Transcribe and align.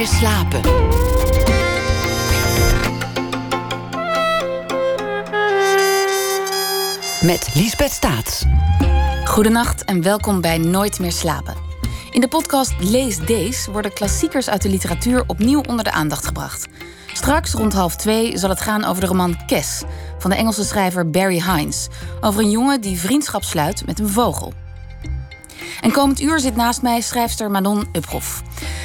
meer 0.00 0.08
slapen. 0.08 0.60
Met 7.26 7.50
Liesbeth 7.54 7.90
Staats. 7.90 8.44
Goedenacht 9.24 9.84
en 9.84 10.02
welkom 10.02 10.40
bij 10.40 10.58
Nooit 10.58 11.00
meer 11.00 11.12
slapen. 11.12 11.54
In 12.10 12.20
de 12.20 12.28
podcast 12.28 12.72
Lees 12.78 13.18
Deze 13.18 13.70
worden 13.70 13.92
klassiekers 13.92 14.50
uit 14.50 14.62
de 14.62 14.68
literatuur 14.68 15.24
opnieuw 15.26 15.60
onder 15.68 15.84
de 15.84 15.92
aandacht 15.92 16.26
gebracht. 16.26 16.68
Straks 17.12 17.52
rond 17.52 17.72
half 17.72 17.96
twee 17.96 18.38
zal 18.38 18.50
het 18.50 18.60
gaan 18.60 18.84
over 18.84 19.00
de 19.00 19.06
roman 19.06 19.46
Kes 19.46 19.82
van 20.18 20.30
de 20.30 20.36
Engelse 20.36 20.64
schrijver 20.64 21.10
Barry 21.10 21.42
Hines. 21.42 21.88
Over 22.20 22.42
een 22.42 22.50
jongen 22.50 22.80
die 22.80 22.98
vriendschap 22.98 23.42
sluit 23.42 23.86
met 23.86 23.98
een 23.98 24.08
vogel. 24.08 24.52
En 25.80 25.92
komend 25.92 26.20
uur 26.20 26.40
zit 26.40 26.56
naast 26.56 26.82
mij 26.82 27.00
schrijfster 27.00 27.50
Manon 27.50 27.88
Uphoff. 27.92 28.42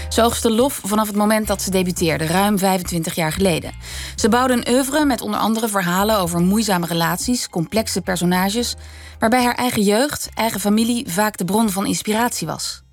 Ze 0.09 0.21
oogste 0.21 0.51
lof 0.51 0.81
vanaf 0.83 1.07
het 1.07 1.15
moment 1.15 1.47
dat 1.47 1.61
ze 1.61 1.71
debuteerde, 1.71 2.25
ruim 2.25 2.57
25 2.57 3.15
jaar 3.15 3.31
geleden. 3.31 3.73
Ze 4.15 4.29
bouwde 4.29 4.53
een 4.53 4.69
oeuvre 4.69 5.05
met 5.05 5.21
onder 5.21 5.39
andere 5.39 5.67
verhalen 5.67 6.19
over 6.19 6.39
moeizame 6.39 6.85
relaties, 6.85 7.49
complexe 7.49 8.01
personages, 8.01 8.75
waarbij 9.19 9.43
haar 9.43 9.55
eigen 9.55 9.81
jeugd, 9.81 10.29
eigen 10.33 10.59
familie 10.59 11.11
vaak 11.11 11.37
de 11.37 11.45
bron 11.45 11.69
van 11.69 11.85
inspiratie 11.85 12.47
was. 12.47 12.83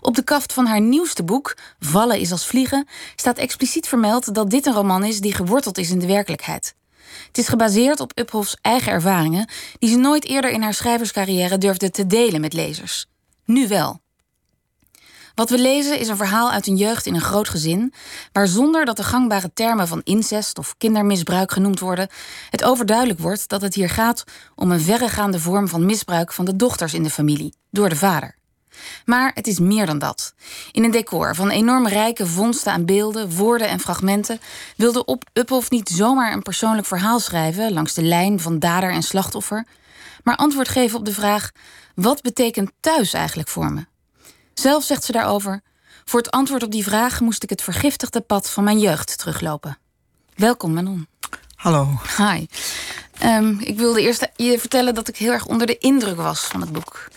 Op 0.00 0.14
de 0.14 0.24
kaft 0.24 0.52
van 0.52 0.66
haar 0.66 0.80
nieuwste 0.80 1.24
boek, 1.24 1.56
Vallen 1.78 2.20
is 2.20 2.32
als 2.32 2.46
vliegen, 2.46 2.88
staat 3.16 3.38
expliciet 3.38 3.88
vermeld 3.88 4.34
dat 4.34 4.50
dit 4.50 4.66
een 4.66 4.74
roman 4.74 5.04
is 5.04 5.20
die 5.20 5.34
geworteld 5.34 5.78
is 5.78 5.90
in 5.90 5.98
de 5.98 6.06
werkelijkheid. 6.06 6.74
Het 7.26 7.38
is 7.38 7.48
gebaseerd 7.48 8.00
op 8.00 8.12
Uphofs 8.18 8.56
eigen 8.60 8.92
ervaringen, 8.92 9.48
die 9.78 9.90
ze 9.90 9.96
nooit 9.96 10.24
eerder 10.24 10.50
in 10.50 10.62
haar 10.62 10.74
schrijverscarrière 10.74 11.58
durfde 11.58 11.90
te 11.90 12.06
delen 12.06 12.40
met 12.40 12.52
lezers. 12.52 13.06
Nu 13.50 13.68
wel. 13.68 14.00
Wat 15.34 15.50
we 15.50 15.58
lezen 15.58 15.98
is 15.98 16.08
een 16.08 16.16
verhaal 16.16 16.50
uit 16.50 16.66
een 16.66 16.76
jeugd 16.76 17.06
in 17.06 17.14
een 17.14 17.20
groot 17.20 17.48
gezin, 17.48 17.92
waar 18.32 18.46
zonder 18.46 18.84
dat 18.84 18.96
de 18.96 19.04
gangbare 19.04 19.52
termen 19.52 19.88
van 19.88 20.00
incest 20.04 20.58
of 20.58 20.74
kindermisbruik 20.78 21.52
genoemd 21.52 21.80
worden, 21.80 22.08
het 22.50 22.64
overduidelijk 22.64 23.18
wordt 23.18 23.48
dat 23.48 23.62
het 23.62 23.74
hier 23.74 23.88
gaat 23.88 24.24
om 24.54 24.70
een 24.70 24.80
verregaande 24.80 25.40
vorm 25.40 25.68
van 25.68 25.86
misbruik 25.86 26.32
van 26.32 26.44
de 26.44 26.56
dochters 26.56 26.94
in 26.94 27.02
de 27.02 27.10
familie 27.10 27.54
door 27.70 27.88
de 27.88 27.96
vader. 27.96 28.36
Maar 29.04 29.30
het 29.34 29.46
is 29.46 29.58
meer 29.58 29.86
dan 29.86 29.98
dat. 29.98 30.34
In 30.72 30.84
een 30.84 30.90
decor 30.90 31.34
van 31.34 31.50
enorm 31.50 31.86
rijke 31.86 32.26
vondsten 32.26 32.72
aan 32.72 32.84
beelden, 32.84 33.30
woorden 33.36 33.68
en 33.68 33.80
fragmenten 33.80 34.40
wilde 34.76 35.04
op 35.04 35.24
Uphoff 35.32 35.70
niet 35.70 35.88
zomaar 35.88 36.32
een 36.32 36.42
persoonlijk 36.42 36.86
verhaal 36.86 37.20
schrijven 37.20 37.72
langs 37.72 37.94
de 37.94 38.02
lijn 38.02 38.40
van 38.40 38.58
dader 38.58 38.90
en 38.90 39.02
slachtoffer, 39.02 39.66
maar 40.22 40.36
antwoord 40.36 40.68
geven 40.68 40.98
op 40.98 41.04
de 41.04 41.12
vraag: 41.12 41.50
wat 42.02 42.22
betekent 42.22 42.70
thuis 42.80 43.12
eigenlijk 43.12 43.48
voor 43.48 43.72
me? 43.72 43.86
Zelf 44.54 44.84
zegt 44.84 45.04
ze 45.04 45.12
daarover: 45.12 45.62
Voor 46.04 46.20
het 46.20 46.30
antwoord 46.30 46.62
op 46.62 46.70
die 46.70 46.84
vraag 46.84 47.20
moest 47.20 47.42
ik 47.42 47.50
het 47.50 47.62
vergiftigde 47.62 48.20
pad 48.20 48.50
van 48.50 48.64
mijn 48.64 48.78
jeugd 48.78 49.18
teruglopen. 49.18 49.78
Welkom, 50.34 50.72
Manon. 50.72 51.06
Hallo. 51.54 51.88
Hi. 52.16 52.46
Um, 53.24 53.60
ik 53.60 53.78
wilde 53.78 54.02
eerst 54.02 54.28
je 54.36 54.58
vertellen 54.58 54.94
dat 54.94 55.08
ik 55.08 55.16
heel 55.16 55.32
erg 55.32 55.46
onder 55.46 55.66
de 55.66 55.78
indruk 55.78 56.16
was 56.16 56.40
van 56.40 56.60
het 56.60 56.72
boek. 56.72 57.08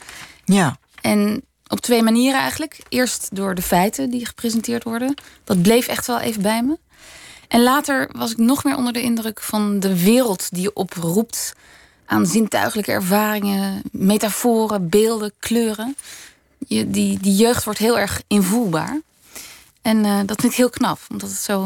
Ja. 0.46 0.78
En 1.02 1.44
op 1.68 1.80
twee 1.80 2.02
manieren 2.02 2.40
eigenlijk. 2.40 2.80
Eerst 2.90 3.36
door 3.36 3.56
de 3.56 3.62
feiten 3.62 4.10
die 4.10 4.26
gepresenteerd 4.26 4.84
worden. 4.84 5.14
Dat 5.44 5.62
bleef 5.62 5.88
echt 5.88 6.08
wel 6.08 6.20
even 6.20 6.42
bij 6.42 6.64
me. 6.64 6.78
En 7.48 7.64
later 7.64 8.10
was 8.12 8.32
ik 8.32 8.38
nog 8.38 8.64
meer 8.64 8.76
onder 8.76 8.94
de 8.94 9.02
indruk 9.02 9.42
van 9.42 9.80
de 9.80 10.04
wereld 10.04 10.48
die 10.52 10.62
je 10.62 10.74
oproept 10.74 11.54
aan 12.14 12.26
zintuigelijke 12.26 12.92
ervaringen, 12.92 13.82
metaforen, 13.92 14.90
beelden, 14.90 15.34
kleuren. 15.40 15.96
Je, 16.68 16.90
die, 16.90 17.20
die 17.20 17.36
jeugd 17.36 17.64
wordt 17.64 17.80
heel 17.80 18.00
erg 18.00 18.22
invoelbaar. 18.28 19.02
En 19.82 20.06
uh, 20.06 20.20
dat 20.26 20.42
vind 20.42 20.52
ik 20.52 20.58
heel 20.58 20.70
knap, 20.70 21.00
omdat 21.10 21.30
het 21.30 21.40
zo. 21.40 21.64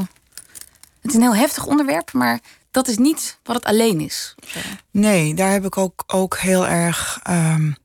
Het 1.02 1.12
is 1.12 1.14
een 1.14 1.22
heel 1.22 1.36
heftig 1.36 1.66
onderwerp, 1.66 2.14
maar 2.14 2.40
dat 2.72 2.88
is 2.88 2.98
niet 2.98 3.40
wat 3.44 3.56
het 3.56 3.66
alleen 3.66 4.02
is. 4.02 4.36
Nee, 4.92 5.34
daar 5.34 5.52
heb 5.52 5.66
ik 5.66 5.78
ook, 5.78 6.04
ook 6.08 6.38
heel 6.38 6.68
erg 6.68 7.20
um, 7.30 7.76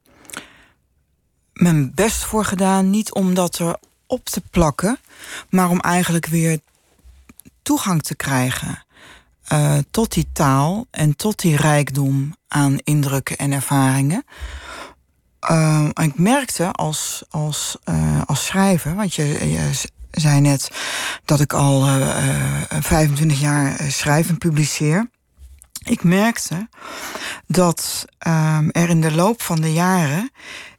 mijn 1.53 1.95
best 1.95 2.25
voor 2.25 2.45
gedaan. 2.45 2.91
Niet 2.91 3.13
om 3.13 3.35
dat 3.35 3.59
er 3.59 3.77
op 4.07 4.25
te 4.25 4.43
plakken, 4.51 4.99
maar 5.49 5.69
om 5.69 5.81
eigenlijk 5.81 6.27
weer 6.27 6.59
toegang 7.63 8.03
te 8.03 8.17
krijgen 8.17 8.85
uh, 9.53 9.79
tot 9.91 10.13
die 10.13 10.29
taal 10.33 10.87
en 10.91 11.17
tot 11.17 11.41
die 11.41 11.57
rijkdom 11.57 12.35
aan 12.49 12.79
indrukken 12.79 13.37
en 13.37 13.53
ervaringen. 13.53 14.25
Uh, 15.51 15.89
ik 15.95 16.19
merkte 16.19 16.73
als, 16.73 17.25
als, 17.31 17.77
uh, 17.85 18.23
als 18.27 18.47
schrijver, 18.47 18.95
want 18.95 19.15
je, 19.15 19.51
je, 19.51 19.71
zei 20.11 20.41
net 20.41 20.71
dat 21.25 21.41
ik 21.41 21.53
al 21.53 21.87
25 22.81 23.41
jaar 23.41 23.77
schrijf 23.89 24.29
en 24.29 24.39
publiceer. 24.39 25.11
Ik 25.85 26.05
merkte 26.05 26.69
dat 27.47 28.05
er 28.73 28.89
in 28.89 29.01
de 29.01 29.13
loop 29.13 29.43
van 29.43 29.61
de 29.61 29.73
jaren, 29.73 30.31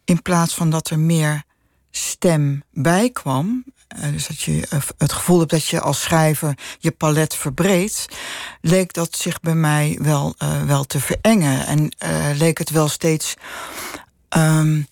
in 0.06 0.22
plaats 0.22 0.54
van 0.54 0.70
dat 0.70 0.90
er 0.90 1.00
meer 1.00 1.44
stem 1.92 2.64
bij 2.72 3.10
kwam, 3.10 3.64
dus 4.12 4.28
dat 4.28 4.42
je 4.42 4.68
het 4.98 5.14
gevoel 5.14 5.40
hebt 5.40 5.52
dat 5.52 5.68
je 5.68 5.82
als 5.82 6.02
schrijver 6.02 6.58
je 6.80 6.92
palet 6.92 7.36
verbreedt, 7.36 8.06
leek 8.62 8.94
dat 8.94 9.16
zich 9.16 9.40
bij 9.40 9.56
mij 9.56 9.98
wel, 10.02 10.36
uh, 10.44 10.64
wel 10.64 10.84
te 10.84 11.00
verengen. 11.00 11.66
En 11.66 11.92
leek 12.38 12.58
het 12.58 12.70
wel 12.70 12.88
steeds, 12.88 13.34
um, 14.38 14.88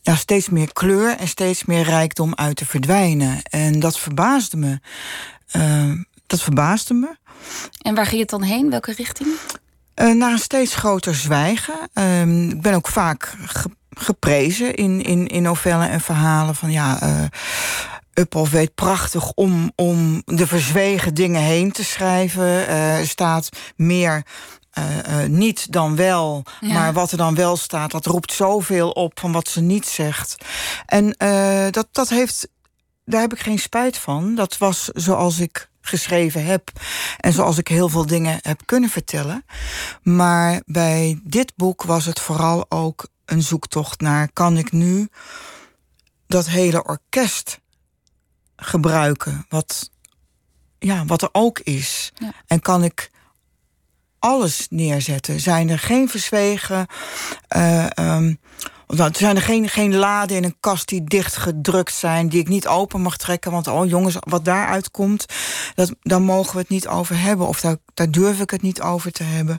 ja, 0.00 0.14
steeds 0.14 0.48
meer 0.48 0.72
kleur 0.72 1.16
en 1.16 1.28
steeds 1.28 1.64
meer 1.64 1.82
rijkdom 1.82 2.34
uit 2.34 2.56
te 2.56 2.66
verdwijnen. 2.66 3.42
En 3.42 3.80
dat 3.80 3.98
verbaasde 3.98 4.56
me. 4.56 4.80
Uh, 5.56 5.92
dat 6.26 6.42
verbaasde 6.42 6.94
me. 6.94 7.16
En 7.82 7.94
waar 7.94 8.06
ging 8.06 8.20
het 8.20 8.30
dan 8.30 8.42
heen? 8.42 8.70
Welke 8.70 8.92
richting? 8.92 9.28
naar 9.94 10.32
een 10.32 10.38
steeds 10.38 10.74
groter 10.74 11.14
zwijgen. 11.14 11.74
Ehm, 11.92 12.48
ik 12.48 12.60
ben 12.62 12.74
ook 12.74 12.88
vaak 12.88 13.34
geprezen 13.90 14.74
in, 14.74 15.02
in, 15.02 15.26
in 15.26 15.42
novellen 15.42 15.90
en 15.90 16.00
verhalen 16.00 16.54
van 16.54 16.70
ja. 16.70 16.98
Uphoff 18.20 18.50
weet 18.50 18.74
prachtig 18.74 19.32
om, 19.32 19.72
om 19.74 20.22
de 20.24 20.46
verzwegen 20.46 21.14
dingen 21.14 21.42
heen 21.42 21.72
te 21.72 21.84
schrijven. 21.84 22.70
Uh, 22.70 22.98
staat 23.02 23.48
meer 23.76 24.26
uh, 24.78 24.84
uh, 25.08 25.28
niet 25.28 25.72
dan 25.72 25.96
wel. 25.96 26.42
Ja. 26.60 26.72
Maar 26.72 26.92
wat 26.92 27.10
er 27.10 27.16
dan 27.16 27.34
wel 27.34 27.56
staat, 27.56 27.90
dat 27.90 28.06
roept 28.06 28.32
zoveel 28.32 28.90
op 28.90 29.20
van 29.20 29.32
wat 29.32 29.48
ze 29.48 29.60
niet 29.60 29.86
zegt. 29.86 30.44
En 30.86 31.14
dat, 31.70 31.88
dat 31.92 32.08
heeft, 32.08 32.48
daar 33.04 33.20
heb 33.20 33.32
ik 33.32 33.40
geen 33.40 33.58
spijt 33.58 33.96
van. 33.96 34.34
Dat 34.34 34.58
was 34.58 34.84
zoals 34.84 35.38
ik 35.38 35.68
geschreven 35.80 36.44
heb. 36.44 36.70
En 37.16 37.32
zoals 37.32 37.58
ik 37.58 37.68
heel 37.68 37.88
veel 37.88 38.06
dingen 38.06 38.38
heb 38.42 38.60
kunnen 38.64 38.90
vertellen. 38.90 39.44
Maar 40.02 40.62
bij 40.66 41.20
dit 41.24 41.52
boek 41.56 41.82
was 41.82 42.04
het 42.04 42.20
vooral 42.20 42.66
ook 42.68 43.06
een 43.24 43.42
zoektocht 43.42 44.00
naar... 44.00 44.32
kan 44.32 44.56
ik 44.56 44.72
nu 44.72 45.08
dat 46.26 46.48
hele 46.48 46.84
orkest 46.84 47.60
gebruiken. 48.60 49.46
Wat, 49.48 49.90
ja, 50.78 51.04
wat 51.04 51.22
er 51.22 51.28
ook 51.32 51.58
is. 51.58 52.12
Ja. 52.14 52.32
En 52.46 52.60
kan 52.60 52.84
ik 52.84 53.10
alles 54.18 54.66
neerzetten? 54.70 55.40
Zijn 55.40 55.68
er 55.68 55.78
geen 55.78 56.08
verzwegen. 56.08 56.86
Uh, 57.56 57.86
um, 57.96 58.38
zijn 59.12 59.36
er 59.36 59.42
geen, 59.42 59.68
geen 59.68 59.94
laden 59.94 60.36
in 60.36 60.44
een 60.44 60.56
kast 60.60 60.88
die 60.88 61.04
dichtgedrukt 61.04 61.94
zijn, 61.94 62.28
die 62.28 62.40
ik 62.40 62.48
niet 62.48 62.66
open 62.66 63.00
mag 63.00 63.16
trekken. 63.16 63.50
Want 63.50 63.66
oh 63.66 63.88
jongens, 63.88 64.16
wat 64.20 64.44
daaruit 64.44 64.90
komt, 64.90 65.26
dat, 65.74 65.94
daar 66.02 66.22
mogen 66.22 66.52
we 66.52 66.60
het 66.60 66.68
niet 66.68 66.88
over 66.88 67.20
hebben. 67.20 67.46
Of 67.46 67.60
daar, 67.60 67.76
daar 67.94 68.10
durf 68.10 68.40
ik 68.40 68.50
het 68.50 68.62
niet 68.62 68.80
over 68.80 69.12
te 69.12 69.22
hebben. 69.22 69.58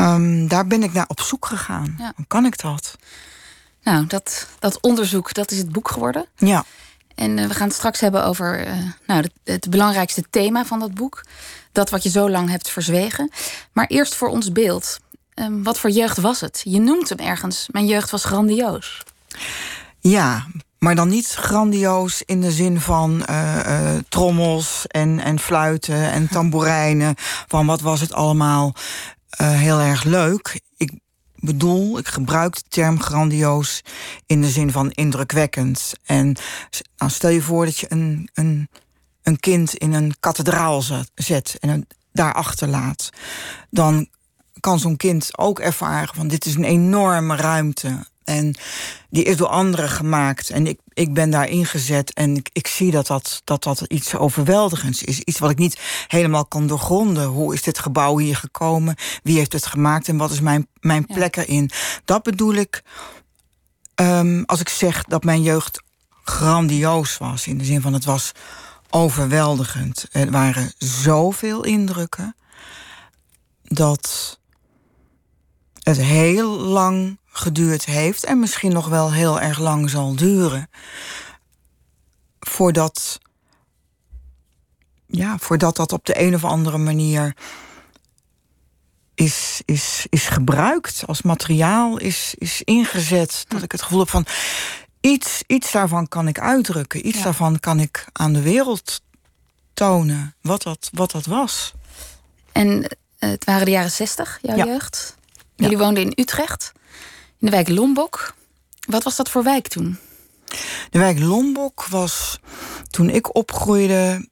Um, 0.00 0.48
daar 0.48 0.66
ben 0.66 0.82
ik 0.82 0.92
naar 0.92 1.04
op 1.08 1.20
zoek 1.20 1.46
gegaan. 1.46 1.94
Ja. 1.98 2.14
Kan 2.26 2.44
ik 2.44 2.58
dat? 2.58 2.96
Nou, 3.82 4.06
dat, 4.06 4.48
dat 4.58 4.80
onderzoek, 4.80 5.34
dat 5.34 5.50
is 5.50 5.58
het 5.58 5.72
boek 5.72 5.90
geworden. 5.90 6.26
Ja. 6.36 6.64
En 7.20 7.38
uh, 7.38 7.46
we 7.46 7.54
gaan 7.54 7.66
het 7.66 7.76
straks 7.76 8.00
hebben 8.00 8.24
over 8.24 8.66
uh, 8.66 8.72
nou, 9.06 9.24
het, 9.44 9.70
belangrijkste 9.70 10.24
thema 10.30 10.64
van 10.64 10.78
dat 10.78 10.94
boek. 10.94 11.24
Dat 11.72 11.90
wat 11.90 12.02
je 12.02 12.10
zo 12.10 12.30
lang 12.30 12.48
hebt 12.50 12.70
verzwegen. 12.70 13.30
Maar 13.72 13.86
eerst 13.86 14.14
voor 14.14 14.28
ons 14.28 14.52
beeld. 14.52 14.98
Um, 15.34 15.62
wat 15.62 15.78
voor 15.78 15.90
jeugd 15.90 16.16
was 16.16 16.40
het? 16.40 16.60
Je 16.64 16.80
noemt 16.80 17.08
hem 17.08 17.18
ergens. 17.18 17.68
Mijn 17.70 17.86
jeugd 17.86 18.10
was 18.10 18.24
grandioos. 18.24 19.02
Ja, 19.98 20.46
maar 20.78 20.94
dan 20.94 21.08
niet 21.08 21.26
grandioos 21.26 22.22
in 22.22 22.40
de 22.40 22.50
zin 22.50 22.80
van 22.80 23.26
uh, 23.30 23.96
trommels 24.08 24.86
en, 24.86 25.20
en 25.20 25.38
fluiten 25.38 26.10
en 26.10 26.28
tamboerijnen. 26.28 27.14
Van 27.46 27.66
wat 27.66 27.80
was 27.80 28.00
het 28.00 28.12
allemaal 28.12 28.74
heel 29.36 29.80
erg 29.80 30.04
leuk. 30.04 30.60
Ik 30.76 30.90
bedoel, 31.40 31.98
ik 31.98 32.08
gebruik 32.08 32.54
de 32.54 32.62
term 32.68 33.00
grandioos 33.00 33.82
in 34.26 34.40
de 34.40 34.48
zin 34.48 34.70
van 34.70 34.90
indrukwekkend. 34.90 35.92
En 36.04 36.36
nou, 36.96 37.10
stel 37.10 37.30
je 37.30 37.42
voor 37.42 37.64
dat 37.64 37.78
je 37.78 37.86
een, 37.88 38.28
een, 38.34 38.68
een 39.22 39.40
kind 39.40 39.74
in 39.74 39.92
een 39.92 40.14
kathedraal 40.20 40.82
zet 41.14 41.56
en 41.60 41.68
het 41.68 41.94
daarachter 42.12 42.68
laat. 42.68 43.10
Dan 43.70 44.08
kan 44.60 44.78
zo'n 44.78 44.96
kind 44.96 45.38
ook 45.38 45.58
ervaren 45.58 46.14
van 46.14 46.28
dit 46.28 46.44
is 46.46 46.54
een 46.54 46.64
enorme 46.64 47.36
ruimte. 47.36 48.06
En 48.24 48.54
die 49.10 49.24
is 49.24 49.36
door 49.36 49.48
anderen 49.48 49.88
gemaakt. 49.88 50.50
En 50.50 50.66
ik, 50.66 50.80
ik 51.00 51.14
ben 51.14 51.30
daar 51.30 51.48
ingezet 51.48 52.12
en 52.12 52.36
ik, 52.36 52.50
ik 52.52 52.66
zie 52.66 52.90
dat 52.90 53.06
dat, 53.06 53.40
dat 53.44 53.62
dat 53.62 53.80
iets 53.80 54.14
overweldigends 54.14 55.02
is. 55.02 55.20
Iets 55.20 55.38
wat 55.38 55.50
ik 55.50 55.58
niet 55.58 55.80
helemaal 56.06 56.46
kan 56.46 56.66
doorgronden. 56.66 57.26
Hoe 57.26 57.54
is 57.54 57.62
dit 57.62 57.78
gebouw 57.78 58.18
hier 58.18 58.36
gekomen? 58.36 58.96
Wie 59.22 59.36
heeft 59.36 59.52
het 59.52 59.66
gemaakt 59.66 60.08
en 60.08 60.16
wat 60.16 60.30
is 60.30 60.40
mijn, 60.40 60.66
mijn 60.80 61.06
plek 61.06 61.36
erin? 61.36 61.70
Dat 62.04 62.22
bedoel 62.22 62.54
ik 62.54 62.82
ehm, 63.94 64.42
als 64.46 64.60
ik 64.60 64.68
zeg 64.68 65.04
dat 65.04 65.24
mijn 65.24 65.42
jeugd 65.42 65.82
grandioos 66.24 67.18
was. 67.18 67.46
In 67.46 67.58
de 67.58 67.64
zin 67.64 67.80
van 67.80 67.92
het 67.92 68.04
was 68.04 68.32
overweldigend. 68.90 70.06
Er 70.10 70.30
waren 70.30 70.72
zoveel 70.78 71.64
indrukken 71.64 72.36
dat 73.62 74.38
het 75.78 75.96
heel 75.96 76.58
lang 76.58 77.19
geduurd 77.30 77.84
heeft 77.84 78.24
en 78.24 78.38
misschien 78.38 78.72
nog 78.72 78.88
wel 78.88 79.12
heel 79.12 79.40
erg 79.40 79.58
lang 79.58 79.90
zal 79.90 80.16
duren 80.16 80.70
voordat, 82.40 83.18
ja, 85.06 85.38
voordat 85.38 85.76
dat 85.76 85.92
op 85.92 86.06
de 86.06 86.20
een 86.20 86.34
of 86.34 86.44
andere 86.44 86.78
manier 86.78 87.34
is, 89.14 89.62
is, 89.64 90.06
is 90.08 90.26
gebruikt 90.26 91.02
als 91.06 91.22
materiaal, 91.22 91.98
is, 91.98 92.34
is 92.38 92.62
ingezet. 92.62 93.44
Dat 93.48 93.62
ik 93.62 93.72
het 93.72 93.82
gevoel 93.82 93.98
heb 93.98 94.08
van 94.08 94.26
iets, 95.00 95.42
iets 95.46 95.72
daarvan 95.72 96.08
kan 96.08 96.28
ik 96.28 96.38
uitdrukken, 96.38 97.06
iets 97.06 97.22
daarvan 97.22 97.60
kan 97.60 97.80
ik 97.80 98.06
aan 98.12 98.32
de 98.32 98.42
wereld 98.42 99.00
tonen 99.74 100.34
wat 100.40 100.62
dat, 100.62 100.90
wat 100.92 101.10
dat 101.10 101.26
was. 101.26 101.72
En 102.52 102.96
eh, 103.18 103.30
het 103.30 103.44
waren 103.44 103.64
de 103.64 103.70
jaren 103.70 103.90
zestig, 103.90 104.38
jouw 104.42 104.56
jeugd. 104.56 105.16
Jullie 105.56 105.78
woonden 105.78 106.02
in 106.02 106.12
Utrecht, 106.14 106.72
in 107.40 107.46
de 107.46 107.50
wijk 107.50 107.68
Lombok. 107.68 108.34
Wat 108.88 109.02
was 109.02 109.16
dat 109.16 109.30
voor 109.30 109.42
wijk 109.42 109.68
toen? 109.68 109.98
De 110.90 110.98
wijk 110.98 111.18
Lombok 111.18 111.86
was 111.86 112.38
toen 112.90 113.10
ik 113.10 113.34
opgroeide 113.34 114.28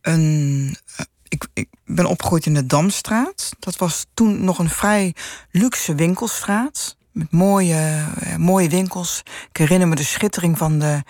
een. 0.00 0.76
Eh, 0.96 1.04
ik, 1.28 1.46
ik 1.54 1.68
ben 1.84 2.06
opgegroeid 2.06 2.46
in 2.46 2.54
de 2.54 2.66
Damstraat. 2.66 3.50
Dat 3.58 3.76
was 3.76 4.06
toen 4.14 4.44
nog 4.44 4.58
een 4.58 4.70
vrij 4.70 5.14
luxe 5.50 5.94
winkelstraat. 5.94 6.96
Met 7.12 7.30
mooie, 7.30 8.06
eh, 8.20 8.36
mooie 8.36 8.68
winkels. 8.68 9.22
Ik 9.48 9.56
herinner 9.56 9.88
me 9.88 9.94
de 9.94 10.04
schittering 10.04 10.58
van 10.58 10.78
de 10.78 11.02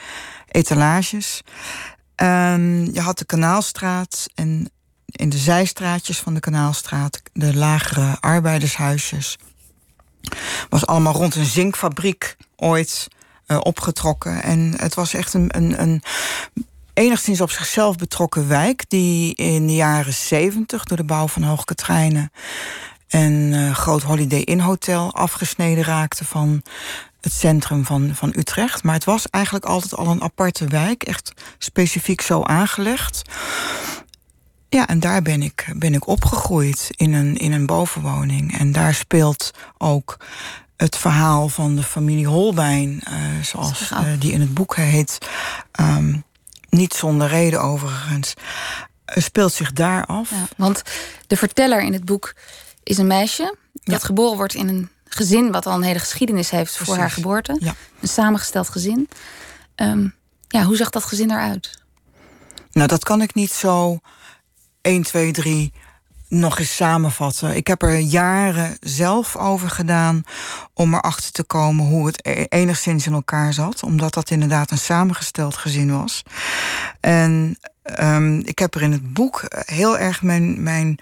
etalages. 0.48 1.42
Um, 2.16 2.92
je 2.92 3.00
had 3.00 3.18
de 3.18 3.24
Kanaalstraat 3.24 4.26
en 4.34 4.70
in 5.06 5.28
de 5.28 5.38
zijstraatjes 5.38 6.18
van 6.18 6.34
de 6.34 6.40
Kanaalstraat, 6.40 7.22
de 7.32 7.56
lagere 7.56 8.16
arbeidershuisjes. 8.20 9.36
Was 10.68 10.86
allemaal 10.86 11.12
rond 11.12 11.34
een 11.34 11.44
zinkfabriek 11.44 12.36
ooit 12.56 13.08
uh, 13.46 13.58
opgetrokken. 13.62 14.42
En 14.42 14.74
het 14.76 14.94
was 14.94 15.14
echt 15.14 15.34
een, 15.34 15.56
een, 15.56 15.82
een 15.82 16.02
enigszins 16.94 17.40
op 17.40 17.50
zichzelf 17.50 17.96
betrokken 17.96 18.48
wijk... 18.48 18.84
die 18.88 19.34
in 19.34 19.66
de 19.66 19.74
jaren 19.74 20.12
zeventig 20.12 20.84
door 20.84 20.96
de 20.96 21.04
bouw 21.04 21.28
van 21.28 21.42
Hoogkatrijnen... 21.42 22.32
en 23.08 23.32
uh, 23.32 23.74
Groot 23.74 24.02
Holiday 24.02 24.40
Inn 24.40 24.60
Hotel 24.60 25.14
afgesneden 25.14 25.84
raakte 25.84 26.24
van 26.24 26.62
het 27.20 27.32
centrum 27.32 27.84
van, 27.84 28.10
van 28.14 28.32
Utrecht. 28.36 28.82
Maar 28.82 28.94
het 28.94 29.04
was 29.04 29.28
eigenlijk 29.30 29.64
altijd 29.64 29.94
al 29.94 30.06
een 30.06 30.22
aparte 30.22 30.66
wijk, 30.66 31.02
echt 31.02 31.32
specifiek 31.58 32.20
zo 32.20 32.42
aangelegd. 32.42 33.22
Ja, 34.68 34.86
en 34.86 35.00
daar 35.00 35.22
ben 35.22 35.42
ik, 35.42 35.72
ben 35.76 35.94
ik 35.94 36.06
opgegroeid 36.06 36.88
in 36.96 37.12
een, 37.12 37.36
in 37.36 37.52
een 37.52 37.66
bovenwoning. 37.66 38.58
En 38.58 38.72
daar 38.72 38.94
speelt 38.94 39.50
ook 39.78 40.16
het 40.76 40.96
verhaal 40.96 41.48
van 41.48 41.76
de 41.76 41.82
familie 41.82 42.26
Holbein, 42.26 43.02
uh, 43.08 43.42
zoals 43.42 43.90
uh, 43.90 44.00
die 44.18 44.32
in 44.32 44.40
het 44.40 44.54
boek 44.54 44.76
heet. 44.76 45.18
Um, 45.80 46.24
niet 46.68 46.94
zonder 46.94 47.28
reden 47.28 47.62
overigens. 47.62 48.34
Uh, 49.16 49.22
speelt 49.22 49.52
zich 49.52 49.72
daar 49.72 50.06
af. 50.06 50.30
Ja, 50.30 50.46
want 50.56 50.82
de 51.26 51.36
verteller 51.36 51.80
in 51.82 51.92
het 51.92 52.04
boek 52.04 52.34
is 52.82 52.98
een 52.98 53.06
meisje 53.06 53.56
dat 53.72 54.00
ja. 54.00 54.06
geboren 54.06 54.36
wordt 54.36 54.54
in 54.54 54.68
een 54.68 54.88
gezin 55.04 55.52
wat 55.52 55.66
al 55.66 55.74
een 55.74 55.82
hele 55.82 55.98
geschiedenis 55.98 56.50
heeft 56.50 56.72
Precies. 56.74 56.86
voor 56.86 56.96
haar 56.96 57.10
geboorte. 57.10 57.56
Ja. 57.60 57.74
Een 58.00 58.08
samengesteld 58.08 58.68
gezin. 58.68 59.08
Um, 59.76 60.14
ja, 60.48 60.62
hoe 60.62 60.76
zag 60.76 60.90
dat 60.90 61.04
gezin 61.04 61.30
eruit? 61.30 61.82
Nou, 62.70 62.88
dat 62.88 63.04
kan 63.04 63.22
ik 63.22 63.34
niet 63.34 63.52
zo 63.52 63.98
1, 64.86 65.02
2, 65.02 65.32
3 65.32 65.72
nog 66.28 66.58
eens 66.58 66.76
samenvatten. 66.76 67.56
Ik 67.56 67.66
heb 67.66 67.82
er 67.82 67.98
jaren 67.98 68.76
zelf 68.80 69.36
over 69.36 69.70
gedaan 69.70 70.22
om 70.74 70.94
erachter 70.94 71.32
te 71.32 71.44
komen 71.44 71.86
hoe 71.86 72.06
het 72.06 72.26
e-, 72.26 72.44
enigszins 72.48 73.06
in 73.06 73.12
elkaar 73.12 73.52
zat. 73.52 73.82
Omdat 73.82 74.14
dat 74.14 74.30
inderdaad 74.30 74.70
een 74.70 74.78
samengesteld 74.78 75.56
gezin 75.56 75.98
was. 75.98 76.22
En 77.00 77.58
um, 78.00 78.40
ik 78.44 78.58
heb 78.58 78.74
er 78.74 78.82
in 78.82 78.92
het 78.92 79.12
boek 79.12 79.44
heel 79.48 79.98
erg 79.98 80.22
mijn, 80.22 80.62
mijn 80.62 80.98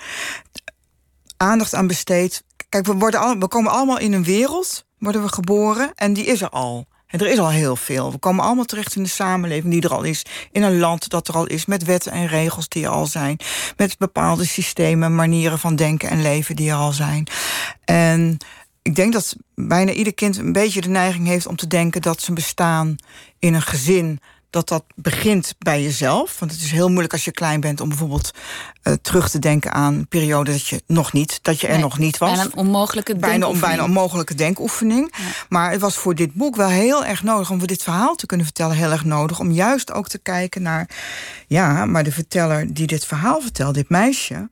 aandacht 1.36 1.74
aan 1.74 1.86
besteed. 1.86 2.44
Kijk, 2.68 2.86
we, 2.86 2.94
worden 2.94 3.38
we 3.38 3.48
komen 3.48 3.72
allemaal 3.72 3.98
in 3.98 4.12
een 4.12 4.24
wereld, 4.24 4.84
worden 4.98 5.22
we 5.22 5.28
geboren, 5.28 5.92
en 5.94 6.12
die 6.12 6.24
is 6.24 6.42
er 6.42 6.50
al. 6.50 6.86
En 7.14 7.20
er 7.20 7.30
is 7.30 7.38
al 7.38 7.50
heel 7.50 7.76
veel. 7.76 8.12
We 8.12 8.18
komen 8.18 8.44
allemaal 8.44 8.64
terecht 8.64 8.96
in 8.96 9.02
de 9.02 9.08
samenleving 9.08 9.72
die 9.72 9.82
er 9.82 9.94
al 9.94 10.02
is. 10.02 10.22
In 10.52 10.62
een 10.62 10.78
land 10.78 11.08
dat 11.08 11.28
er 11.28 11.34
al 11.34 11.46
is. 11.46 11.66
Met 11.66 11.84
wetten 11.84 12.12
en 12.12 12.26
regels 12.26 12.68
die 12.68 12.84
er 12.84 12.90
al 12.90 13.06
zijn. 13.06 13.36
Met 13.76 13.98
bepaalde 13.98 14.44
systemen, 14.44 15.14
manieren 15.14 15.58
van 15.58 15.76
denken 15.76 16.08
en 16.08 16.22
leven 16.22 16.56
die 16.56 16.70
er 16.70 16.76
al 16.76 16.92
zijn. 16.92 17.26
En 17.84 18.36
ik 18.82 18.94
denk 18.94 19.12
dat 19.12 19.36
bijna 19.54 19.92
ieder 19.92 20.14
kind 20.14 20.36
een 20.36 20.52
beetje 20.52 20.80
de 20.80 20.88
neiging 20.88 21.26
heeft 21.26 21.46
om 21.46 21.56
te 21.56 21.66
denken 21.66 22.02
dat 22.02 22.20
zijn 22.20 22.34
bestaan 22.34 22.96
in 23.38 23.54
een 23.54 23.62
gezin 23.62 24.20
dat 24.54 24.68
dat 24.68 24.84
begint 24.94 25.54
bij 25.58 25.82
jezelf. 25.82 26.38
Want 26.38 26.52
het 26.52 26.60
is 26.60 26.70
heel 26.70 26.88
moeilijk 26.88 27.12
als 27.12 27.24
je 27.24 27.30
klein 27.30 27.60
bent 27.60 27.80
om 27.80 27.88
bijvoorbeeld 27.88 28.30
uh, 28.82 28.94
terug 29.02 29.30
te 29.30 29.38
denken 29.38 29.72
aan 29.72 29.94
een 29.94 30.08
periode 30.08 30.50
dat 30.50 30.66
je 30.66 30.82
nog 30.86 31.12
niet, 31.12 31.38
dat 31.42 31.60
je 31.60 31.66
er 31.66 31.72
nee, 31.72 31.82
nog 31.82 31.98
niet 31.98 32.18
was. 32.18 32.30
Bijna 32.30 32.44
een 32.44 32.56
onmogelijke 32.56 33.16
bijna, 33.16 33.50
bijna 33.50 33.72
een 33.72 33.82
onmogelijke 33.82 34.34
denkoefening. 34.34 35.14
Ja. 35.16 35.24
Maar 35.48 35.70
het 35.70 35.80
was 35.80 35.96
voor 35.96 36.14
dit 36.14 36.34
boek 36.34 36.56
wel 36.56 36.68
heel 36.68 37.04
erg 37.04 37.22
nodig 37.22 37.50
om 37.50 37.58
voor 37.58 37.66
dit 37.66 37.82
verhaal 37.82 38.14
te 38.14 38.26
kunnen 38.26 38.46
vertellen, 38.46 38.76
heel 38.76 38.90
erg 38.90 39.04
nodig 39.04 39.40
om 39.40 39.50
juist 39.50 39.92
ook 39.92 40.08
te 40.08 40.18
kijken 40.18 40.62
naar, 40.62 40.88
ja, 41.46 41.84
maar 41.84 42.04
de 42.04 42.12
verteller 42.12 42.74
die 42.74 42.86
dit 42.86 43.04
verhaal 43.04 43.40
vertelt, 43.40 43.74
dit 43.74 43.88
meisje, 43.88 44.50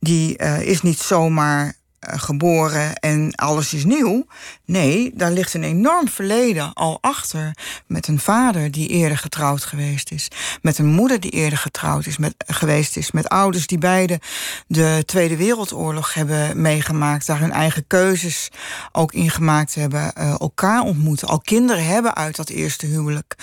die 0.00 0.42
uh, 0.42 0.60
is 0.60 0.82
niet 0.82 0.98
zomaar 0.98 1.74
geboren 2.00 2.94
en 2.94 3.34
alles 3.34 3.74
is 3.74 3.84
nieuw. 3.84 4.26
Nee, 4.64 5.12
daar 5.14 5.30
ligt 5.30 5.54
een 5.54 5.62
enorm 5.62 6.08
verleden 6.08 6.72
al 6.72 6.98
achter. 7.00 7.56
Met 7.86 8.08
een 8.08 8.18
vader 8.18 8.70
die 8.70 8.88
eerder 8.88 9.18
getrouwd 9.18 9.64
geweest 9.64 10.10
is. 10.10 10.28
Met 10.62 10.78
een 10.78 10.86
moeder 10.86 11.20
die 11.20 11.30
eerder 11.30 11.58
getrouwd 11.58 12.06
is, 12.06 12.18
met, 12.18 12.34
geweest 12.46 12.96
is. 12.96 13.10
Met 13.10 13.28
ouders 13.28 13.66
die 13.66 13.78
beide 13.78 14.20
de 14.66 15.02
Tweede 15.06 15.36
Wereldoorlog 15.36 16.14
hebben 16.14 16.60
meegemaakt. 16.60 17.26
Daar 17.26 17.40
hun 17.40 17.52
eigen 17.52 17.86
keuzes 17.86 18.48
ook 18.92 19.12
in 19.12 19.30
gemaakt 19.30 19.74
hebben. 19.74 20.12
Uh, 20.18 20.30
elkaar 20.40 20.80
ontmoeten. 20.82 21.28
Al 21.28 21.40
kinderen 21.40 21.84
hebben 21.84 22.14
uit 22.14 22.36
dat 22.36 22.48
eerste 22.48 22.86
huwelijk. 22.86 23.34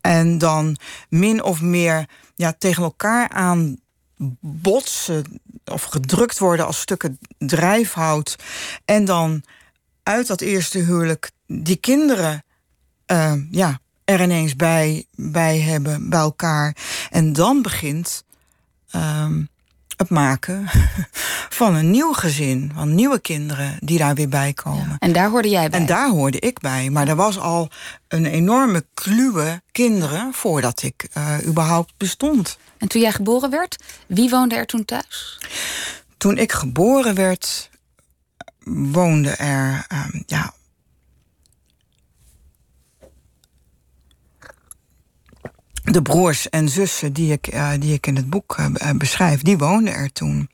En 0.00 0.38
dan 0.38 0.76
min 1.08 1.42
of 1.42 1.60
meer 1.60 2.08
ja, 2.34 2.54
tegen 2.58 2.82
elkaar 2.82 3.28
aan 3.28 3.76
botsen 4.40 5.40
of 5.64 5.82
gedrukt 5.82 6.38
worden 6.38 6.66
als 6.66 6.80
stukken 6.80 7.18
drijfhout. 7.38 8.36
En 8.84 9.04
dan 9.04 9.42
uit 10.02 10.26
dat 10.26 10.40
eerste 10.40 10.78
huwelijk 10.78 11.30
die 11.46 11.76
kinderen 11.76 12.44
uh, 13.06 13.32
ja, 13.50 13.80
er 14.04 14.22
ineens 14.22 14.56
bij, 14.56 15.04
bij 15.14 15.58
hebben, 15.60 16.08
bij 16.08 16.20
elkaar. 16.20 16.76
En 17.10 17.32
dan 17.32 17.62
begint 17.62 18.24
um, 18.94 19.48
het 19.96 20.10
maken 20.10 20.66
van 21.60 21.74
een 21.74 21.90
nieuw 21.90 22.12
gezin, 22.12 22.72
van 22.74 22.94
nieuwe 22.94 23.20
kinderen 23.20 23.76
die 23.80 23.98
daar 23.98 24.14
weer 24.14 24.28
bij 24.28 24.52
komen. 24.52 24.88
Ja, 24.88 24.96
en 24.98 25.12
daar 25.12 25.30
hoorde 25.30 25.48
jij 25.48 25.70
bij? 25.70 25.80
En 25.80 25.86
daar 25.86 26.08
hoorde 26.08 26.38
ik 26.38 26.58
bij. 26.58 26.90
Maar 26.90 27.08
er 27.08 27.16
was 27.16 27.38
al 27.38 27.68
een 28.08 28.26
enorme 28.26 28.84
kluwe 28.94 29.62
kinderen 29.72 30.32
voordat 30.32 30.82
ik 30.82 31.08
uh, 31.16 31.46
überhaupt 31.46 31.92
bestond. 31.96 32.58
En 32.80 32.88
toen 32.88 33.00
jij 33.00 33.12
geboren 33.12 33.50
werd, 33.50 33.76
wie 34.06 34.30
woonde 34.30 34.54
er 34.54 34.66
toen 34.66 34.84
thuis? 34.84 35.38
Toen 36.16 36.38
ik 36.38 36.52
geboren 36.52 37.14
werd, 37.14 37.70
woonde 38.64 39.30
er 39.30 39.86
um, 39.92 40.22
ja, 40.26 40.54
de 45.82 46.02
broers 46.02 46.48
en 46.48 46.68
zussen 46.68 47.12
die 47.12 47.32
ik, 47.32 47.54
uh, 47.54 47.70
die 47.78 47.92
ik 47.92 48.06
in 48.06 48.16
het 48.16 48.30
boek 48.30 48.56
uh, 48.58 48.90
beschrijf, 48.94 49.42
die 49.42 49.58
woonden 49.58 49.94
er 49.94 50.12
toen. 50.12 50.50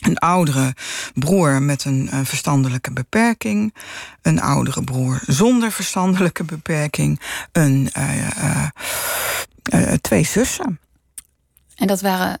Een 0.00 0.18
oudere 0.18 0.74
broer 1.14 1.62
met 1.62 1.84
een 1.84 2.08
verstandelijke 2.24 2.92
beperking. 2.92 3.74
Een 4.22 4.40
oudere 4.40 4.84
broer 4.84 5.20
zonder 5.26 5.72
verstandelijke 5.72 6.44
beperking. 6.44 7.20
Een, 7.52 7.90
twee 10.00 10.24
zussen. 10.24 10.78
En 11.74 11.86
dat 11.86 12.00
waren 12.00 12.38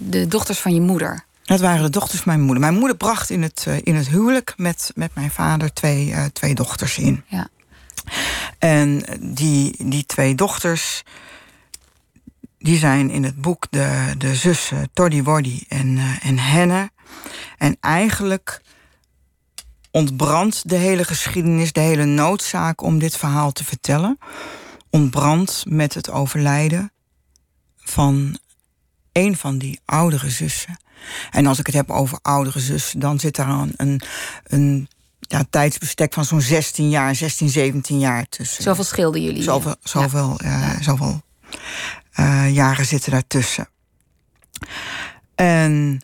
de 0.00 0.26
dochters 0.26 0.58
van 0.58 0.74
je 0.74 0.80
moeder? 0.80 1.24
Dat 1.42 1.60
waren 1.60 1.82
de 1.82 1.90
dochters 1.90 2.20
van 2.20 2.32
mijn 2.32 2.44
moeder. 2.44 2.60
Mijn 2.60 2.78
moeder 2.78 2.96
bracht 2.96 3.30
in 3.30 3.42
het, 3.42 3.66
in 3.82 3.94
het 3.94 4.08
huwelijk 4.08 4.54
met, 4.56 4.92
met 4.94 5.14
mijn 5.14 5.30
vader 5.30 5.72
twee, 5.72 6.32
twee 6.32 6.54
dochters 6.54 6.98
in. 6.98 7.24
Ja. 7.26 7.48
En 8.58 9.04
die, 9.20 9.74
die 9.88 10.06
twee 10.06 10.34
dochters, 10.34 11.02
die 12.58 12.78
zijn 12.78 13.10
in 13.10 13.24
het 13.24 13.40
boek 13.40 13.66
de, 13.70 14.14
de 14.18 14.34
zussen 14.34 14.88
Toddy 14.92 15.22
Woddy 15.22 15.64
en, 15.68 15.98
en 16.22 16.38
Henne. 16.38 16.90
En 17.58 17.76
eigenlijk 17.80 18.60
ontbrandt 19.90 20.68
de 20.68 20.76
hele 20.76 21.04
geschiedenis, 21.04 21.72
de 21.72 21.80
hele 21.80 22.04
noodzaak 22.04 22.82
om 22.82 22.98
dit 22.98 23.16
verhaal 23.16 23.52
te 23.52 23.64
vertellen. 23.64 24.18
Ontbrandt 24.90 25.64
met 25.68 25.94
het 25.94 26.10
overlijden 26.10 26.92
van 27.76 28.38
een 29.12 29.36
van 29.36 29.58
die 29.58 29.80
oudere 29.84 30.30
zussen. 30.30 30.76
En 31.30 31.46
als 31.46 31.58
ik 31.58 31.66
het 31.66 31.74
heb 31.74 31.90
over 31.90 32.18
oudere 32.22 32.60
zussen, 32.60 33.00
dan 33.00 33.20
zit 33.20 33.36
daar 33.36 33.48
een, 33.48 33.72
een, 33.76 34.00
een 34.44 34.88
ja, 35.20 35.44
tijdsbestek 35.50 36.12
van 36.12 36.24
zo'n 36.24 36.40
16 36.40 36.88
jaar, 36.88 37.14
16, 37.14 37.48
17 37.48 37.98
jaar 37.98 38.28
tussen. 38.28 38.62
Zoveel 38.62 38.84
schilden 38.84 39.22
jullie? 39.22 39.42
Zoveel, 39.42 39.76
zoveel, 39.82 40.38
ja. 40.42 40.74
uh, 40.74 40.80
zoveel 40.80 41.22
uh, 42.18 42.54
jaren 42.54 42.86
zitten 42.86 43.12
daartussen. 43.12 43.68
En 45.34 46.00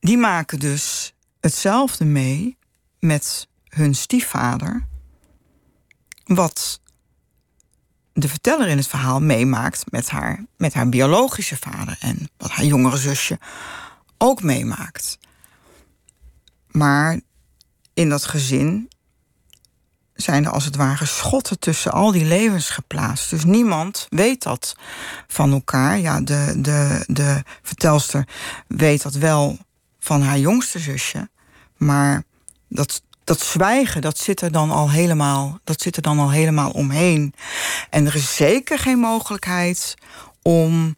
die 0.00 0.16
maken 0.18 0.58
dus 0.58 1.14
hetzelfde 1.40 2.04
mee 2.04 2.56
met 2.98 3.48
hun 3.68 3.94
stiefvader. 3.94 4.86
Wat 6.24 6.80
de 8.20 8.28
verteller 8.28 8.68
in 8.68 8.76
het 8.76 8.86
verhaal 8.86 9.20
meemaakt 9.20 9.84
met 9.90 10.10
haar, 10.10 10.44
met 10.56 10.74
haar 10.74 10.88
biologische 10.88 11.56
vader. 11.56 11.96
En 12.00 12.30
wat 12.36 12.50
haar 12.50 12.64
jongere 12.64 12.96
zusje 12.96 13.38
ook 14.18 14.42
meemaakt. 14.42 15.18
Maar 16.66 17.20
in 17.94 18.08
dat 18.08 18.24
gezin 18.24 18.88
zijn 20.14 20.44
er 20.44 20.50
als 20.50 20.64
het 20.64 20.76
ware 20.76 21.06
schotten 21.06 21.58
tussen 21.58 21.92
al 21.92 22.12
die 22.12 22.24
levens 22.24 22.70
geplaatst. 22.70 23.30
Dus 23.30 23.44
niemand 23.44 24.06
weet 24.08 24.42
dat 24.42 24.76
van 25.26 25.52
elkaar. 25.52 25.98
Ja, 25.98 26.20
de, 26.20 26.54
de, 26.56 27.04
de 27.06 27.42
vertelster 27.62 28.28
weet 28.66 29.02
dat 29.02 29.14
wel 29.14 29.58
van 29.98 30.22
haar 30.22 30.38
jongste 30.38 30.78
zusje. 30.78 31.30
Maar 31.76 32.22
dat, 32.68 33.02
dat 33.30 33.40
zwijgen, 33.40 34.00
dat 34.00 34.18
zit 34.18 34.40
er 34.40 34.52
dan 34.52 34.70
al 34.70 34.90
helemaal, 34.90 35.58
dat 35.64 35.80
zit 35.80 35.96
er 35.96 36.02
dan 36.02 36.18
al 36.18 36.30
helemaal 36.30 36.70
omheen. 36.70 37.34
En 37.90 38.06
er 38.06 38.14
is 38.14 38.36
zeker 38.36 38.78
geen 38.78 38.98
mogelijkheid 38.98 39.94
om 40.42 40.96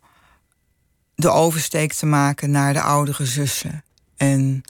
de 1.15 1.31
oversteek 1.31 1.93
te 1.93 2.07
maken 2.07 2.51
naar 2.51 2.73
de 2.73 2.81
oudere 2.81 3.27
zussen. 3.27 3.85
En 4.17 4.63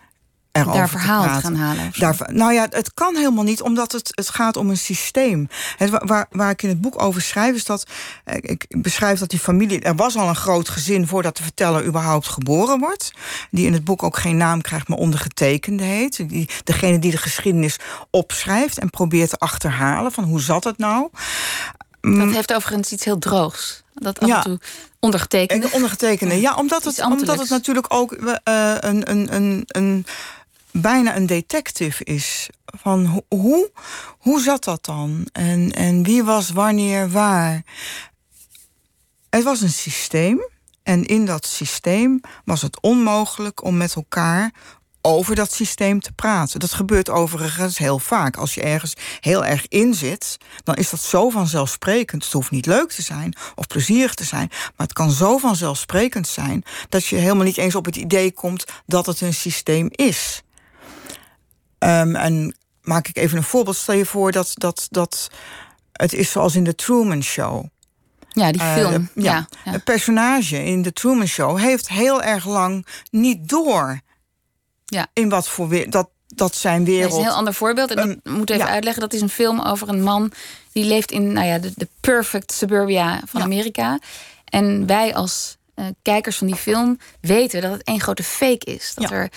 daar 0.53 0.89
verhaal 0.89 1.23
te, 1.23 1.41
gaan 1.41 1.55
halen. 1.55 1.91
Daar, 1.99 2.17
nou 2.33 2.53
ja, 2.53 2.67
het 2.71 2.95
kan 2.95 3.17
helemaal 3.17 3.45
niet, 3.45 3.63
omdat 3.63 3.93
het, 3.93 4.11
het 4.15 4.29
gaat 4.29 4.57
om 4.57 4.71
een 4.71 4.77
systeem. 4.77 5.49
Het, 5.77 5.91
waar, 5.91 6.27
waar 6.31 6.51
ik 6.51 6.63
in 6.63 6.69
het 6.69 6.81
boek 6.81 7.03
over 7.03 7.23
schrijf, 7.23 7.55
is 7.55 7.65
dat 7.65 7.87
eh, 8.25 8.37
ik 8.41 8.67
beschrijf 8.69 9.19
dat 9.19 9.31
die 9.31 9.39
familie. 9.39 9.81
Er 9.81 9.95
was 9.95 10.17
al 10.17 10.29
een 10.29 10.37
groot 10.37 10.69
gezin 10.69 11.07
voordat 11.07 11.37
de 11.37 11.43
verteller 11.43 11.85
überhaupt 11.85 12.29
geboren 12.29 12.79
wordt. 12.79 13.13
Die 13.51 13.67
in 13.67 13.73
het 13.73 13.85
boek 13.85 14.03
ook 14.03 14.17
geen 14.17 14.37
naam 14.37 14.61
krijgt, 14.61 14.89
maar 14.89 14.99
ondergetekende 14.99 15.83
heet. 15.83 16.29
Die, 16.29 16.49
degene 16.65 16.99
die 16.99 17.11
de 17.11 17.17
geschiedenis 17.17 17.77
opschrijft 18.11 18.79
en 18.79 18.91
probeert 18.91 19.31
te 19.31 19.39
achterhalen 19.39 20.13
van 20.13 20.25
hoe 20.25 20.41
zat 20.41 20.65
het 20.65 20.79
nou. 20.79 21.09
Dat 22.01 22.11
mm. 22.13 22.33
heeft 22.33 22.55
overigens 22.55 22.93
iets 22.93 23.05
heel 23.05 23.19
droogs. 23.19 23.83
Dat 23.95 24.21
af 24.21 24.29
en 24.29 24.43
toe 24.43 24.59
ondergetekende. 24.99 25.69
Ondergetekende, 25.73 26.41
ja, 26.41 26.55
omdat 26.55 26.85
het, 26.89 27.05
omdat 27.05 27.39
het 27.39 27.49
natuurlijk 27.49 27.87
ook 27.89 28.13
uh, 28.13 28.31
een, 28.81 29.11
een, 29.11 29.35
een, 29.35 29.65
een 29.67 30.07
bijna 30.73 31.17
een 31.17 31.27
detective 31.27 32.05
is. 32.05 32.49
Van 32.65 33.25
hoe, 33.29 33.71
hoe 34.19 34.41
zat 34.41 34.65
dat 34.65 34.85
dan? 34.85 35.29
En, 35.33 35.73
en 35.73 36.03
wie 36.03 36.25
was 36.25 36.51
wanneer 36.51 37.11
waar? 37.11 37.63
Het 39.31 39.43
was 39.43 39.61
een 39.61 39.71
systeem. 39.71 40.51
En 40.83 41.05
in 41.05 41.25
dat 41.25 41.47
systeem 41.47 42.21
was 42.45 42.63
het 42.63 42.81
onmogelijk 42.81 43.65
om 43.65 43.77
met 43.77 43.95
elkaar 43.95 44.53
over 45.03 45.35
dat 45.35 45.53
systeem 45.53 46.01
te 46.01 46.13
praten. 46.13 46.61
Dat 46.61 46.73
gebeurt 46.73 47.11
overigens 47.11 47.79
heel 47.79 47.99
vaak. 47.99 48.37
Als 48.37 48.55
je 48.55 48.63
ergens 48.63 48.95
heel 49.21 49.45
erg 49.45 49.69
in 49.69 49.95
zit, 49.95 50.37
dan 50.65 50.75
is 50.75 50.91
dat 50.91 51.01
zo 51.01 51.31
vanzelfsprekend. 51.31 52.25
Het 52.25 52.33
hoeft 52.33 52.51
niet 52.51 52.67
leuk 52.67 52.91
te 52.91 53.03
zijn 53.03 53.37
of 53.55 53.67
plezierig 53.67 54.15
te 54.15 54.25
zijn, 54.25 54.49
maar 54.51 54.87
het 54.87 54.93
kan 54.93 55.11
zo 55.11 55.39
vanzelfsprekend 55.39 56.29
zijn 56.29 56.63
dat 56.89 57.07
je 57.07 57.17
helemaal 57.17 57.45
niet 57.45 57.59
eens 57.59 57.75
op 57.75 57.85
het 57.85 57.97
idee 57.97 58.33
komt 58.33 58.65
dat 58.87 59.07
het 59.07 59.21
een 59.21 59.35
systeem 59.35 59.89
is. 59.91 60.43
Um, 61.83 62.17
en 62.17 62.57
maak 62.83 63.09
ik 63.09 63.17
even 63.17 63.37
een 63.37 63.45
voorbeeld. 63.45 63.77
Stel 63.77 63.95
je 63.95 64.07
voor 64.07 64.33
dat, 64.33 64.51
dat, 64.55 64.87
dat 64.91 65.31
het 65.93 66.13
is 66.13 66.31
zoals 66.31 66.55
in 66.55 66.65
de 66.65 66.75
Truman 66.75 67.23
Show. 67.23 67.65
Ja, 68.29 68.53
die 68.53 68.61
eh, 68.61 68.75
film. 68.75 69.09
ja, 69.15 69.49
ja, 69.65 69.73
Een 69.73 69.83
personage 69.83 70.65
in 70.65 70.83
de 70.83 70.93
Truman 70.93 71.27
Show 71.27 71.59
heeft 71.59 71.89
heel 71.89 72.23
erg 72.23 72.47
lang 72.47 72.87
niet 73.11 73.49
door 73.49 74.01
ja. 74.85 75.07
in 75.13 75.29
wat 75.29 75.49
voor 75.49 75.69
weer 75.69 75.91
dat, 75.91 76.09
dat 76.27 76.55
zijn 76.55 76.85
wereld. 76.85 77.11
Dat 77.11 77.13
is 77.13 77.25
een 77.25 77.31
heel 77.31 77.39
ander 77.39 77.55
voorbeeld. 77.55 77.91
En 77.91 77.97
dat 78.23 78.33
moet 78.35 78.51
even 78.51 78.67
uitleggen. 78.67 79.03
Dat 79.03 79.13
is 79.13 79.21
een 79.21 79.29
film 79.29 79.61
over 79.61 79.89
een 79.89 80.03
man 80.03 80.33
die 80.73 80.85
leeft 80.85 81.11
in 81.11 81.33
nou 81.33 81.47
ja, 81.47 81.59
de, 81.59 81.73
de 81.75 81.89
perfect 82.01 82.53
suburbia 82.53 83.21
van 83.25 83.43
Amerika. 83.43 83.99
En 84.45 84.87
wij 84.87 85.15
als 85.15 85.57
uh, 85.77 85.87
kijkers 86.03 86.37
van 86.37 86.47
die 86.47 86.57
film 86.57 86.99
weten 87.21 87.61
dat 87.61 87.73
het 87.73 87.83
één 87.83 88.01
grote 88.01 88.23
fake 88.23 88.65
is. 88.65 88.93
Dat 88.95 89.11
er 89.11 89.31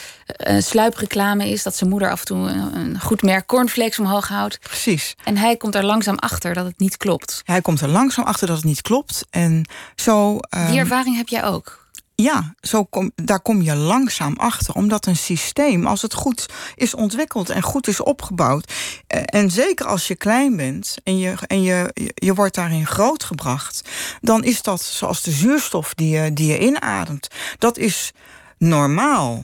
uh, 0.47 0.61
sluipreclame 0.61 1.49
is, 1.49 1.63
dat 1.63 1.75
zijn 1.75 1.89
moeder 1.89 2.11
af 2.11 2.19
en 2.19 2.25
toe 2.25 2.37
een, 2.37 2.75
een, 2.75 2.99
goed 2.99 3.21
merk 3.21 3.45
cornflakes 3.45 3.99
omhoog 3.99 4.27
houdt. 4.27 4.59
Precies. 4.59 5.15
En 5.23 5.37
hij 5.37 5.57
komt 5.57 5.75
er 5.75 5.85
langzaam 5.85 6.17
achter 6.17 6.53
dat 6.53 6.65
het 6.65 6.79
niet 6.79 6.97
klopt. 6.97 7.41
Hij 7.45 7.61
komt 7.61 7.81
er 7.81 7.89
langzaam 7.89 8.25
achter 8.25 8.47
dat 8.47 8.55
het 8.55 8.65
niet 8.65 8.81
klopt. 8.81 9.25
En 9.29 9.69
zo. 9.95 10.39
Um... 10.49 10.67
Die 10.67 10.79
ervaring 10.79 11.15
heb 11.15 11.27
jij 11.27 11.43
ook. 11.43 11.84
Ja, 12.15 12.55
zo 12.59 12.87
daar 13.15 13.39
kom 13.39 13.61
je 13.61 13.75
langzaam 13.75 14.35
achter. 14.37 14.73
Omdat 14.73 15.05
een 15.05 15.15
systeem, 15.15 15.85
als 15.85 16.01
het 16.01 16.13
goed 16.13 16.45
is 16.75 16.93
ontwikkeld 16.93 17.49
en 17.49 17.61
goed 17.61 17.87
is 17.87 17.99
opgebouwd. 17.99 18.73
Eh, 19.07 19.21
en 19.25 19.51
zeker 19.51 19.85
als 19.85 20.07
je 20.07 20.15
klein 20.15 20.55
bent 20.55 20.97
en 21.03 21.17
je, 21.17 21.35
en 21.47 21.61
je, 21.61 22.11
je 22.13 22.33
wordt 22.33 22.55
daarin 22.55 22.85
grootgebracht. 22.85 23.89
dan 24.21 24.43
is 24.43 24.61
dat 24.61 24.81
zoals 24.81 25.21
de 25.21 25.31
zuurstof 25.31 25.93
die 25.93 26.09
je, 26.09 26.33
die 26.33 26.47
je 26.47 26.59
inademt. 26.59 27.27
Dat 27.57 27.77
is 27.77 28.11
normaal. 28.57 29.43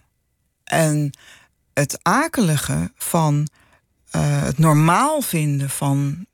En 0.63 1.17
het 1.73 1.99
akelige 2.01 2.91
van 2.95 3.47
uh, 4.15 4.41
het 4.41 4.57
normaal 4.57 5.21
vinden 5.21 5.69
van 5.69 6.25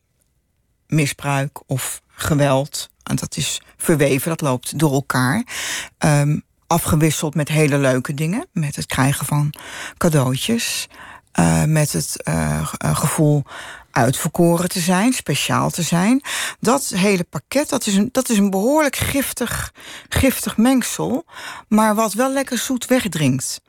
misbruik 0.87 1.59
of 1.65 2.01
geweld 2.07 2.89
en 3.07 3.15
dat 3.15 3.37
is 3.37 3.61
verweven, 3.77 4.29
dat 4.29 4.41
loopt 4.41 4.79
door 4.79 4.93
elkaar. 4.93 5.43
Um, 6.05 6.43
afgewisseld 6.67 7.35
met 7.35 7.47
hele 7.47 7.77
leuke 7.77 8.13
dingen. 8.13 8.47
Met 8.51 8.75
het 8.75 8.85
krijgen 8.85 9.25
van 9.25 9.53
cadeautjes. 9.97 10.87
Uh, 11.39 11.63
met 11.63 11.91
het 11.91 12.23
uh, 12.27 12.67
gevoel 12.81 13.43
uitverkoren 13.91 14.69
te 14.69 14.79
zijn, 14.79 15.13
speciaal 15.13 15.69
te 15.69 15.81
zijn. 15.81 16.21
Dat 16.59 16.87
hele 16.95 17.23
pakket, 17.23 17.69
dat 17.69 17.85
is 17.85 17.95
een, 17.95 18.09
dat 18.11 18.29
is 18.29 18.37
een 18.37 18.49
behoorlijk 18.49 18.95
giftig, 18.95 19.73
giftig 20.09 20.57
mengsel. 20.57 21.25
Maar 21.67 21.95
wat 21.95 22.13
wel 22.13 22.31
lekker 22.31 22.57
zoet 22.57 22.85
wegdringt. 22.85 23.61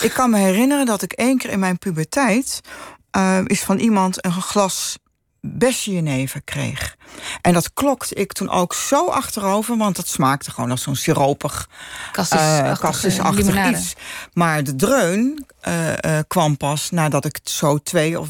Ik 0.00 0.12
kan 0.12 0.30
me 0.30 0.38
herinneren 0.38 0.86
dat 0.86 1.02
ik 1.02 1.12
één 1.12 1.38
keer 1.38 1.50
in 1.50 1.58
mijn 1.58 1.78
puberteit... 1.78 2.60
Is 3.44 3.60
van 3.60 3.78
iemand 3.78 4.24
een 4.24 4.32
glas 4.32 4.98
bessenjenever 5.46 6.42
kreeg. 6.42 6.96
En 7.40 7.52
dat 7.52 7.72
klokte 7.72 8.14
ik 8.14 8.32
toen 8.32 8.50
ook 8.50 8.74
zo 8.74 9.06
achterover, 9.06 9.76
want 9.76 9.96
dat 9.96 10.08
smaakte 10.08 10.50
gewoon 10.50 10.70
als 10.70 10.82
zo'n 10.82 10.96
siropig, 10.96 11.68
kassisachtig 12.12 13.54
uh, 13.54 13.68
iets. 13.70 13.94
Maar 14.32 14.64
de 14.64 14.76
dreun 14.76 15.46
uh, 15.68 15.88
uh, 15.88 16.18
kwam 16.26 16.56
pas 16.56 16.90
nadat 16.90 17.24
ik 17.24 17.38
zo 17.42 17.78
twee 17.78 18.20
of 18.20 18.28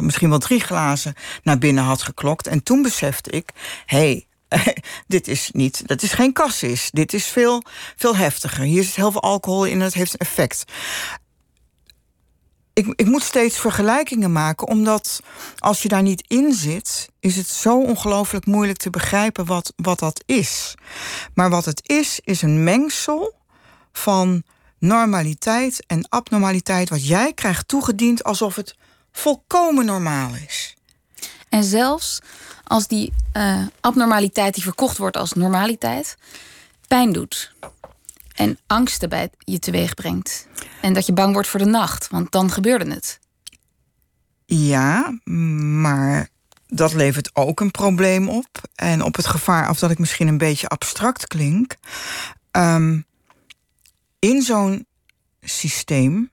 misschien 0.00 0.28
wel 0.28 0.38
drie 0.38 0.60
glazen 0.60 1.14
naar 1.42 1.58
binnen 1.58 1.84
had 1.84 2.02
geklokt. 2.02 2.46
En 2.46 2.62
toen 2.62 2.82
besefte 2.82 3.30
ik, 3.30 3.50
hé, 3.86 3.98
hey, 3.98 4.26
dit 5.06 5.28
is 5.28 5.50
niet, 5.52 5.86
dat 5.86 6.02
is 6.02 6.12
geen 6.12 6.32
kassis. 6.32 6.90
Dit 6.90 7.14
is 7.14 7.26
veel, 7.26 7.62
veel 7.96 8.16
heftiger. 8.16 8.64
Hier 8.64 8.84
zit 8.84 8.94
heel 8.94 9.12
veel 9.12 9.22
alcohol 9.22 9.64
in 9.64 9.72
en 9.72 9.80
het 9.80 9.94
heeft 9.94 10.12
een 10.12 10.18
effect 10.18 10.64
ik, 12.72 12.86
ik 12.96 13.06
moet 13.06 13.22
steeds 13.22 13.58
vergelijkingen 13.58 14.32
maken, 14.32 14.66
omdat 14.66 15.20
als 15.58 15.82
je 15.82 15.88
daar 15.88 16.02
niet 16.02 16.24
in 16.26 16.52
zit, 16.52 17.08
is 17.20 17.36
het 17.36 17.46
zo 17.46 17.80
ongelooflijk 17.80 18.46
moeilijk 18.46 18.78
te 18.78 18.90
begrijpen 18.90 19.46
wat, 19.46 19.72
wat 19.76 19.98
dat 19.98 20.22
is. 20.26 20.74
Maar 21.34 21.50
wat 21.50 21.64
het 21.64 21.88
is, 21.88 22.20
is 22.24 22.42
een 22.42 22.64
mengsel 22.64 23.34
van 23.92 24.42
normaliteit 24.78 25.84
en 25.86 26.08
abnormaliteit, 26.08 26.88
wat 26.88 27.06
jij 27.06 27.32
krijgt 27.32 27.68
toegediend 27.68 28.24
alsof 28.24 28.56
het 28.56 28.76
volkomen 29.12 29.84
normaal 29.84 30.30
is. 30.46 30.74
En 31.48 31.64
zelfs 31.64 32.18
als 32.64 32.86
die 32.86 33.12
uh, 33.36 33.66
abnormaliteit 33.80 34.54
die 34.54 34.62
verkocht 34.62 34.96
wordt 34.96 35.16
als 35.16 35.32
normaliteit 35.32 36.16
pijn 36.88 37.12
doet 37.12 37.52
en 38.34 38.58
angsten 38.66 39.08
bij 39.08 39.30
je 39.38 39.58
teweeg 39.58 39.94
brengt. 39.94 40.46
En 40.80 40.92
dat 40.92 41.06
je 41.06 41.12
bang 41.12 41.32
wordt 41.32 41.48
voor 41.48 41.60
de 41.60 41.66
nacht, 41.66 42.08
want 42.08 42.32
dan 42.32 42.50
gebeurde 42.50 42.92
het. 42.92 43.18
Ja, 44.46 45.18
maar 45.24 46.28
dat 46.66 46.92
levert 46.92 47.30
ook 47.32 47.60
een 47.60 47.70
probleem 47.70 48.28
op. 48.28 48.60
En 48.74 49.02
op 49.02 49.16
het 49.16 49.26
gevaar 49.26 49.66
af 49.66 49.78
dat 49.78 49.90
ik 49.90 49.98
misschien 49.98 50.28
een 50.28 50.38
beetje 50.38 50.68
abstract 50.68 51.26
klink. 51.26 51.76
Um, 52.52 53.04
in 54.18 54.42
zo'n 54.42 54.86
systeem 55.40 56.30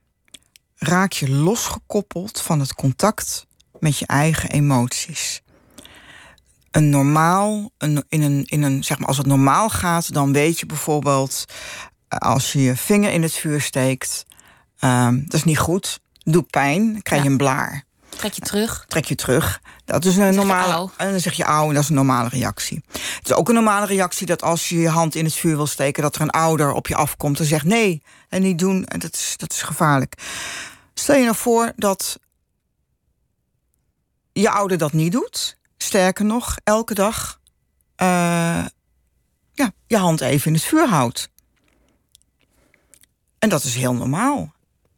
raak 0.76 1.12
je 1.12 1.30
losgekoppeld 1.30 2.42
van 2.42 2.60
het 2.60 2.74
contact 2.74 3.48
met 3.80 3.98
je 3.98 4.06
eigen 4.06 4.50
emoties. 4.50 5.42
Een 6.78 6.90
normaal, 6.90 7.72
een, 7.78 8.06
in 8.10 8.22
een, 8.22 8.44
in 8.46 8.64
een, 8.64 8.84
zeg 8.84 8.98
maar, 9.00 9.08
als 9.08 9.18
het 9.18 9.26
normaal 9.26 9.70
gaat, 9.70 10.14
dan 10.14 10.34
weet 10.34 10.60
je 10.60 10.66
bijvoorbeeld 10.66 11.46
eh, 12.08 12.20
als 12.20 12.54
je 12.54 12.62
je 12.62 12.76
vinger 12.76 13.12
in 13.12 13.22
het 13.22 13.34
vuur 13.34 13.62
steekt, 13.62 14.26
um, 14.82 15.24
dat 15.24 15.34
is 15.34 15.44
niet 15.44 15.58
goed, 15.58 16.00
doet 16.24 16.50
pijn, 16.50 17.02
krijg 17.02 17.24
je 17.24 17.30
een 17.30 17.38
blaar. 17.38 17.84
Trek 18.10 18.34
je 18.34 18.42
terug. 18.42 18.86
Trek 18.88 19.06
je 19.06 19.16
terug. 19.16 19.62
Dat 19.86 20.06
is 20.06 20.18
een 20.18 20.36
normale. 20.36 20.90
En 20.98 21.12
dan 21.12 21.20
zeg 21.20 21.34
je 21.34 21.44
auw 21.44 21.68
en 21.68 21.74
dat 21.74 21.84
is 21.84 21.90
een 21.90 21.96
normale 21.96 22.30
reactie. 22.30 22.84
Het 22.92 23.30
is 23.30 23.34
ook 23.34 23.48
een 23.48 23.56
normale 23.56 23.86
reactie 23.86 24.26
dat 24.26 24.44
als 24.44 24.70
je 24.70 24.80
je 24.80 24.90
hand 24.90 25.16
in 25.16 25.26
het 25.26 25.34
vuur 25.34 25.56
wil 25.56 25.68
steken, 25.68 26.04
dat 26.04 26.16
er 26.16 26.22
een 26.22 26.30
ouder 26.30 26.72
op 26.72 26.88
je 26.88 26.96
afkomt 26.96 27.40
en 27.40 27.46
zegt 27.46 27.66
nee 27.66 28.02
en 28.30 28.42
niet 28.42 28.60
doen. 28.60 28.86
En 28.86 29.00
dat 29.00 29.14
is, 29.14 29.34
dat 29.38 29.52
is 29.52 29.62
gevaarlijk. 29.62 30.22
Stel 30.94 31.16
je 31.16 31.24
nou 31.24 31.36
voor 31.36 31.74
dat 31.76 32.20
je 34.34 34.50
ouder 34.50 34.78
dat 34.78 34.94
niet 34.94 35.12
doet. 35.12 35.57
Sterker 35.78 36.26
nog, 36.26 36.56
elke 36.64 36.94
dag 36.94 37.40
uh, 38.02 38.66
ja, 39.52 39.72
je 39.88 39.98
hand 39.98 40.22
even 40.22 40.48
in 40.48 40.54
het 40.54 40.64
vuur 40.64 40.88
houdt. 40.88 41.30
En 43.40 43.50
dat 43.50 43.64
is 43.64 43.76
heel 43.76 43.94
normaal. 43.94 44.54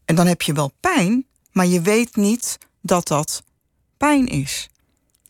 En 0.06 0.16
dan 0.16 0.28
heb 0.28 0.42
je 0.42 0.54
wel 0.54 0.72
pijn, 0.80 1.26
maar 1.52 1.66
je 1.66 1.82
weet 1.82 2.16
niet 2.16 2.58
dat 2.82 3.08
dat 3.08 3.44
pijn 3.98 4.28
is. 4.28 4.70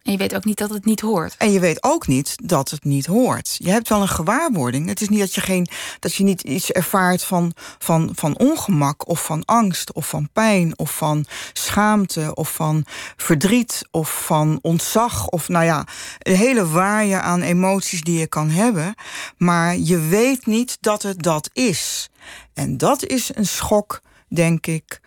En 0.09 0.15
je 0.15 0.21
weet 0.21 0.35
ook 0.35 0.45
niet 0.45 0.57
dat 0.57 0.69
het 0.69 0.85
niet 0.85 1.01
hoort. 1.01 1.35
En 1.37 1.51
je 1.51 1.59
weet 1.59 1.83
ook 1.83 2.07
niet 2.07 2.35
dat 2.43 2.69
het 2.69 2.83
niet 2.83 3.05
hoort. 3.05 3.55
Je 3.57 3.69
hebt 3.69 3.89
wel 3.89 4.01
een 4.01 4.07
gewaarwording. 4.07 4.87
Het 4.87 5.01
is 5.01 5.09
niet 5.09 5.19
dat 5.19 5.35
je, 5.35 5.41
geen, 5.41 5.67
dat 5.99 6.15
je 6.15 6.23
niet 6.23 6.41
iets 6.41 6.71
ervaart 6.71 7.23
van, 7.23 7.53
van, 7.77 8.09
van 8.15 8.37
ongemak 8.37 9.07
of 9.07 9.23
van 9.23 9.45
angst 9.45 9.93
of 9.93 10.07
van 10.07 10.29
pijn 10.33 10.77
of 10.77 10.95
van 10.95 11.25
schaamte 11.53 12.35
of 12.35 12.53
van 12.53 12.85
verdriet 13.15 13.87
of 13.91 14.25
van 14.25 14.59
ontzag 14.61 15.27
of 15.27 15.47
nou 15.47 15.65
ja, 15.65 15.87
een 16.19 16.35
hele 16.35 16.67
waaier 16.67 17.19
aan 17.19 17.41
emoties 17.41 18.01
die 18.01 18.19
je 18.19 18.27
kan 18.27 18.49
hebben. 18.49 18.95
Maar 19.37 19.77
je 19.77 19.99
weet 19.99 20.45
niet 20.45 20.77
dat 20.79 21.01
het 21.01 21.23
dat 21.23 21.49
is. 21.53 22.09
En 22.53 22.77
dat 22.77 23.05
is 23.05 23.31
een 23.35 23.47
schok, 23.47 24.01
denk 24.27 24.67
ik, 24.67 25.01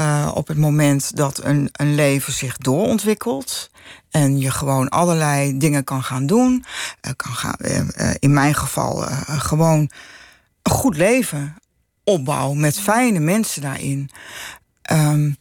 uh, 0.00 0.30
op 0.34 0.48
het 0.48 0.58
moment 0.58 1.16
dat 1.16 1.44
een, 1.44 1.68
een 1.72 1.94
leven 1.94 2.32
zich 2.32 2.56
doorontwikkelt. 2.56 3.70
En 4.10 4.38
je 4.38 4.50
gewoon 4.50 4.88
allerlei 4.88 5.58
dingen 5.58 5.84
kan 5.84 6.02
gaan 6.02 6.26
doen. 6.26 6.64
Uh, 7.06 7.12
kan 7.16 7.32
gaan, 7.32 7.56
uh, 7.58 8.14
in 8.18 8.32
mijn 8.32 8.54
geval 8.54 8.96
gewoon 9.26 9.90
een 10.62 10.72
goed 10.72 10.96
leven 10.96 11.56
opbouwen 12.04 12.60
met 12.60 12.80
fijne 12.80 13.18
mensen 13.18 13.62
daarin. 13.62 14.10
Um, 14.92 15.36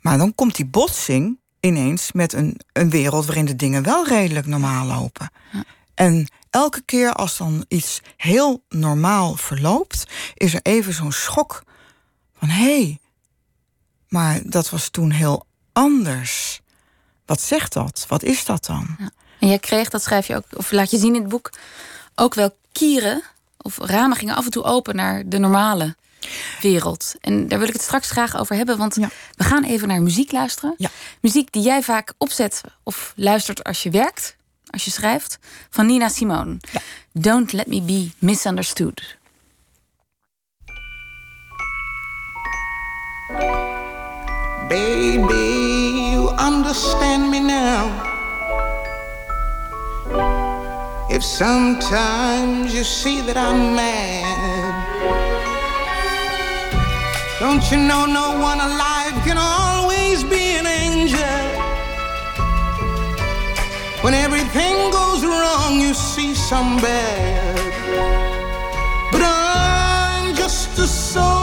maar 0.00 0.18
dan 0.18 0.34
komt 0.34 0.56
die 0.56 0.66
botsing 0.66 1.38
ineens 1.60 2.12
met 2.12 2.32
een, 2.32 2.60
een 2.72 2.90
wereld 2.90 3.26
waarin 3.26 3.44
de 3.44 3.56
dingen 3.56 3.82
wel 3.82 4.06
redelijk 4.06 4.46
normaal 4.46 4.86
lopen. 4.86 5.30
Ja. 5.52 5.64
En 5.94 6.30
elke 6.50 6.82
keer 6.82 7.12
als 7.12 7.36
dan 7.36 7.64
iets 7.68 8.02
heel 8.16 8.64
normaal 8.68 9.36
verloopt, 9.36 10.06
is 10.34 10.54
er 10.54 10.60
even 10.62 10.92
zo'n 10.92 11.12
schok 11.12 11.62
van 12.38 12.48
hé, 12.48 12.82
hey, 12.82 13.00
maar 14.12 14.40
dat 14.44 14.70
was 14.70 14.88
toen 14.88 15.10
heel 15.10 15.46
anders. 15.72 16.60
Wat 17.26 17.40
zegt 17.40 17.72
dat? 17.72 18.04
Wat 18.08 18.22
is 18.22 18.44
dat 18.44 18.64
dan? 18.66 18.96
Ja. 18.98 19.10
En 19.38 19.48
jij 19.48 19.58
kreeg, 19.58 19.88
dat 19.88 20.02
schrijf 20.02 20.26
je 20.26 20.36
ook, 20.36 20.44
of 20.54 20.72
laat 20.72 20.90
je 20.90 20.98
zien 20.98 21.14
in 21.14 21.20
het 21.20 21.30
boek, 21.30 21.50
ook 22.14 22.34
wel 22.34 22.56
kieren 22.72 23.22
of 23.56 23.78
ramen 23.78 24.16
gingen 24.16 24.34
af 24.34 24.44
en 24.44 24.50
toe 24.50 24.62
open 24.62 24.96
naar 24.96 25.22
de 25.26 25.38
normale 25.38 25.96
wereld. 26.60 27.14
En 27.20 27.48
daar 27.48 27.58
wil 27.58 27.68
ik 27.68 27.72
het 27.72 27.82
straks 27.82 28.10
graag 28.10 28.36
over 28.36 28.56
hebben, 28.56 28.78
want 28.78 28.94
we 28.94 29.44
gaan 29.44 29.64
even 29.64 29.88
naar 29.88 30.02
muziek 30.02 30.32
luisteren. 30.32 30.74
Ja. 30.76 30.90
Muziek 31.20 31.52
die 31.52 31.62
jij 31.62 31.82
vaak 31.82 32.12
opzet 32.18 32.60
of 32.82 33.12
luistert 33.16 33.64
als 33.64 33.82
je 33.82 33.90
werkt, 33.90 34.36
als 34.70 34.84
je 34.84 34.90
schrijft, 34.90 35.38
van 35.70 35.86
Nina 35.86 36.08
Simone. 36.08 36.56
Don't 37.12 37.52
let 37.52 37.66
me 37.66 37.82
be 37.82 38.10
misunderstood. 38.18 39.20
Baby, 44.72 46.12
you 46.12 46.30
understand 46.30 47.30
me 47.30 47.40
now. 47.40 47.82
If 51.10 51.22
sometimes 51.22 52.74
you 52.74 52.82
see 52.82 53.20
that 53.20 53.36
I'm 53.36 53.76
mad, 53.76 54.72
don't 57.38 57.62
you 57.70 57.76
know 57.76 58.06
no 58.06 58.40
one 58.40 58.60
alive 58.60 59.12
can 59.26 59.36
always 59.36 60.24
be 60.24 60.56
an 60.60 60.66
angel? 60.66 61.42
When 64.00 64.14
everything 64.14 64.90
goes 64.90 65.22
wrong, 65.22 65.80
you 65.82 65.92
see 65.92 66.32
some 66.34 66.78
bad. 66.78 67.58
But 69.12 69.20
I'm 69.22 70.34
just 70.34 70.78
a 70.78 70.86
soul 70.86 71.41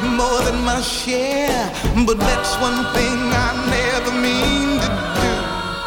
more 0.00 0.40
than 0.42 0.64
my 0.64 0.80
share. 0.80 1.70
But 2.06 2.18
that's 2.18 2.56
one 2.60 2.84
thing 2.94 3.18
I 3.46 3.50
never 3.76 4.12
mean 4.26 4.80
to 4.84 4.88
do, 5.20 5.32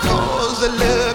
cause 0.08 0.64
I 0.64 0.72
love 0.84 1.15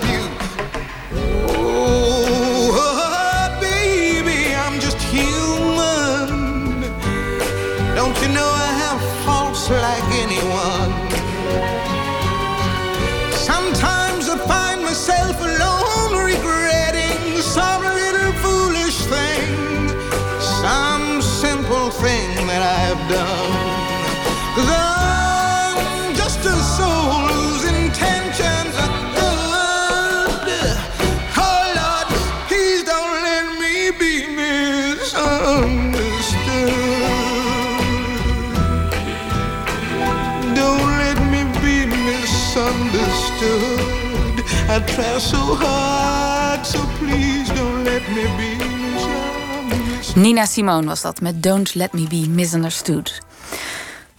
I 43.40 44.84
try 44.84 45.18
so 45.18 45.36
hard 45.36 46.66
so 46.66 46.78
please 46.98 47.54
don't 47.54 47.84
let 47.84 48.08
me 48.08 48.22
be 48.36 48.64
misunderstood. 48.92 50.22
Nina 50.22 50.46
Simone 50.46 50.86
was 50.86 51.00
dat 51.00 51.20
met 51.20 51.42
Don't 51.42 51.74
Let 51.74 51.92
Me 51.92 52.06
Be 52.06 52.28
Misunderstood. 52.28 53.18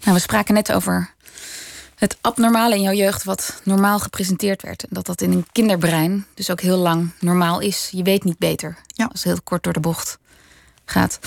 Nou, 0.02 0.16
we 0.16 0.20
spraken 0.20 0.54
net 0.54 0.72
over 0.72 1.14
het 1.96 2.18
abnormale 2.22 2.76
in 2.76 2.82
jouw 2.82 2.94
jeugd 2.94 3.24
wat 3.24 3.62
normaal 3.64 4.00
gepresenteerd 4.00 4.62
werd. 4.62 4.84
En 4.84 4.90
dat 4.92 5.06
dat 5.06 5.22
in 5.22 5.32
een 5.32 5.46
kinderbrein 5.52 6.26
dus 6.34 6.50
ook 6.50 6.62
heel 6.62 6.78
lang 6.78 7.12
normaal 7.20 7.60
is. 7.60 7.90
Je 7.92 8.04
weet 8.04 8.24
niet 8.24 8.38
beter. 8.38 8.78
Ja. 8.88 9.06
Als 9.06 9.24
het 9.24 9.34
heel 9.34 9.42
kort 9.44 9.64
door 9.64 9.74
de 9.74 9.80
bocht 9.80 10.18
gaat. 10.86 11.20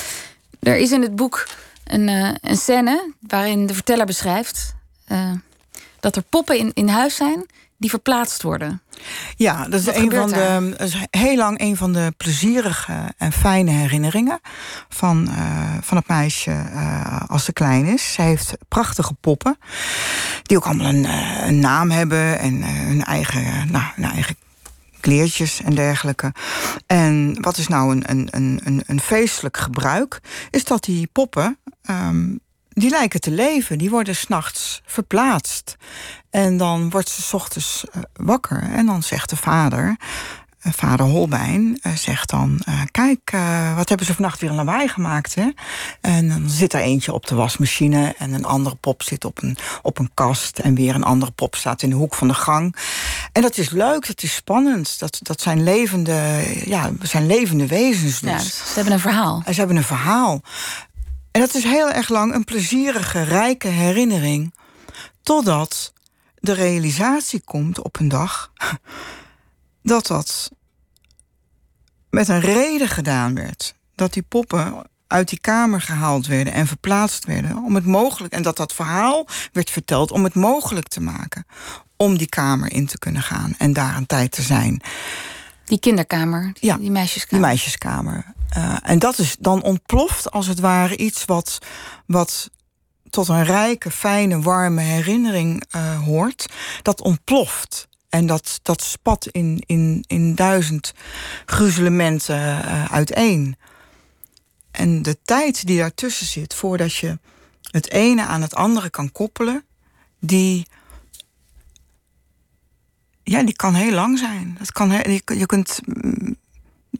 Er 0.61 0.77
is 0.77 0.93
in 0.93 1.03
het 1.03 1.17
boek 1.17 1.47
een, 1.85 2.09
eh, 2.09 2.31
een 2.41 2.57
scène 2.57 3.13
waarin 3.21 3.67
de 3.67 3.75
verteller 3.75 4.07
beschrijft 4.07 4.75
eh, 5.05 5.33
dat 6.01 6.17
er 6.17 6.23
poppen 6.23 6.59
in, 6.59 6.71
in 6.75 6.89
huis 6.89 7.17
zijn 7.17 7.47
die 7.79 7.91
verplaatst 7.91 8.43
worden. 8.43 8.83
Ja, 9.37 9.65
dat 9.69 9.81
is, 9.81 9.87
Wat 9.87 9.95
een 9.95 10.11
van 10.11 10.31
daar? 10.31 10.61
de, 10.61 10.69
dat 10.77 10.89
is 10.89 10.97
heel 11.11 11.37
lang 11.37 11.61
een 11.61 11.77
van 11.77 11.93
de 11.93 12.13
plezierige 12.17 13.13
en 13.17 13.33
fijne 13.33 13.71
herinneringen 13.71 14.41
van, 14.89 15.29
eh, 15.29 15.75
van 15.81 15.97
het 15.97 16.09
meisje 16.09 16.51
eh, 16.51 17.21
als 17.27 17.45
ze 17.45 17.53
klein 17.53 17.87
is. 17.87 18.13
Zij 18.13 18.25
heeft 18.27 18.55
prachtige 18.69 19.15
poppen, 19.15 19.59
die 20.43 20.57
ook 20.57 20.65
allemaal 20.65 20.87
een, 20.89 21.05
eh, 21.05 21.47
een 21.47 21.59
naam 21.59 21.91
hebben 21.91 22.39
en 22.39 22.63
hun 22.63 23.05
eigen, 23.05 23.71
nou, 23.71 23.85
hun 23.95 24.05
eigen 24.05 24.37
kleertjes 25.01 25.63
en 25.63 25.75
dergelijke. 25.75 26.33
En 26.87 27.37
wat 27.41 27.57
is 27.57 27.69
nou 27.69 27.93
een, 27.93 28.03
een, 28.11 28.29
een, 28.31 28.61
een, 28.65 28.83
een 28.87 29.01
feestelijk 29.01 29.57
gebruik? 29.57 30.21
Is 30.51 30.65
dat 30.65 30.85
die 30.85 31.09
poppen. 31.13 31.59
ehm, 31.83 32.27
die 32.75 32.91
lijken 32.91 33.21
te 33.21 33.31
leven. 33.31 33.79
Die 33.79 33.91
worden 33.91 34.17
s'nachts 34.17 34.83
verplaatst. 34.87 35.77
En 36.31 36.57
dan 36.57 36.91
wordt 36.91 37.09
ze 37.09 37.23
's 37.23 37.33
ochtends 37.33 37.85
eh, 37.93 38.03
wakker. 38.13 38.63
En 38.63 38.87
dan 38.87 39.03
zegt 39.03 39.31
de 39.31 39.37
vader, 39.37 39.97
eh, 40.61 40.73
vader 40.73 41.07
Holbein, 41.07 41.79
eh, 41.83 41.93
zegt 41.93 42.31
dan... 42.31 42.61
kijk, 42.91 43.31
wat 43.77 43.89
hebben 43.89 44.07
ze 44.07 44.15
vannacht 44.15 44.41
weer 44.41 44.51
een 44.51 44.57
lawaai 44.57 44.89
gemaakt, 44.89 45.35
hè? 45.35 45.49
En 46.01 46.29
dan 46.29 46.51
zit 46.51 46.73
er 46.73 46.81
eentje 46.81 47.13
op 47.13 47.27
de 47.27 47.35
wasmachine... 47.35 48.15
en 48.19 48.33
een 48.33 48.45
andere 48.45 48.75
pop 48.75 49.03
zit 49.03 49.25
op 49.25 49.43
een, 49.43 49.57
op 49.83 49.99
een 49.99 50.11
kast... 50.15 50.59
en 50.59 50.75
weer 50.75 50.95
een 50.95 51.05
andere 51.05 51.31
pop 51.31 51.55
staat 51.55 51.83
in 51.83 51.91
de 51.91 51.97
hoek 51.97 52.15
van 52.15 52.29
de 52.29 52.35
gang. 52.35 52.77
En 53.33 53.43
dat 53.43 53.59
is 53.59 53.71
leuk, 53.71 54.07
dat 54.07 54.23
is 54.23 54.35
spannend. 54.35 54.99
Dat, 54.99 55.19
dat 55.23 55.41
zijn, 55.41 55.63
levende, 55.63 56.45
ja, 56.65 56.91
zijn 57.03 57.27
levende 57.27 57.67
wezens 57.67 58.21
dus. 58.21 58.31
Ja, 58.31 58.39
dus 58.39 58.57
ze 58.57 58.75
hebben 58.75 58.93
een 58.93 59.01
verhaal. 59.01 59.43
En 59.45 59.53
ze 59.53 59.59
hebben 59.59 59.77
een 59.77 59.85
verhaal. 59.85 60.43
En 61.35 61.41
dat 61.41 61.55
is 61.55 61.65
heel 61.65 61.91
erg 61.91 62.09
lang 62.09 62.35
een 62.35 62.45
plezierige, 62.45 63.23
rijke 63.23 63.69
herinnering. 63.69 64.55
Totdat 65.23 65.93
de 66.35 66.53
realisatie 66.53 67.41
komt 67.41 67.83
op 67.83 67.99
een 67.99 68.09
dag 68.09 68.53
dat 69.83 70.07
dat 70.07 70.51
met 72.11 72.29
een 72.29 72.41
reden 72.41 72.89
gedaan 72.89 73.35
werd. 73.35 73.75
Dat 73.95 74.13
die 74.13 74.23
poppen 74.23 74.87
uit 75.07 75.29
die 75.29 75.41
kamer 75.41 75.81
gehaald 75.81 76.27
werden 76.27 76.53
en 76.53 76.67
verplaatst 76.67 77.25
werden. 77.25 77.57
Om 77.57 77.75
het 77.75 77.87
mogelijk, 77.87 78.33
en 78.33 78.43
dat 78.43 78.57
dat 78.57 78.73
verhaal 78.73 79.27
werd 79.53 79.71
verteld 79.71 80.11
om 80.11 80.25
het 80.25 80.35
mogelijk 80.35 80.89
te 80.89 81.01
maken. 81.01 81.47
Om 81.97 82.19
die 82.19 82.29
kamer 82.29 82.73
in 82.73 82.87
te 82.87 82.99
kunnen 82.99 83.23
gaan 83.23 83.55
en 83.59 83.73
daar 83.73 83.97
een 83.97 84.07
tijd 84.07 84.33
te 84.33 84.43
zijn. 84.43 84.83
Die 85.65 85.81
kinderkamer, 85.81 86.51
die, 86.53 86.71
Ja, 86.71 86.77
die 86.77 86.91
meisjeskamer. 86.91 87.45
Die 87.45 87.55
meisjeskamer. 87.55 88.34
Eh, 88.55 88.77
en 88.83 88.99
dat 88.99 89.19
is 89.19 89.37
dan 89.39 89.63
ontploft 89.63 90.31
als 90.31 90.47
het 90.47 90.61
ware 90.61 90.97
iets 90.97 91.25
wat, 91.25 91.59
wat 92.07 92.51
tot 93.11 93.29
een 93.29 93.45
rijke, 93.45 93.91
fijne, 93.91 94.41
warme 94.41 94.81
herinnering 94.81 95.65
eh, 95.71 96.03
hoort. 96.03 96.47
Dat 96.83 97.01
ontploft. 97.01 97.89
En 98.09 98.27
dat, 98.27 98.61
dat 98.63 98.83
spat 98.83 99.27
in, 99.27 99.63
in, 99.67 100.05
in 100.07 100.35
duizend 100.35 100.93
gruzelementen 101.47 102.65
eh, 102.65 102.85
uiteen. 102.85 103.57
En 104.71 105.03
de 105.03 105.19
tijd 105.25 105.67
die 105.67 105.79
daartussen 105.79 106.27
zit, 106.27 106.55
voordat 106.55 106.95
je 106.95 107.19
het 107.71 107.91
ene 107.91 108.23
aan 108.23 108.43
het 108.43 108.55
andere 108.55 108.91
kan 108.91 109.13
koppelen, 109.13 109.65
die, 110.21 110.67
ja, 113.23 113.43
die 113.43 113.57
kan 113.57 113.75
heel 113.75 113.93
lang 113.93 114.19
zijn. 114.19 114.57
Dat 114.59 114.73
kan, 114.73 114.91
je 115.25 115.47
kunt 115.47 115.81
mm, 115.85 116.37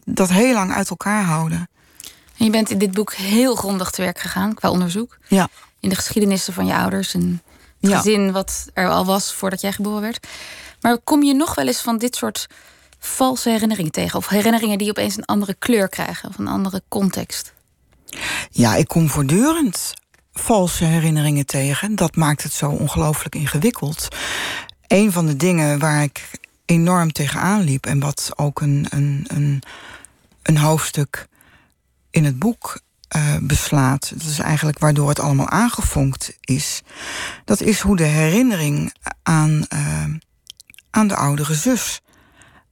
dat 0.05 0.29
heel 0.29 0.53
lang 0.53 0.73
uit 0.73 0.89
elkaar 0.89 1.23
houden. 1.23 1.69
En 2.37 2.45
je 2.45 2.49
bent 2.51 2.69
in 2.69 2.77
dit 2.77 2.91
boek 2.91 3.13
heel 3.13 3.55
grondig 3.55 3.89
te 3.89 4.01
werk 4.01 4.19
gegaan 4.19 4.53
qua 4.53 4.69
onderzoek. 4.69 5.17
Ja. 5.27 5.47
In 5.79 5.89
de 5.89 5.95
geschiedenissen 5.95 6.53
van 6.53 6.65
je 6.65 6.75
ouders 6.75 7.13
en 7.13 7.41
het 7.81 7.89
Ja. 7.91 7.97
gezin 7.97 8.31
wat 8.31 8.65
er 8.73 8.89
al 8.89 9.05
was 9.05 9.33
voordat 9.33 9.61
jij 9.61 9.71
geboren 9.71 10.01
werd. 10.01 10.27
Maar 10.81 10.97
kom 11.03 11.23
je 11.23 11.33
nog 11.33 11.55
wel 11.55 11.67
eens 11.67 11.81
van 11.81 11.97
dit 11.97 12.15
soort 12.15 12.47
valse 12.99 13.49
herinneringen 13.49 13.91
tegen? 13.91 14.17
Of 14.17 14.27
herinneringen 14.27 14.77
die 14.77 14.89
opeens 14.89 15.17
een 15.17 15.25
andere 15.25 15.55
kleur 15.59 15.89
krijgen 15.89 16.29
of 16.29 16.37
een 16.37 16.47
andere 16.47 16.81
context? 16.87 17.53
Ja, 18.51 18.75
ik 18.75 18.87
kom 18.87 19.09
voortdurend 19.09 19.93
valse 20.33 20.83
herinneringen 20.85 21.45
tegen. 21.45 21.95
Dat 21.95 22.15
maakt 22.15 22.43
het 22.43 22.53
zo 22.53 22.69
ongelooflijk 22.69 23.35
ingewikkeld. 23.35 24.07
Een 24.87 25.11
van 25.11 25.25
de 25.25 25.35
dingen 25.35 25.79
waar 25.79 26.03
ik 26.03 26.29
enorm 26.65 27.11
tegenaan 27.11 27.61
liep... 27.61 27.85
en 27.85 27.99
wat 27.99 28.31
ook 28.35 28.61
een, 28.61 28.85
een, 28.89 29.25
een, 29.27 29.61
een 30.41 30.57
hoofdstuk 30.57 31.27
in 32.09 32.25
het 32.25 32.39
boek 32.39 32.79
eh, 33.07 33.37
beslaat... 33.41 34.11
dat 34.15 34.27
is 34.27 34.39
eigenlijk 34.39 34.79
waardoor 34.79 35.09
het 35.09 35.19
allemaal 35.19 35.49
aangefonkt 35.49 36.37
is... 36.41 36.81
dat 37.45 37.61
is 37.61 37.79
hoe 37.79 37.95
de 37.95 38.03
herinnering 38.03 38.93
aan, 39.23 39.65
eh, 39.69 40.05
aan 40.89 41.07
de 41.07 41.15
oudere 41.15 41.53
zus 41.53 42.01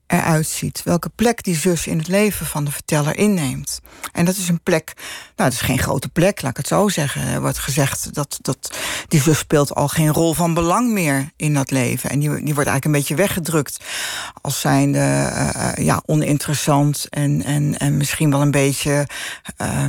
eruit 0.06 0.46
ziet. 0.46 0.82
Welke 0.82 1.08
plek 1.08 1.42
die 1.42 1.56
zus 1.56 1.86
in 1.86 1.98
het 1.98 2.08
leven 2.08 2.46
van 2.46 2.64
de 2.64 2.70
verteller 2.70 3.16
inneemt. 3.16 3.80
En 4.12 4.24
dat 4.24 4.36
is 4.36 4.48
een 4.48 4.62
plek, 4.62 4.92
nou, 5.36 5.50
het 5.50 5.52
is 5.60 5.66
geen 5.66 5.78
grote 5.78 6.08
plek, 6.08 6.42
laat 6.42 6.50
ik 6.50 6.56
het 6.56 6.66
zo 6.66 6.88
zeggen. 6.88 7.22
Er 7.22 7.40
wordt 7.40 7.58
gezegd 7.58 8.14
dat, 8.14 8.38
dat 8.42 8.76
die 9.08 9.20
zus 9.20 9.38
speelt 9.38 9.74
al 9.74 9.88
geen 9.88 10.12
rol 10.12 10.34
van 10.34 10.54
belang 10.54 10.90
meer 10.90 11.30
in 11.36 11.54
dat 11.54 11.70
leven. 11.70 12.10
En 12.10 12.18
die, 12.18 12.28
die 12.28 12.54
wordt 12.54 12.70
eigenlijk 12.70 12.84
een 12.84 12.92
beetje 12.92 13.14
weggedrukt 13.14 13.84
als 14.40 14.60
zijnde 14.60 14.98
eh, 14.98 15.68
eh, 15.70 15.84
ja, 15.84 16.02
oninteressant 16.06 17.06
en, 17.08 17.42
en, 17.44 17.78
en 17.78 17.96
misschien 17.96 18.30
wel 18.30 18.40
een 18.40 18.50
beetje. 18.50 19.06
eh, 19.56 19.86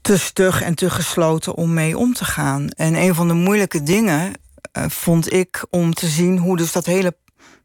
te 0.00 0.18
stug 0.18 0.62
en 0.62 0.74
te 0.74 0.90
gesloten 0.90 1.54
om 1.54 1.74
mee 1.74 1.98
om 1.98 2.14
te 2.14 2.24
gaan. 2.24 2.68
En 2.68 2.94
een 2.94 3.14
van 3.14 3.28
de 3.28 3.34
moeilijke 3.34 3.82
dingen 3.82 4.32
vond 4.72 5.32
ik 5.32 5.66
om 5.70 5.94
te 5.94 6.06
zien 6.06 6.38
hoe 6.38 6.56
dus 6.56 6.72
dat 6.72 6.86
hele 6.86 7.16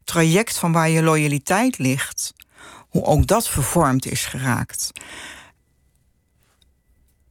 traject 0.04 0.58
van 0.58 0.72
waar 0.72 0.88
je 0.88 1.02
loyaliteit 1.02 1.78
ligt, 1.78 2.32
hoe 2.88 3.04
ook 3.04 3.26
dat 3.26 3.48
vervormd 3.48 4.06
is 4.06 4.24
geraakt. 4.24 4.92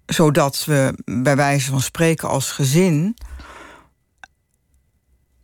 Zodat 0.06 0.66
we 0.66 0.98
bij 1.06 1.36
wijze 1.36 1.70
van 1.70 1.82
spreken 1.82 2.30
als 2.30 2.52
gezin 2.52 3.18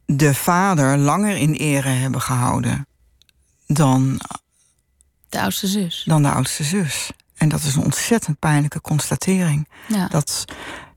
de 0.05 0.33
vader 0.33 0.97
langer 0.97 1.35
in 1.35 1.53
ere 1.53 1.89
hebben 1.89 2.21
gehouden 2.21 2.87
dan, 3.67 4.21
De 5.29 5.41
oudste 5.41 5.67
zus. 5.67 6.03
dan 6.05 6.21
de 6.21 6.29
oudste 6.31 6.63
zus. 6.63 7.11
En 7.35 7.49
dat 7.49 7.63
is 7.63 7.75
een 7.75 7.83
ontzettend 7.83 8.39
pijnlijke 8.39 8.81
constatering. 8.81 9.67
Ja. 9.87 10.07
Dat 10.07 10.45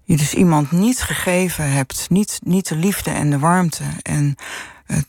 je 0.05 0.17
dus 0.17 0.35
iemand 0.35 0.71
niet 0.71 1.03
gegeven 1.03 1.73
hebt, 1.73 2.11
niet, 2.11 2.39
niet 2.45 2.69
de 2.69 2.77
liefde 2.77 3.11
en 3.11 3.31
de 3.31 3.39
warmte 3.39 3.85
en 4.03 4.37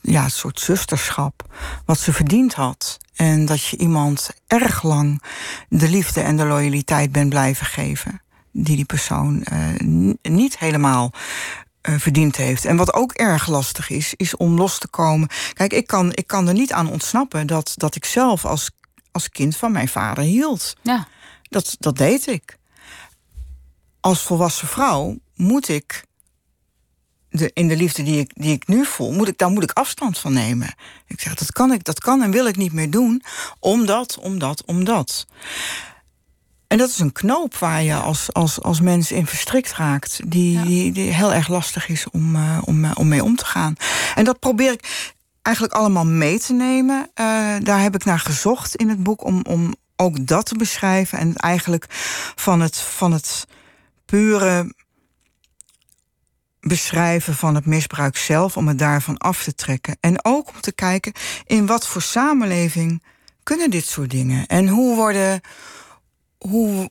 ja, 0.02 0.24
het 0.24 0.34
soort 0.34 0.60
zusterschap 0.60 1.56
wat 1.86 2.00
ze 2.00 2.13
verdiend 2.13 2.54
had. 2.54 2.98
En 3.15 3.46
dat 3.46 3.63
je 3.65 3.78
iemand 3.78 4.30
erg 4.48 4.84
lang 4.84 5.24
de 5.69 5.89
liefde 5.89 6.22
en 6.22 6.38
de 6.38 6.46
loyaliteit 6.46 7.12
bent 7.12 7.30
blijven 7.30 7.65
geven. 7.65 8.22
Die 8.52 8.76
die 8.76 8.86
persoon 8.86 9.43
eh, 9.43 9.60
niet 10.22 10.60
helemaal 10.60 11.12
eh, 11.82 11.96
verdiend 11.98 12.36
heeft. 12.36 12.65
En 12.65 12.78
wat 12.78 12.93
ook 12.93 13.12
erg 13.12 13.48
lastig 13.48 13.89
is, 13.89 14.13
is 14.13 14.36
om 14.36 14.58
los 14.58 14.80
te 14.80 14.88
komen. 14.88 15.28
Kijk, 15.54 15.74
ik 15.74 15.88
kan, 15.88 16.12
ik 16.13 16.28
kan 16.28 16.48
er 16.48 16.54
niet 16.54 16.74
aan 16.74 16.89
ontsnappen 16.89 17.48
dat, 17.48 17.74
dat 17.76 17.96
ik 17.96 18.06
zelf 18.06 18.46
als, 18.46 18.72
als 19.12 19.30
kind 19.30 19.56
van 19.56 19.72
mijn 19.72 19.88
vader 19.88 20.24
hield. 20.24 20.76
ja. 20.82 21.08
Dat, 21.50 21.76
dat 21.80 21.98
deed 21.98 22.28
ik. 22.28 22.58
Als 24.00 24.22
volwassen 24.22 24.67
vrouw 24.67 25.17
moet 25.36 25.69
ik. 25.69 26.04
De, 27.36 27.52
in 27.54 27.67
de 27.67 27.76
liefde 27.76 28.04
die 28.04 28.19
ik, 28.19 28.32
die 28.34 28.52
ik 28.52 28.67
nu 28.67 28.86
voel, 28.86 29.12
moet 29.12 29.28
ik, 29.28 29.38
daar 29.38 29.50
moet 29.50 29.63
ik 29.63 29.72
afstand 29.72 30.17
van 30.17 30.34
nemen. 30.34 30.76
Ik 31.08 31.22
zeg, 31.22 31.36
dat 31.36 31.52
kan 31.52 31.72
ik, 31.72 31.84
dat 31.84 32.00
kan 32.00 32.22
en 32.24 32.32
wil 32.32 32.48
ik 32.48 32.58
niet 32.58 32.74
meer 32.74 32.89
doen. 32.89 33.24
Omdat, 33.60 34.17
omdat, 34.19 34.63
omdat. 34.65 35.26
En 36.74 36.80
dat 36.80 36.89
is 36.89 37.00
een 37.00 37.12
knoop 37.12 37.56
waar 37.56 37.84
je 37.84 37.96
als, 37.96 38.34
als, 38.34 38.62
als 38.62 38.80
mens 38.80 39.12
in 39.12 39.26
verstrikt 39.28 39.74
raakt. 39.74 40.19
Die, 40.26 40.62
die, 40.63 40.91
die 40.91 41.13
heel 41.13 41.34
erg 41.34 41.48
lastig 41.48 41.89
is 41.89 42.10
om, 42.10 42.36
eh, 42.36 42.58
om, 42.65 42.86
eh, 42.86 42.91
om 42.93 43.08
mee 43.08 43.24
om 43.24 43.36
te 43.36 43.46
gaan. 43.46 43.76
En 44.15 44.24
dat 44.24 44.39
probeer 44.39 44.72
ik 44.72 45.13
eigenlijk 45.41 45.76
allemaal 45.76 46.06
mee 46.06 46.39
te 46.39 46.54
nemen. 46.54 47.10
Eh, 47.13 47.26
daar 47.60 47.82
heb 47.82 47.96
ik 47.96 48.06
naar 48.06 48.19
gezocht 48.19 48.76
in 48.76 48.89
het 48.89 49.04
boek 49.04 49.24
om, 49.24 49.41
om 49.48 49.76
ook 49.96 50.28
dat 50.28 50.46
te 50.46 50.56
beschrijven. 50.56 51.19
En 51.19 51.36
eigenlijk 51.36 51.86
van 52.36 52.62
het, 52.62 52.78
van 52.78 53.12
het 53.12 53.46
pure 54.06 54.74
beschrijven 56.63 57.36
van 57.36 57.56
het 57.56 57.65
misbruik 57.65 58.17
zelf, 58.17 58.58
om 58.58 58.67
het 58.67 58.80
daarvan 58.80 59.17
af 59.17 59.43
te 59.43 59.56
trekken. 59.56 59.97
En 59.99 60.26
ook 60.26 60.49
om 60.49 60.62
te 60.62 60.71
kijken 60.71 61.13
in 61.45 61.65
wat 61.65 61.88
voor 61.88 62.02
samenleving 62.02 63.04
kunnen 63.43 63.69
dit 63.69 63.86
soort 63.86 64.10
dingen? 64.10 64.45
En 64.47 64.67
hoe 64.67 64.95
worden. 64.95 65.41
Hoe. 66.38 66.89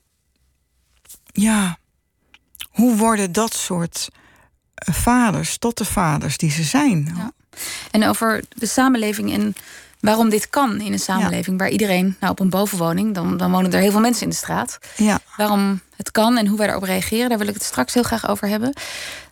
Ja. 1.26 1.78
Hoe 2.70 2.96
worden 2.96 3.32
dat 3.32 3.54
soort 3.54 4.08
eh, 4.74 4.94
vaders 4.94 5.58
tot 5.58 5.78
de 5.78 5.84
vaders 5.84 6.36
die 6.36 6.50
ze 6.50 6.62
zijn? 6.62 7.12
Ja. 7.16 7.32
En 7.90 8.08
over 8.08 8.44
de 8.48 8.66
samenleving 8.66 9.32
en 9.32 9.54
waarom 10.00 10.28
dit 10.28 10.50
kan 10.50 10.80
in 10.80 10.92
een 10.92 10.98
samenleving 10.98 11.58
waar 11.58 11.68
iedereen, 11.68 12.16
nou 12.20 12.32
op 12.32 12.40
een 12.40 12.50
bovenwoning, 12.50 13.14
dan, 13.14 13.36
dan 13.36 13.50
wonen 13.50 13.72
er 13.72 13.80
heel 13.80 13.90
veel 13.90 14.00
mensen 14.00 14.22
in 14.22 14.28
de 14.28 14.34
straat. 14.34 14.78
Ja. 14.96 15.20
Waarom 15.36 15.80
het 15.96 16.10
kan 16.10 16.36
en 16.36 16.46
hoe 16.46 16.58
wij 16.58 16.66
daarop 16.66 16.84
reageren, 16.84 17.28
daar 17.28 17.38
wil 17.38 17.46
ik 17.46 17.54
het 17.54 17.62
straks 17.62 17.94
heel 17.94 18.02
graag 18.02 18.28
over 18.28 18.48
hebben. 18.48 18.72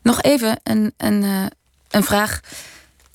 Nog 0.03 0.23
even 0.23 0.61
een, 0.63 0.95
een, 0.97 1.23
uh, 1.23 1.47
een 1.91 2.05
vraag. 2.05 2.41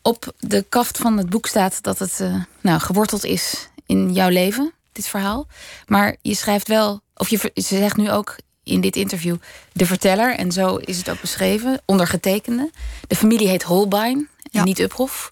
Op 0.01 0.33
de 0.39 0.65
kaft 0.69 0.97
van 0.97 1.17
het 1.17 1.29
boek 1.29 1.47
staat 1.47 1.83
dat 1.83 1.99
het 1.99 2.19
uh, 2.21 2.43
nou, 2.61 2.79
geworteld 2.79 3.23
is 3.23 3.69
in 3.85 4.13
jouw 4.13 4.29
leven, 4.29 4.73
dit 4.91 5.07
verhaal. 5.07 5.47
Maar 5.87 6.15
je 6.21 6.35
schrijft 6.35 6.67
wel, 6.67 7.01
of 7.15 7.29
je, 7.29 7.37
ze 7.37 7.77
zegt 7.77 7.97
nu 7.97 8.11
ook 8.11 8.35
in 8.63 8.81
dit 8.81 8.95
interview 8.95 9.35
de 9.71 9.85
verteller, 9.85 10.35
en 10.35 10.51
zo 10.51 10.75
is 10.75 10.97
het 10.97 11.09
ook 11.09 11.21
beschreven, 11.21 11.81
ondergetekende. 11.85 12.71
De 13.07 13.15
familie 13.15 13.47
heet 13.47 13.63
Holbein 13.63 14.17
en 14.17 14.49
ja. 14.51 14.63
niet 14.63 14.79
Uphoff. 14.79 15.31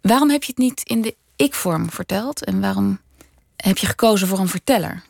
Waarom 0.00 0.30
heb 0.30 0.42
je 0.42 0.50
het 0.50 0.60
niet 0.60 0.80
in 0.82 1.02
de 1.02 1.16
ik-vorm 1.36 1.90
verteld 1.90 2.44
en 2.44 2.60
waarom 2.60 3.00
heb 3.56 3.78
je 3.78 3.86
gekozen 3.86 4.28
voor 4.28 4.38
een 4.38 4.48
verteller? 4.48 5.02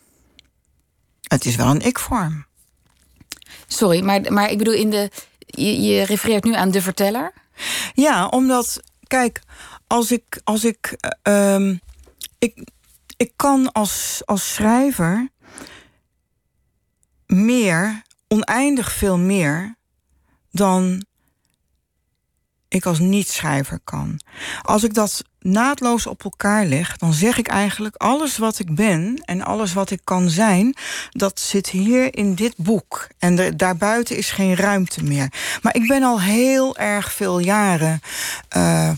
Het 1.22 1.44
is 1.44 1.56
wel 1.56 1.66
een 1.66 1.80
ik-vorm. 1.80 2.46
Sorry, 3.66 4.04
maar, 4.04 4.32
maar 4.32 4.50
ik 4.50 4.58
bedoel, 4.58 4.74
in 4.74 4.90
de, 4.90 5.10
je, 5.56 6.02
refereert 6.02 6.44
nu 6.44 6.54
aan 6.54 6.70
de 6.70 6.82
verteller. 6.82 7.32
Ja, 7.94 8.26
omdat, 8.26 8.80
kijk, 9.06 9.42
als 9.86 10.12
ik. 10.12 10.40
Als 10.44 10.64
ik, 10.64 10.96
uh, 11.28 11.70
ik, 12.38 12.68
ik 13.16 13.32
kan 13.36 13.72
als, 13.72 14.22
als 14.24 14.54
schrijver 14.54 15.28
meer, 17.26 18.02
oneindig 18.28 18.92
veel 18.92 19.18
meer, 19.18 19.74
dan 20.50 21.04
ik 22.68 22.86
als 22.86 22.98
niet-schrijver 22.98 23.80
kan. 23.84 24.20
Als 24.62 24.84
ik 24.84 24.94
dat 24.94 25.22
naadloos 25.40 26.06
op 26.06 26.24
elkaar 26.24 26.64
leg, 26.64 26.96
dan 26.96 27.12
zeg 27.12 27.38
ik 27.38 27.48
eigenlijk 27.48 27.96
alles 27.96 28.38
wat 28.38 28.58
ik 28.58 28.74
ben 28.74 29.22
en 29.24 29.42
alles 29.42 29.72
wat 29.72 29.90
ik 29.90 30.00
kan 30.04 30.30
zijn, 30.30 30.76
dat 31.10 31.40
zit 31.40 31.68
hier 31.68 32.16
in 32.16 32.34
dit 32.34 32.54
boek. 32.56 33.08
En 33.18 33.56
daarbuiten 33.56 34.16
is 34.16 34.30
geen 34.30 34.56
ruimte 34.56 35.04
meer. 35.04 35.32
Maar 35.62 35.74
ik 35.74 35.86
ben 35.88 36.02
al 36.02 36.20
heel 36.20 36.76
erg 36.76 37.12
veel 37.12 37.38
jaren. 37.38 38.00
Uh, 38.56 38.90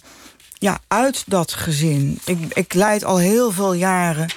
ja, 0.59 0.79
uit 0.89 1.23
dat 1.27 1.53
gezin. 1.53 2.19
Ik, 2.25 2.39
ik 2.55 2.75
leid 2.75 3.05
al 3.05 3.19
heel 3.19 3.53
veel 3.53 3.73
jaren 3.73 4.29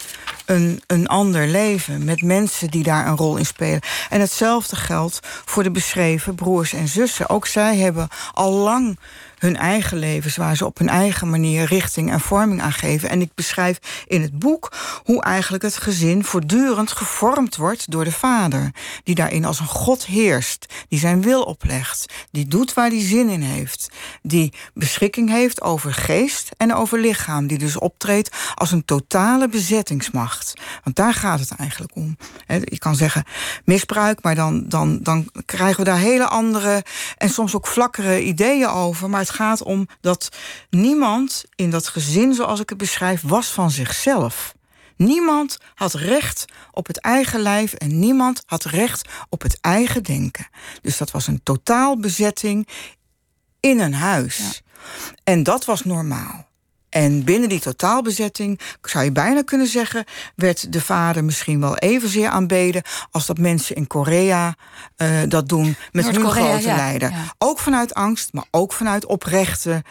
een, 0.88 1.08
ander 1.08 1.48
leven 1.48 2.06
met 2.06 2.22
mensen 2.22 2.70
die 2.70 2.84
daar 2.84 3.08
een 3.08 3.18
rol 3.18 3.38
in 3.38 3.46
spelen. 3.46 3.82
En 4.10 4.20
hetzelfde 4.20 4.76
geldt 4.76 5.20
voor 5.46 5.64
de 5.64 5.72
beschreven 5.72 6.36
broers 6.36 6.74
en 6.74 6.88
zussen. 6.88 7.30
Ook 7.30 7.48
zij 7.48 7.78
hebben 7.78 8.08
al 8.34 8.52
lang 8.52 8.98
hun 9.42 9.58
eigen 9.58 9.98
levens, 9.98 10.36
waar 10.36 10.56
ze 10.56 10.66
op 10.66 10.78
hun 10.78 10.90
eigen 10.90 11.30
manier 11.30 11.66
richting 11.66 12.12
en 12.12 12.20
vorming 12.20 12.62
aan 12.62 12.74
geven. 12.74 13.10
En 13.10 13.22
ik 13.22 13.36
beschrijf 13.36 13.80
in 14.08 14.22
het 14.22 14.40
boek 14.40 14.74
hoe 15.04 15.24
eigenlijk 15.24 15.64
het 15.64 15.78
gezin 15.78 16.24
voortdurend 16.24 16.92
gevormd 16.92 17.56
wordt 17.56 17.92
door 17.92 18.04
de 18.04 18.12
vader. 18.12 18.72
Die 19.04 19.16
daarin 19.16 19.46
als 19.46 19.60
een 19.60 19.68
God 19.68 20.06
heerst, 20.06 20.66
die 20.88 21.00
zijn 21.00 21.22
wil 21.22 21.44
oplegt, 21.44 22.14
die 22.32 22.48
doet 22.48 22.74
waar 22.74 22.90
hij 22.90 23.02
zin 23.02 23.30
in 23.30 23.42
heeft, 23.42 23.90
die 24.22 24.54
beschikking 24.74 25.30
heeft 25.30 25.62
over 25.62 25.94
geest 25.94 26.50
en 26.58 26.76
over 26.76 27.00
lichaam, 27.00 27.48
die 27.48 27.58
dus 27.58 27.78
optreedt 27.78 28.36
als 28.56 28.72
een 28.72 28.86
totale 28.86 29.50
bezettingsmacht. 29.50 30.54
Want 30.84 30.96
daar 30.96 31.14
gaat 31.14 31.40
het 31.40 31.56
eigenlijk 31.56 31.96
om. 31.96 32.18
Je 32.48 32.80
kan 32.80 32.96
zeggen 32.96 33.24
misbruik, 33.66 34.24
maar 34.24 34.36
dan, 34.36 34.64
dan, 34.68 35.00
dan 35.02 35.30
krijgen 35.46 35.78
we 35.78 35.90
daar 35.90 35.98
hele 35.98 36.28
andere 36.28 36.84
en 37.18 37.30
soms 37.30 37.56
ook 37.56 37.68
vlakkere 37.68 38.24
ideeën 38.24 38.68
over. 38.68 39.10
Maar 39.10 39.20
gaat 39.32 39.64
om 39.64 39.88
dat 40.02 40.30
niemand 40.70 41.44
in 41.56 41.70
dat 41.70 41.88
gezin, 41.88 42.34
zoals 42.34 42.60
ik 42.60 42.70
het 42.70 42.78
beschrijf, 42.78 43.22
was 43.22 43.48
van 43.48 43.72
zichzelf. 43.72 44.54
Niemand 44.96 45.58
had 45.76 45.94
recht 45.94 46.46
op 46.72 46.88
het 46.88 47.00
eigen 47.00 47.40
lijf 47.40 47.74
en 47.74 48.00
niemand 48.00 48.44
had 48.46 48.64
recht 48.64 49.10
op 49.30 49.42
het 49.42 49.58
eigen 49.62 50.04
denken. 50.04 50.48
Dus 50.82 50.98
dat 50.98 51.12
was 51.12 51.28
een 51.28 51.44
totaalbezetting 51.44 52.68
in 53.60 53.80
een 53.80 53.94
huis. 53.94 54.62
En 55.24 55.44
dat 55.44 55.66
was 55.66 55.84
normaal. 55.84 56.51
En 56.92 57.24
binnen 57.24 57.50
die 57.50 57.60
totaalbezetting, 57.60 58.60
zou 58.82 59.04
je 59.04 59.12
bijna 59.12 59.42
kunnen 59.42 59.68
zeggen, 59.68 60.06
werd 60.36 60.74
de 60.74 60.82
vader 60.82 61.24
misschien 61.24 61.60
wel 61.60 61.78
evenzeer 61.78 62.30
aanbeden 62.30 62.82
als 63.12 63.26
dat 63.26 63.38
mensen 63.38 63.76
in 63.76 63.88
Korea 63.88 64.56
uh, 64.98 65.08
dat 65.28 65.50
doen 65.50 65.76
met 65.92 66.06
hun 66.06 66.30
grote 66.30 66.68
ja, 66.68 66.76
leider. 66.76 67.10
Ja. 67.10 67.34
Ook 67.38 67.60
vanuit 67.60 67.94
angst, 67.94 68.34
maar 68.34 68.46
ook 68.52 68.74
vanuit 68.74 69.06
oprechte, 69.06 69.84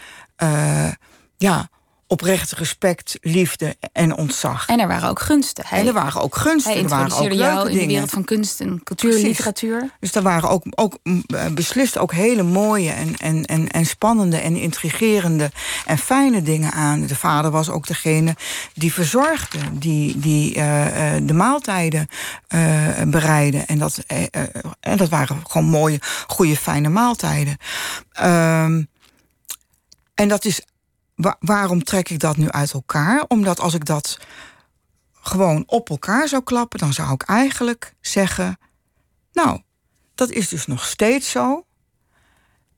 uh, 0.42 0.88
ja, 1.36 1.68
oprecht 2.10 2.52
respect, 2.52 3.18
liefde 3.20 3.76
en 3.92 4.16
ontzag. 4.16 4.66
En 4.66 4.80
er 4.80 4.88
waren 4.88 5.08
ook 5.08 5.20
gunsten. 5.20 5.64
Hij, 5.66 5.80
en 5.80 5.86
er 5.86 5.92
waren 5.92 6.20
ook 6.20 6.36
gunsten. 6.36 6.72
Hij 6.72 6.82
er 6.82 6.88
waren 6.88 7.16
ook 7.16 7.32
jou 7.32 7.70
in 7.70 7.78
de 7.78 7.86
wereld 7.86 8.10
van 8.10 8.24
kunst 8.24 8.60
en 8.60 8.80
cultuur 8.84 9.14
en 9.14 9.22
literatuur. 9.22 9.90
Dus 10.00 10.14
er 10.14 10.22
waren 10.22 10.48
ook, 10.48 10.64
ook 10.70 10.98
beslist 11.54 11.98
ook 11.98 12.12
hele 12.12 12.42
mooie 12.42 12.90
en, 12.90 13.16
en, 13.16 13.44
en, 13.44 13.68
en 13.68 13.86
spannende 13.86 14.36
en 14.36 14.56
intrigerende 14.56 15.50
en 15.86 15.98
fijne 15.98 16.42
dingen 16.42 16.72
aan. 16.72 17.06
De 17.06 17.16
vader 17.16 17.50
was 17.50 17.68
ook 17.68 17.86
degene 17.86 18.36
die 18.74 18.92
verzorgde, 18.92 19.58
die, 19.72 20.18
die 20.18 20.56
uh, 20.56 20.84
de 21.22 21.34
maaltijden 21.34 22.08
uh, 22.54 22.88
bereidde. 23.06 23.58
En 23.58 23.78
dat, 23.78 24.04
uh, 24.12 24.22
en 24.80 24.96
dat 24.96 25.08
waren 25.08 25.40
gewoon 25.46 25.68
mooie, 25.68 25.98
goede, 26.26 26.56
fijne 26.56 26.88
maaltijden. 26.88 27.56
Um, 28.22 28.88
en 30.14 30.28
dat 30.28 30.44
is 30.44 30.60
waarom 31.40 31.85
trek 31.85 32.09
ik 32.09 32.18
dat 32.18 32.37
nu 32.37 32.50
uit 32.50 32.72
elkaar? 32.72 33.24
Omdat 33.28 33.61
als 33.61 33.74
ik 33.74 33.85
dat 33.85 34.18
gewoon 35.12 35.62
op 35.66 35.90
elkaar 35.90 36.28
zou 36.28 36.42
klappen, 36.42 36.78
dan 36.78 36.92
zou 36.92 37.12
ik 37.12 37.22
eigenlijk 37.22 37.94
zeggen: 38.00 38.59
Nou, 39.33 39.61
dat 40.14 40.30
is 40.30 40.48
dus 40.48 40.66
nog 40.66 40.85
steeds 40.85 41.30
zo. 41.30 41.64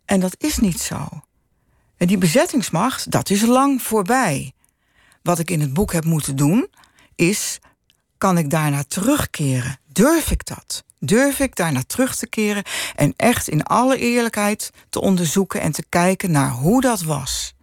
En 0.05 0.21
dat 0.21 0.35
is 0.39 0.59
niet 0.59 0.81
zo. 0.81 1.09
En 1.97 2.07
die 2.07 2.19
bezettingsmacht, 2.19 3.11
dat 3.11 3.31
is 3.31 3.43
lang 3.43 3.83
voorbij. 3.83 4.53
Wat 5.23 5.39
ik 5.39 5.51
in 5.51 5.61
het 5.61 5.73
boek 5.73 5.93
heb 5.93 6.05
moeten 6.05 6.37
doen, 6.37 6.69
is: 7.15 7.59
kan 8.19 8.39
ik 8.39 8.51
daarna 8.51 8.85
terugkeren? 8.89 9.79
Durf 9.93 10.31
ik 10.31 10.47
dat? 10.47 10.85
Durf 10.99 11.39
ik 11.39 11.57
daarna 11.57 11.83
terug 11.87 12.17
te 12.17 12.27
keren 12.27 12.63
en 12.95 13.15
echt 13.17 13.49
in 13.49 13.65
alle 13.65 13.99
eerlijkheid 13.99 14.71
te 14.89 15.01
onderzoeken 15.01 15.61
en 15.61 15.73
te 15.73 15.85
kijken 15.89 16.31
naar 16.31 16.51
hoe 16.51 16.81
dat 16.81 17.03
was? 17.03 17.55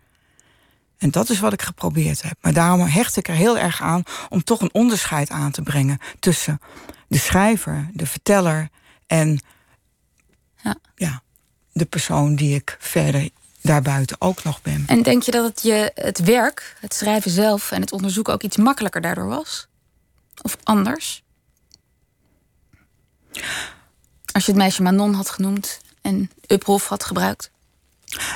En 0.99 1.11
dat 1.11 1.29
is 1.29 1.39
wat 1.39 1.53
ik 1.53 1.61
geprobeerd 1.61 2.21
heb. 2.21 2.37
Maar 2.41 2.53
daarom 2.53 2.79
hecht 2.79 3.15
ik 3.15 3.27
er 3.27 3.33
heel 3.33 3.57
erg 3.57 3.81
aan 3.81 4.03
om 4.29 4.43
toch 4.43 4.61
een 4.61 4.73
onderscheid 4.73 5.29
aan 5.29 5.51
te 5.51 5.61
brengen 5.61 5.99
tussen 6.19 6.61
de 7.07 7.17
schrijver, 7.17 7.89
de 7.93 8.05
verteller 8.05 8.69
en 9.07 9.39
ja. 10.63 10.75
ja 10.95 11.21
de 11.71 11.85
persoon 11.85 12.35
die 12.35 12.55
ik 12.55 12.77
verder 12.79 13.29
daarbuiten 13.61 14.15
ook 14.19 14.43
nog 14.43 14.61
ben. 14.61 14.83
En 14.87 15.03
denk 15.03 15.23
je 15.23 15.31
dat 15.31 15.45
het 15.45 15.61
je 15.61 15.91
het 15.95 16.19
werk, 16.19 16.77
het 16.79 16.93
schrijven 16.93 17.31
zelf 17.31 17.71
en 17.71 17.81
het 17.81 17.91
onderzoeken 17.91 18.33
ook 18.33 18.43
iets 18.43 18.57
makkelijker 18.57 19.01
daardoor 19.01 19.27
was? 19.27 19.67
Of 20.41 20.57
anders? 20.63 21.23
Als 24.31 24.45
je 24.45 24.51
het 24.51 24.61
meisje 24.61 24.81
Manon 24.81 25.13
had 25.13 25.29
genoemd 25.29 25.81
en 26.01 26.31
Uphoff 26.47 26.87
had 26.87 27.03
gebruikt? 27.03 27.51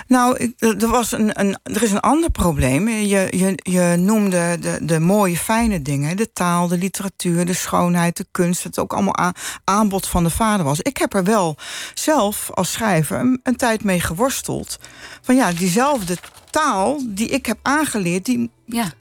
Nou, 0.07 0.53
er, 0.57 0.87
was 0.87 1.11
een, 1.11 1.39
een, 1.39 1.57
er 1.63 1.83
is 1.83 1.91
een 1.91 1.99
ander 1.99 2.31
probleem. 2.31 2.89
Je, 2.89 3.27
je, 3.29 3.59
je 3.63 3.95
noemde 3.97 4.57
de, 4.59 4.77
de 4.81 4.99
mooie, 4.99 5.37
fijne 5.37 5.81
dingen. 5.81 6.17
De 6.17 6.33
taal, 6.33 6.67
de 6.67 6.77
literatuur, 6.77 7.45
de 7.45 7.53
schoonheid, 7.53 8.17
de 8.17 8.25
kunst. 8.31 8.63
Het 8.63 8.79
ook 8.79 8.93
allemaal 8.93 9.17
aan, 9.17 9.33
aanbod 9.63 10.07
van 10.07 10.23
de 10.23 10.29
vader 10.29 10.65
was. 10.65 10.81
Ik 10.81 10.97
heb 10.97 11.13
er 11.13 11.23
wel 11.23 11.55
zelf 11.93 12.49
als 12.53 12.71
schrijver 12.71 13.19
een, 13.19 13.39
een, 13.43 13.55
tijd 13.55 13.83
mee 13.83 13.99
geworsteld. 13.99 14.79
Van 15.21 15.35
ja, 15.35 15.51
diezelfde 15.51 16.17
taal 16.49 17.01
die 17.07 17.27
ik 17.27 17.45
heb 17.45 17.57
aangeleerd... 17.61 18.25
Die, 18.25 18.51
ja. 18.65 18.91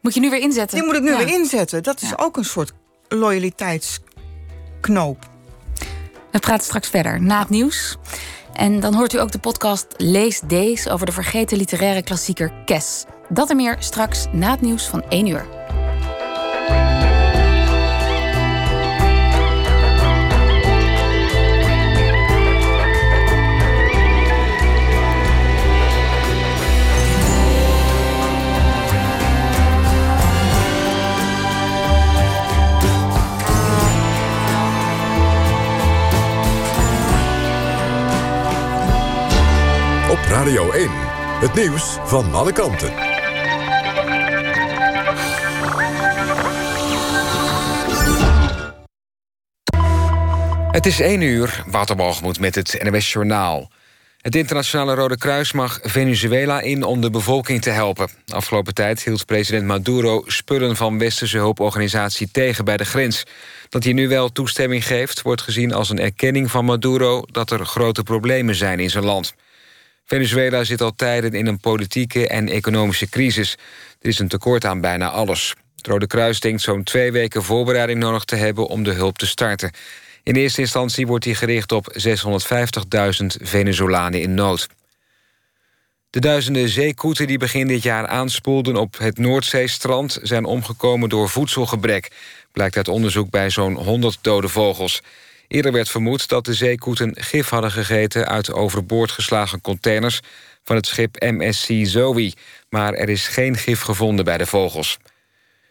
Moet 0.00 0.14
je 0.14 0.20
nu 0.20 0.30
weer 0.30 0.40
inzetten? 0.40 0.78
Die 0.78 0.86
moet 0.86 0.96
ik 0.96 1.02
nu 1.02 1.16
weer 1.16 1.28
inzetten. 1.28 1.82
Dat 1.82 2.02
is 2.02 2.08
ja. 2.08 2.16
ook 2.20 2.36
een 2.36 2.44
soort 2.44 2.72
loyaliteitsknoop. 3.08 5.30
We 6.30 6.38
praten 6.38 6.64
straks 6.64 6.88
verder 6.88 7.22
na 7.22 7.38
het 7.38 7.48
nieuws. 7.48 7.96
En 8.52 8.80
dan 8.80 8.94
hoort 8.94 9.12
u 9.12 9.20
ook 9.20 9.32
de 9.32 9.38
podcast 9.38 9.86
Lees 9.96 10.40
Days 10.40 10.88
over 10.88 11.06
de 11.06 11.12
vergeten 11.12 11.56
literaire 11.56 12.02
klassieker 12.02 12.52
Kes. 12.64 13.04
Dat 13.28 13.50
en 13.50 13.56
meer 13.56 13.76
straks 13.78 14.26
na 14.32 14.50
het 14.50 14.60
nieuws 14.60 14.86
van 14.86 15.02
1 15.08 15.26
uur. 15.26 15.61
Radio 40.32 40.70
1. 40.70 40.88
Het 41.40 41.54
nieuws 41.54 41.96
van 42.04 42.34
alle 42.34 42.52
kanten. 42.52 42.92
Het 50.70 50.86
is 50.86 51.00
1 51.00 51.20
uur, 51.20 51.64
Waterbalgemoed 51.66 52.40
met 52.40 52.54
het 52.54 52.82
NWS 52.82 53.12
Journaal. 53.12 53.70
Het 54.20 54.34
Internationale 54.34 54.94
Rode 54.94 55.18
Kruis 55.18 55.52
mag 55.52 55.78
Venezuela 55.82 56.60
in 56.60 56.84
om 56.84 57.00
de 57.00 57.10
bevolking 57.10 57.62
te 57.62 57.70
helpen. 57.70 58.08
Afgelopen 58.26 58.74
tijd 58.74 59.02
hield 59.02 59.26
president 59.26 59.66
Maduro 59.66 60.22
spullen 60.26 60.76
van 60.76 60.98
westerse 60.98 61.38
hulporganisatie 61.38 62.30
tegen 62.30 62.64
bij 62.64 62.76
de 62.76 62.84
grens. 62.84 63.24
Dat 63.68 63.84
hij 63.84 63.92
nu 63.92 64.08
wel 64.08 64.32
toestemming 64.32 64.86
geeft, 64.86 65.22
wordt 65.22 65.42
gezien 65.42 65.72
als 65.72 65.90
een 65.90 66.00
erkenning 66.00 66.50
van 66.50 66.64
Maduro... 66.64 67.22
dat 67.30 67.50
er 67.50 67.66
grote 67.66 68.02
problemen 68.02 68.54
zijn 68.54 68.80
in 68.80 68.90
zijn 68.90 69.04
land. 69.04 69.34
Venezuela 70.12 70.64
zit 70.64 70.80
al 70.80 70.94
tijden 70.94 71.32
in 71.32 71.46
een 71.46 71.60
politieke 71.60 72.28
en 72.28 72.48
economische 72.48 73.08
crisis. 73.08 73.56
Er 74.00 74.08
is 74.08 74.18
een 74.18 74.28
tekort 74.28 74.64
aan 74.64 74.80
bijna 74.80 75.10
alles. 75.10 75.54
Het 75.76 75.86
Rode 75.86 76.06
Kruis 76.06 76.40
denkt 76.40 76.62
zo'n 76.62 76.82
twee 76.82 77.12
weken 77.12 77.42
voorbereiding 77.42 77.98
nodig 77.98 78.24
te 78.24 78.36
hebben 78.36 78.66
om 78.66 78.82
de 78.82 78.92
hulp 78.92 79.18
te 79.18 79.26
starten. 79.26 79.70
In 80.22 80.34
eerste 80.34 80.60
instantie 80.60 81.06
wordt 81.06 81.24
die 81.24 81.34
gericht 81.34 81.72
op 81.72 81.96
650.000 81.98 83.26
Venezolanen 83.42 84.20
in 84.20 84.34
nood. 84.34 84.68
De 86.10 86.20
duizenden 86.20 86.68
zeekoeten 86.68 87.26
die 87.26 87.38
begin 87.38 87.66
dit 87.66 87.82
jaar 87.82 88.06
aanspoelden 88.06 88.76
op 88.76 88.98
het 88.98 89.18
Noordzeestrand... 89.18 90.18
zijn 90.22 90.44
omgekomen 90.44 91.08
door 91.08 91.28
voedselgebrek, 91.28 92.10
blijkt 92.52 92.76
uit 92.76 92.88
onderzoek 92.88 93.30
bij 93.30 93.50
zo'n 93.50 93.74
100 93.74 94.18
dode 94.20 94.48
vogels. 94.48 95.02
Eerder 95.52 95.72
werd 95.72 95.90
vermoed 95.90 96.28
dat 96.28 96.44
de 96.44 96.54
zeekoeten 96.54 97.16
gif 97.20 97.48
hadden 97.48 97.70
gegeten... 97.70 98.28
uit 98.28 98.52
overboord 98.52 99.10
geslagen 99.10 99.60
containers 99.60 100.20
van 100.64 100.76
het 100.76 100.86
schip 100.86 101.16
MSC 101.20 101.68
Zoe... 101.82 102.32
maar 102.68 102.92
er 102.92 103.08
is 103.08 103.28
geen 103.28 103.56
gif 103.56 103.80
gevonden 103.80 104.24
bij 104.24 104.38
de 104.38 104.46
vogels. 104.46 104.98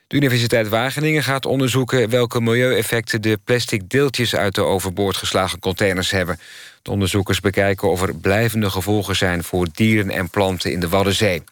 De 0.08 0.16
Universiteit 0.16 0.70
Wageningen 0.70 1.24
gaat 1.24 1.46
onderzoeken 1.46 2.10
welke 2.10 2.42
milieueffecten 2.42 3.22
de 3.22 3.40
plastic 3.44 3.90
deeltjes 3.90 4.36
uit 4.36 4.56
de 4.56 4.62
overboord 4.62 5.16
geslagen 5.16 5.60
containers 5.60 6.12
hebben. 6.12 6.40
De 6.82 6.92
onderzoekers 6.92 7.40
bekijken 7.40 7.90
of 7.90 8.02
er 8.02 8.16
blijvende 8.16 8.70
gevolgen 8.70 9.16
zijn 9.16 9.44
voor 9.44 9.68
dieren 9.74 10.10
en 10.10 10.30
planten 10.30 10.72
in 10.72 10.80
de 10.80 10.90
Waddenzee. 10.90 11.44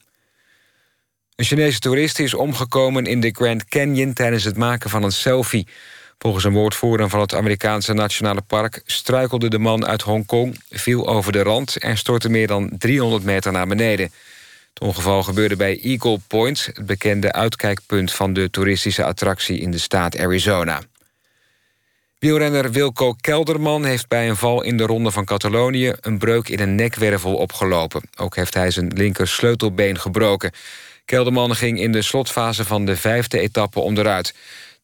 Een 1.35 1.45
Chinese 1.45 1.79
toerist 1.79 2.19
is 2.19 2.33
omgekomen 2.33 3.05
in 3.05 3.19
de 3.19 3.31
Grand 3.31 3.65
Canyon 3.65 4.13
tijdens 4.13 4.43
het 4.43 4.57
maken 4.57 4.89
van 4.89 5.03
een 5.03 5.11
selfie. 5.11 5.67
Volgens 6.21 6.43
een 6.43 6.53
woordvoerder 6.53 7.09
van 7.09 7.19
het 7.19 7.33
Amerikaanse 7.33 7.93
Nationale 7.93 8.41
Park 8.41 8.81
struikelde 8.85 9.49
de 9.49 9.59
man 9.59 9.85
uit 9.85 10.01
Hongkong, 10.01 10.61
viel 10.69 11.07
over 11.07 11.31
de 11.31 11.41
rand 11.41 11.77
en 11.77 11.97
stortte 11.97 12.29
meer 12.29 12.47
dan 12.47 12.69
300 12.77 13.23
meter 13.23 13.51
naar 13.51 13.67
beneden. 13.67 14.11
Het 14.73 14.81
ongeval 14.81 15.23
gebeurde 15.23 15.55
bij 15.55 15.79
Eagle 15.81 16.19
Point... 16.27 16.65
het 16.65 16.85
bekende 16.85 17.31
uitkijkpunt 17.31 18.13
van 18.13 18.33
de 18.33 18.49
toeristische 18.49 19.03
attractie 19.03 19.59
in 19.59 19.71
de 19.71 19.77
staat 19.77 20.19
Arizona. 20.19 20.81
Wielrenner 22.19 22.71
Wilco 22.71 23.13
Kelderman 23.21 23.85
heeft 23.85 24.07
bij 24.07 24.29
een 24.29 24.35
val 24.35 24.61
in 24.61 24.77
de 24.77 24.85
ronde 24.85 25.11
van 25.11 25.25
Catalonië... 25.25 25.93
een 26.01 26.17
breuk 26.17 26.49
in 26.49 26.59
een 26.59 26.75
nekwervel 26.75 27.35
opgelopen. 27.35 28.01
Ook 28.17 28.35
heeft 28.35 28.53
hij 28.53 28.71
zijn 28.71 28.93
linker 28.93 29.27
sleutelbeen 29.27 29.99
gebroken. 29.99 30.51
Kelderman 31.05 31.55
ging 31.55 31.79
in 31.79 31.91
de 31.91 32.01
slotfase 32.01 32.65
van 32.65 32.85
de 32.85 32.95
vijfde 32.95 33.39
etappe 33.39 33.79
onderuit. 33.79 34.33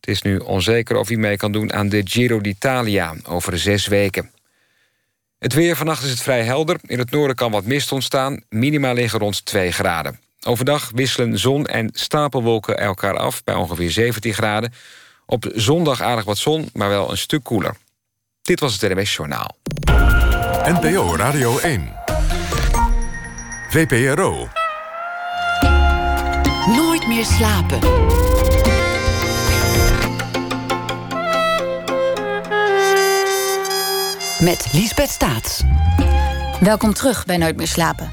Het 0.06 0.16
is 0.16 0.22
nu 0.22 0.38
onzeker 0.38 0.96
of 0.96 1.08
hij 1.08 1.18
mee 1.18 1.38
kan 1.38 1.52
doen 1.52 1.74
aan 1.74 1.90
de 1.90 2.02
Giro 2.04 2.42
d'Italia 2.42 3.16
over 3.24 3.60
zes 3.60 3.88
weken. 3.88 4.32
Het 5.40 5.54
weer 5.54 5.76
vannacht 5.76 6.04
is 6.04 6.10
het 6.10 6.22
vrij 6.22 6.44
helder. 6.44 6.80
In 6.82 7.00
het 7.00 7.12
noorden 7.12 7.36
kan 7.36 7.52
wat 7.52 7.66
mist 7.66 7.92
ontstaan. 7.92 8.44
Minima 8.50 8.94
liggen 8.94 9.20
rond 9.20 9.46
2 9.46 9.72
graden. 9.72 10.20
Overdag 10.48 10.92
wisselen 10.96 11.40
zon 11.40 11.66
en 11.66 11.90
stapelwolken 11.94 12.78
elkaar 12.78 13.18
af 13.18 13.44
bij 13.44 13.56
ongeveer 13.56 13.92
17 13.92 14.34
graden. 14.34 14.74
Op 15.26 15.52
zondag 15.54 16.02
aardig 16.02 16.26
wat 16.26 16.38
zon, 16.38 16.70
maar 16.74 16.90
wel 16.90 17.12
een 17.12 17.18
stuk 17.18 17.44
koeler. 17.44 17.76
Dit 18.42 18.60
was 18.60 18.82
het 18.82 18.94
NWS 18.94 19.16
Journaal. 19.16 19.58
NPO 20.64 21.16
Radio 21.16 21.60
1. 21.60 21.94
VPRO. 23.70 24.48
Nooit 26.68 27.08
meer 27.08 27.26
slapen. 27.26 27.80
Met 34.40 34.68
Liesbeth 34.74 35.10
Staats. 35.10 35.64
Welkom 36.60 36.94
terug 36.94 37.26
bij 37.26 37.38
Nooit 37.38 37.56
meer 37.56 37.68
slapen. 37.68 38.12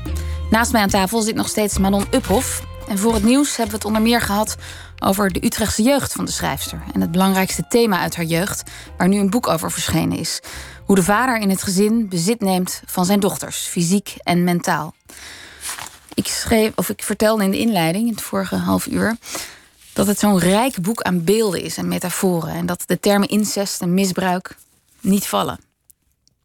Naast 0.51 0.73
mij 0.73 0.81
aan 0.81 0.89
tafel 0.89 1.21
zit 1.21 1.35
nog 1.35 1.49
steeds 1.49 1.79
Manon 1.79 2.05
Uphoff. 2.11 2.63
En 2.89 2.99
voor 2.99 3.15
het 3.15 3.25
nieuws 3.25 3.49
hebben 3.49 3.67
we 3.69 3.75
het 3.75 3.85
onder 3.85 4.03
meer 4.03 4.21
gehad 4.21 4.57
over 4.99 5.33
de 5.33 5.45
Utrechtse 5.45 5.83
jeugd 5.83 6.13
van 6.13 6.25
de 6.25 6.31
schrijfster. 6.31 6.83
En 6.95 7.01
het 7.01 7.11
belangrijkste 7.11 7.65
thema 7.69 7.99
uit 7.99 8.17
haar 8.17 8.25
jeugd, 8.25 8.63
waar 8.97 9.09
nu 9.09 9.19
een 9.19 9.31
boek 9.31 9.49
over 9.49 9.71
verschenen 9.71 10.19
is. 10.19 10.41
Hoe 10.85 10.97
de 10.97 11.03
vader 11.03 11.39
in 11.39 11.51
het 11.51 11.63
gezin 11.63 12.09
bezit 12.09 12.41
neemt 12.41 12.83
van 12.87 13.05
zijn 13.05 13.21
dochters, 13.21 13.59
fysiek 13.59 14.15
en 14.23 14.45
mentaal. 14.45 14.95
Ik 16.15 16.27
schreef, 16.27 16.73
of 16.75 16.89
ik 16.89 17.03
vertelde 17.03 17.45
in 17.45 17.51
de 17.51 17.59
inleiding, 17.59 18.07
in 18.07 18.15
het 18.15 18.23
vorige 18.23 18.57
half 18.57 18.87
uur, 18.87 19.17
dat 19.93 20.07
het 20.07 20.19
zo'n 20.19 20.39
rijk 20.39 20.83
boek 20.83 21.03
aan 21.03 21.25
beelden 21.25 21.63
is 21.63 21.77
en 21.77 21.89
metaforen. 21.89 22.55
En 22.55 22.67
dat 22.67 22.83
de 22.87 23.01
termen 23.01 23.29
incest 23.29 23.81
en 23.81 23.95
misbruik 23.95 24.57
niet 25.01 25.27
vallen. 25.27 25.72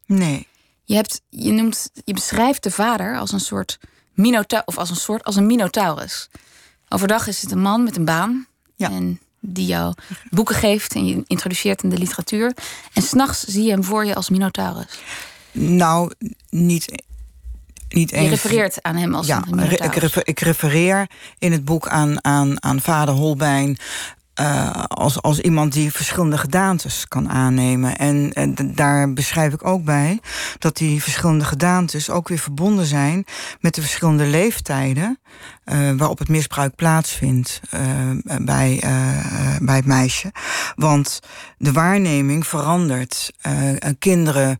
Nee. 0.08 0.46
Je, 0.84 0.94
hebt, 0.94 1.20
je, 1.28 1.52
noemt, 1.52 1.90
je 2.04 2.14
beschrijft 2.14 2.62
de 2.62 2.70
vader 2.70 3.18
als 3.18 3.32
een 3.32 3.40
soort 3.40 3.78
minotaurus, 4.14 4.66
of 4.66 4.78
als 4.78 4.90
een 4.90 4.96
soort 4.96 5.24
als 5.24 5.36
een 5.36 5.46
minotaurus. 5.46 6.28
Overdag 6.88 7.26
is 7.26 7.42
het 7.42 7.50
een 7.50 7.60
man 7.60 7.82
met 7.82 7.96
een 7.96 8.04
baan. 8.04 8.46
Ja. 8.76 8.90
En 8.90 9.20
die 9.40 9.66
jou 9.66 9.94
boeken 10.30 10.54
geeft 10.54 10.94
en 10.94 11.06
je 11.06 11.22
introduceert 11.26 11.82
in 11.82 11.88
de 11.90 11.98
literatuur. 11.98 12.52
En 12.92 13.02
s'nachts 13.02 13.44
zie 13.44 13.62
je 13.64 13.70
hem 13.70 13.84
voor 13.84 14.04
je 14.04 14.14
als 14.14 14.28
minotaurus. 14.28 14.98
Nou, 15.52 16.12
niet, 16.50 17.02
niet 17.88 18.10
Je 18.10 18.16
eens. 18.16 18.30
refereert 18.30 18.82
aan 18.82 18.96
hem 18.96 19.14
als 19.14 19.26
ja, 19.26 19.36
een 19.36 19.42
ik, 19.42 19.54
minotaurus. 19.54 20.00
refer- 20.00 20.26
ik 20.26 20.40
refereer 20.40 21.10
in 21.38 21.52
het 21.52 21.64
boek 21.64 21.88
aan, 21.88 22.24
aan, 22.24 22.62
aan 22.62 22.80
vader 22.80 23.14
Holbein. 23.14 23.76
Eh, 24.38 24.84
als, 24.88 25.22
als 25.22 25.40
iemand 25.40 25.72
die 25.72 25.92
verschillende 25.92 26.38
gedaantes 26.38 27.08
kan 27.08 27.30
aannemen. 27.30 27.98
En, 27.98 28.32
en 28.32 28.54
daar 28.74 29.12
beschrijf 29.12 29.52
ik 29.52 29.64
ook 29.64 29.84
bij 29.84 30.20
dat 30.58 30.76
die 30.76 31.02
verschillende 31.02 31.44
gedaantes 31.44 32.10
ook 32.10 32.28
weer 32.28 32.38
verbonden 32.38 32.86
zijn 32.86 33.24
met 33.60 33.74
de 33.74 33.80
verschillende 33.80 34.24
leeftijden 34.24 35.18
eh, 35.64 35.90
waarop 35.96 36.18
het 36.18 36.28
misbruik 36.28 36.74
plaatsvindt 36.74 37.60
eh, 37.70 37.80
bij, 38.40 38.80
bij 39.60 39.76
het 39.76 39.86
meisje. 39.86 40.32
Want 40.76 41.20
de 41.56 41.72
waarneming 41.72 42.46
verandert. 42.46 43.32
Kinderen. 43.98 44.58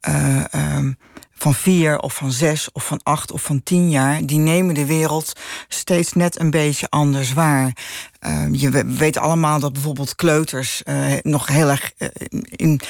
eh, 0.00 0.54
ehm, 0.54 0.92
van 1.34 1.54
vier 1.54 1.98
of 1.98 2.14
van 2.14 2.32
zes 2.32 2.72
of 2.72 2.86
van 2.86 3.00
acht 3.02 3.32
of 3.32 3.42
van 3.42 3.62
tien 3.62 3.90
jaar, 3.90 4.26
die 4.26 4.38
nemen 4.38 4.74
de 4.74 4.86
wereld 4.86 5.32
steeds 5.68 6.12
net 6.12 6.40
een 6.40 6.50
beetje 6.50 6.90
anders 6.90 7.32
waar. 7.32 7.76
Uh, 8.26 8.46
je 8.52 8.70
we 8.70 8.84
weet 8.84 9.16
allemaal 9.16 9.60
dat 9.60 9.72
bijvoorbeeld 9.72 10.14
kleuters 10.14 10.82
uh, 10.84 11.12
nog 11.22 11.46
heel 11.46 11.68
erg 11.68 11.92
uh, 11.98 12.08
in 12.50 12.80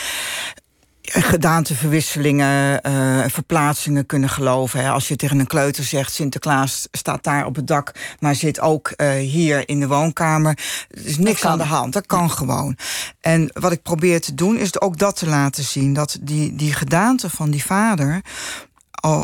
gedaanteverwisselingen, 1.06 2.80
uh, 2.86 3.24
verplaatsingen 3.26 4.06
kunnen 4.06 4.28
geloven. 4.28 4.80
Hè. 4.80 4.90
Als 4.90 5.08
je 5.08 5.16
tegen 5.16 5.38
een 5.38 5.46
kleuter 5.46 5.84
zegt, 5.84 6.12
Sinterklaas 6.12 6.88
staat 6.90 7.24
daar 7.24 7.46
op 7.46 7.56
het 7.56 7.66
dak, 7.66 7.92
maar 8.18 8.34
zit 8.34 8.60
ook 8.60 8.92
uh, 8.96 9.10
hier 9.10 9.68
in 9.68 9.80
de 9.80 9.86
woonkamer. 9.86 10.58
Er 10.88 11.04
is 11.06 11.18
niks 11.18 11.44
aan 11.44 11.58
de 11.58 11.64
hand, 11.64 11.92
dat 11.92 12.06
kan 12.06 12.30
gewoon. 12.30 12.76
En 13.20 13.50
wat 13.52 13.72
ik 13.72 13.82
probeer 13.82 14.20
te 14.20 14.34
doen, 14.34 14.56
is 14.56 14.80
ook 14.80 14.98
dat 14.98 15.16
te 15.16 15.26
laten 15.26 15.64
zien. 15.64 15.92
Dat 15.92 16.18
die, 16.20 16.56
die 16.56 16.72
gedaante 16.72 17.30
van 17.30 17.50
die 17.50 17.64
vader, 17.64 18.20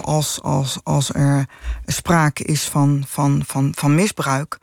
als, 0.03 0.43
als, 0.43 0.79
als 0.83 1.15
er 1.15 1.49
sprake 1.87 2.45
is 2.45 2.63
van, 2.63 3.05
van, 3.07 3.43
van, 3.47 3.73
van 3.77 3.95
misbruik, 3.95 4.59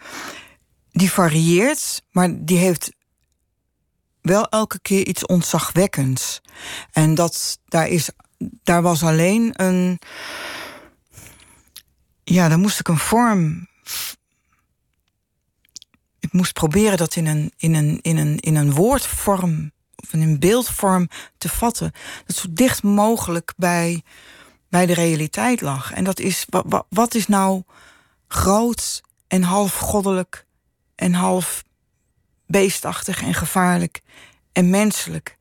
die 0.91 1.11
varieert, 1.11 2.03
maar 2.11 2.29
die 2.33 2.57
heeft 2.57 2.91
wel 4.27 4.49
elke 4.49 4.79
keer 4.79 5.07
iets 5.07 5.25
ontzagwekkends. 5.25 6.41
En 6.91 7.15
dat, 7.15 7.59
daar, 7.65 7.87
is, 7.87 8.09
daar 8.63 8.81
was 8.81 9.03
alleen 9.03 9.51
een. 9.53 9.99
Ja, 12.23 12.47
daar 12.47 12.59
moest 12.59 12.79
ik 12.79 12.87
een 12.87 12.97
vorm. 12.97 13.67
Ik 16.19 16.33
moest 16.33 16.53
proberen 16.53 16.97
dat 16.97 17.15
in 17.15 17.27
een, 17.27 17.51
in 17.57 17.75
een, 17.75 17.99
in 18.01 18.17
een, 18.17 18.39
in 18.39 18.55
een 18.55 18.73
woordvorm 18.73 19.71
of 19.95 20.13
in 20.13 20.21
een 20.21 20.39
beeldvorm 20.39 21.09
te 21.37 21.49
vatten. 21.49 21.91
Dat 22.25 22.35
zo 22.35 22.47
dicht 22.51 22.83
mogelijk 22.83 23.53
bij, 23.57 24.03
bij 24.69 24.85
de 24.85 24.93
realiteit 24.93 25.61
lag. 25.61 25.93
En 25.93 26.03
dat 26.03 26.19
is, 26.19 26.45
wat, 26.49 26.85
wat 26.89 27.15
is 27.15 27.27
nou 27.27 27.63
groot 28.27 29.01
en 29.27 29.43
half 29.43 29.75
goddelijk 29.75 30.45
en 30.95 31.13
half 31.13 31.63
beestachtig 32.47 33.21
en 33.21 33.33
gevaarlijk 33.33 34.01
en 34.51 34.69
menselijk. 34.69 35.37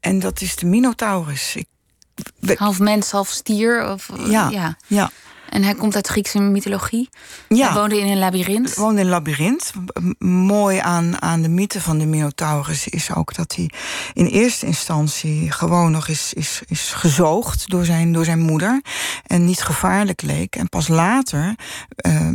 En 0.00 0.18
dat 0.18 0.40
is 0.40 0.56
de 0.56 0.66
Minotaurus. 0.66 1.56
Ik, 1.56 2.58
half 2.58 2.78
mens, 2.78 3.10
half 3.10 3.28
stier. 3.28 3.90
Of, 3.92 4.08
ja, 4.26 4.48
ja. 4.48 4.76
ja. 4.86 5.10
En 5.50 5.62
hij 5.62 5.74
komt 5.74 5.94
uit 5.94 6.06
Griekse 6.06 6.40
mythologie. 6.40 7.08
Ja. 7.48 7.66
Hij 7.66 7.80
woonde 7.80 8.00
in 8.00 8.10
een 8.10 8.18
labyrint. 8.18 8.74
woonde 8.74 9.00
in 9.00 9.06
een 9.06 9.12
labyrint. 9.12 9.72
Mooi 10.18 10.78
aan, 10.78 11.22
aan 11.22 11.42
de 11.42 11.48
mythe 11.48 11.80
van 11.80 11.98
de 11.98 12.06
Minotaurus 12.06 12.88
is 12.88 13.14
ook 13.14 13.34
dat 13.34 13.54
hij 13.54 13.70
in 14.12 14.26
eerste 14.26 14.66
instantie 14.66 15.52
gewoon 15.52 15.90
nog 15.90 16.08
is, 16.08 16.32
is, 16.32 16.62
is 16.66 16.92
gezoogd 16.92 17.70
door 17.70 17.84
zijn, 17.84 18.12
door 18.12 18.24
zijn 18.24 18.40
moeder. 18.40 18.82
En 19.26 19.44
niet 19.44 19.62
gevaarlijk 19.62 20.22
leek. 20.22 20.56
En 20.56 20.68
pas 20.68 20.88
later 20.88 21.54
eh, 21.96 22.28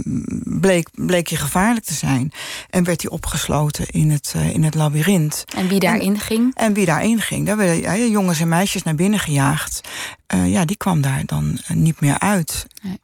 bleek, 0.44 0.90
bleek 0.92 1.28
hij 1.28 1.38
gevaarlijk 1.38 1.86
te 1.86 1.94
zijn. 1.94 2.32
En 2.70 2.84
werd 2.84 3.02
hij 3.02 3.12
opgesloten 3.12 3.88
in 3.88 4.12
het, 4.12 4.34
eh, 4.36 4.54
in 4.54 4.64
het 4.64 4.76
labyrint. 4.76 5.44
En 5.56 5.68
wie 5.68 5.80
daarin 5.80 6.20
ging. 6.20 6.56
En 6.56 6.74
wie 6.74 6.86
daarin 6.86 7.22
ging, 7.22 7.46
daar 7.46 7.58
werden 7.58 7.82
ja, 7.82 7.96
jongens 7.96 8.40
en 8.40 8.48
meisjes 8.48 8.84
naar 8.84 8.96
binnen 8.96 9.20
gejaagd. 9.20 9.82
Eh, 10.28 10.52
ja, 10.52 10.66
die 10.66 10.78
kwam 10.78 11.02
daar 11.02 11.26
dan 11.26 11.60
eh, 11.68 11.76
niet 11.76 12.00
meer 12.02 12.20
uit. 12.20 12.68
Nee. 12.84 13.00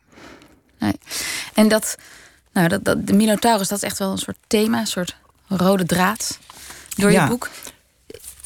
En 1.53 1.67
dat, 1.67 1.95
nou, 2.53 2.67
dat, 2.67 2.83
dat, 2.85 3.07
de 3.07 3.13
Minotaurus, 3.13 3.67
dat 3.67 3.77
is 3.77 3.83
echt 3.83 3.97
wel 3.99 4.11
een 4.11 4.17
soort 4.17 4.37
thema, 4.47 4.79
een 4.79 4.87
soort 4.87 5.15
rode 5.47 5.85
draad 5.85 6.39
door 6.95 7.11
Ja. 7.11 7.23
je 7.23 7.29
boek. 7.29 7.49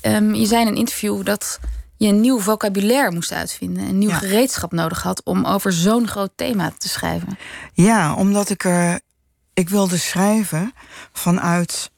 Ehm, 0.01 0.33
je 0.33 0.45
zei 0.45 0.61
in 0.61 0.67
een 0.67 0.75
interview 0.75 1.25
dat 1.25 1.59
je 1.97 2.07
een 2.07 2.21
nieuw 2.21 2.39
vocabulaire 2.39 3.11
moest 3.11 3.31
uitvinden, 3.31 3.87
een 3.87 3.97
nieuw 3.97 4.09
Ja. 4.09 4.17
gereedschap 4.17 4.71
nodig 4.71 5.01
had 5.03 5.23
om 5.23 5.45
over 5.45 5.73
zo'n 5.73 6.07
groot 6.07 6.31
thema 6.35 6.71
te 6.77 6.89
schrijven. 6.89 7.37
Ja, 7.73 8.13
omdat 8.15 8.49
ik 8.49 8.63
er. 8.63 8.99
Ik 9.53 9.69
wilde 9.69 9.97
schrijven 9.97 10.73
vanuit 11.13 11.91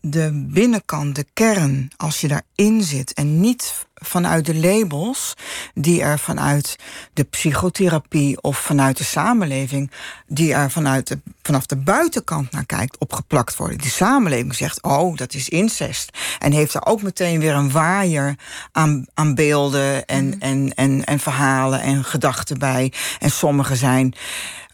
de 0.00 0.46
binnenkant, 0.52 1.14
de 1.14 1.26
kern, 1.32 1.90
als 1.96 2.20
je 2.20 2.28
daarin 2.28 2.82
zit. 2.82 3.12
En 3.12 3.40
niet 3.40 3.86
vanuit 4.00 4.46
de 4.46 4.54
labels 4.54 5.34
die 5.74 6.02
er 6.02 6.18
vanuit 6.18 6.76
de 7.12 7.24
psychotherapie 7.24 8.42
of 8.42 8.58
vanuit 8.58 8.96
de 8.96 9.04
samenleving, 9.04 9.90
die 10.26 10.54
er 10.54 10.70
vanuit 10.70 11.06
de, 11.06 11.20
vanaf 11.42 11.66
de 11.66 11.76
buitenkant 11.76 12.52
naar 12.52 12.66
kijkt, 12.66 12.98
opgeplakt 12.98 13.56
worden. 13.56 13.78
Die 13.78 13.90
samenleving 13.90 14.54
zegt: 14.54 14.82
Oh, 14.82 15.16
dat 15.16 15.34
is 15.34 15.48
incest. 15.48 16.18
En 16.38 16.52
heeft 16.52 16.74
er 16.74 16.86
ook 16.86 17.02
meteen 17.02 17.40
weer 17.40 17.54
een 17.54 17.70
waaier 17.70 18.34
aan, 18.72 19.06
aan 19.14 19.34
beelden 19.34 20.06
en, 20.06 20.40
en, 20.40 20.72
en, 20.74 21.04
en 21.04 21.18
verhalen 21.18 21.80
en 21.80 22.04
gedachten 22.04 22.58
bij. 22.58 22.92
En 23.18 23.30
sommige 23.30 23.76
zijn. 23.76 24.14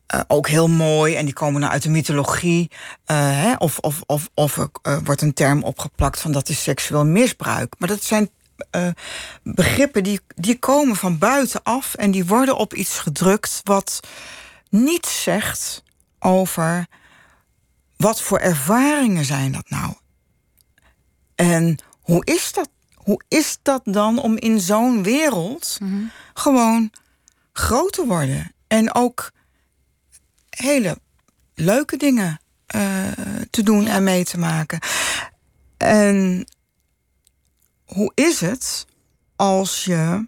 eh, 0.06 0.20
ook 0.26 0.48
heel 0.48 0.68
mooi 0.68 1.14
en 1.14 1.24
die 1.24 1.34
komen 1.34 1.60
nou 1.60 1.72
uit 1.72 1.82
de 1.82 1.88
mythologie. 1.90 2.70
eh, 3.04 3.16
hè, 3.18 3.54
of 3.58 3.78
of, 3.78 4.02
of, 4.06 4.28
of 4.34 4.56
er 4.56 4.68
eh, 4.82 4.96
wordt 5.04 5.22
een 5.22 5.34
term 5.34 5.62
opgeplakt 5.62 6.20
van 6.20 6.32
dat 6.32 6.48
is 6.48 6.62
seksueel 6.62 7.04
misbruik. 7.06 7.74
Maar 7.78 7.88
dat 7.88 8.02
zijn 8.02 8.30
eh, 8.70 8.88
begrippen 9.42 10.02
die, 10.02 10.20
die 10.34 10.58
komen 10.58 10.96
van 10.96 11.18
buitenaf 11.18 11.94
en 11.94 12.10
die 12.10 12.26
worden 12.26 12.56
op 12.56 12.74
iets 12.74 12.98
gedrukt 12.98 13.60
wat 13.64 14.00
niets 14.70 15.22
zegt 15.22 15.82
over 16.18 16.86
wat 17.96 18.22
voor 18.22 18.38
ervaringen 18.38 19.24
zijn 19.24 19.52
dat 19.52 19.70
nou. 19.70 19.94
En 21.34 21.78
hoe 22.00 22.24
is 22.24 22.52
dat? 22.52 22.68
Hoe 22.94 23.22
is 23.28 23.58
dat 23.62 23.80
dan 23.84 24.18
om 24.18 24.36
in 24.36 24.60
zo'n 24.60 25.02
wereld 25.02 25.78
gewoon 26.34 26.90
groot 27.52 27.92
te 27.92 28.06
worden? 28.06 28.52
En 28.66 28.94
ook 28.94 29.30
hele 30.50 30.98
leuke 31.54 31.96
dingen 31.96 32.40
eh, 32.66 33.08
te 33.50 33.62
doen 33.62 33.86
en 33.86 34.04
mee 34.04 34.24
te 34.24 34.38
maken. 34.38 34.78
En 35.76 36.46
hoe 37.86 38.12
is 38.14 38.40
het 38.40 38.86
als 39.36 39.84
je 39.84 40.26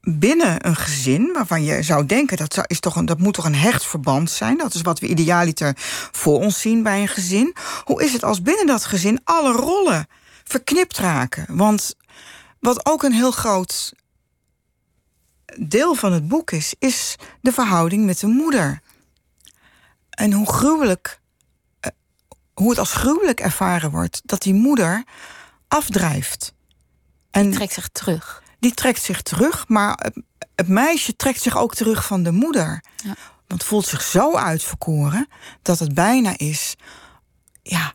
binnen 0.00 0.66
een 0.66 0.76
gezin, 0.76 1.32
waarvan 1.32 1.62
je 1.62 1.82
zou 1.82 2.06
denken 2.06 2.36
dat, 2.36 2.64
is 2.66 2.80
toch 2.80 2.96
een, 2.96 3.06
dat 3.06 3.18
moet 3.18 3.34
toch 3.34 3.44
een 3.44 3.54
hecht 3.54 3.86
verband 3.86 4.30
zijn, 4.30 4.58
dat 4.58 4.74
is 4.74 4.82
wat 4.82 4.98
we 4.98 5.06
idealiter 5.06 5.72
voor 6.10 6.38
ons 6.38 6.60
zien 6.60 6.82
bij 6.82 7.00
een 7.00 7.08
gezin. 7.08 7.54
Hoe 7.84 8.04
is 8.04 8.12
het 8.12 8.24
als 8.24 8.42
binnen 8.42 8.66
dat 8.66 8.84
gezin 8.84 9.20
alle 9.24 9.52
rollen 9.52 10.06
verknipt 10.44 10.98
raken? 10.98 11.56
Want 11.56 11.94
wat 12.58 12.86
ook 12.86 13.02
een 13.02 13.12
heel 13.12 13.30
groot 13.30 13.92
deel 15.58 15.94
van 15.94 16.12
het 16.12 16.28
boek 16.28 16.50
is, 16.50 16.74
is 16.78 17.16
de 17.40 17.52
verhouding 17.52 18.04
met 18.04 18.20
de 18.20 18.26
moeder. 18.26 18.80
En 20.10 20.32
hoe 20.32 20.52
gruwelijk, 20.52 21.19
hoe 22.60 22.70
het 22.70 22.78
als 22.78 22.92
gruwelijk 22.92 23.40
ervaren 23.40 23.90
wordt 23.90 24.20
dat 24.24 24.42
die 24.42 24.54
moeder 24.54 25.04
afdrijft. 25.68 26.54
En 27.30 27.50
Trekt 27.50 27.72
zich 27.72 27.88
terug. 27.88 28.42
die 28.58 28.74
trekt 28.74 29.02
zich 29.02 29.22
terug, 29.22 29.68
maar 29.68 30.12
het, 30.54 30.68
meisje 30.68 31.16
trekt 31.16 31.42
zich 31.42 31.56
ook 31.56 31.74
terug 31.74 32.06
van 32.06 32.22
de 32.22 32.32
moeder. 32.32 32.84
Ja. 33.04 33.14
Want 33.46 33.64
voelt 33.64 33.86
zich 33.86 34.02
zo 34.02 34.36
uitverkoren 34.36 35.28
dat 35.62 35.78
het 35.78 35.94
bijna 35.94 36.38
is, 36.38 36.76
ja, 37.62 37.94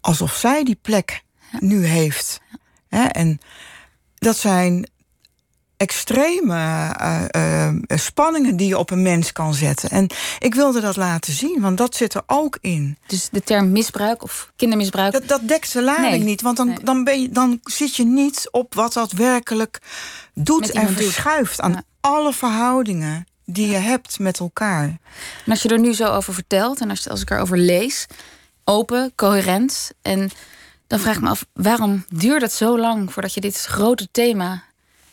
alsof 0.00 0.34
zij 0.34 0.64
die 0.64 0.78
plek 0.82 1.22
nu 1.58 1.84
heeft. 1.84 2.40
Hè, 2.88 3.04
en 3.04 3.40
dat 4.14 4.36
zijn 4.36 4.90
extreme 5.82 6.54
eh, 6.98 7.68
eh, 7.68 7.74
spanningen 7.88 8.56
die 8.56 8.68
je 8.68 8.78
op 8.78 8.90
een 8.90 9.02
mens 9.02 9.32
kan 9.32 9.54
zetten. 9.54 9.90
En 9.90 10.06
ik 10.38 10.54
wilde 10.54 10.80
dat 10.80 10.96
laten 10.96 11.32
zien, 11.32 11.60
want 11.60 11.78
dat 11.78 11.96
zit 11.96 12.14
er 12.14 12.22
ook 12.26 12.58
in. 12.60 12.96
Dus 13.06 13.28
de 13.30 13.42
term 13.42 13.72
misbruik 13.72 14.22
of 14.22 14.52
kindermisbruik. 14.56 15.12
Dat, 15.12 15.28
dat 15.28 15.48
dekt 15.48 15.72
de 15.72 15.82
lading 15.82 16.10
Nee. 16.10 16.18
niet, 16.20 16.42
want 16.42 16.56
dan, 16.56 16.66
Nee. 16.68 16.78
dan, 16.82 17.04
ben 17.04 17.22
je, 17.22 17.28
dan 17.28 17.60
zit 17.62 17.96
je 17.96 18.04
niet 18.04 18.48
op 18.50 18.74
wat 18.74 18.92
dat 18.92 19.12
werkelijk 19.12 19.78
doet 20.34 20.70
en 20.70 20.88
verschuift 20.92 21.60
aan 21.60 21.72
Ja. 21.72 21.82
alle 22.00 22.32
verhoudingen 22.32 23.26
die 23.44 23.66
je 23.70 23.76
hebt 23.76 24.18
met 24.18 24.38
elkaar. 24.38 24.84
En 25.44 25.50
als 25.50 25.62
je 25.62 25.68
er 25.68 25.78
nu 25.78 25.94
zo 25.94 26.04
over 26.06 26.34
vertelt 26.34 26.80
en 26.80 26.90
als, 26.90 27.08
als 27.08 27.20
ik 27.20 27.30
erover 27.30 27.58
lees, 27.58 28.06
open, 28.64 29.12
coherent. 29.16 29.90
En 30.02 30.30
dan 30.86 30.98
vraag 31.00 31.14
ik 31.16 31.22
me 31.22 31.28
af, 31.28 31.44
waarom 31.52 32.04
duurt 32.08 32.42
het 32.42 32.52
zo 32.52 32.78
lang 32.78 33.12
voordat 33.12 33.34
je 33.34 33.40
dit 33.40 33.56
grote 33.64 34.08
thema 34.12 34.62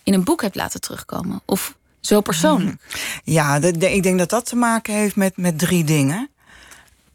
in 0.09 0.15
een 0.15 0.23
boek 0.23 0.41
hebt 0.41 0.55
laten 0.55 0.81
terugkomen? 0.81 1.41
Of 1.45 1.77
zo 1.99 2.21
persoonlijk? 2.21 2.81
Ja, 3.23 3.59
de, 3.59 3.77
de- 3.77 3.93
ik 3.93 4.03
denk 4.03 4.17
dat 4.19 4.29
dat 4.29 4.45
te 4.45 4.55
maken 4.55 4.93
heeft 4.93 5.15
met, 5.15 5.37
met 5.37 5.59
drie 5.59 5.83
dingen. 5.83 6.29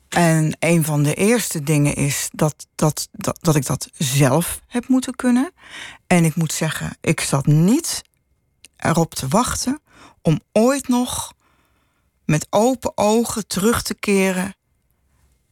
En 0.09 0.57
een 0.59 0.85
van 0.85 1.03
de 1.03 1.15
eerste 1.15 1.63
dingen 1.63 1.95
is 1.95 2.29
dat, 2.33 2.67
dat, 2.75 3.09
dat, 3.13 3.39
dat 3.43 3.57
ik 3.57 3.67
dat 3.67 3.89
zelf 3.93 4.61
heb 4.67 4.89
moeten 4.89 5.15
kunnen. 5.15 5.53
En 6.07 6.25
ik 6.25 6.35
moet 6.35 6.53
zeggen, 6.53 6.97
ik 7.01 7.21
zat 7.21 7.47
niet 7.47 8.03
erop 8.77 9.15
te 9.15 9.29
wachten 9.29 9.81
om 10.23 10.41
ooit 10.53 10.89
nog 10.89 11.33
met 12.25 12.47
open 12.51 12.93
ogen 12.95 13.47
terug 13.47 13.83
te 13.83 13.95
keren 13.95 14.57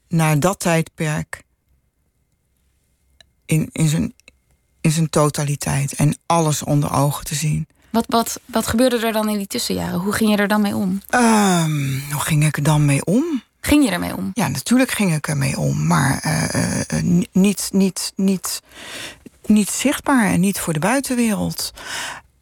naar 0.08 0.40
dat 0.40 0.60
tijdperk 0.60 1.42
in, 3.44 3.68
in, 3.72 3.88
zijn, 3.88 4.14
in 4.82 4.90
zijn 4.90 5.10
totaliteit 5.10 5.92
en 5.94 6.16
alles 6.26 6.62
onder 6.62 6.92
ogen 6.92 7.24
te 7.24 7.34
zien. 7.34 7.66
Wat, 7.90 8.04
wat, 8.08 8.40
wat 8.44 8.66
gebeurde 8.66 9.06
er 9.06 9.12
dan 9.12 9.28
in 9.28 9.36
die 9.38 9.46
tussenjaren? 9.46 9.98
Hoe 10.00 10.12
ging 10.12 10.30
je 10.30 10.36
er 10.36 10.48
dan 10.48 10.60
mee 10.60 10.76
om? 10.76 11.02
Ehm, 11.08 11.98
hoe 12.10 12.20
ging 12.20 12.44
ik 12.46 12.56
er 12.56 12.62
dan 12.62 12.84
mee 12.84 13.04
om? 13.04 13.42
Ging 13.60 13.84
je 13.84 13.90
ermee 13.90 14.16
om? 14.16 14.30
Ja, 14.34 14.48
natuurlijk 14.48 14.90
ging 14.90 15.14
ik 15.14 15.28
ermee 15.28 15.58
om, 15.58 15.86
maar 15.86 16.18
eh, 16.22 16.54
eh, 16.54 16.80
eh, 16.80 17.02
ni- 17.04 17.26
niet, 17.32 17.68
niet, 17.72 18.12
niet, 18.16 18.62
niet 19.46 19.70
zichtbaar 19.70 20.26
en 20.26 20.40
niet 20.40 20.58
voor 20.60 20.72
de 20.72 20.78
buitenwereld. 20.78 21.72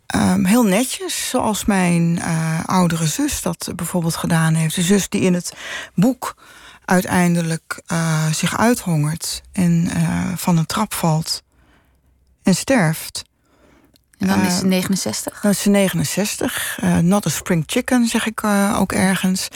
Ehm, 0.07 0.45
heel 0.45 0.65
netjes, 0.65 1.29
zoals 1.29 1.65
mijn 1.65 2.23
oudere 2.67 3.07
zus 3.07 3.43
dat 3.43 3.73
bijvoorbeeld 3.77 4.17
gedaan 4.17 4.55
heeft. 4.55 4.75
De 4.75 4.83
zus 4.83 5.09
die 5.09 5.21
in 5.21 5.35
het 5.35 5.53
boek 5.95 6.37
uiteindelijk 6.85 7.83
zich 8.33 8.59
uithongert 8.59 9.43
en 9.53 9.89
van 10.37 10.57
een 10.57 10.67
trap 10.67 10.95
valt 10.95 11.43
en 12.43 12.55
sterft. 12.55 13.23
En 14.21 14.27
dan 14.27 14.41
is 14.41 14.53
Eh, 14.53 14.59
ze 14.59 14.67
69. 14.67 15.41
Dat 15.41 15.53
is 15.53 15.65
69. 15.65 16.79
eh, 16.81 16.99
not 16.99 17.27
a 17.27 17.31
spring 17.31 17.63
chicken, 17.67 18.07
zeg 18.07 18.27
ik 18.27 18.43
eh, 18.43 18.77
ook 18.81 18.93
ergens. 18.93 19.49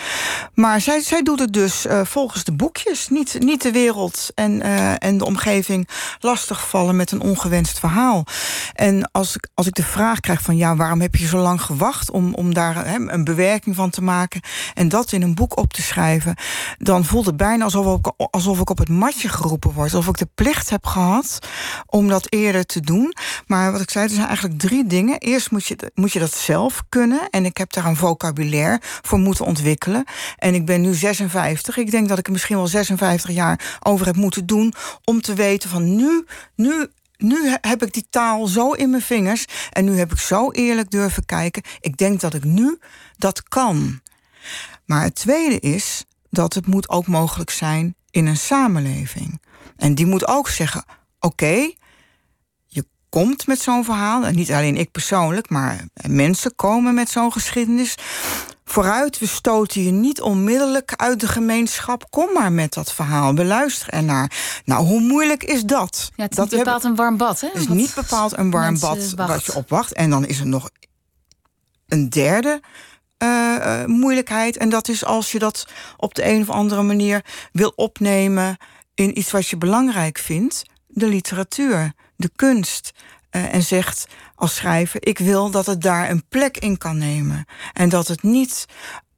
Maar 0.55 0.81
zij, 0.81 1.01
zij 1.01 1.23
doet 1.23 1.39
het 1.41 1.53
dus 1.53 1.87
eh, 1.87 2.01
volgens 2.05 2.45
de 2.45 2.53
boekjes. 2.53 3.09
Niet, 3.09 3.37
niet 3.39 3.63
de 3.63 3.73
wereld 3.73 4.31
en, 4.35 4.63
eh, 4.63 4.93
en 4.99 5.19
de 5.19 5.25
omgeving 5.25 5.89
lastigvallen 6.21 6.97
met 6.97 7.11
een 7.11 7.21
ongewenst 7.21 7.79
verhaal. 7.79 8.25
En 8.73 9.11
als 9.13 9.35
ik, 9.37 9.49
als 9.55 9.67
ik 9.67 9.75
de 9.75 9.83
vraag 9.83 10.21
krijg 10.21 10.43
van... 10.43 10.57
ja, 10.57 10.77
waarom 10.77 11.01
heb 11.01 11.15
je 11.15 11.27
zo 11.27 11.39
lang 11.39 11.61
gewacht 11.63 12.11
om, 12.11 12.35
om 12.35 12.55
daar 12.55 12.95
een 12.95 13.25
bewerking 13.25 13.77
van 13.77 13.91
te 13.91 14.03
maken... 14.03 14.41
en 14.75 14.89
dat 14.89 15.13
in 15.13 15.23
een 15.23 15.35
boek 15.35 15.59
op 15.59 15.73
te 15.73 15.83
schrijven... 15.83 16.37
dan 16.79 17.05
voelt 17.05 17.27
het 17.27 17.37
bijna 17.37 17.65
alsof 17.65 17.99
ik, 17.99 18.13
alsof 18.31 18.61
ik 18.61 18.71
op 18.71 18.79
het 18.79 18.89
matje 18.89 19.29
geroepen 19.29 19.73
word. 19.73 19.95
Alsof 19.95 20.09
ik 20.09 20.19
de 20.19 20.29
plicht 20.35 20.71
heb 20.71 20.87
gehad 20.87 21.39
om 21.87 22.09
dat 22.09 22.27
eerder 22.33 22.67
te 22.67 22.81
doen. 22.81 23.15
Maar 23.47 23.73
wat 23.73 23.81
ik 23.81 23.91
zei, 23.91 24.05
er 24.05 24.11
zijn 24.15 24.27
eigenlijk 24.27 24.54
drie 24.57 24.87
dingen. 24.87 25.19
Eerst 25.19 25.51
moet 25.51 25.67
je, 25.67 25.91
moet 25.95 26.13
je 26.13 26.19
dat 26.19 26.35
zelf 26.35 26.83
kunnen. 26.89 27.31
En 27.31 27.45
ik 27.45 27.57
heb 27.57 27.73
daar 27.73 27.85
een 27.85 27.97
vocabulaire 27.97 28.81
voor 28.83 29.19
moeten 29.19 29.45
ontwikkelen. 29.45 30.05
En 30.37 30.55
ik 30.55 30.67
ben 30.67 30.81
nu 30.81 30.95
56. 30.95 31.77
Ik 31.77 31.91
denk 31.91 32.09
dat 32.09 32.19
ik 32.19 32.27
er 32.27 32.33
misschien 32.33 32.57
wel 32.57 32.67
56 32.67 33.31
jaar 33.31 33.79
over 33.83 34.07
heb 34.07 34.17
moeten 34.17 34.47
doen... 34.47 34.75
om 35.05 35.21
te 35.21 35.35
weten 35.35 35.71
van 35.71 35.97
nu, 35.97 36.25
nu, 36.55 36.87
nu 37.17 37.49
he- 37.49 37.69
heb 37.69 37.83
ik 37.83 37.93
die 37.93 38.07
taal 38.11 38.47
zo 38.47 38.73
in 38.73 38.91
mijn 38.91 39.03
vingers. 39.03 39.45
En 39.71 39.85
nu 39.85 39.99
heb 39.99 40.13
ik 40.13 40.19
zo 40.19 40.51
eerlijk 40.51 40.91
durven 40.91 41.27
kijken. 41.27 41.63
Ik 41.81 41.97
denk 41.97 42.21
dat 42.21 42.35
ik 42.35 42.45
nu 42.45 42.79
dat 43.17 43.43
kan. 43.43 44.01
Maar 44.85 45.03
het 45.03 45.15
tweede 45.15 45.61
is 45.61 46.05
dat 46.31 46.55
het 46.55 46.67
moet 46.67 46.89
ook 46.89 47.07
mogelijk 47.07 47.51
zijn 47.51 47.95
in 48.11 48.27
een 48.27 48.37
samenleving. 48.37 49.41
En 49.77 49.95
die 49.95 50.07
moet 50.07 50.27
ook 50.27 50.49
zeggen: 50.49 50.85
oké, 51.21 51.73
komt 53.15 53.47
met 53.47 53.61
zo'n 53.61 53.85
verhaal. 53.85 54.25
En 54.25 54.35
niet 54.35 54.53
alleen 54.53 54.77
ik 54.77 54.91
persoonlijk, 54.91 55.51
maar 55.51 55.85
mensen 56.09 56.55
komen 56.55 56.95
met 56.95 57.11
zo'n 57.11 57.33
geschiedenis. 57.33 57.95
Vooruit, 58.65 59.19
we 59.19 59.27
stoten 59.27 59.83
je 59.83 59.91
niet 59.91 60.21
onmiddellijk 60.21 60.93
uit 60.97 61.21
de 61.21 61.29
gemeenschap. 61.29 62.11
Kom 62.11 62.33
maar 62.33 62.53
met 62.53 62.73
dat 62.73 62.93
verhaal, 62.93 63.35
we 63.35 63.45
luisteren 63.45 63.95
ernaar. 63.95 64.61
Nou, 64.65 64.87
hoe 64.87 65.01
moeilijk 65.01 65.43
is 65.45 65.63
dat? 65.63 66.11
Ja, 66.17 66.23
het 66.23 66.31
is 66.31 66.37
dat 66.37 66.51
niet 66.51 66.59
bepaald 66.59 66.85
een 66.85 66.95
warm 66.95 67.17
bad, 67.17 67.41
hè? 67.41 67.47
Het 67.47 67.57
is 67.57 67.67
Wat 67.67 67.77
niet 67.77 67.95
bepaald 67.95 68.37
een 68.37 68.51
warm 68.51 68.79
bad 68.79 69.13
wacht. 69.15 69.33
wat 69.33 69.45
je 69.45 69.55
opwacht. 69.55 69.93
En 69.93 70.11
dan 70.11 70.27
is 70.27 70.41
er 70.41 70.47
nog 70.47 70.71
een 71.89 72.09
derde 72.11 72.61
eh, 73.17 73.57
eh, 73.57 73.87
moeilijkheid. 73.87 74.57
En 74.57 74.69
dat 74.69 74.89
is 74.89 75.05
als 75.05 75.33
je 75.33 75.39
dat 75.39 75.67
op 75.97 76.15
de 76.15 76.29
een 76.29 76.41
of 76.41 76.51
andere 76.51 76.83
manier 76.83 77.25
wil 77.53 77.73
opnemen 77.77 78.57
in 78.95 79.19
iets 79.19 79.31
wat 79.31 79.49
je 79.49 79.57
belangrijk 79.57 80.19
vindt: 80.19 80.63
de 80.87 81.07
literatuur, 81.07 81.93
de 82.17 82.31
kunst. 82.37 82.93
Eh, 83.31 83.55
en 83.55 83.63
zegt 83.63 84.07
als 84.35 84.55
schrijver: 84.55 85.07
ik 85.07 85.19
wil 85.19 85.51
dat 85.51 85.67
het 85.67 85.83
daar 85.83 86.11
een 86.11 86.25
plek 86.29 86.59
in 86.59 86.79
kan 86.79 86.99
nemen. 86.99 87.45
En 87.73 87.89
dat 87.89 88.09
het 88.09 88.23
niet. 88.23 88.67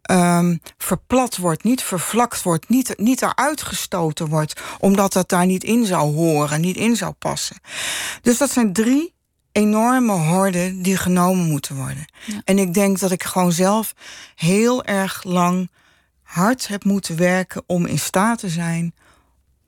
ehm, 0.02 0.56
verplat 0.78 1.36
wordt, 1.36 1.64
niet 1.64 1.82
vervlakt 1.82 2.42
wordt, 2.42 2.68
niet, 2.68 2.94
niet 2.98 3.22
eruit 3.22 3.62
gestoten 3.62 4.28
wordt, 4.28 4.60
omdat 4.78 5.12
dat 5.12 5.28
daar 5.28 5.46
niet 5.46 5.64
in 5.64 5.86
zou 5.86 6.14
horen, 6.14 6.60
niet 6.60 6.76
in 6.76 6.96
zou 6.96 7.12
passen. 7.12 7.56
Dus 8.22 8.38
dat 8.38 8.50
zijn 8.50 8.72
drie 8.72 9.14
enorme 9.52 10.12
horden 10.12 10.82
die 10.82 10.96
genomen 10.96 11.46
moeten 11.46 11.76
worden. 11.76 12.04
En 12.44 12.58
ik 12.58 12.74
denk 12.74 12.98
dat 12.98 13.10
ik 13.10 13.22
gewoon 13.24 13.52
zelf 13.52 13.94
heel 14.34 14.84
erg 14.84 15.24
lang 15.24 15.70
hard 16.22 16.68
heb 16.68 16.84
moeten 16.84 17.16
werken 17.16 17.62
om 17.66 17.86
in 17.86 17.98
staat 17.98 18.38
te 18.38 18.48
zijn 18.48 18.94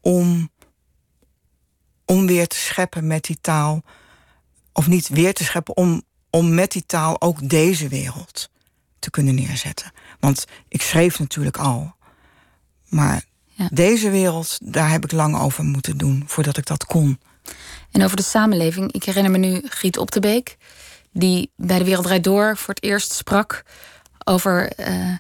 om, 0.01 0.51
om 2.09 2.27
weer 2.27 2.47
te 2.47 2.57
scheppen 2.57 3.07
met 3.07 3.25
die 3.25 3.39
taal. 3.41 3.83
Of 4.73 4.87
niet 4.87 5.09
weer 5.09 5.35
te 5.35 5.45
scheppen, 5.45 5.77
om, 5.77 6.03
om 6.31 6.55
met 6.55 6.73
die 6.73 6.87
taal 6.87 7.21
ook 7.21 7.49
deze 7.49 7.89
wereld 7.89 8.51
te 8.99 9.11
kunnen 9.11 9.35
neerzetten. 9.35 9.93
Want 10.21 10.45
ik 10.69 10.83
schreef 10.83 11.19
natuurlijk 11.19 11.57
al. 11.57 11.95
Maar 12.89 13.25
Ja. 13.55 13.69
deze 13.73 14.11
wereld, 14.11 14.59
daar 14.63 14.91
heb 14.91 15.05
ik 15.05 15.13
lang 15.13 15.39
over 15.39 15.65
moeten 15.65 15.97
doen 15.99 16.23
voordat 16.27 16.57
ik 16.57 16.67
dat 16.67 16.85
kon. 16.85 17.21
En 17.91 18.05
over 18.05 18.17
de 18.17 18.23
samenleving. 18.23 18.93
Ik 18.93 19.05
herinner 19.05 19.31
me 19.33 19.39
nu 19.39 19.61
Giet 19.65 19.99
Op 19.99 20.11
de 20.11 20.21
Beek. 20.21 20.57
Die 21.13 21.51
bij 21.57 21.79
de 21.79 21.85
Wereld 21.85 22.05
Draait 22.05 22.25
Door 22.25 22.57
voor 22.57 22.75
het 22.75 22.83
eerst 22.83 23.13
sprak 23.13 23.63
over 24.25 24.73
eh, 24.73 25.15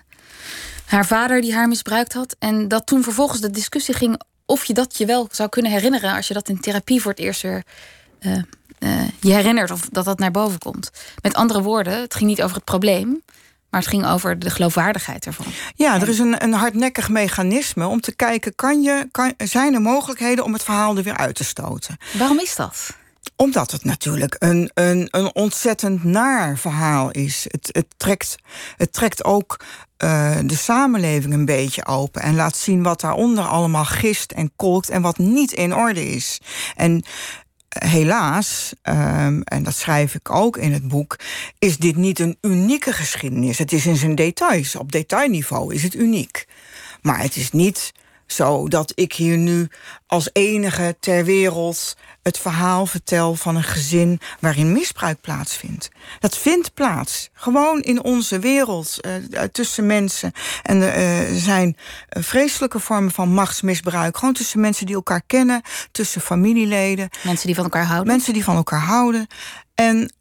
haar 0.85 1.07
vader 1.07 1.41
die 1.41 1.55
haar 1.55 1.69
misbruikt 1.69 2.13
had. 2.13 2.37
En 2.39 2.69
dat 2.69 2.87
toen 2.87 3.03
vervolgens 3.03 3.41
de 3.41 3.51
discussie 3.51 3.95
ging 3.95 4.21
of 4.49 4.65
je 4.65 4.75
dat 4.75 4.99
je 4.99 5.07
wel 5.07 5.29
zou 5.31 5.49
kunnen 5.49 5.73
herinneren 5.73 6.15
als 6.15 6.29
je 6.29 6.35
dat 6.35 6.49
in 6.49 6.61
therapie 6.61 7.03
voor 7.03 7.11
het 7.11 7.21
eerst 7.21 7.43
weer 7.43 7.63
eh, 8.19 8.33
eh, 8.79 9.09
je 9.21 9.33
herinnert 9.33 9.71
of 9.71 9.89
dat 9.91 10.05
dat 10.05 10.19
naar 10.19 10.31
boven 10.31 10.59
komt. 10.59 10.91
Met 11.23 11.35
andere 11.35 11.63
woorden, 11.63 12.01
het 12.01 12.15
ging 12.15 12.29
niet 12.29 12.43
over 12.43 12.57
het 12.57 12.65
probleem, 12.65 13.23
maar 13.71 13.81
het 13.81 13.89
ging 13.89 14.07
over 14.07 14.39
de 14.39 14.51
geloofwaardigheid 14.51 15.27
ervan. 15.27 15.47
Ja, 15.75 16.01
er 16.01 16.09
is 16.09 16.19
een, 16.19 16.43
een 16.43 16.53
hardnekkig 16.53 17.09
mechanisme 17.09 17.87
om 17.87 18.01
te 18.01 18.15
kijken... 18.15 18.55
Kan 18.55 18.83
je, 18.83 19.09
kan, 19.11 19.35
zijn 19.37 19.75
er 19.75 19.81
mogelijkheden 19.81 20.45
om 20.45 20.53
het 20.53 20.63
verhaal 20.63 20.97
er 20.97 21.03
weer 21.03 21.17
uit 21.17 21.35
te 21.35 21.45
stoten? 21.45 21.97
Waarom 22.13 22.39
is 22.39 22.57
dat? 22.57 22.97
Omdat 23.37 23.71
het 23.71 23.85
natuurlijk 23.85 24.37
een, 24.39 24.71
een, 24.75 25.09
een 25.11 25.35
ontzettend 25.35 26.05
naar 26.05 26.59
verhaal 26.59 27.11
is. 27.11 27.47
Het, 27.49 27.69
het, 27.73 27.87
trekt, 27.97 28.37
het 28.77 28.93
trekt 28.93 29.25
ook 29.25 29.65
eh, 29.97 30.39
de 30.45 30.57
samenleving 30.57 31.35
een 31.35 31.45
beetje 31.45 31.87
open... 31.87 32.23
en 32.23 32.35
laat 32.35 32.57
zien 32.57 32.83
wat 32.83 33.01
daaronder 33.01 33.45
allemaal 33.45 33.85
gist 33.85 34.33
en 34.33 34.53
kolkt... 34.57 34.91
en 34.91 35.03
wat 35.03 35.19
niet 35.19 35.53
in 35.53 35.75
orde 35.75 36.11
is. 36.11 36.41
En 36.77 37.05
helaas, 37.69 38.73
ehm, 38.83 39.41
en 39.41 39.63
dat 39.63 39.75
schrijf 39.75 40.15
ik 40.15 40.31
ook 40.31 40.57
in 40.57 40.73
het 40.73 40.89
boek, 40.89 41.17
is 41.59 41.77
dit 41.77 41.97
niet 41.97 42.19
een 42.19 42.39
unieke 42.41 42.93
geschiedenis. 42.93 43.59
Het 43.59 43.73
is 43.73 43.87
in 43.87 43.97
zijn 43.97 44.15
details. 44.15 44.77
Op 44.77 44.93
detailniveau 44.93 45.75
is 45.75 45.83
het 45.83 45.95
uniek. 45.95 46.47
Maar 47.03 47.21
het 47.21 47.37
is 47.37 47.51
niet 47.51 47.93
zo 48.33 48.69
dat 48.69 48.93
ik 48.95 49.13
hier 49.13 49.37
nu 49.37 49.69
als 50.07 50.31
enige 50.33 50.97
ter 51.01 51.25
wereld 51.25 51.97
het 52.23 52.39
verhaal 52.39 52.87
vertel 52.87 53.35
van 53.35 53.57
een 53.57 53.63
gezin 53.63 54.21
waarin 54.41 54.73
misbruik 54.73 55.21
plaatsvindt. 55.21 55.89
Dat 56.21 56.37
vindt 56.37 56.75
plaats. 56.75 57.29
Gewoon 57.33 57.81
in 57.81 58.03
onze 58.03 58.39
wereld, 58.39 59.01
eh, 59.01 59.43
tussen 59.53 59.87
mensen. 59.87 60.33
En 60.63 60.83
er 60.83 60.93
eh, 60.93 61.35
zijn 61.37 61.77
eh, 62.09 62.23
vreselijke 62.23 62.81
vormen 62.81 63.13
van 63.13 63.29
machtsmisbruik. 63.29 64.17
Gewoon 64.17 64.35
tussen 64.35 64.61
mensen 64.61 64.87
die 64.87 64.95
elkaar 64.95 65.23
kennen, 65.27 65.63
tussen 65.91 66.21
familieleden. 66.21 67.09
Mensen 67.23 67.47
die 67.47 67.55
van 67.55 67.65
elkaar 67.65 67.87
houden. 67.87 68.07
Mensen 68.07 68.33
die 68.33 68.45
van 68.45 68.57
elkaar 68.57 68.81
houden. 68.81 69.27
En 69.75 70.13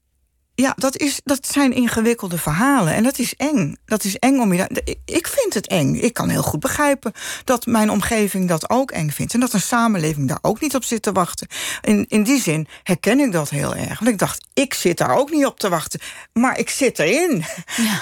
ja, 0.62 0.74
dat, 0.78 0.98
is, 0.98 1.22
dat 1.24 1.48
zijn 1.48 1.74
ingewikkelde 1.74 2.38
verhalen. 2.38 2.94
En 2.94 3.04
dat 3.04 3.20
is 3.20 3.36
eng. 3.36 3.76
Dat 3.86 4.04
is 4.04 4.16
eng 4.16 4.40
om 4.40 4.54
je. 4.54 4.96
Ik 5.06 5.28
vind 5.28 5.54
het 5.54 5.68
eng. 5.68 5.96
Ik 5.96 6.14
kan 6.14 6.30
heel 6.30 6.42
goed 6.44 6.60
begrijpen 6.60 7.12
dat 7.44 7.66
mijn 7.66 7.90
omgeving 7.92 8.48
dat 8.48 8.70
ook 8.70 8.92
eng 8.92 9.10
vindt. 9.10 9.34
En 9.34 9.40
dat 9.40 9.54
een 9.54 9.62
samenleving 9.62 10.28
daar 10.28 10.40
ook 10.42 10.62
niet 10.62 10.76
op 10.76 10.84
zit 10.84 11.02
te 11.02 11.12
wachten. 11.12 11.48
In, 11.82 12.06
in 12.08 12.24
die 12.24 12.42
zin 12.42 12.68
herken 12.84 13.20
ik 13.20 13.32
dat 13.32 13.50
heel 13.50 13.76
erg. 13.76 14.00
Want 14.00 14.12
ik 14.12 14.18
dacht, 14.18 14.48
ik 14.54 14.74
zit 14.74 14.98
daar 14.98 15.16
ook 15.16 15.32
niet 15.32 15.46
op 15.46 15.60
te 15.60 15.70
wachten. 15.70 16.00
Maar 16.34 16.60
ik 16.60 16.70
zit 16.70 17.00
erin. 17.00 17.44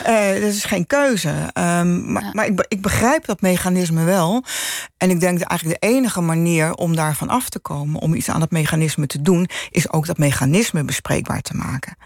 Eh, 0.03 0.34
dat 0.41 0.53
is 0.53 0.64
geen 0.64 0.88
keuze. 0.88 1.49
Ehm, 1.53 2.12
maar 2.12 2.30
maar 2.34 2.45
ik, 2.45 2.66
ik 2.68 2.82
begrijp 2.82 3.26
dat 3.26 3.41
mechanisme 3.41 4.03
wel. 4.03 4.43
En 4.97 5.10
ik 5.10 5.20
denk 5.20 5.39
dat 5.39 5.47
eigenlijk 5.47 5.82
de 5.82 5.88
enige 5.88 6.22
manier 6.22 6.74
om 6.74 6.95
daarvan 6.95 7.30
af 7.30 7.49
te 7.49 7.60
komen, 7.60 8.01
om 8.01 8.14
iets 8.14 8.30
aan 8.30 8.39
dat 8.39 8.51
mechanisme 8.51 9.08
te 9.08 9.22
doen, 9.22 9.49
is 9.70 9.91
ook 9.91 10.06
dat 10.06 10.18
mechanisme 10.18 10.84
bespreekbaar 10.84 11.41
te 11.41 11.56
maken. 11.56 11.97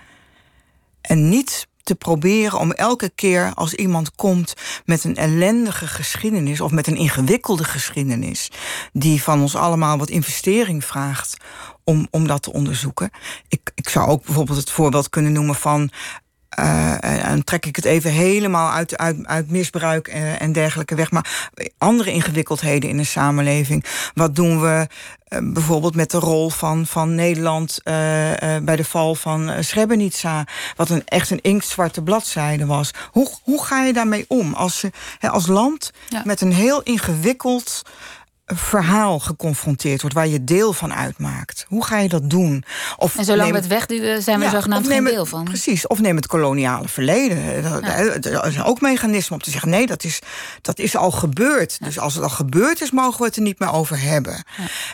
En 1.10 1.30
niet 1.30 1.68
te 1.84 1.96
proberen 1.96 2.60
om 2.60 2.72
elke 2.72 3.10
keer 3.10 3.52
als 3.54 3.74
iemand 3.74 4.16
komt 4.16 4.54
met 4.86 5.04
een 5.04 5.16
ellendige 5.16 5.88
geschiedenis 5.88 6.62
of 6.62 6.72
met 6.72 6.88
een 6.88 6.96
ingewikkelde 6.96 7.64
geschiedenis, 7.64 8.52
die 8.94 9.24
van 9.24 9.42
ons 9.42 9.56
allemaal 9.56 9.98
wat 9.98 10.10
investering 10.10 10.86
vraagt 10.86 11.38
om, 11.84 12.08
om 12.12 12.28
dat 12.28 12.42
te 12.42 12.54
onderzoeken. 12.54 13.10
Ik, 13.48 13.72
ik 13.76 13.90
zou 13.90 14.10
ook 14.10 14.26
bijvoorbeeld 14.26 14.58
het 14.58 14.70
voorbeeld 14.70 15.10
kunnen 15.10 15.32
noemen 15.32 15.56
van. 15.56 15.92
Eh, 16.62 17.12
en 17.12 17.22
en 17.40 17.44
trek 17.44 17.66
ik 17.66 17.76
het 17.76 17.86
even 17.86 18.12
helemaal 18.12 18.72
uit, 18.72 18.98
uit, 18.98 19.26
uit 19.26 19.52
misbruik 19.52 20.08
en, 20.08 20.40
en 20.40 20.52
dergelijke 20.52 20.96
weg. 20.96 21.12
Maar 21.12 21.50
andere 21.78 22.12
ingewikkeldheden 22.12 22.90
in 22.90 22.98
een 22.98 23.06
samenleving. 23.06 23.86
Wat 24.14 24.36
doen 24.36 24.62
we 24.62 24.88
eh, 25.28 25.40
bijvoorbeeld 25.44 25.96
met 25.96 26.12
de 26.12 26.18
rol 26.20 26.50
van, 26.50 26.86
van 26.86 27.16
Nederland 27.16 27.80
eh, 27.84 28.56
eh, 28.56 28.64
bij 28.64 28.76
de 28.76 28.84
val 28.84 29.16
van 29.16 29.50
eh, 29.50 29.64
Srebrenica? 29.64 30.44
Wat 30.76 30.90
een, 30.90 31.02
echt 31.06 31.30
een 31.30 31.42
inktzwarte 31.42 32.02
bladzijde 32.02 32.66
was. 32.66 32.92
Hoe, 33.12 33.30
hoe 33.44 33.64
ga 33.66 33.84
je 33.84 33.94
daarmee 33.94 34.26
om 34.28 34.54
als, 34.54 34.82
je, 34.82 34.92
hè, 35.20 35.30
als 35.30 35.48
land 35.48 35.92
Ja. 36.10 36.22
met 36.26 36.42
een 36.42 36.54
heel 36.54 36.82
ingewikkeld 36.84 37.82
verhaal 38.56 39.20
geconfronteerd 39.20 40.02
wordt... 40.02 40.16
waar 40.16 40.28
je 40.28 40.44
deel 40.44 40.74
van 40.74 40.94
uitmaakt? 40.94 41.66
Hoe 41.68 41.86
ga 41.86 41.98
je 41.98 42.10
dat 42.10 42.30
doen? 42.30 42.64
Of 42.98 43.18
En 43.18 43.26
zolang 43.26 43.44
neem- 43.44 43.52
we 43.52 43.58
het 43.58 43.68
wegduwen, 43.68 44.22
zijn 44.22 44.40
we 44.40 44.46
er 44.46 44.52
ja, 44.52 44.56
zogenaamd 44.58 44.88
geen 44.88 45.04
deel 45.04 45.26
van. 45.26 45.44
Precies, 45.44 45.88
of 45.88 46.00
neem 46.00 46.16
het 46.16 46.28
koloniale 46.28 46.88
verleden. 46.88 47.38
Er 48.24 48.46
is 48.46 48.64
ook 48.64 48.82
mechanisme 48.82 49.36
om 49.36 49.42
te 49.42 49.52
zeggen... 49.52 49.70
nee, 49.70 49.88
dat 49.88 50.04
is, 50.04 50.20
dat 50.62 50.80
is 50.80 50.96
al 50.96 51.12
gebeurd. 51.12 51.84
Dus 51.84 52.00
als 52.00 52.14
het 52.14 52.24
al 52.24 52.30
gebeurd 52.30 52.82
is, 52.82 52.92
mogen 52.92 53.20
we 53.20 53.26
het 53.26 53.36
er 53.36 53.42
niet 53.42 53.60
meer 53.60 53.72
over 53.72 54.02
hebben. 54.02 54.44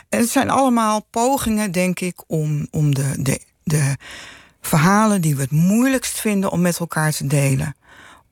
En 0.08 0.18
het 0.18 0.30
zijn 0.30 0.50
allemaal 0.50 1.06
pogingen, 1.10 1.72
denk 1.72 2.00
ik... 2.00 2.22
om, 2.26 2.68
om 2.70 2.94
de, 2.94 3.12
de, 3.18 3.40
de 3.62 3.96
verhalen 4.60 5.20
die 5.20 5.36
we 5.36 5.42
het 5.42 5.50
moeilijkst 5.50 6.20
vinden 6.20 6.50
om 6.50 6.60
met 6.60 6.78
elkaar 6.78 7.12
te 7.12 7.26
delen... 7.26 7.76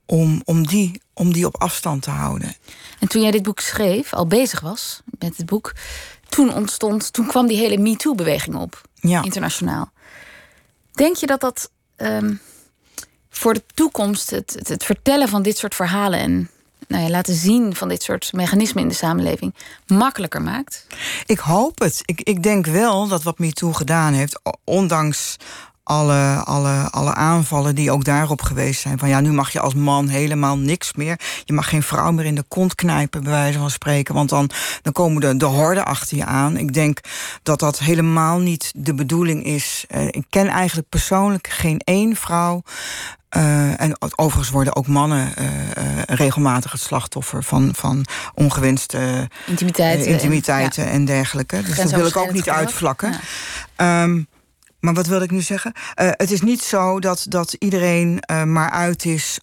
om, 0.05 0.41
om, 0.45 0.67
die, 0.67 1.01
om 1.15 1.33
die 1.33 1.45
op 1.45 1.61
afstand 1.61 2.01
te 2.01 2.09
houden. 2.09 2.55
En 2.99 3.07
toen 3.07 3.21
jij 3.21 3.31
dit 3.31 3.43
boek 3.43 3.59
schreef, 3.59 4.13
al 4.13 4.27
bezig 4.27 4.59
was 4.59 5.01
met 5.19 5.37
het 5.37 5.45
boek, 5.45 5.73
toen 6.29 6.53
ontstond, 6.53 7.13
toen 7.13 7.27
kwam 7.27 7.47
die 7.47 7.57
hele 7.57 7.77
MeToo-beweging 7.77 8.55
op, 8.55 8.81
Ja. 8.95 9.23
internationaal. 9.23 9.91
Denk 10.91 11.15
je 11.15 11.25
dat 11.27 11.41
dat 11.41 11.69
ehm, 11.95 12.33
voor 13.29 13.53
de 13.53 13.63
toekomst 13.73 14.29
het, 14.29 14.53
het, 14.57 14.67
het 14.67 14.83
vertellen 14.83 15.27
van 15.29 15.41
dit 15.41 15.57
soort 15.57 15.75
verhalen 15.75 16.19
en 16.19 16.49
nou 16.87 17.03
ja, 17.03 17.09
laten 17.09 17.35
zien 17.35 17.75
van 17.75 17.87
dit 17.87 18.03
soort 18.03 18.33
mechanismen 18.33 18.83
in 18.83 18.89
de 18.89 18.95
samenleving 18.95 19.55
makkelijker 19.87 20.41
maakt? 20.41 20.87
Ik 21.25 21.39
hoop 21.39 21.79
het. 21.79 22.01
Ik, 22.05 22.21
ik 22.21 22.43
denk 22.43 22.65
wel 22.65 23.07
dat 23.07 23.23
wat 23.23 23.39
MeToo 23.39 23.73
gedaan 23.73 24.13
heeft, 24.13 24.39
ondanks 24.63 25.35
alle, 25.85 26.43
alle, 26.43 26.89
alle 26.91 27.13
aanvallen 27.13 27.75
die 27.75 27.91
ook 27.91 28.03
daarop 28.03 28.41
geweest 28.41 28.81
zijn. 28.81 28.99
Van 28.99 29.09
ja, 29.09 29.19
nu 29.19 29.31
mag 29.31 29.51
je 29.51 29.59
als 29.59 29.73
man 29.73 30.07
helemaal 30.07 30.57
niks 30.57 30.93
meer. 30.93 31.19
Je 31.43 31.53
mag 31.53 31.69
geen 31.69 31.83
vrouw 31.83 32.11
meer 32.11 32.25
in 32.25 32.35
de 32.35 32.45
kont 32.47 32.75
knijpen, 32.75 33.23
bij 33.23 33.31
wijze 33.31 33.59
van 33.59 33.69
spreken. 33.69 34.13
Want 34.13 34.29
dan, 34.29 34.49
dan 34.81 34.93
komen 34.93 35.21
de, 35.21 35.37
de 35.37 35.45
horden 35.45 35.85
achter 35.85 36.17
je 36.17 36.25
aan. 36.25 36.57
Ik 36.57 36.73
denk 36.73 36.99
dat 37.43 37.59
dat 37.59 37.79
helemaal 37.79 38.39
niet 38.39 38.71
de 38.75 38.93
bedoeling 38.93 39.43
is. 39.43 39.85
Uh, 39.95 40.03
ik 40.03 40.25
ken 40.29 40.47
eigenlijk 40.47 40.89
persoonlijk 40.89 41.47
geen 41.47 41.79
één 41.79 42.15
vrouw. 42.15 42.61
Uh, 43.37 43.81
en 43.81 43.97
overigens 44.15 44.49
worden 44.49 44.75
ook 44.75 44.87
mannen 44.87 45.33
uh, 45.39 45.45
regelmatig 46.05 46.71
het 46.71 46.81
slachtoffer 46.81 47.43
van, 47.43 47.69
van 47.75 48.05
ongewenste 48.33 49.29
intimiteiten, 49.45 50.07
intimiteiten 50.07 50.83
en, 50.83 50.89
ja. 50.89 50.95
en, 50.95 51.05
dergelijke. 51.05 51.61
Dus 51.61 51.77
dat 51.77 51.91
wil 51.91 52.05
ik 52.05 52.17
ook 52.17 52.33
niet 52.33 52.49
uitvlakken. 52.49 53.15
Ja. 53.77 54.03
Um, 54.03 54.27
maar 54.85 54.93
wat 54.93 55.07
wil 55.07 55.21
ik 55.21 55.31
nu 55.31 55.41
zeggen? 55.41 55.73
Uh, 55.75 56.09
het 56.11 56.31
is 56.31 56.41
niet 56.41 56.61
zo 56.61 56.99
dat, 56.99 57.25
dat 57.29 57.53
iedereen 57.53 58.23
uh, 58.31 58.43
maar 58.43 58.69
uit 58.69 59.05
is 59.05 59.39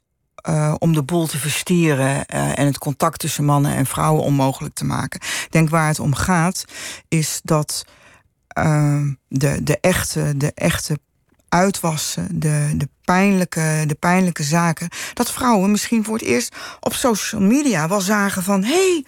uh, 0.48 0.74
om 0.78 0.92
de 0.92 1.02
boel 1.02 1.26
te 1.26 1.38
verstieren 1.38 2.26
en 2.26 2.66
het 2.66 2.78
contact 2.78 3.18
tussen 3.18 3.44
mannen 3.44 3.74
en 3.74 3.86
vrouwen 3.86 4.22
onmogelijk 4.22 4.74
te 4.74 4.84
maken. 4.84 5.20
Ik 5.20 5.48
denk 5.50 5.70
waar 5.70 5.88
het 5.88 6.00
om 6.00 6.14
gaat, 6.14 6.64
is 7.08 7.40
dat 7.42 7.84
de, 9.28 9.62
de, 9.62 9.78
echte, 9.80 10.36
de 10.36 10.52
echte 10.54 10.98
uitwassen, 11.48 12.40
de, 12.40 12.72
de, 12.76 12.88
pijnlijke, 13.04 13.84
de 13.86 13.94
pijnlijke 13.94 14.42
zaken, 14.42 14.88
dat 15.14 15.32
vrouwen 15.32 15.70
misschien 15.70 16.04
voor 16.04 16.14
het 16.14 16.24
eerst 16.24 16.56
op 16.80 16.94
social 16.94 17.40
media 17.40 17.88
wel 17.88 18.00
zagen 18.00 18.42
van 18.42 18.64
hé. 18.64 18.72
Hey, 18.72 19.04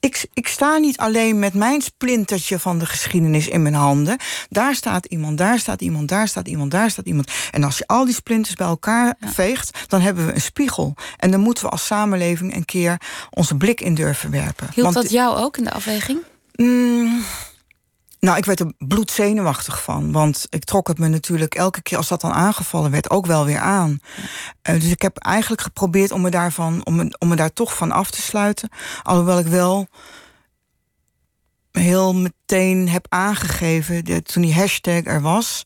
ik, 0.00 0.26
ik 0.34 0.48
sta 0.48 0.78
niet 0.78 0.96
alleen 0.96 1.38
met 1.38 1.54
mijn 1.54 1.80
splintertje 1.80 2.58
van 2.58 2.78
de 2.78 2.86
geschiedenis 2.86 3.48
in 3.48 3.62
mijn 3.62 3.74
handen. 3.74 4.16
Daar 4.48 4.74
staat 4.74 5.06
iemand, 5.06 5.38
daar 5.38 5.58
staat 5.58 5.80
iemand, 5.80 6.08
daar 6.08 6.28
staat 6.28 6.48
iemand, 6.48 6.70
daar 6.70 6.90
staat 6.90 7.06
iemand. 7.06 7.30
En 7.50 7.64
als 7.64 7.78
je 7.78 7.86
al 7.86 8.04
die 8.04 8.14
splinters 8.14 8.54
bij 8.54 8.66
elkaar 8.66 9.14
ja. 9.20 9.28
veegt, 9.28 9.78
dan 9.88 10.00
hebben 10.00 10.26
we 10.26 10.34
een 10.34 10.40
spiegel. 10.40 10.94
En 11.16 11.30
dan 11.30 11.40
moeten 11.40 11.64
we 11.64 11.70
als 11.70 11.86
samenleving 11.86 12.54
een 12.54 12.64
keer 12.64 13.00
onze 13.30 13.56
blik 13.56 13.80
in 13.80 13.94
durven 13.94 14.30
werpen. 14.30 14.68
Hield 14.74 14.92
Want, 14.92 14.94
dat 14.94 15.10
jou 15.10 15.36
ook 15.36 15.56
in 15.56 15.64
de 15.64 15.72
afweging? 15.72 16.18
Mm, 16.54 17.22
nou, 18.20 18.38
ik 18.38 18.44
werd 18.44 18.60
er 18.60 18.72
bloedzenuwachtig 18.78 19.82
van. 19.82 20.12
Want 20.12 20.46
ik 20.50 20.64
trok 20.64 20.88
het 20.88 20.98
me 20.98 21.08
natuurlijk 21.08 21.54
elke 21.54 21.82
keer 21.82 21.96
als 21.96 22.08
dat 22.08 22.20
dan 22.20 22.32
aangevallen 22.32 22.90
werd 22.90 23.10
ook 23.10 23.26
wel 23.26 23.44
weer 23.44 23.58
aan. 23.58 24.00
Uh, 24.68 24.80
dus 24.80 24.90
ik 24.90 25.02
heb 25.02 25.16
eigenlijk 25.16 25.62
geprobeerd 25.62 26.10
om 26.10 26.20
me, 26.20 26.30
daarvan, 26.30 26.84
om, 26.84 26.96
me, 26.96 27.16
om 27.18 27.28
me 27.28 27.36
daar 27.36 27.52
toch 27.52 27.76
van 27.76 27.92
af 27.92 28.10
te 28.10 28.22
sluiten. 28.22 28.68
Alhoewel 29.02 29.38
ik 29.38 29.46
wel 29.46 29.88
heel 31.72 32.14
meteen 32.14 32.88
heb 32.88 33.06
aangegeven, 33.08 34.24
toen 34.24 34.42
die 34.42 34.54
hashtag 34.54 35.04
er 35.04 35.20
was, 35.20 35.64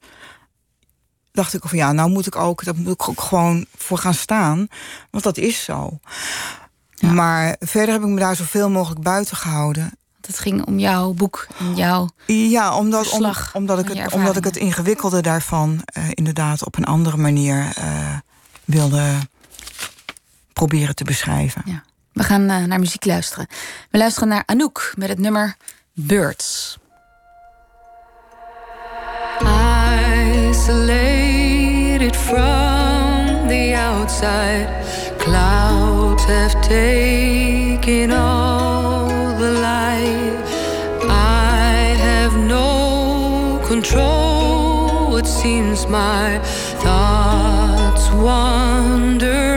dacht 1.32 1.54
ik 1.54 1.62
van 1.64 1.78
ja, 1.78 1.92
nou 1.92 2.10
moet 2.10 2.26
ik 2.26 2.36
ook, 2.36 2.64
dat 2.64 2.76
moet 2.76 2.92
ik 2.92 3.08
ook 3.08 3.20
gewoon 3.20 3.66
voor 3.76 3.98
gaan 3.98 4.14
staan. 4.14 4.68
Want 5.10 5.24
dat 5.24 5.36
is 5.36 5.64
zo. 5.64 5.98
Ja. 6.94 7.12
Maar 7.12 7.56
verder 7.58 7.94
heb 7.94 8.02
ik 8.02 8.08
me 8.08 8.20
daar 8.20 8.36
zoveel 8.36 8.70
mogelijk 8.70 9.02
buiten 9.02 9.36
gehouden. 9.36 9.92
Het 10.26 10.38
ging 10.38 10.66
om 10.66 10.78
jouw 10.78 11.12
boek 11.12 11.46
en 11.58 11.74
jouw 11.74 12.08
Ja, 12.26 12.76
omdat, 12.76 13.10
om, 13.10 13.32
omdat, 13.52 13.78
ik 13.78 13.88
het, 13.88 14.12
omdat 14.12 14.36
ik 14.36 14.44
het 14.44 14.56
ingewikkelde 14.56 15.22
daarvan 15.22 15.82
uh, 15.98 16.04
inderdaad 16.10 16.64
op 16.64 16.76
een 16.76 16.84
andere 16.84 17.16
manier 17.16 17.72
uh, 17.78 18.16
wilde 18.64 19.02
proberen 20.52 20.94
te 20.94 21.04
beschrijven. 21.04 21.62
Ja. 21.64 21.82
We 22.12 22.22
gaan 22.22 22.42
uh, 22.42 22.64
naar 22.64 22.78
muziek 22.78 23.04
luisteren. 23.04 23.46
We 23.90 23.98
luisteren 23.98 24.28
naar 24.28 24.42
Anouk 24.46 24.92
met 24.96 25.08
het 25.08 25.18
nummer 25.18 25.56
Birds. 25.92 26.78
Isolated 30.50 32.16
from 32.16 33.48
the 33.48 33.74
outside 33.76 34.68
Clouds 35.18 36.24
have 36.24 36.60
taken 36.60 38.12
all 38.12 38.73
control 43.74 45.16
It 45.16 45.26
seems 45.26 45.86
my 45.88 46.38
thoughts 46.84 48.08
wander 48.12 49.53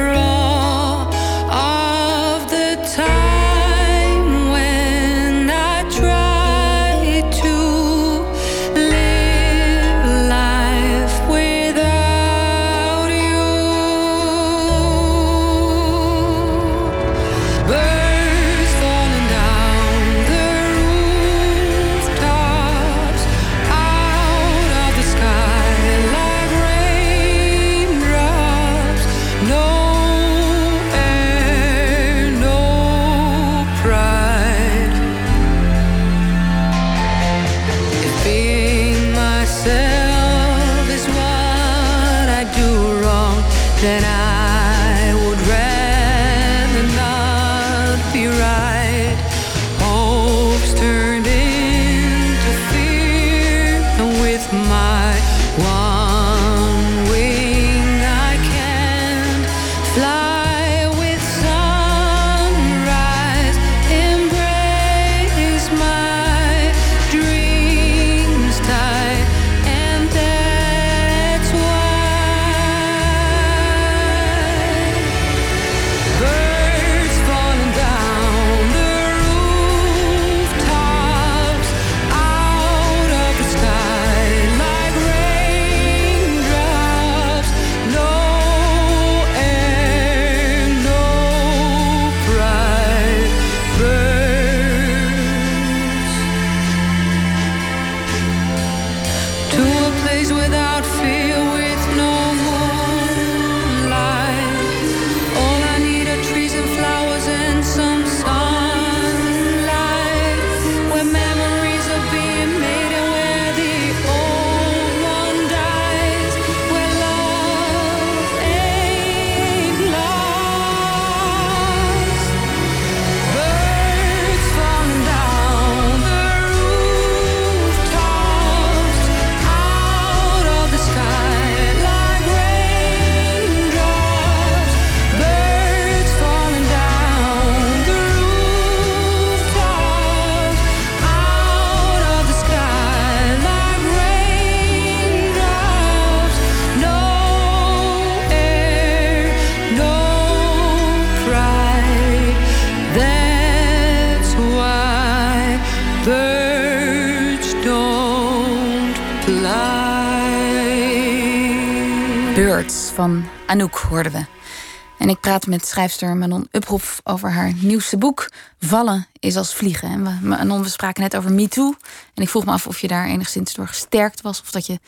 Met 165.47 165.65
schrijfster 165.65 166.15
Manon 166.15 166.47
Uphoff 166.51 167.01
over 167.03 167.31
haar 167.31 167.53
nieuwste 167.53 167.97
boek... 167.97 168.31
Vallen 168.59 169.07
is 169.19 169.35
als 169.35 169.53
vliegen. 169.53 169.89
En 169.89 170.03
we, 170.03 170.27
Manon, 170.27 170.63
we 170.63 170.69
spraken 170.69 171.03
net 171.03 171.15
over 171.15 171.31
MeToo. 171.31 171.75
En 172.13 172.23
ik 172.23 172.29
vroeg 172.29 172.45
me 172.45 172.51
af 172.51 172.67
of 172.67 172.79
je 172.79 172.87
daar 172.87 173.05
enigszins 173.05 173.53
door 173.53 173.67
gesterkt 173.67 174.21
was... 174.21 174.41
of 174.41 174.51
dat 174.51 174.65
je, 174.65 174.79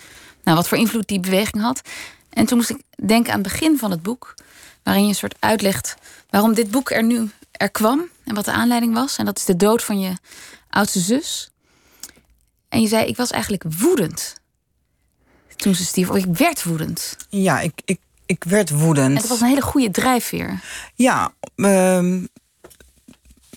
nou, 0.43 0.57
wat 0.57 0.67
voor 0.67 0.77
invloed 0.77 1.07
die 1.07 1.19
beweging 1.19 1.63
had. 1.63 1.81
En 2.29 2.45
toen 2.45 2.57
moest 2.57 2.69
ik 2.69 2.81
denken 3.05 3.33
aan 3.33 3.39
het 3.39 3.51
begin 3.51 3.77
van 3.77 3.91
het 3.91 4.01
boek... 4.01 4.33
waarin 4.83 5.03
je 5.03 5.09
een 5.09 5.15
soort 5.15 5.35
uitlegt 5.39 5.95
waarom 6.29 6.53
dit 6.53 6.71
boek 6.71 6.91
er 6.91 7.03
nu 7.03 7.29
er 7.51 7.69
kwam... 7.69 8.07
en 8.23 8.35
wat 8.35 8.45
de 8.45 8.51
aanleiding 8.51 8.93
was. 8.93 9.17
En 9.17 9.25
dat 9.25 9.37
is 9.37 9.45
de 9.45 9.55
dood 9.55 9.83
van 9.83 9.99
je 9.99 10.13
oudste 10.69 10.99
zus. 10.99 11.49
En 12.69 12.81
je 12.81 12.87
zei, 12.87 13.05
ik 13.05 13.17
was 13.17 13.31
eigenlijk 13.31 13.63
woedend 13.67 14.35
toen 15.55 15.75
ze 15.75 15.85
stierf. 15.85 16.09
Of 16.09 16.15
ik 16.15 16.37
werd 16.37 16.63
woedend. 16.63 17.17
Ja, 17.29 17.59
ik, 17.59 17.81
ik, 17.85 17.99
ik 18.29 18.43
werd 18.43 18.69
woedend. 18.69 19.09
En 19.09 19.15
het 19.15 19.27
was 19.27 19.41
een 19.41 19.47
hele 19.47 19.61
goede 19.61 19.91
drijfveer. 19.91 20.59
Ja, 20.95 21.31
ehm, 21.55 22.25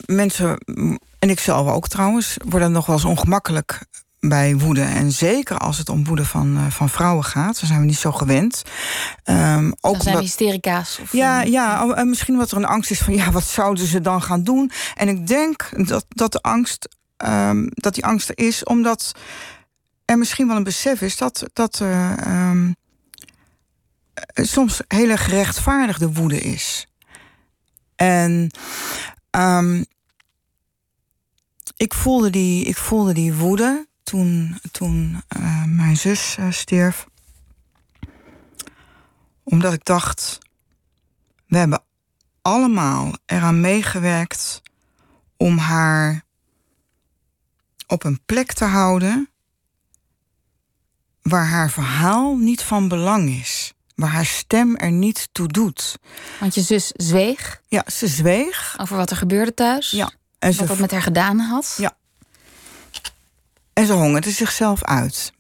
mensen, 0.07 0.59
en 1.19 1.31
ik 1.31 1.41
zelf 1.41 1.69
ook 1.69 1.89
trouwens, 1.89 2.37
worden 2.45 2.73
nog 2.73 2.87
wel 2.87 2.97
eens 2.97 3.05
ongemakkelijk 3.05 3.85
bij 4.21 4.57
woede. 4.57 4.83
En 4.83 5.13
zeker 5.13 5.59
als 5.59 5.79
het 5.79 5.89
om 5.89 6.05
woede 6.05 6.25
van, 6.25 6.57
eh, 6.57 6.67
van 6.71 6.89
vrouwen 6.89 7.25
gaat. 7.25 7.61
Dan 7.61 7.69
zijn 7.69 7.81
we 7.81 7.87
niet 7.87 7.99
zo 7.99 8.13
gewend. 8.13 8.63
Ehm, 9.25 9.73
ook 9.81 9.93
Dan 9.93 10.03
zijn 10.03 10.17
we 10.17 10.23
hysterica's. 10.23 10.99
Of, 11.03 11.13
ja, 11.13 11.43
ja, 11.43 11.87
oh, 11.87 11.99
en 11.99 12.09
misschien 12.09 12.37
wat 12.37 12.51
er 12.51 12.57
een 12.57 12.65
angst 12.65 12.91
is 12.91 13.01
van 13.01 13.15
ja, 13.15 13.31
wat 13.31 13.45
zouden 13.45 13.87
ze 13.87 14.01
dan 14.01 14.23
gaan 14.23 14.43
doen? 14.43 14.71
En 14.95 15.09
ik 15.09 15.27
denk 15.27 15.87
dat, 15.89 16.05
dat 16.09 16.33
de 16.33 16.41
angst, 16.41 16.89
ehm, 17.17 17.67
dat 17.69 17.95
die 17.95 18.05
angst 18.05 18.29
er 18.29 18.39
is, 18.39 18.65
omdat 18.65 19.13
er 20.05 20.19
misschien 20.19 20.47
wel 20.47 20.57
een 20.57 20.63
besef 20.63 21.01
is 21.01 21.17
dat, 21.17 21.43
dat 21.53 21.81
eh, 21.81 22.13
soms 24.35 24.81
hele 24.89 25.17
gerechtvaardigde 25.17 26.13
woede 26.13 26.41
is. 26.41 26.87
En 27.97 28.51
ehm, 29.31 29.85
ik, 31.77 31.95
voelde 31.95 32.31
die, 32.31 32.65
ik 32.65 32.77
voelde 32.77 33.13
die 33.13 33.35
woede 33.35 33.87
toen, 34.03 34.59
toen 34.71 35.23
eh, 35.29 35.65
mijn 35.65 35.97
zus 35.97 36.37
eh, 36.37 36.51
stierf. 36.51 37.07
Omdat 39.43 39.73
ik 39.73 39.85
dacht, 39.85 40.39
we 41.47 41.59
hebben 41.59 41.83
allemaal 42.43 43.13
eraan 43.27 43.61
meegewerkt 43.61 44.63
om 45.37 45.59
haar 45.59 46.25
op 47.87 48.05
een 48.05 48.21
plek 48.25 48.53
te 48.53 48.65
houden 48.65 49.29
waar 51.23 51.47
haar 51.47 51.71
verhaal 51.71 52.37
niet 52.37 52.63
van 52.63 52.89
belang 52.89 53.29
is. 53.29 53.72
Waar 53.95 54.11
haar 54.11 54.27
stem 54.27 54.77
er 54.77 54.91
niet 54.91 55.29
toe 55.33 55.47
doet. 55.49 55.99
Want 56.41 56.55
je 56.55 56.61
zus 56.61 56.87
zweeg 56.97 57.61
Ja, 57.69 57.85
ze 57.93 58.07
zweeg. 58.07 58.75
over 58.81 58.97
wat 58.97 59.11
er 59.11 59.17
gebeurde 59.17 59.55
thuis. 59.55 59.91
Ja. 59.91 60.11
En 60.39 60.49
Wat 60.49 60.55
ze, 60.57 60.65
dat 60.67 60.79
met 60.79 60.91
haar 60.91 61.03
gedaan 61.03 61.39
had. 61.39 61.75
Ja. 61.79 61.97
en 63.73 63.87
ze 63.87 63.93
hongerde 63.93 64.31
zichzelf 64.31 64.85
uit. 64.85 65.33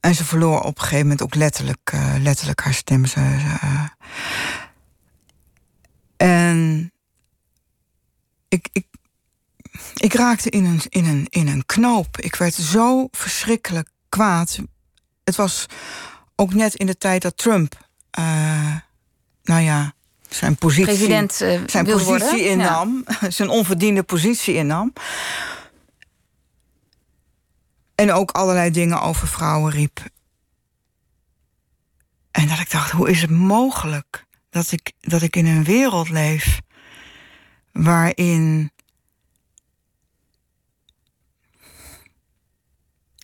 En 0.00 0.14
ze 0.14 0.24
verloor 0.24 0.60
op 0.60 0.74
een 0.76 0.82
gegeven 0.82 1.02
moment 1.02 1.22
ook 1.22 1.34
letterlijk, 1.34 1.90
eh, 1.92 2.14
letterlijk 2.18 2.60
haar 2.60 2.74
stem. 2.74 3.06
Ze, 3.06 3.14
ze, 3.20 3.56
eh, 3.60 3.84
en 6.16 6.92
ik, 8.48 8.68
ik, 8.72 8.86
ik 9.94 10.12
raakte 10.14 10.50
in 10.50 10.64
een, 10.64 10.80
in, 10.88 11.04
een, 11.04 11.26
in 11.28 11.48
een 11.48 11.66
knoop. 11.66 12.18
Ik 12.20 12.34
werd 12.34 12.54
zo 12.54 13.08
verschrikkelijk 13.10 13.88
kwaad. 14.08 14.58
Het 15.24 15.36
was 15.36 15.66
ook 16.40 16.54
net 16.54 16.74
in 16.74 16.86
de 16.86 16.98
tijd 16.98 17.22
dat 17.22 17.36
Trump, 17.36 17.88
eh, 18.10 18.76
nou 19.42 19.60
ja, 19.62 19.92
zijn 20.28 20.56
positie 20.56 20.84
President 20.84 21.40
eh, 21.40 21.60
zijn 21.66 21.84
positie 21.84 22.08
worden. 22.08 22.38
Ja. 22.38 22.50
innam, 22.50 23.04
zijn 23.28 23.48
onverdiende 23.48 24.02
positie 24.02 24.54
innam. 24.54 24.92
En 27.94 28.12
ook 28.12 28.30
allerlei 28.30 28.70
dingen 28.70 29.00
over 29.00 29.28
vrouwen 29.28 29.72
riep. 29.72 30.00
En 32.30 32.48
dat 32.48 32.58
ik 32.58 32.70
dacht, 32.70 32.90
hoe 32.90 33.10
is 33.10 33.20
het 33.20 33.30
mogelijk 33.30 34.26
dat 34.50 34.72
ik, 34.72 34.92
dat 35.00 35.22
ik 35.22 35.36
in 35.36 35.46
een 35.46 35.64
wereld 35.64 36.08
leef 36.08 36.60
waarin. 37.72 38.72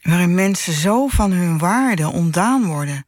Waarin 0.05 0.35
mensen 0.35 0.73
zo 0.73 1.07
van 1.07 1.33
hun 1.33 1.59
waarde 1.59 2.09
ontdaan 2.09 2.67
worden. 2.67 3.07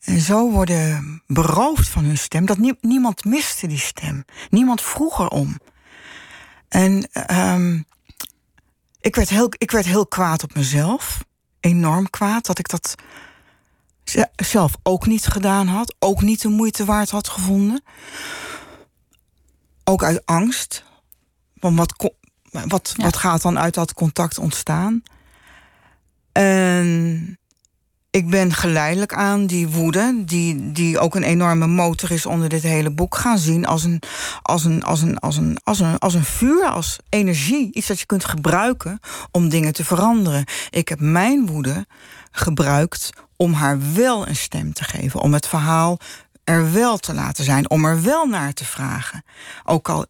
En 0.00 0.20
zo 0.20 0.50
worden 0.50 1.22
beroofd 1.26 1.88
van 1.88 2.04
hun 2.04 2.18
stem. 2.18 2.46
Dat 2.46 2.58
nie- 2.58 2.78
niemand 2.80 3.24
miste 3.24 3.66
die 3.66 3.78
stem. 3.78 4.24
Niemand 4.50 4.82
vroeg 4.82 5.18
erom. 5.20 5.58
En 6.68 7.08
ehm, 7.12 7.82
ik, 9.00 9.16
werd 9.16 9.28
heel, 9.28 9.50
ik 9.58 9.70
werd 9.70 9.84
heel 9.86 10.06
kwaad 10.06 10.42
op 10.42 10.54
mezelf. 10.54 11.24
Enorm 11.60 12.10
kwaad 12.10 12.46
dat 12.46 12.58
ik 12.58 12.68
dat 12.68 12.94
ze- 14.04 14.28
zelf 14.36 14.74
ook 14.82 15.06
niet 15.06 15.26
gedaan 15.26 15.66
had. 15.66 15.94
Ook 15.98 16.22
niet 16.22 16.40
de 16.42 16.48
moeite 16.48 16.84
waard 16.84 17.10
had 17.10 17.28
gevonden. 17.28 17.82
Ook 19.84 20.02
uit 20.04 20.26
angst. 20.26 20.84
Want 21.54 21.78
wat, 21.78 22.12
wat, 22.50 22.94
Ja. 22.96 23.04
wat 23.04 23.16
gaat 23.16 23.42
dan 23.42 23.58
uit 23.58 23.74
dat 23.74 23.92
contact 23.94 24.38
ontstaan? 24.38 25.02
En 26.38 27.38
ik 28.10 28.30
ben 28.30 28.52
geleidelijk 28.52 29.14
aan 29.14 29.46
die 29.46 29.68
woede, 29.68 30.22
die, 30.24 30.72
die 30.72 30.98
ook 30.98 31.14
een 31.14 31.22
enorme 31.22 31.66
motor 31.66 32.10
is 32.10 32.26
onder 32.26 32.48
dit 32.48 32.62
hele 32.62 32.90
boek, 32.90 33.16
gaan 33.16 33.38
zien 33.38 33.66
als 33.66 33.84
een, 33.84 34.02
als 34.42 34.64
een, 34.64 34.82
als 34.82 35.02
een, 35.02 35.18
als 35.18 35.36
een, 35.36 35.58
als 35.64 35.80
een, 35.80 35.98
als 35.98 36.14
een 36.14 36.24
vuur, 36.24 36.64
als 36.64 36.98
energie. 37.08 37.70
Iets 37.72 37.86
dat 37.86 38.00
je 38.00 38.06
kunt 38.06 38.24
gebruiken 38.24 39.00
om 39.30 39.48
dingen 39.48 39.72
te 39.72 39.84
veranderen. 39.84 40.44
Ik 40.70 40.88
heb 40.88 41.00
mijn 41.00 41.46
woede 41.46 41.86
gebruikt 42.30 43.10
om 43.36 43.52
haar 43.52 43.78
wel 43.94 44.28
een 44.28 44.36
stem 44.36 44.72
te 44.72 44.84
geven, 44.84 45.20
om 45.20 45.32
het 45.32 45.46
verhaal 45.48 45.98
er 46.44 46.72
wel 46.72 46.98
te 46.98 47.14
laten 47.14 47.44
zijn, 47.44 47.70
om 47.70 47.84
er 47.84 48.02
wel 48.02 48.26
naar 48.26 48.52
te 48.52 48.64
vragen. 48.64 49.24
Ook 49.64 49.88
al 49.88 50.06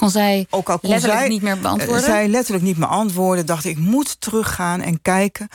Kon 0.00 0.10
zij 0.10 0.46
ook 0.50 0.68
al 0.70 0.78
kon 0.78 0.90
letterlijk 0.90 1.20
zij, 1.20 1.28
niet 1.28 1.42
meer 1.42 1.58
beantwoorden? 1.58 2.04
eh, 2.04 2.10
zij 2.10 2.28
letterlijk 2.28 2.64
niet 2.64 2.76
meer 2.76 2.88
antwoorden, 2.88 3.46
dacht 3.46 3.64
ik, 3.64 3.78
moet 3.78 4.20
teruggaan 4.20 4.80
en 4.80 5.02
kijken. 5.02 5.48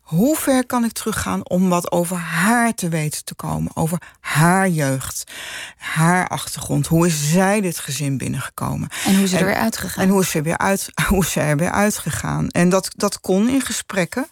Hoe 0.00 0.36
ver 0.36 0.66
kan 0.66 0.84
ik 0.84 0.92
teruggaan 0.92 1.48
om 1.48 1.68
wat 1.68 1.92
over 1.92 2.16
haar 2.16 2.74
te 2.74 2.88
weten 2.88 3.24
te 3.24 3.34
komen? 3.34 3.76
Over 3.76 3.98
haar 4.20 4.68
jeugd, 4.68 5.32
haar 5.76 6.28
achtergrond. 6.28 6.86
Hoe 6.86 7.06
is 7.06 7.30
zij 7.30 7.60
dit 7.60 7.78
gezin 7.78 8.16
binnengekomen? 8.16 8.88
en 9.04 9.14
hoe 9.14 9.24
is 9.24 9.30
ze 9.30 9.38
er 9.38 9.44
weer 9.44 9.54
uitgegaan? 9.54 10.04
En 10.04 10.10
hoe 10.10 10.20
is 10.20 10.30
ze, 10.30 10.42
weer 10.42 10.58
uit, 10.58 10.88
hoe 11.08 11.22
is 11.22 11.32
ze 11.32 11.40
er 11.40 11.56
weer 11.56 11.72
uitgegaan? 11.72 12.48
En 12.48 12.68
dat, 12.68 12.90
dat 12.96 13.20
kon 13.20 13.48
in 13.48 13.60
gesprekken 13.60 14.26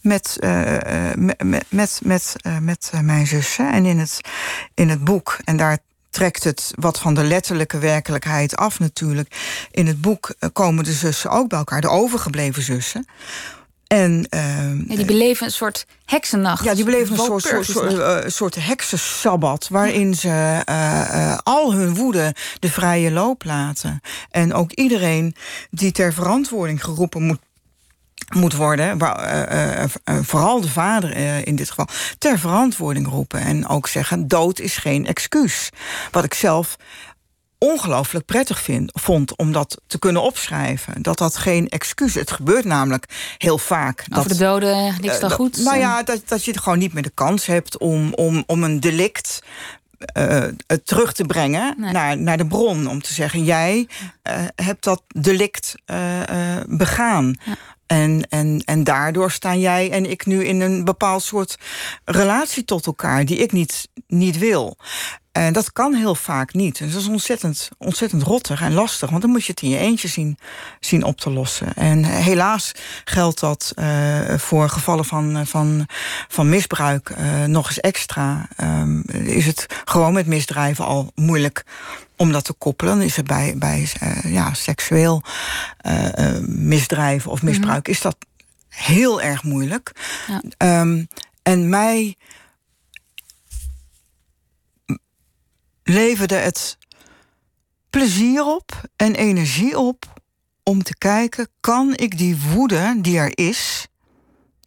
met, 0.00 0.36
eh, 0.40 1.10
eh, 1.10 1.16
met, 1.16 1.42
met, 1.42 1.64
met, 1.68 2.00
met, 2.02 2.36
met 2.60 2.90
mijn 3.02 3.26
zussen. 3.26 3.72
En 3.72 3.86
in 3.86 3.98
het, 3.98 4.20
in 4.74 4.88
het 4.88 5.04
boek, 5.04 5.38
en 5.44 5.56
daar 5.56 5.78
trekt 6.14 6.44
het 6.44 6.72
wat 6.74 6.98
van 6.98 7.14
de 7.14 7.22
letterlijke 7.22 7.78
werkelijkheid 7.78 8.56
af 8.56 8.78
natuurlijk. 8.78 9.34
In 9.70 9.86
het 9.86 10.00
boek 10.00 10.34
eh, 10.38 10.48
komen 10.52 10.84
de 10.84 10.92
zussen 10.92 11.30
ook 11.30 11.48
bij 11.48 11.58
elkaar, 11.58 11.80
de 11.80 11.88
overgebleven 11.88 12.62
zussen. 12.62 13.06
En, 13.86 14.26
ehm, 14.28 14.76
Ja, 14.88 14.96
die 14.96 15.04
beleven 15.04 15.46
een 15.46 15.52
soort 15.52 15.86
heksennacht. 16.04 16.64
ja, 16.64 16.74
die 16.74 16.84
beleven 16.84 17.18
een 17.18 17.24
soort, 17.24 17.42
soort, 17.42 17.66
soort, 17.66 17.98
eh, 17.98 18.18
soort 18.26 18.54
heksensabbat... 18.54 19.68
waarin 19.68 20.14
ze 20.14 20.62
eh, 20.64 21.38
al 21.42 21.72
hun 21.72 21.94
woede 21.94 22.34
de 22.58 22.70
vrije 22.70 23.10
loop 23.10 23.44
laten. 23.44 24.00
En 24.30 24.54
ook 24.54 24.72
iedereen 24.72 25.34
die 25.70 25.92
ter 25.92 26.12
verantwoording 26.12 26.84
geroepen 26.84 27.22
moet 27.22 27.40
moet 28.32 28.54
worden, 28.54 28.98
waar, 28.98 29.18
eh, 29.18 29.82
eh, 29.82 29.90
eh, 30.04 30.16
vooral 30.22 30.60
de 30.60 30.68
vader 30.68 31.16
in 31.46 31.56
dit 31.56 31.68
geval, 31.68 31.88
ter 32.18 32.38
verantwoording 32.38 33.08
roepen. 33.08 33.40
En 33.40 33.68
ook 33.68 33.88
zeggen, 33.88 34.28
dood 34.28 34.58
is 34.58 34.76
geen 34.76 35.06
excuus. 35.06 35.70
Wat 36.10 36.24
ik 36.24 36.34
zelf 36.34 36.76
ongelooflijk 37.58 38.24
prettig 38.24 38.60
vind, 38.60 38.90
vond 38.94 39.36
om 39.36 39.52
dat 39.52 39.80
te 39.86 39.98
kunnen 39.98 40.22
opschrijven. 40.22 41.02
Dat 41.02 41.18
dat 41.18 41.36
geen 41.36 41.68
excuus 41.68 42.14
Het 42.14 42.30
gebeurt 42.30 42.64
namelijk 42.64 43.34
heel 43.38 43.58
vaak. 43.58 44.00
Over 44.00 44.28
dat, 44.28 44.38
de 44.38 44.44
doden, 44.44 44.94
niks 45.00 45.20
dan 45.20 45.30
goed. 45.30 45.56
Nou 45.64 45.78
ja, 45.78 46.02
dat, 46.02 46.28
dat 46.28 46.44
je 46.44 46.58
gewoon 46.58 46.78
niet 46.78 46.92
meer 46.92 47.02
de 47.02 47.10
kans 47.14 47.46
hebt 47.46 47.78
om, 47.78 48.14
om, 48.14 48.44
om 48.46 48.62
een 48.62 48.80
delict 48.80 49.42
het 50.66 50.86
terug 50.86 51.12
te 51.12 51.24
brengen 51.24 51.74
Nee. 51.78 51.92
naar, 51.92 52.18
naar 52.18 52.36
de 52.36 52.46
bron. 52.46 52.86
Om 52.86 53.02
te 53.02 53.12
zeggen, 53.12 53.44
jij 53.44 53.88
hebt 54.54 54.84
dat 54.84 55.02
delict 55.08 55.74
begaan. 56.66 57.36
En, 57.86 58.26
en, 58.28 58.62
en 58.64 58.84
daardoor 58.84 59.30
staan 59.30 59.60
jij 59.60 59.90
en 59.90 60.10
ik 60.10 60.26
nu 60.26 60.44
in 60.44 60.60
een 60.60 60.84
bepaald 60.84 61.22
soort 61.22 61.58
relatie 62.04 62.64
tot 62.64 62.86
elkaar... 62.86 63.24
die 63.24 63.36
ik 63.36 63.52
niet, 63.52 63.88
niet 64.06 64.38
wil. 64.38 64.76
En 65.34 65.52
dat 65.52 65.72
kan 65.72 65.94
heel 65.94 66.14
vaak 66.14 66.52
niet. 66.52 66.78
Dus 66.78 66.92
dat 66.92 67.00
is 67.00 67.08
ontzettend, 67.08 67.68
ontzettend 67.78 68.22
rottig 68.22 68.60
en 68.60 68.72
lastig. 68.72 69.10
Want 69.10 69.22
dan 69.22 69.30
moet 69.30 69.44
je 69.44 69.50
het 69.50 69.62
in 69.62 69.68
je 69.68 69.78
eentje 69.78 70.08
zien, 70.08 70.38
zien 70.80 71.04
op 71.04 71.20
te 71.20 71.30
lossen. 71.30 71.74
En 71.74 72.04
helaas 72.04 72.72
geldt 73.04 73.40
dat 73.40 73.72
eh, 73.74 74.34
voor 74.36 74.68
gevallen 74.68 75.04
van, 75.04 75.36
eh, 75.36 75.46
van, 75.46 75.86
van 76.28 76.48
misbruik 76.48 77.10
eh, 77.10 77.44
nog 77.44 77.66
eens 77.66 77.80
extra. 77.80 78.48
Ehm, 78.56 79.00
is 79.10 79.46
het 79.46 79.66
gewoon 79.84 80.12
met 80.12 80.26
misdrijven 80.26 80.84
al 80.84 81.12
moeilijk 81.14 81.64
om 82.16 82.32
dat 82.32 82.44
te 82.44 82.52
koppelen. 82.52 82.96
Dan 82.96 83.06
is 83.06 83.16
het 83.16 83.26
bij, 83.26 83.54
bij 83.56 83.88
eh, 84.00 84.32
ja, 84.32 84.54
seksueel 84.54 85.22
eh, 85.76 86.36
eh, 86.36 86.42
misdrijven 86.46 87.30
of 87.30 87.42
misbruik... 87.42 87.88
is 87.88 88.00
dat 88.00 88.16
heel 88.68 89.22
erg 89.22 89.42
moeilijk. 89.42 89.92
Ja. 90.26 90.42
Ehm, 90.56 91.04
en 91.42 91.68
mij 91.68 92.16
leverde 95.84 96.34
het 96.34 96.78
plezier 97.90 98.44
op 98.44 98.88
en 98.96 99.14
energie 99.14 99.78
op 99.78 100.20
om 100.62 100.82
te 100.82 100.96
kijken: 100.96 101.48
kan 101.60 101.92
ik 101.96 102.18
die 102.18 102.40
woede 102.40 102.94
die 103.00 103.18
er 103.18 103.38
is 103.38 103.86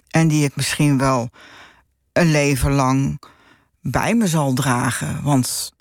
en 0.09 0.27
die 0.27 0.45
ik 0.45 0.55
misschien 0.55 0.97
wel 0.97 1.29
een 2.13 2.31
leven 2.31 2.71
lang 2.71 3.21
bij 3.81 4.15
me 4.15 4.27
zal 4.27 4.53
dragen? 4.53 5.23
Want 5.23 5.73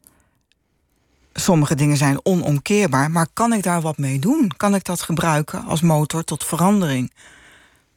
sommige 1.33 1.75
dingen 1.75 1.97
zijn 1.97 2.21
onomkeerbaar, 2.23 3.11
maar 3.11 3.27
kan 3.33 3.53
ik 3.53 3.63
daar 3.63 3.81
wat 3.81 3.99
mee 3.99 4.19
doen? 4.19 4.51
Kan 4.57 4.75
ik 4.75 4.85
dat 4.85 5.01
gebruiken 5.01 5.65
als 5.65 5.81
motor 5.81 6.25
tot 6.25 6.45
verandering? 6.45 7.13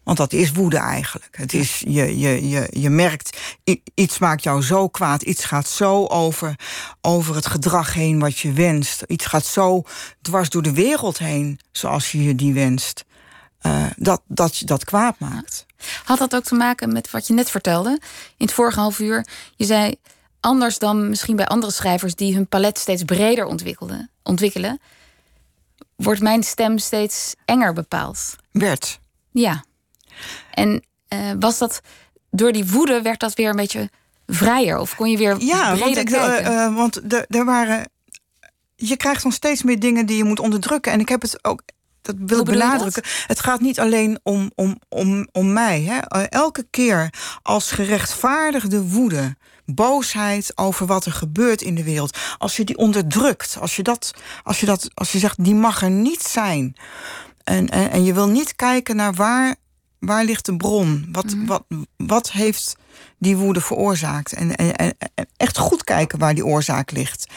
Want 0.09 0.21
dat 0.21 0.33
is 0.33 0.51
woede 0.51 0.77
eigenlijk. 0.77 1.37
Het 1.37 1.53
is, 1.53 1.83
je, 1.87 2.19
je, 2.19 2.49
je, 2.49 2.67
je 2.71 2.89
merkt, 2.89 3.37
iets 3.93 4.17
maakt 4.19 4.43
jou 4.43 4.63
zo 4.63 4.87
kwaad. 4.87 5.21
Iets 5.21 5.45
gaat 5.45 5.67
zo 5.67 6.05
over, 6.05 6.55
over 7.01 7.35
het 7.35 7.45
gedrag 7.45 7.93
heen 7.93 8.19
wat 8.19 8.37
je 8.37 8.51
wenst. 8.51 9.03
Iets 9.07 9.25
gaat 9.25 9.45
zo 9.45 9.83
dwars 10.21 10.49
door 10.49 10.61
de 10.61 10.73
wereld 10.73 11.17
heen 11.17 11.59
zoals 11.71 12.11
je 12.11 12.23
je 12.23 12.35
die 12.35 12.53
wenst. 12.53 13.05
Eh, 13.59 13.85
dat, 13.95 14.21
dat 14.27 14.57
je 14.57 14.65
dat 14.65 14.83
kwaad 14.83 15.19
maakt. 15.19 15.65
Had 16.03 16.19
dat 16.19 16.35
ook 16.35 16.43
te 16.43 16.55
maken 16.55 16.93
met 16.93 17.11
wat 17.11 17.27
je 17.27 17.33
net 17.33 17.49
vertelde 17.49 17.89
in 18.37 18.45
het 18.45 18.53
vorige 18.53 18.79
half 18.79 18.99
uur? 18.99 19.27
Je 19.55 19.65
zei 19.65 19.95
anders 20.39 20.77
dan 20.77 21.09
misschien 21.09 21.35
bij 21.35 21.47
andere 21.47 21.71
schrijvers 21.71 22.15
die 22.15 22.33
hun 22.33 22.47
palet 22.47 22.77
steeds 22.77 23.03
breder 23.03 23.45
ontwikkelden, 23.45 24.09
ontwikkelen, 24.23 24.79
wordt 25.95 26.21
mijn 26.21 26.43
stem 26.43 26.77
steeds 26.77 27.35
enger 27.45 27.73
bepaald. 27.73 28.35
Werd. 28.51 28.99
Ja. 29.31 29.67
En 30.51 30.83
eh, 31.07 31.31
was 31.39 31.57
dat 31.57 31.81
door 32.31 32.51
die 32.51 32.67
woede 32.67 33.01
werd 33.01 33.19
dat 33.19 33.33
weer 33.33 33.49
een 33.49 33.55
beetje 33.55 33.89
vrijer? 34.27 34.77
Of 34.77 34.95
kon 34.95 35.09
je 35.11 35.17
weer 35.17 35.35
Ja, 35.39 35.73
breder 35.75 35.79
want, 35.79 35.97
ik, 35.97 36.09
eh, 36.09 36.65
eh, 36.65 36.75
want 36.75 37.13
er- 37.13 37.25
er 37.29 37.45
waren. 37.45 37.89
Je 38.75 38.97
krijgt 38.97 39.23
dan 39.23 39.31
steeds 39.31 39.63
meer 39.63 39.79
dingen 39.79 40.05
die 40.05 40.17
je 40.17 40.23
moet 40.23 40.39
onderdrukken. 40.39 40.91
En 40.91 40.99
ik 40.99 41.09
heb 41.09 41.21
het 41.21 41.43
ook. 41.45 41.61
Dat 42.01 42.15
wil 42.25 42.39
ik 42.39 42.45
benadrukken. 42.45 43.03
Het 43.27 43.39
gaat 43.39 43.59
niet 43.59 43.79
alleen 43.79 44.19
om, 44.23 44.51
om, 44.55 44.79
om, 44.89 45.27
om 45.31 45.53
mij. 45.53 45.81
Hè. 45.81 46.21
Elke 46.21 46.67
keer 46.69 47.13
als 47.41 47.71
gerechtvaardigde 47.71 48.81
woede, 48.81 49.35
boosheid 49.65 50.51
over 50.57 50.85
wat 50.85 51.05
er 51.05 51.11
gebeurt 51.11 51.61
in 51.61 51.75
de 51.75 51.83
wereld. 51.83 52.17
Als 52.37 52.57
je 52.57 52.63
die 52.63 52.77
onderdrukt, 52.77 53.57
als 53.59 53.75
je, 53.75 53.83
dat, 53.83 54.13
als 54.43 54.59
je, 54.59 54.65
dat, 54.65 54.89
als 54.93 55.11
je 55.11 55.19
zegt, 55.19 55.43
die 55.43 55.55
mag 55.55 55.81
er 55.81 55.89
niet 55.89 56.21
zijn. 56.23 56.75
En, 57.43 57.69
en, 57.69 57.91
en 57.91 58.03
je 58.03 58.13
wil 58.13 58.27
niet 58.27 58.55
kijken 58.55 58.95
naar 58.95 59.13
waar, 59.13 59.55
waar 59.99 60.23
ligt 60.23 60.45
de 60.45 60.55
bron? 60.55 61.07
Wat, 61.11 61.35
wat, 61.45 61.63
wat 61.97 62.31
heeft 62.31 62.75
die 63.17 63.37
woede 63.37 63.61
veroorzaakt? 63.61 64.33
En, 64.33 64.55
en, 64.55 64.75
en, 64.75 64.95
en 65.15 65.27
echt 65.37 65.57
goed 65.57 65.83
kijken 65.83 66.19
waar 66.19 66.33
die 66.33 66.45
oorzaak 66.45 66.91
ligt. 66.91 67.27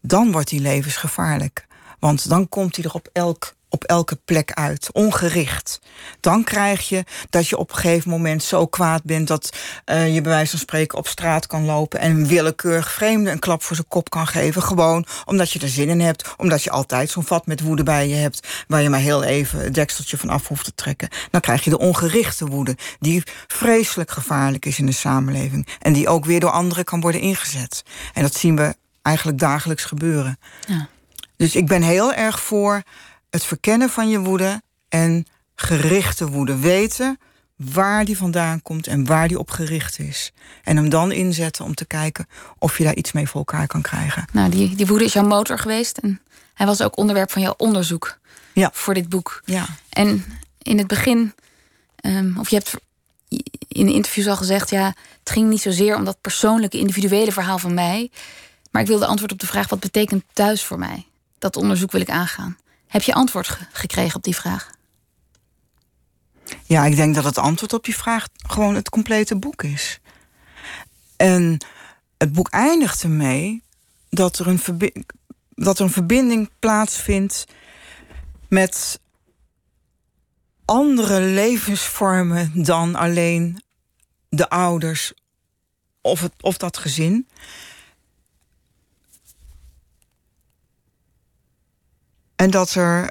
Dan 0.00 0.32
wordt 0.32 0.48
die 0.48 0.60
levensgevaarlijk. 0.60 1.66
Want 1.98 2.28
dan 2.28 2.48
komt 2.48 2.76
hij 2.76 2.84
er 2.84 2.94
op, 2.94 3.08
elk, 3.12 3.54
op 3.70 3.84
elke 3.84 4.16
plek 4.16 4.52
uit, 4.52 4.88
ongericht. 4.92 5.80
Dan 6.20 6.44
krijg 6.44 6.88
je 6.88 7.04
dat 7.30 7.48
je 7.48 7.56
op 7.56 7.70
een 7.70 7.76
gegeven 7.76 8.10
moment 8.10 8.42
zo 8.42 8.66
kwaad 8.66 9.04
bent... 9.04 9.28
dat 9.28 9.56
eh, 9.84 10.14
je 10.14 10.20
bij 10.20 10.32
wijze 10.32 10.50
van 10.50 10.58
spreken 10.58 10.98
op 10.98 11.06
straat 11.06 11.46
kan 11.46 11.64
lopen... 11.64 12.00
en 12.00 12.10
een 12.10 12.26
willekeurig 12.26 12.92
vreemde 12.92 13.30
een 13.30 13.38
klap 13.38 13.62
voor 13.62 13.76
zijn 13.76 13.88
kop 13.88 14.10
kan 14.10 14.26
geven. 14.26 14.62
Gewoon 14.62 15.06
omdat 15.24 15.50
je 15.50 15.58
er 15.58 15.68
zin 15.68 15.88
in 15.88 16.00
hebt. 16.00 16.34
Omdat 16.36 16.62
je 16.62 16.70
altijd 16.70 17.10
zo'n 17.10 17.24
vat 17.24 17.46
met 17.46 17.60
woede 17.60 17.82
bij 17.82 18.08
je 18.08 18.14
hebt... 18.14 18.48
waar 18.68 18.82
je 18.82 18.90
maar 18.90 19.00
heel 19.00 19.22
even 19.22 19.60
het 19.60 19.74
dekseltje 19.74 20.16
van 20.16 20.28
af 20.28 20.48
hoeft 20.48 20.64
te 20.64 20.74
trekken. 20.74 21.08
Dan 21.30 21.40
krijg 21.40 21.64
je 21.64 21.70
de 21.70 21.78
ongerichte 21.78 22.46
woede... 22.46 22.76
die 23.00 23.22
vreselijk 23.46 24.10
gevaarlijk 24.10 24.66
is 24.66 24.78
in 24.78 24.86
de 24.86 24.92
samenleving... 24.92 25.66
en 25.78 25.92
die 25.92 26.08
ook 26.08 26.24
weer 26.24 26.40
door 26.40 26.50
anderen 26.50 26.84
kan 26.84 27.00
worden 27.00 27.20
ingezet. 27.20 27.82
En 28.12 28.22
dat 28.22 28.34
zien 28.34 28.56
we 28.56 28.74
eigenlijk 29.02 29.38
dagelijks 29.38 29.84
gebeuren. 29.84 30.38
Ja. 30.66 30.88
Dus 31.36 31.54
ik 31.54 31.66
ben 31.66 31.82
heel 31.82 32.12
erg 32.12 32.40
voor 32.40 32.82
het 33.30 33.44
verkennen 33.44 33.90
van 33.90 34.08
je 34.08 34.18
woede 34.18 34.62
en 34.88 35.26
gerichte 35.54 36.28
woede. 36.28 36.58
Weten 36.58 37.18
waar 37.56 38.04
die 38.04 38.16
vandaan 38.16 38.62
komt 38.62 38.86
en 38.86 39.04
waar 39.06 39.28
die 39.28 39.38
op 39.38 39.50
gericht 39.50 39.98
is. 39.98 40.32
En 40.64 40.76
hem 40.76 40.88
dan 40.88 41.12
inzetten 41.12 41.64
om 41.64 41.74
te 41.74 41.84
kijken 41.84 42.26
of 42.58 42.78
je 42.78 42.84
daar 42.84 42.94
iets 42.94 43.12
mee 43.12 43.26
voor 43.28 43.38
elkaar 43.40 43.66
kan 43.66 43.82
krijgen. 43.82 44.24
Nou, 44.32 44.50
die, 44.50 44.74
die 44.74 44.86
woede 44.86 45.04
is 45.04 45.12
jouw 45.12 45.26
motor 45.26 45.58
geweest. 45.58 45.98
En 45.98 46.20
hij 46.54 46.66
was 46.66 46.82
ook 46.82 46.96
onderwerp 46.96 47.30
van 47.30 47.42
jouw 47.42 47.54
onderzoek 47.56 48.18
Ja. 48.54 48.70
voor 48.72 48.94
dit 48.94 49.08
boek. 49.08 49.42
Ja, 49.44 49.66
En 49.88 50.24
in 50.62 50.78
het 50.78 50.86
begin, 50.86 51.34
ehm, 51.96 52.38
of 52.38 52.48
je 52.50 52.56
hebt 52.56 52.74
in 53.68 53.88
interviews 53.88 54.28
al 54.28 54.36
gezegd, 54.36 54.70
ja, 54.70 54.94
het 55.18 55.30
ging 55.30 55.48
niet 55.48 55.60
zozeer 55.62 55.96
om 55.96 56.04
dat 56.04 56.20
persoonlijke, 56.20 56.78
individuele 56.78 57.32
verhaal 57.32 57.58
van 57.58 57.74
mij. 57.74 58.10
Maar 58.70 58.82
ik 58.82 58.88
wilde 58.88 59.06
antwoord 59.06 59.32
op 59.32 59.38
de 59.38 59.46
vraag: 59.46 59.68
wat 59.68 59.80
betekent 59.80 60.24
thuis 60.32 60.64
voor 60.64 60.78
mij? 60.78 61.06
Dat 61.38 61.56
onderzoek 61.56 61.92
wil 61.92 62.00
ik 62.00 62.10
aangaan. 62.10 62.56
Heb 62.90 63.02
je 63.02 63.14
antwoord 63.14 63.48
ge- 63.48 63.66
gekregen 63.72 64.16
op 64.16 64.22
die 64.22 64.36
vraag? 64.36 64.70
ja, 66.64 66.84
ik 66.84 66.96
denk 66.96 67.14
dat 67.14 67.24
het 67.24 67.38
antwoord 67.38 67.72
op 67.72 67.86
je 67.86 67.94
vraag 67.94 68.26
gewoon 68.36 68.74
het 68.74 68.88
complete 68.90 69.36
boek 69.36 69.62
is. 69.62 70.00
En 71.16 71.58
het 72.18 72.32
boek 72.32 72.48
eindigt 72.48 73.02
ermee 73.02 73.62
dat 74.08 74.38
er 74.38 74.46
een, 74.46 74.60
dat 75.48 75.78
er 75.78 75.84
een 75.84 75.90
verbinding 75.90 76.50
plaatsvindt 76.58 77.44
met 78.48 79.00
andere 80.64 81.20
levensvormen 81.20 82.62
dan 82.62 82.94
alleen 82.94 83.62
de 84.28 84.48
ouders 84.48 85.12
of, 86.00 86.28
of 86.40 86.56
dat 86.56 86.78
gezin. 86.78 87.28
En 92.40 92.50
dat 92.50 92.74
er 92.74 93.10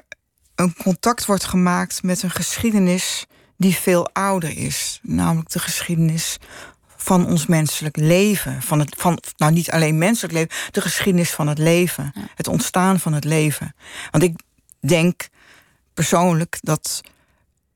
een 0.54 0.74
contact 0.74 1.26
wordt 1.26 1.44
gemaakt 1.44 2.02
met 2.02 2.22
een 2.22 2.30
geschiedenis 2.30 3.26
die 3.56 3.74
veel 3.74 4.08
ouder 4.12 4.58
is. 4.58 5.00
Namelijk 5.02 5.50
de 5.50 5.58
geschiedenis 5.58 6.36
van 6.96 7.26
ons 7.26 7.46
menselijk 7.46 7.96
leven. 7.96 8.62
Van 8.62 8.78
het, 8.78 8.94
van, 8.98 9.18
nou, 9.36 9.52
niet 9.52 9.70
alleen 9.70 9.98
menselijk 9.98 10.32
leven, 10.32 10.72
de 10.72 10.80
geschiedenis 10.80 11.30
van 11.30 11.46
het 11.46 11.58
leven. 11.58 12.12
Het 12.34 12.48
ontstaan 12.48 13.00
van 13.00 13.12
het 13.12 13.24
leven. 13.24 13.74
Want 14.10 14.22
ik 14.22 14.40
denk 14.80 15.28
persoonlijk 15.94 16.58
dat 16.60 17.00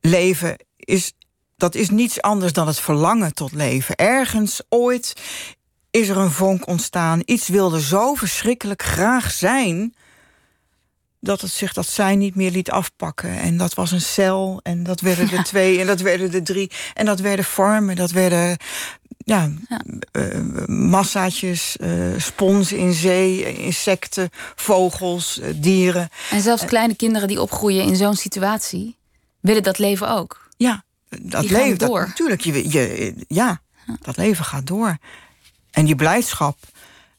leven 0.01 0.57
is. 0.77 1.13
Dat 1.57 1.75
is 1.75 1.91
niets 1.91 2.21
anders 2.23 2.53
dan 2.53 2.67
het 2.67 2.81
verlangen 2.81 3.35
tot 3.35 3.53
leven. 3.53 3.97
Ergens 3.97 4.63
ooit 4.69 5.15
is 5.91 6.09
er 6.09 6.17
een 6.17 6.31
vonk 6.31 6.67
ontstaan. 6.67 7.23
Iets 7.25 7.49
wilde 7.49 7.81
zo 7.81 8.15
verschrikkelijk 8.15 8.83
graag 8.83 9.31
zijn 9.31 9.95
dat 11.25 11.41
het 11.41 11.51
zich 11.51 11.73
dat 11.73 11.89
zijn 11.89 12.19
niet 12.19 12.35
meer 12.35 12.51
liet 12.51 12.71
afpakken. 12.71 13.39
En 13.39 13.57
dat 13.57 13.75
was 13.75 13.93
een 13.93 14.01
cel, 14.01 14.61
en 14.63 14.83
dat 14.83 15.01
werden 15.01 15.31
er 15.31 15.45
twee, 15.53 15.81
en 15.81 15.87
dat 15.87 16.01
werden 16.01 16.33
er 16.33 16.43
drie. 16.43 16.71
En 16.95 17.07
dat 17.07 17.21
werden 17.21 17.45
vormen, 17.45 17.97
dat 17.97 18.11
werden 18.11 18.57
ja, 19.25 19.51
eh, 20.13 20.41
massaatjes, 20.67 21.77
eh, 21.77 21.91
spons 22.17 22.73
in 22.73 22.93
zee, 22.93 23.57
insecten, 23.57 24.31
vogels, 24.55 25.41
eh, 25.41 25.51
dieren. 25.57 26.09
En 26.31 26.41
zelfs 26.41 26.65
kleine 26.65 26.97
kinderen 26.97 27.29
die 27.29 27.41
opgroeien 27.41 27.85
in 27.85 27.97
zo'n 27.97 28.15
situatie, 28.15 28.97
willen 29.41 29.63
dat 29.63 29.79
leven 29.79 30.09
ook. 30.09 30.49
Ja, 30.57 30.85
dat 31.09 31.41
Die 31.43 31.53
leven, 31.53 31.79
dat, 31.79 31.89
door. 31.89 32.07
natuurlijk, 32.07 32.41
je, 32.41 32.71
je, 32.71 33.15
ja, 33.29 33.61
dat 34.01 34.17
leven 34.17 34.45
gaat 34.45 34.67
door. 34.67 34.97
En 35.71 35.85
die 35.85 35.97
blijdschap 35.97 36.59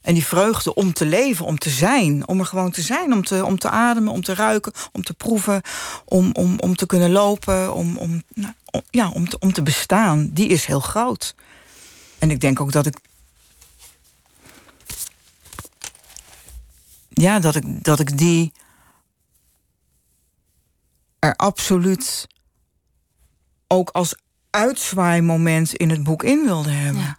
en 0.06 0.14
die 0.14 0.24
vreugde 0.26 0.74
om 0.74 0.92
te 0.92 1.06
leven, 1.06 1.46
om 1.46 1.58
te 1.58 1.70
zijn, 1.70 2.28
om 2.28 2.38
er 2.40 2.46
gewoon 2.46 2.70
te 2.70 2.82
zijn, 2.82 3.12
om 3.12 3.24
te, 3.24 3.44
om 3.44 3.58
te 3.58 3.70
ademen, 3.70 4.12
om 4.12 4.22
te 4.22 4.34
ruiken, 4.34 4.72
om 4.92 5.02
te 5.04 5.14
proeven, 5.14 5.62
om, 6.04 6.30
om, 6.32 6.58
om 6.58 6.76
te 6.76 6.86
kunnen 6.86 7.10
lopen, 7.10 7.74
om, 7.74 8.22
nou, 8.34 8.52
om- 8.70 8.82
ja, 8.90 9.08
om, 9.10 9.28
te, 9.28 9.38
om 9.38 9.52
te 9.52 9.62
bestaan, 9.62 10.30
die 10.32 10.48
is 10.48 10.64
heel 10.64 10.80
groot. 10.80 11.34
En 12.18 12.30
ik 12.30 12.40
denk 12.40 12.60
ook 12.60 12.72
dat 12.72 12.86
ik. 12.86 12.96
Ja, 17.08 17.38
dat 17.38 17.54
ik, 17.54 17.84
dat 17.84 18.00
ik 18.00 18.18
die 18.18 18.52
er 21.18 21.36
absoluut 21.36 22.26
ook 23.66 23.90
als 23.90 24.14
uitzwaaimoment 24.50 25.74
in 25.74 25.90
het 25.90 26.02
boek 26.02 26.22
in 26.22 26.44
wilde 26.44 26.70
hebben. 26.70 27.02
Ja. 27.02 27.18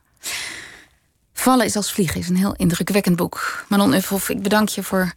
Vallen 1.39 1.65
is 1.65 1.75
als 1.75 1.91
vliegen 1.91 2.19
is 2.19 2.29
een 2.29 2.35
heel 2.35 2.53
indrukwekkend 2.55 3.15
boek. 3.15 3.65
Manon 3.67 3.93
Ufhoff, 3.93 4.29
ik 4.29 4.41
bedank 4.41 4.69
je 4.69 4.83
voor 4.83 5.13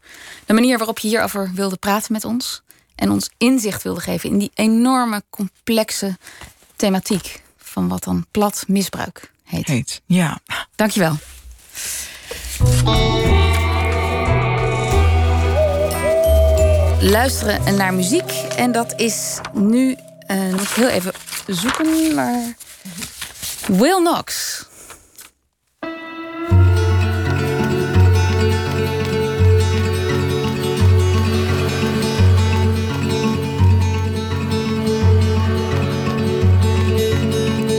de 0.47 0.53
manier 0.53 0.79
waarop 0.79 0.99
je 0.99 1.09
hierover 1.09 1.51
wilde 1.55 1.77
praten 1.77 2.13
met 2.13 2.25
ons. 2.25 2.63
En 2.95 3.11
ons 3.11 3.31
inzicht 3.39 3.83
wilde 3.83 4.01
geven 4.01 4.31
in 4.31 4.39
die 4.39 4.51
enorme, 4.55 5.23
complexe 5.31 6.19
thematiek 6.77 7.43
van 7.59 7.89
wat 7.89 8.05
dan 8.05 8.27
plat 8.31 8.65
misbruik 8.67 9.31
heet. 9.45 9.67
Heet, 9.67 10.01
ja. 10.07 10.39
Dankjewel. 10.75 11.17
Luisteren 17.01 17.77
naar 17.77 17.95
muziek. 17.95 18.31
En 18.57 18.73
dat 18.73 18.93
is 19.01 19.39
nu. 19.53 19.97
eh 20.27 20.41
moet 20.51 20.61
ik 20.61 20.69
heel 20.69 20.89
even 20.89 21.13
zoeken, 21.47 22.15
maar. 22.15 22.55
Will 23.67 23.97
Knox. 23.97 24.59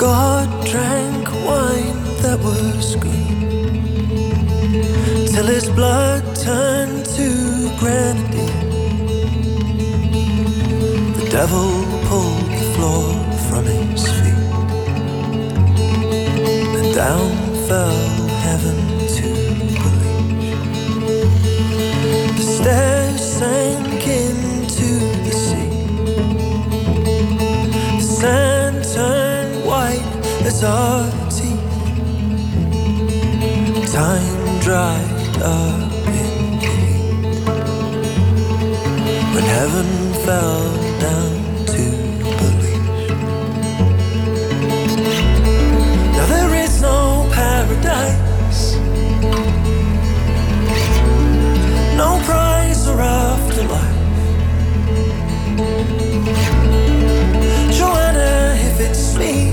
God 0.01 0.49
drank 0.65 1.27
wine 1.45 2.01
that 2.23 2.39
was 2.41 2.95
good 2.95 3.11
till 5.31 5.45
his 5.45 5.69
blood 5.69 6.23
turned 6.37 7.05
to 7.17 7.69
grenadine. 7.77 8.69
The 11.13 11.27
devil 11.29 11.69
pulled 12.07 12.49
the 12.49 12.65
floor 12.73 13.13
from 13.47 13.63
his 13.65 14.03
feet, 14.17 14.49
and 16.77 16.95
down 16.95 17.31
fell 17.67 18.10
teeth. 30.61 31.59
Time 33.91 34.59
dried 34.59 35.41
up 35.41 35.91
in 36.05 36.59
heat. 36.59 37.45
When 39.33 39.43
heaven 39.43 39.87
fell 40.23 40.63
down 40.99 41.65
to 41.65 41.83
believe. 42.37 42.85
Now 46.15 46.25
there 46.27 46.53
is 46.63 46.79
no 46.79 47.27
paradise. 47.33 48.75
No 51.97 52.21
prize 52.23 52.87
or 52.87 53.01
afterlife. 53.01 53.97
Joanna, 57.71 58.55
if 58.59 58.79
it's 58.79 59.17
me 59.17 59.50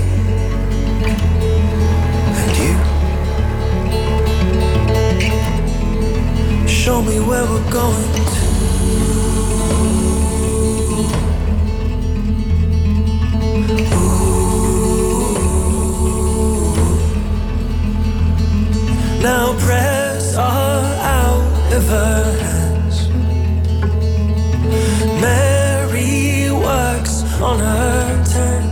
show 6.89 7.01
me 7.03 7.19
where 7.19 7.45
we're 7.45 7.71
going 7.71 8.13
to. 8.15 8.35
Now 19.21 19.45
prayers 19.65 20.35
are 20.35 20.85
out 21.21 21.73
of 21.77 21.83
her 21.95 22.23
hands. 22.47 22.97
Mary 25.21 26.51
works 26.51 27.15
on 27.49 27.59
her 27.59 28.23
turn. 28.33 28.65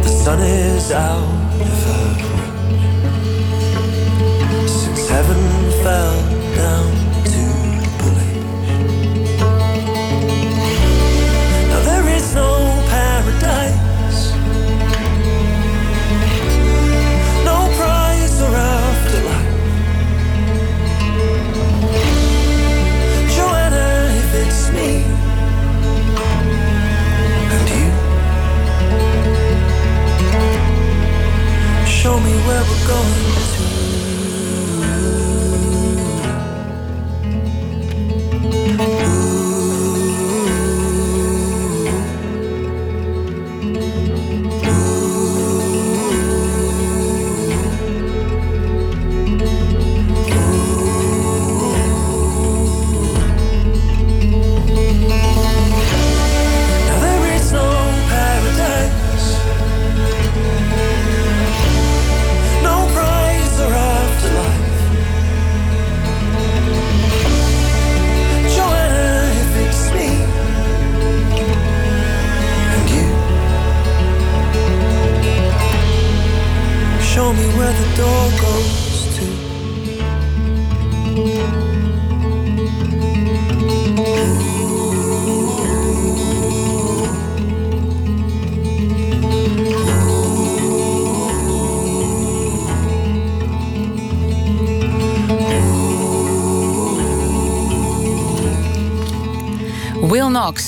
The 0.00 0.08
sun 0.08 0.40
is 0.40 0.92
out 0.92 1.41
fell 5.92 6.22
down 6.56 7.01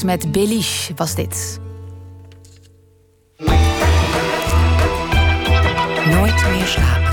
Met 0.05 0.32
Beliche 0.32 0.93
was 0.95 1.14
dit. 1.14 1.61
Nooit 6.07 6.47
meer 6.51 6.66
slapen. 6.66 7.12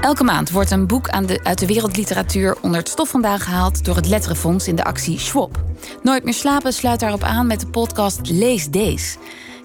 Elke 0.00 0.24
maand 0.24 0.50
wordt 0.50 0.70
een 0.70 0.86
boek 0.86 1.08
uit 1.42 1.58
de 1.58 1.66
wereldliteratuur 1.66 2.56
onder 2.60 2.78
het 2.78 2.88
stof 2.88 3.08
vandaan 3.08 3.40
gehaald 3.40 3.84
door 3.84 3.96
het 3.96 4.08
Letterenfonds 4.08 4.68
in 4.68 4.76
de 4.76 4.84
actie 4.84 5.18
Schwab. 5.18 5.62
Nooit 6.02 6.24
meer 6.24 6.34
slapen 6.34 6.72
sluit 6.72 7.00
daarop 7.00 7.22
aan 7.22 7.46
met 7.46 7.60
de 7.60 7.66
podcast 7.66 8.30
Lees 8.30 8.70
Deze. 8.70 9.16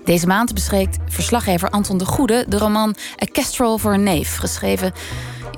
Deze 0.05 0.27
maand 0.27 0.53
bespreekt 0.53 0.97
verslaggever 1.07 1.69
Anton 1.69 1.97
de 1.97 2.05
Goede 2.05 2.45
de 2.47 2.57
roman 2.57 2.95
A 3.23 3.25
Kestrel 3.31 3.77
for 3.77 3.93
a 3.93 3.97
Neef, 3.97 4.37
geschreven 4.37 4.93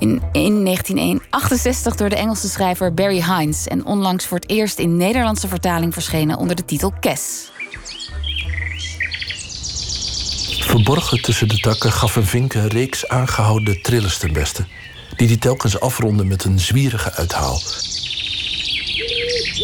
in, 0.02 0.22
in 0.32 0.66
1968 0.66 1.96
door 1.96 2.10
de 2.10 2.16
Engelse 2.16 2.50
schrijver 2.50 2.94
Barry 2.94 3.24
Hines 3.24 3.68
en 3.68 3.86
onlangs 3.86 4.26
voor 4.26 4.38
het 4.38 4.50
eerst 4.50 4.80
in 4.80 4.98
Nederlandse 4.98 5.48
vertaling 5.48 5.94
verschenen 5.94 6.38
onder 6.38 6.56
de 6.56 6.66
titel 6.66 6.94
Kes. 7.00 7.52
Verborgen 10.60 11.22
tussen 11.22 11.48
de 11.48 11.58
takken 11.58 11.92
gaf 11.92 12.16
een 12.16 12.26
vink 12.26 12.54
een 12.54 12.68
reeks 12.68 13.08
aangehouden 13.08 13.82
trillers 13.82 14.18
ten 14.18 14.34
beste. 14.34 14.66
Die 15.16 15.28
die 15.28 15.38
telkens 15.38 15.80
afronden 15.80 16.28
met 16.28 16.44
een 16.44 16.60
zwierige 16.60 17.14
uithaal. 17.14 17.62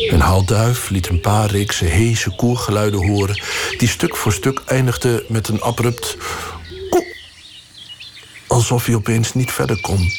Een 0.09 0.21
haalduif 0.21 0.89
liet 0.89 1.09
een 1.09 1.21
paar 1.21 1.51
reeksen 1.51 1.87
heese 1.87 2.35
koergeluiden 2.35 3.07
horen... 3.07 3.41
die 3.77 3.87
stuk 3.87 4.15
voor 4.15 4.33
stuk 4.33 4.61
eindigden 4.65 5.23
met 5.27 5.47
een 5.47 5.61
abrupt... 5.61 6.17
Alsof 8.57 8.85
hij 8.85 8.95
opeens 8.95 9.33
niet 9.33 9.51
verder 9.51 9.81
kon, 9.81 10.11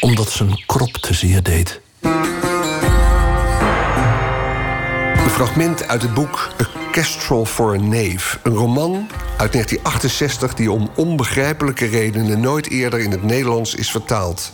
omdat 0.00 0.30
zijn 0.30 0.64
krop 0.66 0.92
te 0.92 1.14
zeer 1.14 1.42
deed. 1.42 1.80
Een 5.14 5.30
fragment 5.30 5.88
uit 5.88 6.02
het 6.02 6.14
boek 6.14 6.50
A 6.60 6.64
Kestrel 6.92 7.44
for 7.44 7.74
a 7.74 7.76
Knave. 7.76 8.38
Een 8.42 8.54
roman 8.54 8.92
uit 9.36 9.52
1968 9.52 10.54
die 10.54 10.70
om 10.70 10.90
onbegrijpelijke 10.96 11.86
redenen 11.86 12.40
nooit 12.40 12.68
eerder 12.68 13.00
in 13.00 13.10
het 13.10 13.22
Nederlands 13.22 13.74
is 13.74 13.90
vertaald. 13.90 14.52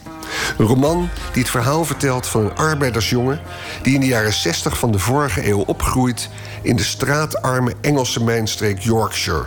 Een 0.59 0.67
roman 0.67 1.09
die 1.33 1.43
het 1.43 1.51
verhaal 1.51 1.85
vertelt 1.85 2.27
van 2.27 2.45
een 2.45 2.57
arbeidersjongen 2.57 3.41
die 3.83 3.95
in 3.95 4.01
de 4.01 4.07
jaren 4.07 4.33
60 4.33 4.79
van 4.79 4.93
de 4.93 4.99
vorige 4.99 5.49
eeuw 5.49 5.61
opgroeit 5.61 6.29
in 6.63 6.77
de 6.77 6.85
straatarme 6.85 7.75
Engelse 7.81 8.25
mijnstreek 8.25 8.79
Yorkshire. 8.79 9.47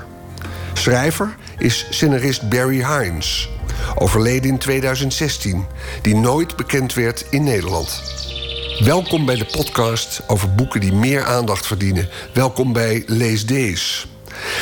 Schrijver 0.74 1.36
is 1.58 1.88
scenarist 1.90 2.50
Barry 2.50 2.86
Hines, 2.86 3.50
overleden 3.96 4.50
in 4.50 4.58
2016, 4.58 5.66
die 6.02 6.16
nooit 6.16 6.56
bekend 6.56 6.94
werd 6.94 7.26
in 7.30 7.44
Nederland. 7.44 8.02
Welkom 8.84 9.26
bij 9.26 9.36
de 9.36 9.46
podcast 9.46 10.22
over 10.28 10.56
boeken 10.56 10.80
die 10.80 10.94
meer 10.94 11.24
aandacht 11.24 11.68
verdienen. 11.68 12.10
Welkom 12.34 12.74
bij 12.74 13.04
Lees 13.06 13.46
Dees. 13.46 14.08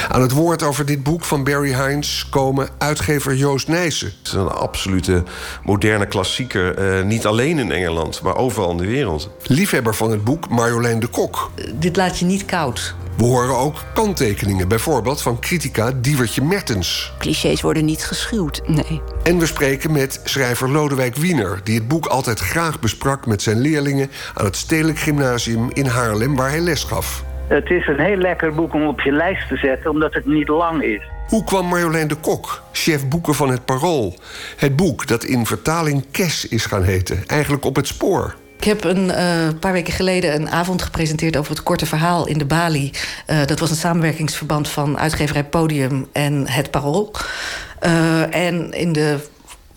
Aan 0.09 0.21
het 0.21 0.32
woord 0.32 0.63
over 0.63 0.86
dit 0.86 1.03
boek 1.03 1.24
van 1.24 1.43
Barry 1.43 1.74
Hines 1.74 2.28
komen 2.30 2.69
uitgever 2.78 3.36
Joost 3.36 3.67
Nijssen. 3.67 4.13
Het 4.17 4.28
is 4.28 4.34
een 4.34 4.47
absolute 4.47 5.24
moderne 5.63 6.05
klassieker. 6.05 6.74
eh, 6.78 7.03
niet 7.03 7.26
alleen 7.26 7.59
in 7.59 7.71
Engeland, 7.71 8.21
maar 8.21 8.36
overal 8.36 8.71
in 8.71 8.78
de 8.78 8.86
wereld. 8.86 9.30
Liefhebber 9.43 9.95
van 9.95 10.11
het 10.11 10.24
boek 10.24 10.49
Marjolein 10.49 10.99
de 10.99 11.07
Kok. 11.07 11.51
Dit 11.74 11.95
laat 11.95 12.19
je 12.19 12.26
niet 12.26 12.45
koud. 12.45 12.95
We 13.17 13.24
horen 13.24 13.57
ook 13.57 13.84
kanttekeningen, 13.93 14.67
bijvoorbeeld 14.67 15.21
van 15.21 15.39
critica 15.39 15.91
Diewertje 15.91 16.41
Mertens. 16.41 17.13
Clichés 17.19 17.61
worden 17.61 17.86
niet 17.86 18.05
geschuwd, 18.05 18.61
nee. 18.67 19.01
En 19.24 19.38
we 19.38 19.45
spreken 19.45 19.91
met 19.91 20.21
schrijver 20.24 20.69
Lodewijk 20.71 21.15
Wiener, 21.15 21.59
die 21.63 21.76
het 21.76 21.88
boek 21.88 22.05
altijd 22.05 22.39
graag 22.39 22.80
besprak 22.80 23.26
met 23.26 23.41
zijn 23.41 23.59
leerlingen 23.59 24.11
aan 24.34 24.45
het 24.45 24.55
Stedelijk 24.55 24.99
Gymnasium 24.99 25.69
in 25.74 25.86
Haarlem, 25.86 26.36
waar 26.36 26.49
hij 26.49 26.59
les 26.59 26.84
gaf. 26.84 27.24
Het 27.47 27.69
is 27.69 27.87
een 27.87 27.99
heel 27.99 28.17
lekker 28.17 28.53
boek 28.53 28.73
om 28.73 28.87
op 28.87 29.01
je 29.01 29.11
lijst 29.11 29.47
te 29.47 29.57
zetten, 29.57 29.91
omdat 29.91 30.13
het 30.13 30.25
niet 30.25 30.47
lang 30.47 30.83
is. 30.83 31.01
Hoe 31.27 31.43
kwam 31.43 31.65
Marjolein 31.65 32.07
de 32.07 32.15
Kok, 32.15 32.63
chef 32.71 33.07
boeken 33.07 33.33
van 33.33 33.49
het 33.49 33.65
Parool? 33.65 34.15
Het 34.57 34.75
boek 34.75 35.07
dat 35.07 35.23
in 35.23 35.45
vertaling 35.45 36.05
Kes 36.11 36.47
is 36.47 36.65
gaan 36.65 36.83
heten, 36.83 37.23
eigenlijk 37.27 37.65
op 37.65 37.75
het 37.75 37.87
spoor. 37.87 38.35
Ik 38.57 38.69
heb 38.69 38.83
een 38.83 39.11
eh, 39.11 39.47
paar 39.59 39.71
weken 39.71 39.93
geleden 39.93 40.35
een 40.35 40.49
avond 40.49 40.81
gepresenteerd 40.81 41.37
over 41.37 41.51
het 41.51 41.63
korte 41.63 41.85
verhaal 41.85 42.27
in 42.27 42.37
de 42.37 42.45
Bali. 42.45 42.91
Eh, 43.25 43.45
dat 43.45 43.59
was 43.59 43.69
een 43.69 43.75
samenwerkingsverband 43.75 44.69
van 44.69 44.99
uitgeverij 44.99 45.43
Podium 45.43 46.07
en 46.11 46.47
Het 46.49 46.71
Parool. 46.71 47.11
Eh, 47.79 48.35
en 48.35 48.71
in 48.71 48.93
de 48.93 49.19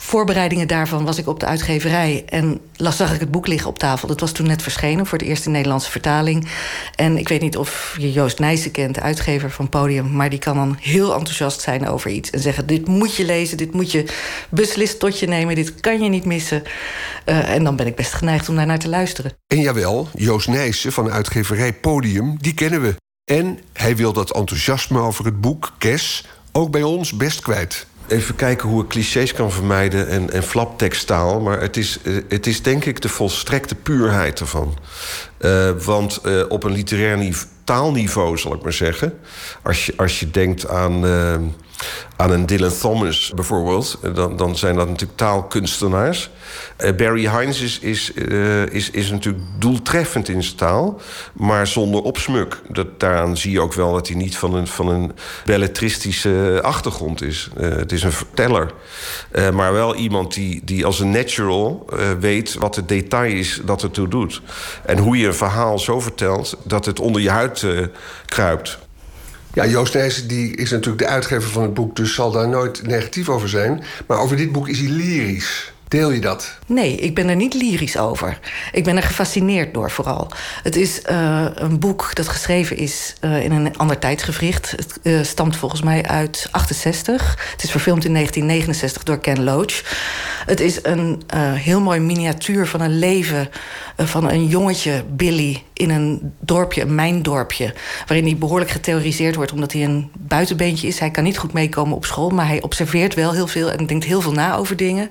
voorbereidingen 0.07 0.68
daarvan 0.68 1.04
was 1.04 1.18
ik 1.18 1.26
op 1.26 1.40
de 1.40 1.46
uitgeverij 1.46 2.24
en 2.28 2.61
las, 2.76 2.96
zag 2.96 3.14
ik 3.14 3.20
het 3.20 3.30
boek 3.30 3.46
liggen 3.46 3.68
op 3.68 3.78
tafel. 3.78 4.09
Dat 4.09 4.20
was 4.20 4.32
toen 4.32 4.46
net 4.46 4.62
verschenen 4.62 5.07
voor 5.07 5.18
de 5.18 5.24
eerste 5.24 5.50
Nederlandse 5.50 5.90
vertaling. 5.90 6.48
En 6.94 7.18
ik 7.18 7.28
weet 7.28 7.40
niet 7.40 7.57
of 7.57 7.96
je 7.98 8.12
Joost 8.12 8.38
Nijssen 8.38 8.70
kent, 8.70 8.94
de 8.94 9.00
uitgever 9.00 9.50
van 9.50 9.68
Podium, 9.68 10.12
maar 10.12 10.30
die 10.30 10.38
kan 10.38 10.57
dan 10.57 10.76
heel 10.80 11.14
enthousiast 11.14 11.61
zijn 11.61 11.88
over 11.88 12.11
iets 12.11 12.30
en 12.30 12.40
zeggen: 12.40 12.66
Dit 12.66 12.86
moet 12.86 13.14
je 13.14 13.24
lezen, 13.24 13.57
dit 13.57 13.72
moet 13.72 13.92
je 13.92 14.04
beslist 14.48 14.98
tot 14.98 15.18
je 15.18 15.26
nemen, 15.26 15.54
dit 15.54 15.80
kan 15.80 16.02
je 16.02 16.09
niet 16.09 16.24
missen. 16.24 16.62
Uh, 17.26 17.48
en 17.48 17.64
dan 17.64 17.76
ben 17.76 17.86
ik 17.86 17.96
best 17.96 18.12
geneigd 18.12 18.48
om 18.48 18.57
daar 18.57 18.66
naar 18.66 18.78
te 18.78 18.88
luisteren. 18.88 19.32
En 19.46 19.61
jawel, 19.61 20.09
Joost 20.14 20.48
Nijssen 20.48 20.92
van 20.92 21.04
de 21.04 21.11
uitgeverij 21.11 21.72
Podium, 21.72 22.36
die 22.40 22.54
kennen 22.54 22.82
we. 22.82 22.94
En 23.24 23.59
hij 23.72 23.96
wil 23.96 24.12
dat 24.12 24.32
enthousiasme 24.32 25.00
over 25.00 25.24
het 25.24 25.40
boek 25.40 25.72
Kes 25.78 26.24
ook 26.52 26.70
bij 26.70 26.82
ons 26.82 27.12
best 27.12 27.40
kwijt 27.40 27.86
even 28.09 28.34
kijken 28.34 28.68
hoe 28.68 28.82
ik 28.82 28.88
clichés 28.88 29.32
kan 29.32 29.52
vermijden 29.52 30.09
en, 30.09 30.30
en 30.30 30.42
flapteksttaal. 30.42 31.40
Maar 31.40 31.61
het 31.61 31.76
is, 31.76 31.98
het 32.28 32.46
is 32.46 32.62
denk 32.62 32.84
ik 32.84 33.00
de 33.00 33.09
volstrekte 33.09 33.74
puurheid 33.74 34.40
ervan. 34.40 34.78
Uh, 35.40 35.70
want 35.84 36.20
uh, 36.24 36.42
op 36.48 36.64
een 36.64 36.72
literair 36.72 37.46
taalniveau, 37.64 38.38
zal 38.38 38.54
ik 38.54 38.62
maar 38.62 38.72
zeggen... 38.72 39.18
als 39.62 39.86
je, 39.86 39.92
als 39.96 40.20
je 40.20 40.30
denkt 40.30 40.68
aan, 40.68 41.04
aan 42.16 42.30
een 42.30 42.46
Dylan 42.46 42.78
Thomas 42.80 43.32
bijvoorbeeld... 43.34 43.98
dan, 44.14 44.36
dan 44.36 44.56
zijn 44.56 44.76
dat 44.76 44.88
natuurlijk 44.88 45.18
taalkunstenaars. 45.18 46.30
Barry 46.96 47.28
Hines 47.30 47.60
is, 47.60 47.78
is, 47.78 48.10
is, 48.70 48.90
is 48.90 49.10
natuurlijk 49.10 49.44
doeltreffend 49.58 50.28
in 50.28 50.42
zijn 50.42 50.56
taal... 50.56 51.00
maar 51.32 51.66
zonder 51.66 52.02
opsmuk. 52.02 52.60
Dat, 52.68 53.00
daaraan 53.00 53.36
zie 53.36 53.50
je 53.50 53.60
ook 53.60 53.72
wel 53.72 53.92
dat 53.92 54.08
hij 54.08 54.16
niet 54.16 54.36
van 54.36 54.54
een, 54.54 54.66
van 54.66 54.88
een 54.88 55.12
belletristische 55.44 56.60
achtergrond 56.62 57.22
is. 57.22 57.50
het 57.58 57.92
is 57.92 58.02
een 58.02 58.12
verteller. 58.12 58.72
maar 59.52 59.72
wel 59.72 59.94
iemand 59.94 60.34
die, 60.34 60.60
die 60.64 60.84
als 60.84 61.00
een 61.00 61.10
natural 61.10 61.86
weet 62.20 62.54
wat 62.54 62.76
het 62.76 62.88
detail 62.88 63.32
is 63.32 63.60
dat 63.64 63.82
ertoe 63.82 64.08
doet. 64.08 64.40
En 64.84 64.98
hoe 64.98 65.16
je 65.16 65.26
een 65.26 65.34
verhaal 65.34 65.78
zo 65.78 66.00
vertelt 66.00 66.56
dat 66.62 66.84
het 66.84 67.00
onder 67.00 67.22
je 67.22 67.30
huid 67.30 67.66
kruipt. 68.26 68.78
Ja, 69.57 69.66
Joost 69.66 69.94
Nijssen 69.94 70.28
die 70.28 70.57
is 70.57 70.70
natuurlijk 70.70 70.98
de 70.98 71.07
uitgever 71.07 71.50
van 71.50 71.62
het 71.62 71.74
boek, 71.74 71.96
dus 71.96 72.14
zal 72.14 72.30
daar 72.30 72.48
nooit 72.48 72.86
negatief 72.86 73.28
over 73.28 73.48
zijn. 73.48 73.84
Maar 74.07 74.18
over 74.18 74.36
dit 74.36 74.52
boek 74.52 74.68
is 74.68 74.78
hij 74.78 74.88
lyrisch. 74.88 75.72
Deel 75.88 76.11
je 76.11 76.20
dat? 76.20 76.59
Nee, 76.66 76.96
ik 76.96 77.14
ben 77.14 77.28
er 77.28 77.36
niet 77.36 77.54
lyrisch 77.54 77.98
over. 77.98 78.38
Ik 78.72 78.84
ben 78.84 78.96
er 78.96 79.02
gefascineerd 79.02 79.74
door 79.74 79.90
vooral. 79.90 80.30
Het 80.62 80.76
is 80.76 81.00
uh, 81.11 81.46
een 81.54 81.78
boek 81.78 82.14
dat 82.14 82.28
geschreven 82.28 82.76
is 82.76 83.14
uh, 83.20 83.44
in 83.44 83.52
een 83.52 83.78
ander 83.78 83.98
tijdsgevricht. 83.98 84.70
Het 84.70 84.98
uh, 85.02 85.22
stamt 85.22 85.57
volgens 85.57 85.82
mij 85.82 86.02
uit 86.02 86.48
68. 86.50 87.50
Het 87.52 87.62
is 87.62 87.70
verfilmd 87.70 88.04
in 88.04 88.12
1969 88.12 89.02
door 89.02 89.18
Ken 89.18 89.44
Loach. 89.44 89.82
Het 90.46 90.61
is 90.61 90.78
een 90.82 91.22
heel 91.54 91.80
mooi 91.80 92.00
miniatuur 92.00 92.66
van 92.66 92.80
een 92.80 92.98
leven 92.98 93.48
van 93.96 94.30
een 94.30 94.46
jongetje, 94.46 95.04
Billy, 95.09 95.62
in 95.76 95.90
een 95.90 96.32
dorpje, 96.40 96.82
een 96.82 96.94
mijndorpje. 96.94 97.74
Waarin 98.06 98.26
hij 98.26 98.36
behoorlijk 98.36 98.70
getheoriseerd 98.70 99.34
wordt 99.34 99.52
omdat 99.52 99.72
hij 99.72 99.84
een 99.84 100.10
buitenbeentje 100.18 100.86
is. 100.86 100.98
Hij 100.98 101.10
kan 101.10 101.24
niet 101.24 101.38
goed 101.38 101.52
meekomen 101.52 101.96
op 101.96 102.04
school, 102.04 102.30
maar 102.30 102.46
hij 102.46 102.62
observeert 102.62 103.14
wel 103.14 103.32
heel 103.32 103.46
veel 103.46 103.70
en 103.70 103.86
denkt 103.86 104.04
heel 104.04 104.20
veel 104.20 104.32
na 104.32 104.56
over 104.56 104.76
dingen. 104.76 105.10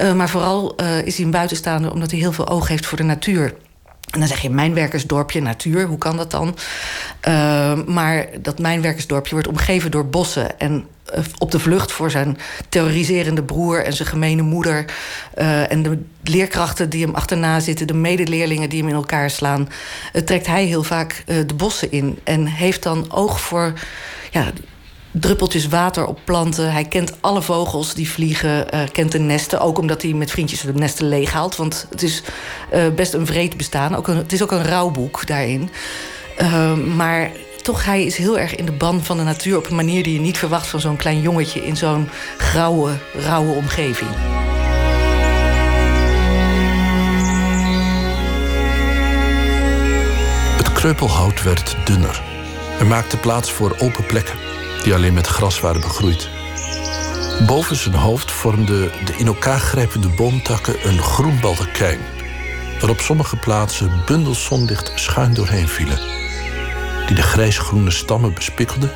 Uh, 0.00 0.12
maar 0.12 0.28
vooral 0.28 0.74
uh, 0.80 1.06
is 1.06 1.16
hij 1.16 1.24
een 1.24 1.30
buitenstaander 1.30 1.92
omdat 1.92 2.10
hij 2.10 2.20
heel 2.20 2.32
veel 2.32 2.48
oog 2.48 2.68
heeft 2.68 2.86
voor 2.86 2.98
de 2.98 3.04
natuur. 3.04 3.54
En 4.10 4.18
dan 4.18 4.28
zeg 4.28 4.40
je 4.40 4.50
mijnwerkersdorpje, 4.50 5.40
natuur, 5.40 5.86
hoe 5.86 5.98
kan 5.98 6.16
dat 6.16 6.30
dan? 6.30 6.56
Uh, 7.28 7.78
maar 7.86 8.26
dat 8.40 8.58
mijnwerkersdorpje 8.58 9.32
wordt 9.32 9.48
omgeven 9.48 9.90
door 9.90 10.06
bossen. 10.06 10.58
En 10.58 10.86
op 11.38 11.50
de 11.50 11.58
vlucht 11.58 11.92
voor 11.92 12.10
zijn 12.10 12.38
terroriserende 12.68 13.42
broer 13.42 13.84
en 13.84 13.92
zijn 13.92 14.08
gemene 14.08 14.42
moeder. 14.42 14.84
Uh, 15.38 15.72
en 15.72 15.82
de 15.82 15.98
leerkrachten 16.22 16.90
die 16.90 17.04
hem 17.04 17.14
achterna 17.14 17.60
zitten, 17.60 17.86
de 17.86 17.94
medeleerlingen 17.94 18.68
die 18.68 18.80
hem 18.80 18.88
in 18.88 18.94
elkaar 18.94 19.30
slaan. 19.30 19.68
Uh, 20.12 20.22
trekt 20.22 20.46
hij 20.46 20.64
heel 20.64 20.82
vaak 20.82 21.24
uh, 21.26 21.36
de 21.46 21.54
bossen 21.54 21.92
in. 21.92 22.18
En 22.24 22.46
heeft 22.46 22.82
dan 22.82 23.12
oog 23.12 23.40
voor 23.40 23.72
ja, 24.30 24.52
druppeltjes 25.10 25.68
water 25.68 26.06
op 26.06 26.18
planten. 26.24 26.72
Hij 26.72 26.84
kent 26.84 27.12
alle 27.20 27.42
vogels 27.42 27.94
die 27.94 28.10
vliegen, 28.10 28.66
kent 28.92 29.12
de 29.12 29.18
nesten. 29.18 29.60
Ook 29.60 29.78
omdat 29.78 30.02
hij 30.02 30.12
met 30.12 30.30
vriendjes 30.30 30.60
de 30.60 30.74
nesten 30.74 31.08
leeghaalt. 31.08 31.56
Want 31.56 31.86
het 31.90 32.02
is 32.02 32.22
best 32.94 33.12
een 33.12 33.26
vreed 33.26 33.56
bestaan. 33.56 33.94
Ook 33.94 34.08
een, 34.08 34.16
het 34.16 34.32
is 34.32 34.42
ook 34.42 34.52
een 34.52 34.64
rouwboek 34.64 35.26
daarin. 35.26 35.70
Maar 36.96 37.30
toch, 37.64 37.84
hij 37.84 38.04
is 38.04 38.16
heel 38.16 38.38
erg 38.38 38.54
in 38.54 38.64
de 38.64 38.72
ban 38.72 39.04
van 39.04 39.16
de 39.16 39.22
natuur... 39.22 39.56
op 39.56 39.68
een 39.68 39.74
manier 39.74 40.02
die 40.02 40.12
je 40.12 40.20
niet 40.20 40.38
verwacht 40.38 40.66
van 40.66 40.80
zo'n 40.80 40.96
klein 40.96 41.20
jongetje... 41.20 41.64
in 41.64 41.76
zo'n 41.76 42.08
grauwe, 42.38 42.98
rauwe 43.14 43.54
omgeving. 43.54 44.10
Het 50.56 50.72
kreupelhout 50.72 51.42
werd 51.42 51.76
dunner. 51.84 52.22
Er 52.78 52.86
maakte 52.86 53.16
plaats 53.16 53.52
voor 53.52 53.76
open 53.78 54.06
plekken 54.06 54.38
die 54.82 54.94
alleen 54.94 55.14
met 55.14 55.26
gras 55.26 55.60
waren 55.60 55.80
begroeid. 55.80 56.28
Boven 57.46 57.76
zijn 57.76 57.94
hoofd 57.94 58.30
vormden 58.30 58.90
de 59.04 59.14
in 59.16 59.26
elkaar 59.26 59.58
grijpende 59.58 60.08
boomtakken 60.08 60.88
een 60.88 60.98
groen 60.98 61.40
baldakijn, 61.40 62.00
waar 62.80 62.90
op 62.90 63.00
sommige 63.00 63.36
plaatsen 63.36 64.02
bundels 64.06 64.44
zonlicht 64.44 64.92
schuin 64.94 65.34
doorheen 65.34 65.68
vielen, 65.68 66.13
die 67.06 67.16
de 67.16 67.22
grijsgroene 67.22 67.90
stammen 67.90 68.34
bespikkelden 68.34 68.90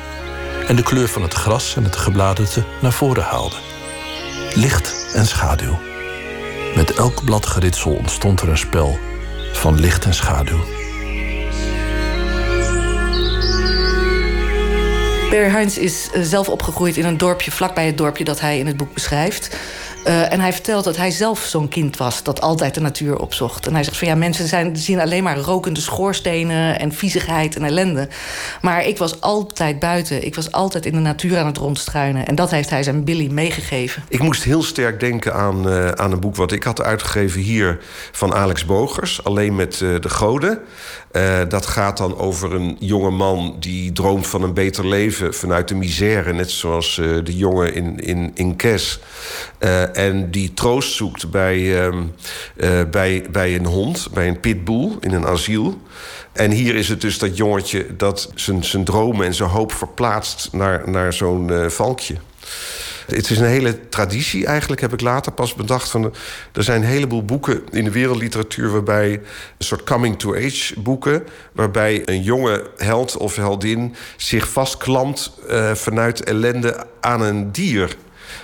en 0.67 0.75
de 0.75 0.83
kleur 0.83 1.07
van 1.07 1.21
het 1.21 1.33
gras 1.33 1.75
en 1.75 1.83
het 1.83 1.95
gebladerte 1.95 2.63
naar 2.81 2.93
voren 2.93 3.23
haalden. 3.23 3.59
Licht 4.53 5.11
en 5.13 5.25
schaduw. 5.25 5.79
Met 6.75 6.93
elk 6.93 7.23
bladgeritsel 7.23 7.91
ontstond 7.91 8.41
er 8.41 8.49
een 8.49 8.57
spel 8.57 8.99
van 9.53 9.79
licht 9.79 10.05
en 10.05 10.13
schaduw. 10.13 10.59
Barry 15.29 15.49
Hines 15.57 15.77
is 15.77 16.09
zelf 16.13 16.49
opgegroeid 16.49 16.97
in 16.97 17.05
een 17.05 17.17
dorpje 17.17 17.51
vlakbij 17.51 17.85
het 17.85 17.97
dorpje 17.97 18.23
dat 18.23 18.39
hij 18.39 18.59
in 18.59 18.67
het 18.67 18.77
boek 18.77 18.93
beschrijft. 18.93 19.57
Uh, 20.07 20.31
en 20.31 20.39
hij 20.39 20.53
vertelt 20.53 20.83
dat 20.83 20.97
hij 20.97 21.11
zelf 21.11 21.39
zo'n 21.39 21.67
kind 21.67 21.97
was 21.97 22.23
dat 22.23 22.41
altijd 22.41 22.73
de 22.73 22.79
natuur 22.79 23.19
opzocht. 23.19 23.67
En 23.67 23.73
hij 23.73 23.83
zegt 23.83 23.97
van 23.97 24.07
ja, 24.07 24.15
mensen 24.15 24.77
zien 24.77 24.99
alleen 24.99 25.23
maar 25.23 25.37
rokende 25.37 25.79
schoorstenen 25.79 26.79
en 26.79 26.91
viezigheid 26.91 27.55
en 27.55 27.63
ellende. 27.63 28.07
Maar 28.61 28.85
ik 28.85 28.97
was 28.97 29.21
altijd 29.21 29.79
buiten. 29.79 30.25
Ik 30.25 30.35
was 30.35 30.51
altijd 30.51 30.85
in 30.85 30.93
de 30.93 30.99
natuur 30.99 31.37
aan 31.37 31.45
het 31.45 31.57
rondstruinen. 31.57 32.25
En 32.25 32.35
dat 32.35 32.51
heeft 32.51 32.69
hij 32.69 32.83
zijn 32.83 33.03
Billy 33.03 33.31
meegegeven. 33.31 34.03
Ik 34.07 34.21
moest 34.21 34.43
heel 34.43 34.63
sterk 34.63 34.99
denken 34.99 35.33
aan, 35.33 35.67
uh, 35.67 35.87
aan 35.87 36.11
een 36.11 36.19
boek 36.19 36.35
wat 36.35 36.51
ik 36.51 36.63
had 36.63 36.81
uitgegeven 36.81 37.41
hier 37.41 37.79
van 38.11 38.33
Alex 38.33 38.65
Bogers, 38.65 39.23
alleen 39.23 39.55
met 39.55 39.79
uh, 39.79 39.99
de 39.99 40.09
goden. 40.09 40.59
Dat 41.47 41.65
gaat 41.65 41.97
dan 41.97 42.17
over 42.17 42.53
een 42.53 42.77
jonge 42.79 43.09
man 43.09 43.55
die 43.59 43.91
droomt 43.91 44.27
van 44.27 44.43
een 44.43 44.53
beter 44.53 44.87
leven 44.87 45.33
vanuit 45.33 45.67
de 45.67 45.75
misère, 45.75 46.33
net 46.33 46.51
zoals 46.51 46.95
de 46.95 47.35
jongen 47.37 47.73
in, 47.73 47.99
in, 47.99 48.31
in 48.33 48.55
Kes. 48.55 48.99
Uh, 49.95 50.03
en 50.05 50.31
die 50.31 50.53
troost 50.53 50.93
zoekt 50.93 51.31
bij, 51.31 51.85
um, 51.85 52.15
bij, 52.91 53.25
bij 53.31 53.55
een 53.55 53.65
hond, 53.65 54.07
bij 54.13 54.27
een 54.27 54.39
pitbull 54.39 54.97
in 54.99 55.13
een 55.13 55.25
asiel. 55.25 55.81
En 56.31 56.51
hier 56.51 56.75
is 56.75 56.89
het 56.89 57.01
dus 57.01 57.17
dat 57.17 57.37
jongetje 57.37 57.95
dat 57.95 58.31
zijn, 58.35 58.63
zijn 58.63 58.83
dromen 58.83 59.25
en 59.25 59.33
zijn 59.33 59.49
hoop 59.49 59.71
verplaatst 59.71 60.49
naar, 60.51 60.89
naar 60.89 61.13
zo'n 61.13 61.69
valkje. 61.69 62.15
Het 63.05 63.29
is 63.29 63.39
een 63.39 63.45
hele 63.45 63.89
traditie 63.89 64.45
eigenlijk, 64.45 64.81
heb 64.81 64.93
ik 64.93 65.01
later 65.01 65.31
pas 65.31 65.53
bedacht. 65.53 65.89
Van, 65.89 66.13
er 66.53 66.63
zijn 66.63 66.81
een 66.81 66.87
heleboel 66.87 67.25
boeken 67.25 67.61
in 67.71 67.83
de 67.83 67.91
wereldliteratuur... 67.91 68.71
waarbij 68.71 69.11
een 69.11 69.65
soort 69.65 69.83
coming-to-age 69.83 70.79
boeken... 70.79 71.23
waarbij 71.51 72.01
een 72.05 72.21
jonge 72.21 72.69
held 72.77 73.17
of 73.17 73.35
heldin 73.35 73.95
zich 74.17 74.49
vastklampt... 74.49 75.31
Vanuit 75.73 76.23
ellende 76.23 76.85
aan 76.99 77.21
een 77.21 77.51
dier... 77.51 77.95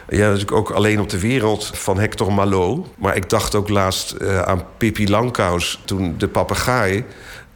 Ja, 0.10 0.26
natuurlijk 0.26 0.52
ook 0.52 0.70
alleen 0.70 1.00
op 1.00 1.10
de 1.10 1.20
wereld 1.20 1.72
van 1.74 2.00
Hector 2.00 2.34
Malot. 2.34 2.88
Maar 2.98 3.16
ik 3.16 3.30
dacht 3.30 3.56
ook 3.56 3.70
laatst 3.70 4.16
uh, 4.22 4.42
aan 4.42 4.66
Pippi 4.78 5.10
Langkous, 5.10 5.82
toen 5.86 6.16
de 6.18 6.28
papegaai... 6.28 7.06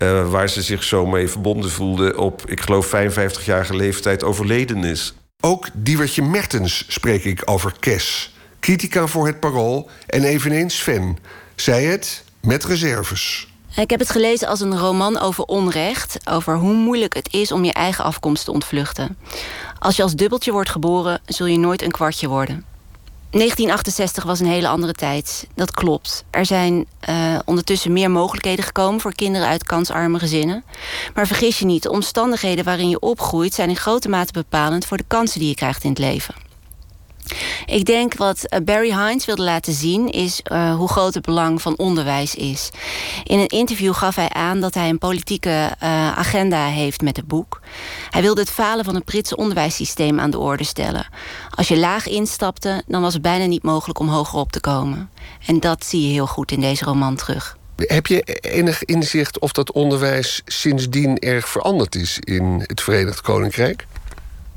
Uh, 0.04 0.30
waar 0.30 0.50
ze 0.50 0.62
zich 0.62 0.84
zo 0.84 1.06
mee 1.06 1.28
verbonden 1.28 1.72
voelde 1.72 2.18
op, 2.18 2.42
ik 2.46 2.60
geloof, 2.60 2.88
55-jarige 2.96 3.76
leeftijd 3.76 4.24
overleden 4.24 4.84
is. 4.84 5.14
Ook 5.42 5.68
Diewertje 5.74 6.22
Mertens 6.22 6.86
spreek 6.88 7.24
ik 7.24 7.42
over 7.46 7.74
Kes. 7.80 8.36
Critica 8.60 9.08
voor 9.08 9.26
het 9.26 9.40
Parool 9.40 9.90
en 10.08 10.24
eveneens 10.24 10.78
Sven. 10.78 11.18
Zij 11.56 11.84
het 11.84 12.24
met 12.42 12.66
reserves. 12.66 13.49
Ik 13.76 13.90
heb 13.90 14.00
het 14.00 14.10
gelezen 14.10 14.48
als 14.48 14.60
een 14.60 14.78
roman 14.78 15.20
over 15.20 15.44
onrecht. 15.44 16.18
Over 16.30 16.58
hoe 16.58 16.74
moeilijk 16.74 17.14
het 17.14 17.34
is 17.34 17.52
om 17.52 17.66
je 17.66 17.74
eigen 17.74 18.04
afkomst 18.04 18.46
te 18.46 18.52
ontvluchten. 18.52 19.18
Als 19.80 19.96
je 19.96 20.04
als 20.04 20.16
dubbeltje 20.16 20.52
wordt 20.52 20.70
geboren, 20.70 21.22
zul 21.26 21.46
je 21.46 21.58
nooit 21.58 21.82
een 21.82 21.92
kwartje 21.92 22.28
worden. 22.28 22.66
1968 23.32 24.24
was 24.24 24.40
een 24.40 24.46
hele 24.46 24.68
andere 24.68 24.94
tijd. 24.94 25.48
Dat 25.56 25.72
klopt. 25.72 26.24
Er 26.30 26.46
zijn 26.46 26.86
uh, 27.10 27.40
ondertussen 27.46 27.94
meer 27.94 28.12
mogelijkheden 28.12 28.66
gekomen 28.66 29.02
voor 29.02 29.14
kinderen 29.14 29.48
uit 29.48 29.64
kansarme 29.64 30.20
gezinnen. 30.20 30.64
Maar 31.14 31.28
vergis 31.28 31.60
je 31.60 31.66
niet, 31.66 31.84
de 31.84 31.92
omstandigheden 31.92 32.66
waarin 32.66 32.90
je 32.90 33.00
opgroeit 33.00 33.54
zijn 33.54 33.70
in 33.70 33.76
grote 33.76 34.10
mate 34.10 34.34
bepalend 34.34 34.86
voor 34.86 34.98
de 34.98 35.04
kansen 35.08 35.40
die 35.40 35.50
je 35.50 35.56
krijgt 35.56 35.84
in 35.84 35.90
het 35.90 36.00
leven. 36.00 36.49
Ik 37.66 37.86
denk 37.86 38.14
wat 38.14 38.46
eh, 38.46 38.60
Barry 38.64 38.94
Hines 38.94 39.26
wilde 39.26 39.44
laten 39.44 39.74
zien 39.74 40.10
is 40.10 40.42
uh, 40.52 40.76
hoe 40.76 40.90
groot 40.90 41.14
het 41.14 41.26
belang 41.26 41.62
van 41.62 41.78
onderwijs 41.78 42.36
is. 42.36 42.70
In 43.24 43.40
een 43.40 43.48
interview 43.48 43.94
gaf 43.94 44.16
hij 44.16 44.30
aan 44.30 44.60
dat 44.60 44.74
hij 44.74 44.90
een 44.90 44.98
politieke 44.98 45.50
uh, 45.50 46.18
agenda 46.18 46.66
heeft 46.66 47.02
met 47.02 47.18
het 47.18 47.28
boek. 47.28 47.62
Hij 48.10 48.22
wilde 48.22 48.42
het 48.42 48.50
falen 48.50 48.86
van 48.86 48.96
het 48.96 49.06
Britse 49.06 49.36
onderwijssysteem 49.36 50.20
aan 50.20 50.32
de 50.32 50.40
orde 50.40 50.64
stellen. 50.64 51.08
Als 51.50 51.68
je 51.68 51.78
laag 51.78 52.08
instapte, 52.08 52.84
dan 52.88 53.02
was 53.02 53.14
het 53.14 53.22
bijna 53.22 53.46
niet 53.46 53.64
mogelijk 53.64 54.00
om 54.00 54.10
hoger 54.10 54.40
op 54.40 54.52
te 54.52 54.60
komen. 54.60 55.10
En 55.46 55.60
dat 55.60 55.86
zie 55.86 56.02
je 56.02 56.14
heel 56.14 56.28
goed 56.28 56.52
in 56.52 56.62
deze 56.62 56.86
roman 56.86 57.16
terug. 57.16 57.58
Heb 57.76 58.08
je 58.08 58.24
enig 58.42 58.86
inzicht 58.86 59.40
of 59.40 59.52
dat 59.52 59.72
onderwijs 59.72 60.42
sindsdien 60.46 61.20
erg 61.20 61.50
veranderd 61.50 61.96
is 61.96 62.20
in 62.20 62.64
het 62.68 62.82
Verenigd 62.82 63.22
Koninkrijk? 63.22 63.86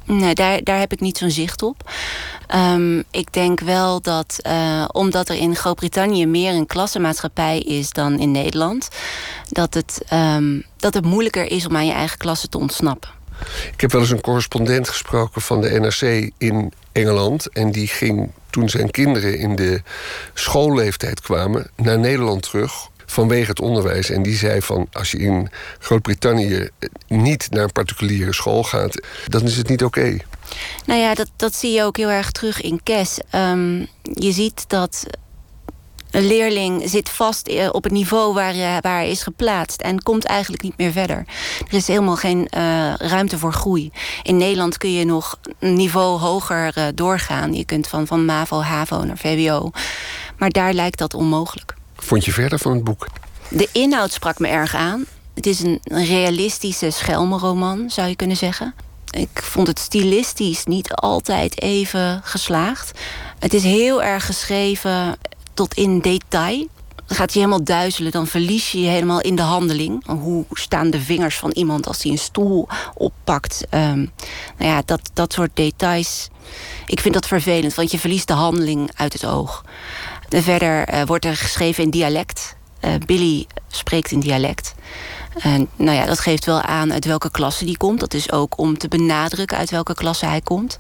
Nee, 0.05 0.35
daar, 0.35 0.63
daar 0.63 0.79
heb 0.79 0.93
ik 0.93 1.01
niet 1.01 1.19
zo'n 1.19 1.31
zicht 1.31 1.63
op. 1.63 1.91
Um, 2.55 3.05
ik 3.11 3.33
denk 3.33 3.61
wel 3.61 4.01
dat, 4.01 4.39
uh, 4.47 4.85
omdat 4.93 5.29
er 5.29 5.37
in 5.37 5.57
Groot-Brittannië 5.57 6.27
meer 6.27 6.53
een 6.55 6.67
klassenmaatschappij 6.67 7.59
is 7.59 7.91
dan 7.91 8.19
in 8.19 8.31
Nederland, 8.31 8.89
dat 9.49 9.75
het, 9.75 10.03
um, 10.13 10.65
dat 10.77 10.95
het 10.95 11.05
moeilijker 11.05 11.51
is 11.51 11.67
om 11.67 11.77
aan 11.77 11.87
je 11.87 11.93
eigen 11.93 12.19
klasse 12.19 12.49
te 12.49 12.59
ontsnappen. 12.59 13.11
Ik 13.73 13.81
heb 13.81 13.93
wel 13.93 14.01
eens 14.01 14.11
een 14.11 14.21
correspondent 14.21 14.89
gesproken 14.89 15.43
van 15.43 15.61
de 15.61 15.81
NRC 15.81 16.31
in 16.39 16.73
Engeland. 16.93 17.49
En 17.49 17.71
die 17.71 17.87
ging 17.87 18.31
toen 18.51 18.69
zijn 18.69 18.91
kinderen 18.91 19.39
in 19.39 19.57
de 19.57 19.83
schoolleeftijd 20.35 21.21
kwamen 21.21 21.71
naar 21.77 21.99
Nederland 21.99 22.43
terug 22.43 22.91
vanwege 23.13 23.51
het 23.51 23.61
onderwijs. 23.61 24.11
En 24.11 24.23
die 24.23 24.37
zei 24.37 24.63
van 24.63 24.87
als 24.93 25.11
je 25.11 25.19
in 25.19 25.49
Groot-Brittannië 25.79 26.69
niet 27.09 27.47
naar 27.51 27.63
een 27.63 27.73
particuliere 27.73 28.35
school 28.35 28.63
gaat, 28.63 29.07
dan 29.27 29.43
is 29.43 29.57
het 29.57 29.69
niet 29.69 29.85
oké. 29.85 30.17
Nou 30.85 31.01
ja, 31.01 31.15
dat, 31.15 31.31
dat 31.37 31.55
zie 31.55 31.73
je 31.73 31.83
ook 31.83 31.97
heel 31.97 32.11
erg 32.11 32.31
terug 32.31 32.61
in 32.61 32.81
KES. 32.83 33.19
Um, 33.35 33.87
je 34.03 34.33
ziet 34.33 34.65
dat 34.69 35.07
een 36.11 36.27
leerling 36.27 36.83
zit 36.85 37.09
vast 37.09 37.71
op 37.71 37.85
het 37.85 37.93
niveau 37.93 38.35
waar, 38.35 38.55
waar 38.81 38.97
hij 38.97 39.11
is 39.11 39.23
geplaatst 39.23 39.81
en 39.81 40.03
komt 40.03 40.25
eigenlijk 40.25 40.63
niet 40.63 40.77
meer 40.77 40.93
verder. 40.93 41.25
Er 41.69 41.75
is 41.75 41.87
helemaal 41.87 42.17
geen 42.17 42.47
ruimte 42.97 43.39
voor 43.39 43.53
groei. 43.53 43.91
In 44.23 44.37
Nederland 44.37 44.79
kun 44.79 44.93
je 44.93 45.05
nog 45.05 45.39
een 45.59 45.75
niveau 45.75 46.19
hoger 46.19 46.95
doorgaan. 46.95 47.55
Je 47.55 47.65
kunt 47.65 47.87
van, 47.87 48.07
van 48.07 48.25
MAVO, 48.25 48.61
HAVO 48.61 49.05
naar 49.05 49.19
VWO. 49.19 49.71
Maar 50.39 50.51
daar 50.51 50.73
lijkt 50.73 50.99
dat 50.99 51.15
onmogelijk. 51.15 51.75
Vond 52.03 52.25
je 52.25 52.33
verder 52.33 52.59
van 52.59 52.73
het 52.73 52.85
boek? 52.85 53.07
De 53.49 53.69
inhoud 53.73 54.13
sprak 54.13 54.39
me 54.39 54.49
erg 54.49 54.75
aan. 54.75 55.05
Het 55.35 55.47
is 55.47 55.61
een 55.61 55.81
realistische 55.85 56.91
schelmenroman, 56.91 57.91
zou 57.91 58.09
je 58.09 58.17
kunnen 58.17 58.37
zeggen. 58.37 58.75
Ik 59.11 59.43
vond 59.43 59.67
het 59.67 59.79
stilistisch 59.79 60.65
niet 60.65 60.93
altijd 60.93 61.61
even 61.61 62.21
geslaagd. 62.25 62.99
Het 63.39 63.55
is 63.55 63.63
heel 63.63 64.03
erg 64.03 64.27
geschreven 64.27 65.17
tot 65.55 65.75
in 65.75 66.01
detail. 66.01 66.67
Gaat 67.07 67.33
je 67.33 67.39
helemaal 67.39 67.65
duizelen, 67.65 68.13
dan 68.13 68.27
verlies 68.27 68.73
je 68.73 68.81
je 68.81 68.89
helemaal 68.89 69.21
in 69.21 69.37
de 69.37 69.43
handeling. 69.43 70.07
Hoe 70.07 70.45
staan 70.51 70.91
de 70.91 71.01
vingers 71.01 71.39
van 71.39 71.51
iemand 71.51 71.87
als 71.87 72.03
hij 72.03 72.13
een 72.13 72.19
stoel 72.19 72.69
oppakt? 72.95 73.65
Um, 73.71 74.11
nou 74.59 74.71
ja, 74.71 74.83
dat, 74.85 75.11
dat 75.13 75.33
soort 75.33 75.51
details. 75.55 76.29
Ik 76.87 77.01
vind 77.01 77.15
dat 77.15 77.27
vervelend, 77.27 77.75
want 77.75 77.91
je 77.91 77.99
verliest 77.99 78.27
de 78.27 78.33
handeling 78.33 78.91
uit 78.95 79.13
het 79.13 79.27
oog. 79.27 79.65
En 80.33 80.43
verder 80.43 80.95
uh, 80.95 81.03
wordt 81.03 81.25
er 81.25 81.37
geschreven 81.37 81.85
in 81.85 81.91
dialect. 81.91 82.57
Uh, 82.85 82.95
Billy 83.07 83.47
spreekt 83.69 84.11
in 84.11 84.21
dialect. 84.21 84.75
En 85.39 85.69
nou 85.77 85.97
ja, 85.97 86.07
dat 86.07 86.21
geeft 86.21 86.45
wel 86.45 86.61
aan 86.61 86.93
uit 86.93 87.05
welke 87.05 87.31
klasse 87.31 87.65
die 87.65 87.77
komt. 87.77 88.01
Dat 88.01 88.15
is 88.15 88.33
ook 88.33 88.59
om 88.59 88.79
te 88.79 88.89
benadrukken 88.89 89.57
uit 89.57 89.71
welke 89.71 89.95
klasse 89.95 90.27
hij 90.27 90.41
komt. 90.41 90.79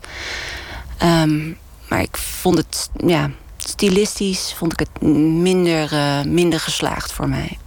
Um, 1.03 1.59
maar 1.89 2.01
ik 2.01 2.17
vond 2.17 2.57
het, 2.57 2.91
ja, 3.07 3.31
stilistisch 3.57 4.55
vond 4.57 4.73
ik 4.73 4.79
het 4.79 5.03
minder, 5.43 5.93
uh, 5.93 6.23
minder 6.23 6.61
geslaagd 6.61 7.13
voor 7.13 7.29
mij. 7.29 7.59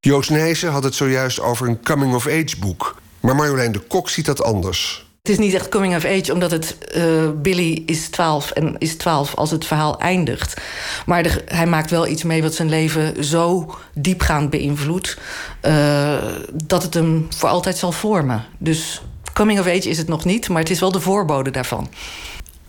Joost 0.00 0.30
Nijssen 0.30 0.70
had 0.70 0.84
het 0.84 0.94
zojuist 0.94 1.40
over 1.40 1.68
een 1.68 1.82
coming-of-age 1.82 2.56
boek. 2.60 2.96
Maar 3.20 3.36
Marjolein 3.36 3.72
de 3.72 3.78
Kok 3.78 4.08
ziet 4.08 4.26
dat 4.26 4.42
anders. 4.42 5.10
Het 5.22 5.30
is 5.30 5.38
niet 5.38 5.54
echt 5.54 5.68
coming 5.68 5.96
of 5.96 6.04
age, 6.04 6.32
omdat 6.32 6.50
het 6.50 6.76
uh, 6.96 7.30
Billy 7.42 7.82
is 7.86 8.08
12 8.08 8.50
en 8.50 8.74
is 8.78 8.96
12 8.96 9.34
als 9.34 9.50
het 9.50 9.64
verhaal 9.64 10.00
eindigt. 10.00 10.60
Maar 11.06 11.22
de, 11.22 11.42
hij 11.44 11.66
maakt 11.66 11.90
wel 11.90 12.06
iets 12.06 12.22
mee 12.22 12.42
wat 12.42 12.54
zijn 12.54 12.68
leven 12.68 13.24
zo 13.24 13.74
diepgaand 13.94 14.50
beïnvloedt. 14.50 15.18
Uh, 15.62 16.22
dat 16.64 16.82
het 16.82 16.94
hem 16.94 17.26
voor 17.36 17.48
altijd 17.48 17.76
zal 17.76 17.92
vormen. 17.92 18.44
Dus 18.58 19.02
coming 19.32 19.60
of 19.60 19.66
age 19.66 19.88
is 19.88 19.98
het 19.98 20.08
nog 20.08 20.24
niet, 20.24 20.48
maar 20.48 20.60
het 20.60 20.70
is 20.70 20.80
wel 20.80 20.92
de 20.92 21.00
voorbode 21.00 21.50
daarvan. 21.50 21.90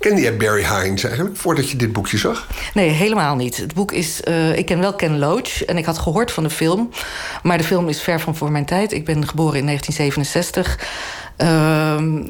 Kende 0.04 0.22
jij 0.22 0.38
Barry 0.38 0.66
Hines 0.66 1.04
eigenlijk 1.04 1.38
voordat 1.38 1.70
je 1.70 1.78
dit 1.78 1.94
boekje 1.94 2.18
zag? 2.18 2.48
Nee, 2.74 2.90
helemaal 2.90 3.36
niet. 3.36 3.58
Het 3.58 3.74
boek 3.74 3.92
is. 3.92 4.22
Uh, 4.28 4.58
ik 4.58 4.66
ken 4.66 4.80
wel 4.80 4.94
Ken 4.94 5.20
Loach 5.20 5.66
en 5.66 5.78
ik 5.78 5.86
had 5.86 5.98
gehoord 5.98 6.32
van 6.32 6.44
de 6.44 6.50
film. 6.50 6.90
Maar 7.44 7.58
de 7.58 7.64
film 7.64 7.90
is 7.90 8.02
ver 8.02 8.20
van 8.20 8.36
voor 8.36 8.52
mijn 8.52 8.66
tijd. 8.66 8.92
Ik 8.92 9.06
ben 9.06 9.28
geboren 9.28 9.60
in 9.60 9.66
1967. 9.66 11.23
Uh, 11.44 12.24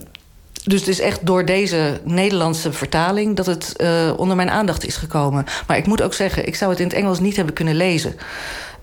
dus 0.64 0.80
het 0.80 0.90
is 0.90 0.99
echt 0.99 1.26
door 1.26 1.45
deze 1.45 2.02
Nederlandse 2.03 2.73
vertaling 2.73 3.35
dat 3.35 3.45
het 3.45 3.73
uh, 3.77 4.14
onder 4.18 4.35
mijn 4.35 4.49
aandacht 4.49 4.85
is 4.85 4.98
gekomen. 4.98 5.45
Maar 5.68 5.77
ik 5.77 5.88
moet 5.88 6.02
ook 6.02 6.14
zeggen, 6.14 6.48
ik 6.48 6.56
zou 6.56 6.72
het 6.72 6.80
in 6.80 6.88
het 6.88 6.95
Engels 6.95 7.19
niet 7.19 7.35
hebben 7.35 7.53
kunnen 7.53 7.76
lezen. 7.76 8.15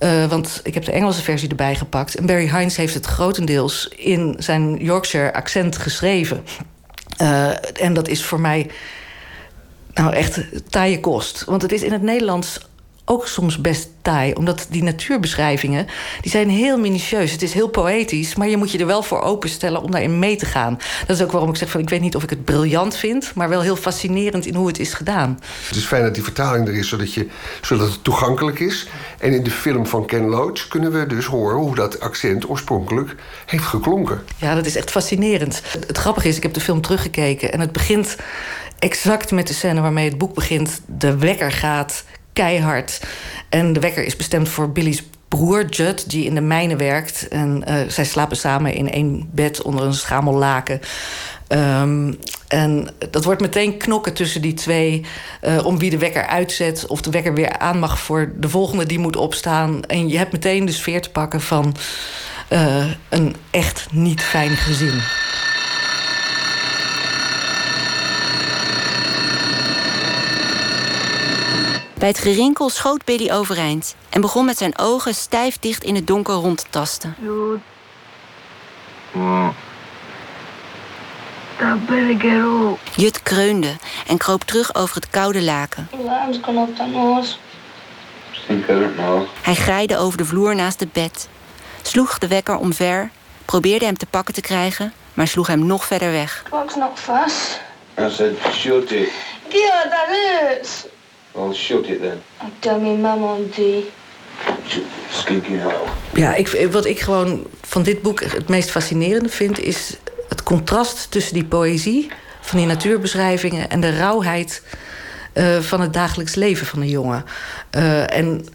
Uh, 0.00 0.26
want 0.26 0.60
ik 0.62 0.74
heb 0.74 0.84
de 0.84 0.92
Engelse 0.92 1.22
versie 1.22 1.48
erbij 1.48 1.74
gepakt. 1.74 2.14
En 2.14 2.26
Barry 2.26 2.48
Hines 2.48 2.76
heeft 2.76 2.94
het 2.94 3.06
grotendeels 3.06 3.88
in 3.96 4.34
zijn 4.38 4.76
Yorkshire 4.76 5.32
accent 5.34 5.76
geschreven. 5.76 6.44
Uh, 7.22 7.48
en 7.84 7.92
dat 7.92 8.08
is 8.08 8.24
voor 8.24 8.40
mij 8.40 8.70
nou 9.94 10.14
echt 10.14 10.40
taaie 10.70 11.00
kost. 11.00 11.44
Want 11.44 11.62
het 11.62 11.72
is 11.72 11.82
in 11.82 11.92
het 11.92 12.02
Nederlands 12.02 12.60
ook 13.10 13.26
soms 13.26 13.60
best 13.60 13.88
taai. 14.02 14.32
Omdat 14.32 14.66
die 14.70 14.82
natuurbeschrijvingen, 14.82 15.86
die 16.20 16.30
zijn 16.30 16.50
heel 16.50 16.78
minutieus. 16.78 17.32
Het 17.32 17.42
is 17.42 17.52
heel 17.52 17.68
poëtisch, 17.68 18.34
maar 18.34 18.48
je 18.48 18.56
moet 18.56 18.70
je 18.70 18.78
er 18.78 18.86
wel 18.86 19.02
voor 19.02 19.20
openstellen 19.20 19.82
om 19.82 19.90
daarin 19.90 20.18
mee 20.18 20.36
te 20.36 20.46
gaan. 20.46 20.78
Dat 21.06 21.16
is 21.16 21.22
ook 21.22 21.32
waarom 21.32 21.50
ik 21.50 21.56
zeg 21.56 21.70
van 21.70 21.80
ik 21.80 21.88
weet 21.88 22.00
niet 22.00 22.16
of 22.16 22.22
ik 22.22 22.30
het 22.30 22.44
briljant 22.44 22.96
vind, 22.96 23.32
maar 23.34 23.48
wel 23.48 23.60
heel 23.60 23.76
fascinerend 23.76 24.46
in 24.46 24.54
hoe 24.54 24.66
het 24.66 24.78
is 24.78 24.94
gedaan. 24.94 25.38
Het 25.66 25.76
is 25.76 25.84
fijn 25.84 26.02
dat 26.02 26.14
die 26.14 26.22
vertaling 26.22 26.68
er 26.68 26.74
is, 26.74 26.88
zodat, 26.88 27.14
je, 27.14 27.26
zodat 27.60 27.90
het 27.90 28.04
toegankelijk 28.04 28.60
is. 28.60 28.86
En 29.18 29.32
in 29.32 29.42
de 29.42 29.50
film 29.50 29.86
van 29.86 30.06
Ken 30.06 30.24
Loach 30.24 30.68
kunnen 30.68 30.92
we 30.92 31.06
dus 31.06 31.24
horen 31.24 31.56
hoe 31.56 31.74
dat 31.74 32.00
accent 32.00 32.48
oorspronkelijk 32.48 33.14
heeft 33.46 33.64
geklonken. 33.64 34.22
Ja, 34.36 34.54
dat 34.54 34.66
is 34.66 34.76
echt 34.76 34.90
fascinerend. 34.90 35.62
Het, 35.64 35.86
het 35.86 35.98
grappige 35.98 36.28
is, 36.28 36.36
ik 36.36 36.42
heb 36.42 36.54
de 36.54 36.60
film 36.60 36.80
teruggekeken 36.80 37.52
en 37.52 37.60
het 37.60 37.72
begint 37.72 38.16
exact 38.78 39.30
met 39.30 39.46
de 39.46 39.54
scène 39.54 39.80
waarmee 39.80 40.08
het 40.08 40.18
boek 40.18 40.34
begint. 40.34 40.80
De 40.86 41.16
wekker 41.16 41.52
gaat 41.52 42.04
keihard. 42.32 43.00
En 43.48 43.72
de 43.72 43.80
wekker 43.80 44.04
is 44.04 44.16
bestemd 44.16 44.48
voor 44.48 44.72
Billy's 44.72 45.02
broer 45.28 45.66
Judd, 45.68 46.10
die 46.10 46.24
in 46.24 46.34
de 46.34 46.40
mijnen 46.40 46.76
werkt. 46.76 47.28
En 47.28 47.64
eh, 47.64 47.88
zij 47.88 48.04
slapen 48.04 48.36
samen 48.36 48.74
in 48.74 48.90
één 48.90 49.30
bed 49.32 49.62
onder 49.62 49.84
een 49.84 49.94
schamellaken. 49.94 50.80
Ehm, 51.48 52.12
en 52.48 52.90
dat 53.10 53.24
wordt 53.24 53.40
meteen 53.40 53.76
knokken 53.76 54.14
tussen 54.14 54.42
die 54.42 54.54
twee 54.54 55.04
eh, 55.40 55.66
om 55.66 55.78
wie 55.78 55.90
de 55.90 55.98
wekker 55.98 56.26
uitzet 56.26 56.86
of 56.86 57.00
de 57.00 57.10
wekker 57.10 57.34
weer 57.34 57.58
aan 57.58 57.78
mag 57.78 58.00
voor 58.00 58.32
de 58.36 58.48
volgende 58.48 58.86
die 58.86 58.98
moet 58.98 59.16
opstaan. 59.16 59.84
En 59.84 60.08
je 60.08 60.18
hebt 60.18 60.32
meteen 60.32 60.64
de 60.64 60.72
sfeer 60.72 61.02
te 61.02 61.10
pakken 61.10 61.40
van 61.40 61.76
eh, 62.48 62.84
een 63.08 63.36
echt 63.50 63.86
niet 63.92 64.22
fijn 64.22 64.56
gezin. 64.56 65.00
Bij 72.00 72.08
het 72.08 72.18
gerinkel 72.18 72.68
schoot 72.68 73.04
Billy 73.04 73.30
overeind 73.30 73.94
en 74.10 74.20
begon 74.20 74.44
met 74.44 74.58
zijn 74.58 74.78
ogen 74.78 75.14
stijf 75.14 75.58
dicht 75.58 75.84
in 75.84 75.94
het 75.94 76.06
donker 76.06 76.34
rond 76.34 76.58
te 76.58 76.64
tasten. 76.70 77.16
Jut 82.96 83.22
kreunde 83.22 83.76
en 84.06 84.18
kroop 84.18 84.44
terug 84.44 84.74
over 84.74 84.94
het 84.94 85.10
koude 85.10 85.42
laken. 85.42 85.88
Hij 89.42 89.54
graaide 89.54 89.96
over 89.96 90.18
de 90.18 90.24
vloer 90.24 90.54
naast 90.54 90.80
het 90.80 90.92
bed, 90.92 91.28
sloeg 91.82 92.18
de 92.18 92.28
wekker 92.28 92.56
omver, 92.56 93.10
probeerde 93.44 93.84
hem 93.84 93.96
te 93.96 94.06
pakken 94.06 94.34
te 94.34 94.40
krijgen, 94.40 94.92
maar 95.14 95.28
sloeg 95.28 95.46
hem 95.46 95.66
nog 95.66 95.84
verder 95.84 96.12
weg. 96.12 96.42
Clock's 96.48 96.74
not 96.74 96.98
fast. 96.98 97.60
I 97.98 98.10
said, 98.10 98.36
shoot 98.52 98.90
it. 98.90 99.08
That 99.50 100.06
hurts. 100.06 100.86
Well, 101.32 101.52
shoot 101.52 101.86
it 101.86 102.00
then. 102.00 102.20
I 102.42 102.50
tell 102.58 102.80
me 102.80 102.96
mum 102.96 103.22
on 103.22 103.50
hell. 105.42 105.72
Ja, 106.14 106.34
ik, 106.34 106.68
wat 106.70 106.84
ik 106.84 107.00
gewoon 107.00 107.46
van 107.62 107.82
dit 107.82 108.02
boek 108.02 108.22
het 108.22 108.48
meest 108.48 108.70
fascinerende 108.70 109.28
vind, 109.28 109.58
is 109.58 109.96
het 110.28 110.42
contrast 110.42 111.10
tussen 111.10 111.34
die 111.34 111.44
poëzie 111.44 112.10
van 112.40 112.58
die 112.58 112.68
natuurbeschrijvingen 112.68 113.70
en 113.70 113.80
de 113.80 113.96
rauwheid 113.96 114.62
eh, 115.32 115.58
van 115.58 115.80
het 115.80 115.92
dagelijks 115.92 116.34
leven 116.34 116.66
van 116.66 116.80
een 116.80 116.88
jongen. 116.88 117.24
Eh, 117.70 118.16
en 118.16 118.46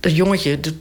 dat 0.00 0.16
jongetje 0.16 0.60
dat 0.60 0.74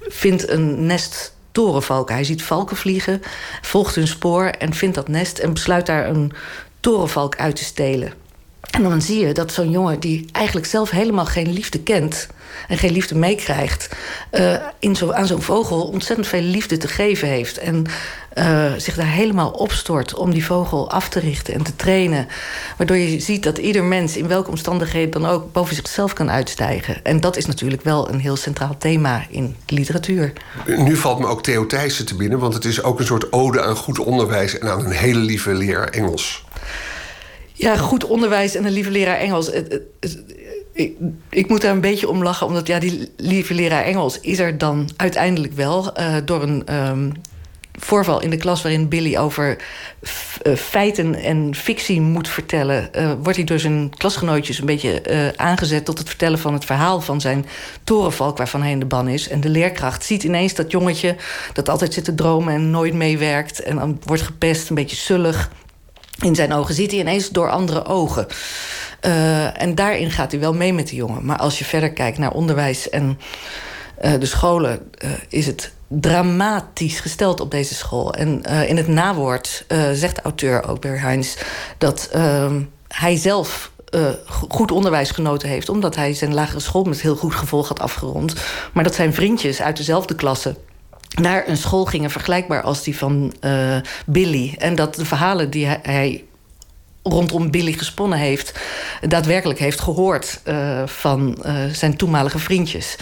vindt 0.00 0.48
een 0.48 0.86
nest 0.86 1.34
torenvalken. 1.52 2.14
Hij 2.14 2.24
ziet 2.24 2.42
valken 2.42 2.76
vliegen, 2.76 3.22
volgt 3.62 3.94
hun 3.94 4.08
spoor 4.08 4.44
en 4.44 4.74
vindt 4.74 4.94
dat 4.94 5.08
nest 5.08 5.38
en 5.38 5.52
besluit 5.52 5.86
daar 5.86 6.08
een 6.08 6.32
torenvalk 6.80 7.36
uit 7.36 7.56
te 7.56 7.64
stelen. 7.64 8.12
En 8.74 8.82
dan 8.82 9.02
zie 9.02 9.26
je 9.26 9.34
dat 9.34 9.52
zo'n 9.52 9.70
jongen 9.70 10.00
die 10.00 10.28
eigenlijk 10.32 10.66
zelf 10.66 10.90
helemaal 10.90 11.26
geen 11.26 11.52
liefde 11.52 11.80
kent 11.80 12.26
en 12.68 12.78
geen 12.78 12.92
liefde 12.92 13.14
meekrijgt, 13.14 13.88
eh, 14.30 14.54
in 14.78 14.96
zo, 14.96 15.10
aan 15.10 15.26
zo'n 15.26 15.42
vogel 15.42 15.82
ontzettend 15.82 16.28
veel 16.28 16.40
liefde 16.40 16.76
te 16.76 16.88
geven 16.88 17.28
heeft. 17.28 17.58
En 17.58 17.86
eh, 18.28 18.72
zich 18.76 18.94
daar 18.94 19.06
helemaal 19.06 19.50
opstort 19.50 20.14
om 20.14 20.30
die 20.30 20.44
vogel 20.44 20.90
af 20.90 21.08
te 21.08 21.20
richten 21.20 21.54
en 21.54 21.62
te 21.62 21.76
trainen. 21.76 22.26
Waardoor 22.76 22.96
je 22.96 23.20
ziet 23.20 23.42
dat 23.42 23.58
ieder 23.58 23.84
mens 23.84 24.16
in 24.16 24.28
welke 24.28 24.50
omstandigheden 24.50 25.22
dan 25.22 25.30
ook 25.30 25.52
boven 25.52 25.74
zichzelf 25.74 26.12
kan 26.12 26.30
uitstijgen. 26.30 27.04
En 27.04 27.20
dat 27.20 27.36
is 27.36 27.46
natuurlijk 27.46 27.82
wel 27.82 28.08
een 28.08 28.20
heel 28.20 28.36
centraal 28.36 28.76
thema 28.78 29.26
in 29.28 29.56
literatuur. 29.66 30.32
Nu 30.66 30.96
valt 30.96 31.18
me 31.18 31.26
ook 31.26 31.42
Theo 31.42 31.66
Thijssen 31.66 32.06
te 32.06 32.14
binnen, 32.14 32.38
want 32.38 32.54
het 32.54 32.64
is 32.64 32.82
ook 32.82 32.98
een 32.98 33.06
soort 33.06 33.32
ode 33.32 33.62
aan 33.62 33.76
goed 33.76 33.98
onderwijs 33.98 34.58
en 34.58 34.70
aan 34.70 34.84
een 34.84 34.90
hele 34.90 35.18
lieve 35.18 35.54
leraar 35.54 35.88
Engels. 35.88 36.43
Ja, 37.64 37.76
goed 37.76 38.04
onderwijs 38.04 38.54
en 38.54 38.64
een 38.64 38.72
lieve 38.72 38.90
leraar 38.90 39.16
Engels. 39.16 39.50
Ik, 40.72 40.96
ik 41.30 41.48
moet 41.48 41.60
daar 41.60 41.72
een 41.72 41.80
beetje 41.80 42.08
om 42.08 42.22
lachen, 42.22 42.46
omdat 42.46 42.66
ja, 42.66 42.78
die 42.78 43.12
lieve 43.16 43.54
leraar 43.54 43.84
Engels 43.84 44.20
is 44.20 44.38
er 44.38 44.58
dan 44.58 44.88
uiteindelijk 44.96 45.52
wel 45.52 45.94
eh, 45.94 46.16
door 46.24 46.42
een 46.42 46.66
ehm, 46.66 47.10
voorval 47.78 48.20
in 48.20 48.30
de 48.30 48.36
klas 48.36 48.62
waarin 48.62 48.88
Billy 48.88 49.16
over 49.16 49.56
eh, 50.42 50.54
feiten 50.54 51.14
en 51.14 51.54
fictie 51.54 52.00
moet 52.00 52.28
vertellen, 52.28 52.92
eh, 52.94 53.12
wordt 53.22 53.36
hij 53.36 53.46
door 53.46 53.58
zijn 53.58 53.90
klasgenootjes 53.96 54.58
een 54.58 54.66
beetje 54.66 55.32
aangezet 55.36 55.84
tot 55.84 55.98
het 55.98 56.08
vertellen 56.08 56.38
van 56.38 56.52
het 56.52 56.64
verhaal 56.64 57.00
van 57.00 57.20
zijn 57.20 57.46
torenvalk 57.84 58.36
waarvan 58.36 58.62
hij 58.62 58.70
in 58.70 58.80
de 58.80 58.86
ban 58.86 59.08
is. 59.08 59.28
En 59.28 59.40
de 59.40 59.48
leerkracht 59.48 60.04
ziet 60.04 60.22
ineens 60.22 60.54
dat 60.54 60.70
jongetje 60.70 61.16
dat 61.52 61.68
altijd 61.68 61.94
zit 61.94 62.04
te 62.04 62.14
dromen 62.14 62.54
en 62.54 62.70
nooit 62.70 62.94
meewerkt 62.94 63.62
en 63.62 63.76
dan 63.76 64.00
wordt 64.04 64.22
gepest, 64.22 64.68
een 64.68 64.74
beetje 64.74 64.96
zullig 64.96 65.50
in 66.20 66.34
zijn 66.34 66.52
ogen 66.52 66.74
ziet 66.74 66.90
hij 66.90 67.00
ineens 67.00 67.30
door 67.30 67.50
andere 67.50 67.84
ogen. 67.84 68.26
Eh, 69.00 69.62
en 69.62 69.74
daarin 69.74 70.10
gaat 70.10 70.30
hij 70.30 70.40
wel 70.40 70.54
mee 70.54 70.72
met 70.72 70.88
de 70.88 70.96
jongen. 70.96 71.24
Maar 71.24 71.38
als 71.38 71.58
je 71.58 71.64
verder 71.64 71.92
kijkt 71.92 72.18
naar 72.18 72.32
onderwijs 72.32 72.90
en 72.90 73.18
eh, 73.98 74.12
de 74.18 74.26
scholen, 74.26 74.90
eh, 74.98 75.10
is 75.28 75.46
het 75.46 75.72
dramatisch 75.88 77.00
gesteld 77.00 77.40
op 77.40 77.50
deze 77.50 77.74
school. 77.74 78.14
En 78.14 78.42
in 78.42 78.76
het 78.76 78.88
nawoord 78.88 79.64
zegt 79.92 80.16
de 80.16 80.22
auteur 80.22 80.68
ook, 80.68 80.80
Barry 80.80 81.08
Hines, 81.10 81.36
dat 81.78 82.08
ehm, 82.12 82.62
hij 82.88 83.16
zelf. 83.16 83.72
go- 84.26 84.46
goed 84.48 84.70
onderwijs 84.70 85.10
genoten 85.10 85.48
heeft, 85.48 85.68
omdat 85.68 85.96
hij 85.96 86.14
zijn 86.14 86.34
lagere 86.34 86.60
school 86.60 86.84
met 86.84 87.00
heel 87.00 87.16
goed 87.16 87.34
gevolg 87.34 87.68
had 87.68 87.80
afgerond. 87.80 88.34
Maar 88.72 88.84
dat 88.84 88.94
zijn 88.94 89.14
vriendjes 89.14 89.62
uit 89.62 89.76
dezelfde 89.76 90.14
klasse 90.14 90.54
naar 91.20 91.48
een 91.48 91.56
school 91.56 91.84
gingen 91.84 92.10
vergelijkbaar 92.10 92.62
als 92.62 92.82
die 92.82 92.96
van 92.96 93.34
eh, 93.40 93.76
Billy. 94.06 94.54
En 94.58 94.74
dat 94.74 94.94
de 94.94 95.04
verhalen 95.04 95.50
die 95.50 95.66
hij, 95.66 95.78
hij 95.82 96.24
rondom 97.02 97.50
Billy 97.50 97.72
gesponnen 97.72 98.18
heeft, 98.18 98.60
daadwerkelijk 99.00 99.58
heeft 99.58 99.80
gehoord 99.80 100.40
eh, 100.44 100.82
van 100.86 101.42
eh, 101.42 101.54
zijn 101.72 101.96
toenmalige 101.96 102.38
vriendjes. 102.38 102.96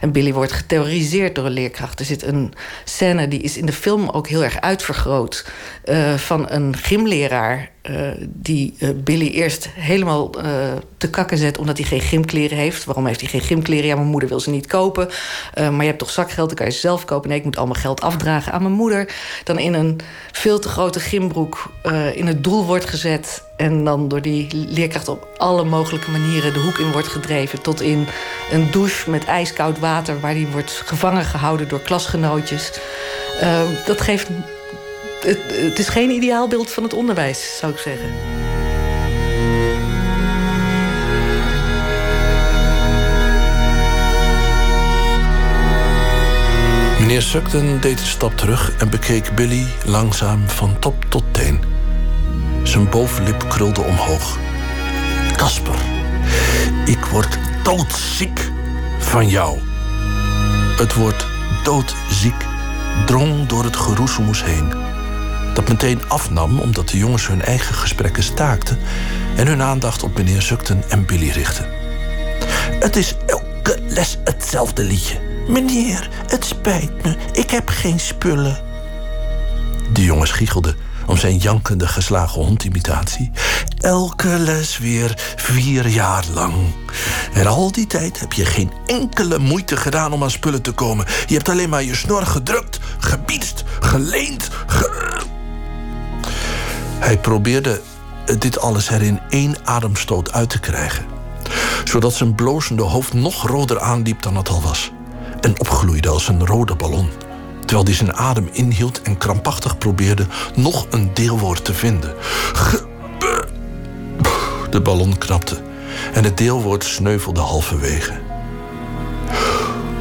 En 0.00 0.12
Billy 0.12 0.32
wordt 0.32 0.52
getheoriseerd 0.52 1.34
door 1.34 1.46
een 1.46 1.52
leerkracht. 1.52 2.00
Er 2.00 2.06
zit 2.06 2.22
een 2.22 2.52
scène 2.84 3.28
die 3.28 3.40
is 3.40 3.56
in 3.56 3.66
de 3.66 3.72
film 3.72 4.08
ook 4.08 4.28
heel 4.28 4.44
erg 4.44 4.60
uitvergroot 4.60 5.46
van 6.16 6.50
een 6.50 6.76
gymleraar. 6.76 7.70
Eh, 7.88 8.10
die 8.26 8.74
eh, 8.78 8.88
Billy 9.04 9.28
eerst 9.28 9.68
helemaal 9.74 10.30
eh, 10.30 10.72
te 10.96 11.10
kakken 11.10 11.38
zet 11.38 11.58
omdat 11.58 11.78
hij 11.78 11.86
geen 11.86 12.00
gymkleren 12.00 12.58
heeft. 12.58 12.84
Waarom 12.84 13.06
heeft 13.06 13.20
hij 13.20 13.28
geen 13.28 13.40
gymkleren? 13.40 13.86
Ja, 13.86 13.94
mijn 13.94 14.06
moeder 14.06 14.28
wil 14.28 14.40
ze 14.40 14.50
niet 14.50 14.66
kopen. 14.66 15.08
Maar 15.54 15.80
je 15.80 15.86
hebt 15.86 15.98
toch 15.98 16.10
zakgeld, 16.10 16.48
dan 16.48 16.56
kan 16.56 16.66
je 16.66 16.72
ze 16.72 16.78
zelf 16.78 17.04
kopen. 17.04 17.28
Nee, 17.28 17.38
ik 17.38 17.44
moet 17.44 17.56
allemaal 17.56 17.80
geld 17.80 18.00
afdragen 18.00 18.52
aan 18.52 18.62
mijn 18.62 18.74
moeder. 18.74 19.14
Dan 19.44 19.58
in 19.58 19.74
een 19.74 20.00
veel 20.32 20.58
te 20.58 20.68
grote 20.68 21.00
gymbroek 21.00 21.72
in 22.14 22.26
het 22.26 22.44
doel 22.44 22.64
wordt 22.64 22.84
gezet. 22.84 23.42
En 23.56 23.84
dan 23.84 24.08
door 24.08 24.22
die 24.22 24.48
leerkracht 24.68 25.08
op 25.08 25.28
alle 25.36 25.64
mogelijke 25.64 26.10
manieren 26.10 26.52
de 26.52 26.60
hoek 26.60 26.78
in 26.78 26.92
wordt 26.92 27.08
gedreven. 27.08 27.62
Tot 27.62 27.80
in 27.80 28.06
een 28.50 28.70
douche 28.70 29.10
met 29.10 29.24
ijskoud 29.24 29.78
water, 29.78 30.20
waar 30.20 30.34
die 30.34 30.46
wordt 30.46 30.82
gevangen 30.84 31.24
gehouden 31.24 31.68
door 31.68 31.80
klasgenootjes. 31.80 32.80
Dat 33.86 34.00
geeft. 34.00 34.30
Het, 35.20 35.78
is 35.78 35.88
geen 35.88 36.10
ideaalbeeld 36.10 36.72
van 36.72 36.82
het 36.82 36.92
onderwijs, 36.92 37.56
zou 37.58 37.72
ik 37.72 37.78
zeggen. 37.78 38.12
Meneer 47.00 47.22
Sugden 47.22 47.80
deed 47.80 48.00
een 48.00 48.06
stap 48.06 48.36
terug 48.36 48.72
en 48.78 48.90
bekeek 48.90 49.34
Billy 49.34 49.66
langzaam 49.84 50.48
van 50.48 50.78
top 50.78 51.04
tot 51.08 51.24
teen. 51.30 51.60
Zijn 52.62 52.90
bovenlip 52.90 53.48
krulde 53.48 53.80
omhoog. 53.80 54.38
Kasper, 55.36 55.76
ik 56.84 57.04
word 57.04 57.38
doodziek 57.62 58.50
van 58.98 59.28
jou. 59.28 59.58
Het 60.76 60.94
woord 60.94 61.26
doodziek 61.62 62.44
drong 63.06 63.46
door 63.46 63.64
het 63.64 63.76
geroezemoes 63.76 64.44
heen. 64.44 64.72
Dat 65.58 65.68
meteen 65.68 66.08
afnam 66.08 66.58
omdat 66.58 66.88
de 66.88 66.98
jongens 66.98 67.26
hun 67.26 67.42
eigen 67.42 67.74
gesprekken 67.74 68.22
staakten 68.22 68.78
en 69.36 69.46
hun 69.46 69.62
aandacht 69.62 70.02
op 70.02 70.16
meneer 70.16 70.42
Sugden 70.42 70.82
en 70.88 71.06
Billy 71.06 71.30
richtten. 71.30 71.66
Het 72.80 72.96
is 72.96 73.14
elke 73.26 73.78
les 73.88 74.18
hetzelfde 74.24 74.84
liedje. 74.84 75.20
Meneer, 75.48 76.08
het 76.26 76.44
spijt 76.44 77.02
me, 77.02 77.16
ik 77.32 77.50
heb 77.50 77.68
geen 77.68 78.00
spullen. 78.00 78.60
De 79.92 80.04
jongens 80.04 80.30
giechelden, 80.30 80.76
om 81.06 81.16
zijn 81.16 81.36
jankende 81.36 81.88
geslagen 81.88 82.42
hondimitatie. 82.42 83.30
Elke 83.78 84.28
les 84.28 84.78
weer 84.78 85.14
vier 85.36 85.86
jaar 85.86 86.24
lang. 86.34 86.54
En 87.32 87.46
al 87.46 87.72
die 87.72 87.86
tijd 87.86 88.20
heb 88.20 88.32
je 88.32 88.44
geen 88.44 88.72
enkele 88.86 89.38
moeite 89.38 89.76
gedaan 89.76 90.12
om 90.12 90.22
aan 90.22 90.30
spullen 90.30 90.62
te 90.62 90.72
komen. 90.72 91.06
Je 91.26 91.34
hebt 91.34 91.48
alleen 91.48 91.68
maar 91.68 91.84
je 91.84 91.94
snor 91.94 92.26
gedrukt, 92.26 92.78
gebiedst, 92.98 93.64
geleend, 93.80 94.48
ge... 94.66 95.07
Hij 96.98 97.18
probeerde 97.18 97.80
dit 98.38 98.60
alles 98.60 98.88
er 98.88 99.02
in 99.02 99.20
één 99.28 99.56
ademstoot 99.64 100.32
uit 100.32 100.50
te 100.50 100.60
krijgen. 100.60 101.04
Zodat 101.84 102.12
zijn 102.12 102.34
blozende 102.34 102.82
hoofd 102.82 103.12
nog 103.12 103.46
roder 103.46 103.80
aanliep 103.80 104.22
dan 104.22 104.36
het 104.36 104.48
al 104.48 104.62
was. 104.62 104.92
En 105.40 105.60
opgloeide 105.60 106.08
als 106.08 106.28
een 106.28 106.46
rode 106.46 106.74
ballon. 106.74 107.08
Terwijl 107.60 107.84
hij 107.84 107.94
zijn 107.94 108.16
adem 108.16 108.48
inhield 108.52 109.02
en 109.02 109.18
krampachtig 109.18 109.78
probeerde 109.78 110.26
nog 110.54 110.86
een 110.90 111.10
deelwoord 111.14 111.64
te 111.64 111.74
vinden. 111.74 112.14
De 114.70 114.80
ballon 114.80 115.18
knapte 115.18 115.62
en 116.12 116.24
het 116.24 116.36
deelwoord 116.36 116.84
sneuvelde 116.84 117.40
halverwege. 117.40 118.12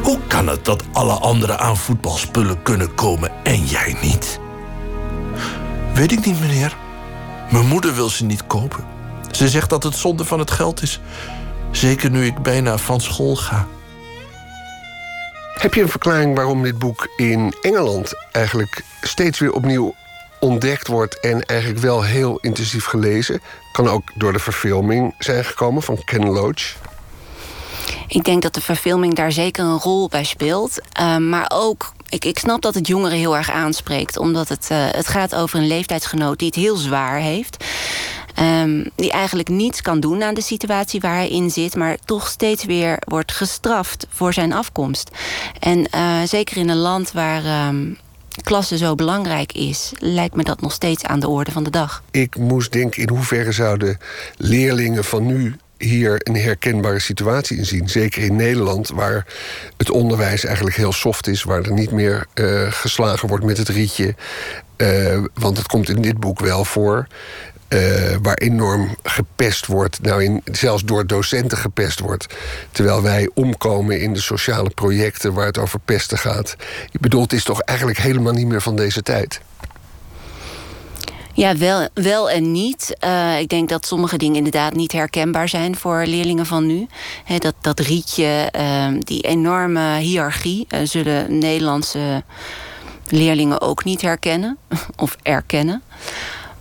Hoe 0.01 0.19
kan 0.27 0.47
het 0.47 0.65
dat 0.65 0.83
alle 0.91 1.13
anderen 1.13 1.59
aan 1.59 1.77
voetbalspullen 1.77 2.61
kunnen 2.61 2.95
komen 2.95 3.31
en 3.43 3.65
jij 3.65 3.97
niet? 4.01 4.39
Weet 5.93 6.11
ik 6.11 6.25
niet, 6.25 6.39
meneer. 6.39 6.75
Mijn 7.51 7.67
moeder 7.67 7.95
wil 7.95 8.09
ze 8.09 8.25
niet 8.25 8.47
kopen. 8.47 8.85
Ze 9.31 9.49
zegt 9.49 9.69
dat 9.69 9.83
het 9.83 9.95
zonde 9.95 10.25
van 10.25 10.39
het 10.39 10.51
geld 10.51 10.81
is. 10.81 10.99
Zeker 11.71 12.09
nu 12.09 12.25
ik 12.25 12.41
bijna 12.41 12.77
van 12.77 13.01
school 13.01 13.35
ga. 13.35 13.67
Heb 15.53 15.73
je 15.73 15.81
een 15.81 15.89
verklaring 15.89 16.35
waarom 16.35 16.63
dit 16.63 16.79
boek 16.79 17.07
in 17.15 17.53
Engeland 17.61 18.13
eigenlijk 18.31 18.83
steeds 19.01 19.39
weer 19.39 19.51
opnieuw 19.51 19.95
ontdekt 20.39 20.87
wordt 20.87 21.19
en 21.19 21.41
eigenlijk 21.45 21.81
wel 21.81 22.03
heel 22.03 22.37
intensief 22.37 22.85
gelezen? 22.85 23.41
Kan 23.71 23.87
ook 23.87 24.11
door 24.15 24.33
de 24.33 24.39
verfilming 24.39 25.15
zijn 25.19 25.45
gekomen 25.45 25.83
van 25.83 26.03
Ken 26.03 26.29
Loach. 26.29 26.75
Ik 28.07 28.23
denk 28.23 28.41
dat 28.41 28.53
de 28.53 28.61
verfilming 28.61 29.15
daar 29.15 29.31
zeker 29.31 29.63
een 29.63 29.79
rol 29.79 30.07
bij 30.07 30.23
speelt. 30.23 30.79
Uh, 30.99 31.17
maar 31.17 31.51
ook, 31.53 31.93
ik, 32.09 32.25
ik 32.25 32.39
snap 32.39 32.61
dat 32.61 32.73
het 32.73 32.87
jongeren 32.87 33.17
heel 33.17 33.37
erg 33.37 33.51
aanspreekt. 33.51 34.17
Omdat 34.17 34.49
het, 34.49 34.67
uh, 34.71 34.77
het 34.91 35.07
gaat 35.07 35.35
over 35.35 35.59
een 35.59 35.67
leeftijdsgenoot 35.67 36.39
die 36.39 36.47
het 36.47 36.55
heel 36.55 36.75
zwaar 36.75 37.19
heeft. 37.19 37.65
Um, 38.39 38.89
die 38.95 39.11
eigenlijk 39.11 39.49
niets 39.49 39.81
kan 39.81 39.99
doen 39.99 40.23
aan 40.23 40.33
de 40.33 40.41
situatie 40.41 40.99
waar 40.99 41.15
hij 41.15 41.29
in 41.29 41.49
zit... 41.49 41.75
maar 41.75 41.97
toch 42.05 42.27
steeds 42.27 42.65
weer 42.65 42.97
wordt 42.99 43.31
gestraft 43.31 44.07
voor 44.09 44.33
zijn 44.33 44.53
afkomst. 44.53 45.09
En 45.59 45.87
uh, 45.95 46.21
zeker 46.25 46.57
in 46.57 46.69
een 46.69 46.77
land 46.77 47.11
waar... 47.11 47.67
Um, 47.67 47.97
klasse 48.43 48.77
zo 48.77 48.95
belangrijk 48.95 49.51
is, 49.51 49.91
lijkt 49.99 50.35
me 50.35 50.43
dat 50.43 50.61
nog 50.61 50.71
steeds 50.71 51.03
aan 51.03 51.19
de 51.19 51.27
orde 51.27 51.51
van 51.51 51.63
de 51.63 51.69
dag. 51.69 52.03
Ik 52.11 52.37
moest 52.37 52.71
denken, 52.71 53.01
in 53.01 53.09
hoeverre 53.09 53.51
zouden 53.51 53.97
leerlingen 54.37 55.03
van 55.03 55.25
nu 55.25 55.55
hier 55.77 56.19
een 56.23 56.35
herkenbare 56.35 56.99
situatie 56.99 57.57
in 57.57 57.65
zien. 57.65 57.89
Zeker 57.89 58.23
in 58.23 58.35
Nederland, 58.35 58.89
waar 58.89 59.25
het 59.77 59.89
onderwijs 59.89 60.45
eigenlijk 60.45 60.75
heel 60.75 60.93
soft 60.93 61.27
is... 61.27 61.43
waar 61.43 61.63
er 61.63 61.73
niet 61.73 61.91
meer 61.91 62.25
uh, 62.33 62.71
geslagen 62.71 63.27
wordt 63.27 63.45
met 63.45 63.57
het 63.57 63.69
rietje. 63.69 64.15
Uh, 64.77 65.23
want 65.33 65.57
het 65.57 65.67
komt 65.67 65.89
in 65.89 66.01
dit 66.01 66.19
boek 66.19 66.39
wel 66.39 66.65
voor... 66.65 67.07
Uh, 67.69 68.15
waar 68.21 68.37
enorm 68.37 68.97
gepest 69.03 69.65
wordt, 69.65 70.01
nou 70.01 70.23
in, 70.23 70.41
zelfs 70.51 70.83
door 70.83 71.07
docenten 71.07 71.57
gepest 71.57 71.99
wordt. 71.99 72.35
Terwijl 72.71 73.01
wij 73.01 73.29
omkomen 73.33 74.01
in 74.01 74.13
de 74.13 74.21
sociale 74.21 74.69
projecten 74.69 75.33
waar 75.33 75.45
het 75.45 75.57
over 75.57 75.79
pesten 75.79 76.17
gaat. 76.17 76.55
Ik 76.91 76.99
bedoel, 76.99 77.21
het 77.21 77.33
is 77.33 77.43
toch 77.43 77.61
eigenlijk 77.61 77.99
helemaal 77.99 78.33
niet 78.33 78.47
meer 78.47 78.61
van 78.61 78.75
deze 78.75 79.01
tijd. 79.01 79.41
Ja, 81.37 81.57
wel, 81.57 81.87
wel 81.93 82.29
en 82.29 82.51
niet. 82.51 82.97
Uh, 83.03 83.39
ik 83.39 83.49
denk 83.49 83.69
dat 83.69 83.85
sommige 83.85 84.17
dingen 84.17 84.35
inderdaad 84.35 84.73
niet 84.73 84.91
herkenbaar 84.91 85.49
zijn 85.49 85.75
voor 85.75 86.05
leerlingen 86.05 86.45
van 86.45 86.65
nu. 86.65 86.87
Dat, 87.37 87.53
dat 87.61 87.79
rietje, 87.79 88.51
uh, 88.55 88.87
die 88.99 89.21
enorme 89.21 89.97
hiërarchie, 89.97 90.67
uh, 90.69 90.79
zullen 90.83 91.37
Nederlandse 91.37 92.23
leerlingen 93.07 93.61
ook 93.61 93.83
niet 93.83 94.01
herkennen 94.01 94.57
of 94.95 95.17
erkennen. 95.21 95.81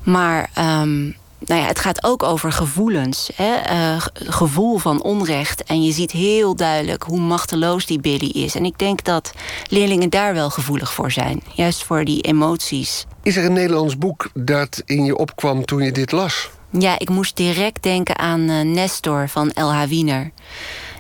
Maar 0.03 0.51
um, 0.83 1.17
nou 1.39 1.61
ja, 1.61 1.67
het 1.67 1.79
gaat 1.79 2.05
ook 2.05 2.23
over 2.23 2.53
gevoelens. 2.53 3.31
Hè? 3.35 3.73
Uh, 3.73 4.03
gevoel 4.15 4.79
van 4.79 5.03
onrecht. 5.03 5.65
En 5.65 5.83
je 5.83 5.93
ziet 5.93 6.11
heel 6.11 6.57
duidelijk 6.57 7.03
hoe 7.03 7.21
machteloos 7.21 7.87
die 7.87 8.01
Billy 8.01 8.31
is. 8.31 8.55
En 8.55 8.65
ik 8.65 8.79
denk 8.79 9.05
dat 9.05 9.33
leerlingen 9.69 10.11
daar 10.11 10.35
wel 10.35 10.51
gevoelig 10.51 10.93
voor 10.93 11.11
zijn. 11.11 11.43
Juist 11.55 11.85
voor 11.85 12.05
die 12.05 12.21
emoties. 12.21 13.07
Is 13.23 13.37
er 13.37 13.45
een 13.45 13.53
Nederlands 13.53 13.99
boek 13.99 14.31
dat 14.35 14.83
in 14.85 15.05
je 15.05 15.17
opkwam 15.17 15.65
toen 15.65 15.83
je 15.83 15.93
dit 15.93 16.13
las? 16.13 16.51
Ja, 16.71 16.99
ik 16.99 17.09
moest 17.09 17.37
direct 17.37 17.83
denken 17.83 18.19
aan 18.19 18.41
uh, 18.41 18.61
Nestor 18.61 19.29
van 19.29 19.51
L.H. 19.55 19.85
Wiener. 19.85 20.31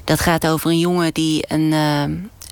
Dat 0.04 0.20
gaat 0.20 0.46
over 0.46 0.70
een 0.70 0.78
jongen 0.78 1.14
die 1.14 1.44
een 1.48 1.72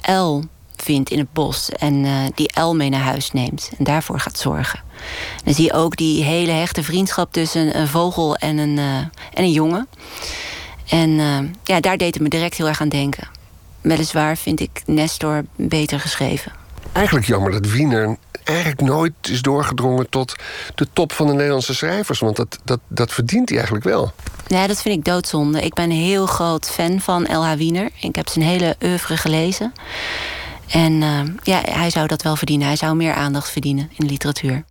uh, 0.06 0.20
L 0.20 0.42
vindt 0.76 1.10
in 1.10 1.18
het 1.18 1.32
bos 1.32 1.70
en 1.70 2.06
die 2.34 2.52
El 2.52 2.74
mee 2.74 2.90
naar 2.90 3.00
huis 3.00 3.30
neemt 3.30 3.70
en 3.78 3.84
daarvoor 3.84 4.20
gaat 4.20 4.38
zorgen. 4.38 4.82
Dan 5.44 5.54
zie 5.54 5.64
je 5.64 5.72
ook 5.72 5.96
die 5.96 6.24
hele 6.24 6.52
hechte 6.52 6.82
vriendschap 6.82 7.32
tussen 7.32 7.78
een 7.78 7.88
vogel 7.88 8.36
en 8.36 8.58
een, 8.58 8.76
uh, 8.76 8.96
en 8.96 9.10
een 9.34 9.52
jongen. 9.52 9.88
En 10.88 11.10
uh, 11.10 11.38
ja, 11.64 11.80
daar 11.80 11.96
deed 11.96 12.14
het 12.14 12.22
me 12.22 12.28
direct 12.28 12.56
heel 12.56 12.68
erg 12.68 12.80
aan 12.80 12.88
denken. 12.88 13.28
Weliswaar 13.80 14.36
vind 14.36 14.60
ik 14.60 14.82
Nestor 14.86 15.44
beter 15.56 16.00
geschreven. 16.00 16.52
Eigenlijk 16.92 17.26
jammer 17.26 17.50
dat 17.50 17.66
Wiener 17.66 18.16
eigenlijk 18.44 18.80
nooit 18.80 19.12
is 19.22 19.42
doorgedrongen 19.42 20.08
tot 20.08 20.34
de 20.74 20.86
top 20.92 21.12
van 21.12 21.26
de 21.26 21.32
Nederlandse 21.32 21.74
schrijvers. 21.74 22.18
Want 22.18 22.36
dat, 22.36 22.58
dat, 22.64 22.80
dat 22.88 23.12
verdient 23.12 23.48
hij 23.48 23.58
eigenlijk 23.58 23.86
wel. 23.86 24.12
Ja, 24.46 24.66
dat 24.66 24.82
vind 24.82 24.98
ik 24.98 25.04
doodzonde. 25.04 25.60
Ik 25.60 25.74
ben 25.74 25.84
een 25.84 25.96
heel 25.96 26.26
groot 26.26 26.70
fan 26.70 27.00
van 27.00 27.22
L.H. 27.22 27.54
Wiener. 27.54 27.90
Ik 28.00 28.16
heb 28.16 28.28
zijn 28.28 28.44
hele 28.44 28.76
oeuvre 28.82 29.16
gelezen. 29.16 29.72
En 30.68 30.92
uh, 30.92 31.20
ja, 31.42 31.60
hij 31.64 31.90
zou 31.90 32.06
dat 32.06 32.22
wel 32.22 32.36
verdienen. 32.36 32.66
Hij 32.66 32.76
zou 32.76 32.96
meer 32.96 33.14
aandacht 33.14 33.50
verdienen 33.50 33.90
in 33.90 34.06
de 34.06 34.12
literatuur. 34.12 34.64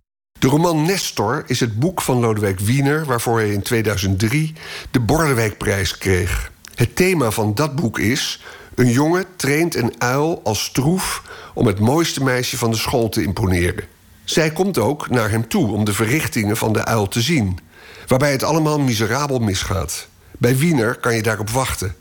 De 0.44 0.50
roman 0.50 0.82
Nestor 0.82 1.44
is 1.46 1.60
het 1.60 1.78
boek 1.78 2.00
van 2.00 2.20
Lodewijk 2.20 2.60
Wiener... 2.60 3.04
waarvoor 3.04 3.38
hij 3.38 3.52
in 3.52 3.62
2003 3.62 4.52
de 4.90 5.00
Bordewijkprijs 5.00 5.98
kreeg. 5.98 6.52
Het 6.74 6.96
thema 6.96 7.30
van 7.30 7.54
dat 7.54 7.74
boek 7.74 7.98
is... 7.98 8.42
een 8.74 8.90
jongen 8.90 9.24
traint 9.36 9.74
een 9.74 9.94
uil 9.98 10.40
als 10.42 10.64
stroef... 10.64 11.22
om 11.54 11.66
het 11.66 11.78
mooiste 11.78 12.22
meisje 12.22 12.58
van 12.58 12.70
de 12.70 12.76
school 12.76 13.08
te 13.08 13.22
imponeren. 13.22 13.84
Zij 14.24 14.50
komt 14.50 14.78
ook 14.78 15.10
naar 15.10 15.30
hem 15.30 15.48
toe 15.48 15.72
om 15.72 15.84
de 15.84 15.92
verrichtingen 15.92 16.56
van 16.56 16.72
de 16.72 16.84
uil 16.84 17.08
te 17.08 17.20
zien... 17.20 17.58
waarbij 18.06 18.32
het 18.32 18.42
allemaal 18.42 18.80
miserabel 18.80 19.38
misgaat. 19.38 20.08
Bij 20.38 20.56
Wiener 20.56 20.94
kan 20.94 21.14
je 21.14 21.22
daarop 21.22 21.50
wachten... 21.50 21.94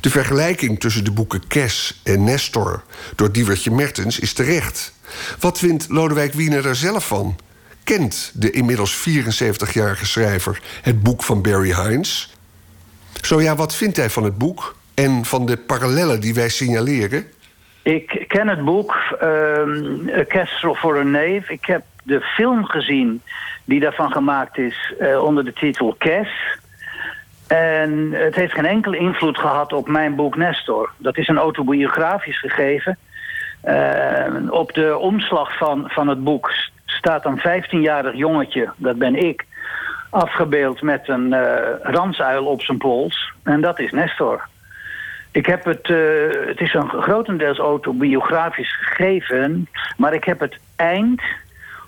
De 0.00 0.10
vergelijking 0.10 0.80
tussen 0.80 1.04
de 1.04 1.12
boeken 1.12 1.46
Kes 1.46 2.00
en 2.02 2.24
Nestor 2.24 2.82
door 3.14 3.32
Diewertje 3.32 3.70
Mertens 3.70 4.18
is 4.18 4.32
terecht. 4.32 4.92
Wat 5.38 5.58
vindt 5.58 5.86
Lodewijk 5.88 6.34
Wiener 6.34 6.66
er 6.66 6.76
zelf 6.76 7.06
van? 7.06 7.36
Kent 7.84 8.32
de 8.34 8.50
inmiddels 8.50 9.08
74-jarige 9.08 10.06
schrijver 10.06 10.60
het 10.82 11.02
boek 11.02 11.22
van 11.22 11.42
Barry 11.42 11.74
Hines? 11.74 12.34
Zo 13.20 13.40
ja, 13.40 13.56
wat 13.56 13.76
vindt 13.76 13.96
hij 13.96 14.10
van 14.10 14.24
het 14.24 14.38
boek 14.38 14.76
en 14.94 15.24
van 15.24 15.46
de 15.46 15.56
parallellen 15.56 16.20
die 16.20 16.34
wij 16.34 16.48
signaleren? 16.48 17.26
Ik 17.82 18.24
ken 18.28 18.48
het 18.48 18.64
boek 18.64 19.16
uh, 19.22 20.26
Kestrel 20.28 20.74
voor 20.74 20.96
een 20.96 21.10
neef. 21.10 21.48
Ik 21.48 21.64
heb 21.64 21.82
de 22.02 22.20
film 22.20 22.64
gezien 22.64 23.22
die 23.64 23.80
daarvan 23.80 24.12
gemaakt 24.12 24.58
is 24.58 24.92
uh, 25.00 25.22
onder 25.22 25.44
de 25.44 25.52
titel 25.52 25.94
Kes. 25.98 26.28
En 27.46 28.12
het 28.12 28.34
heeft 28.34 28.52
geen 28.52 28.66
enkele 28.66 28.96
invloed 28.96 29.38
gehad 29.38 29.72
op 29.72 29.88
mijn 29.88 30.14
boek 30.14 30.36
Nestor. 30.36 30.90
Dat 30.96 31.18
is 31.18 31.28
een 31.28 31.38
autobiografisch 31.38 32.40
gegeven. 32.40 32.98
Uh, 33.64 34.50
op 34.50 34.72
de 34.72 34.98
omslag 34.98 35.56
van, 35.56 35.84
van 35.86 36.08
het 36.08 36.24
boek 36.24 36.52
staat 37.04 37.24
een 37.24 37.38
15-jarig 37.38 38.14
jongetje, 38.14 38.70
dat 38.76 38.96
ben 38.96 39.14
ik, 39.14 39.44
afgebeeld 40.10 40.82
met 40.82 41.08
een 41.08 41.32
uh, 41.32 41.56
ransuil 41.82 42.44
op 42.44 42.62
zijn 42.62 42.78
pols. 42.78 43.32
En 43.42 43.60
dat 43.60 43.78
is 43.78 43.90
Nestor. 43.90 44.48
Ik 45.30 45.46
heb 45.46 45.64
het, 45.64 45.88
uh, 45.88 46.46
het 46.46 46.60
is 46.60 46.74
een 46.74 46.88
grotendeels 46.88 47.58
autobiografisch 47.58 48.76
gegeven, 48.76 49.68
maar 49.96 50.14
ik 50.14 50.24
heb 50.24 50.40
het 50.40 50.58
eind 50.76 51.22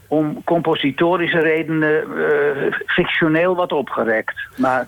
om 0.07 0.45
compositorische 0.45 1.41
redenen 1.41 2.05
uh, 2.09 2.73
fictioneel 2.87 3.55
wat 3.55 3.73
opgerekt. 3.73 4.49
Maar 4.57 4.87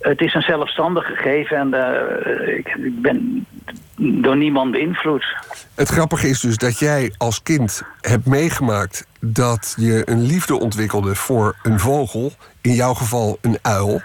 het 0.00 0.20
is 0.20 0.34
een 0.34 0.42
zelfstandig 0.42 1.06
gegeven 1.06 1.56
en 1.56 1.74
uh, 1.74 2.56
ik, 2.58 2.68
ik, 2.68 3.02
ben 3.02 3.46
door 3.96 4.36
niemand 4.36 4.70
beïnvloed. 4.70 5.36
Het 5.74 5.88
grappige 5.88 6.28
is 6.28 6.40
dus 6.40 6.56
dat 6.56 6.78
jij 6.78 7.12
als 7.16 7.42
kind 7.42 7.82
hebt 8.00 8.26
meegemaakt 8.26 9.06
dat 9.20 9.74
je 9.76 10.02
een 10.04 10.22
liefde 10.22 10.60
ontwikkelde 10.60 11.14
voor 11.14 11.56
een 11.62 11.78
vogel, 11.78 12.32
in 12.60 12.72
jouw 12.72 12.94
geval 12.94 13.38
een 13.40 13.58
uil. 13.62 14.00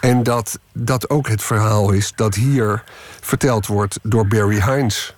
En 0.00 0.22
dat 0.22 0.58
dat 0.72 1.10
ook 1.10 1.28
het 1.28 1.42
verhaal 1.42 1.92
is 1.92 2.12
dat 2.12 2.34
hier 2.34 2.82
verteld 3.20 3.66
wordt 3.66 3.98
door 4.02 4.26
Barry 4.26 4.62
Hines. 4.62 5.14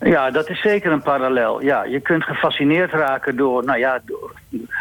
Ja, 0.00 0.30
dat 0.30 0.48
is 0.48 0.60
zeker 0.60 0.92
een 0.92 1.02
parallel. 1.02 1.62
Ja, 1.62 1.84
je 1.84 2.00
kunt 2.00 2.24
gefascineerd 2.24 2.92
raken 2.92 3.36
door, 3.36 3.64
nou 3.64 3.78
ja, 3.78 4.00
door, 4.04 4.32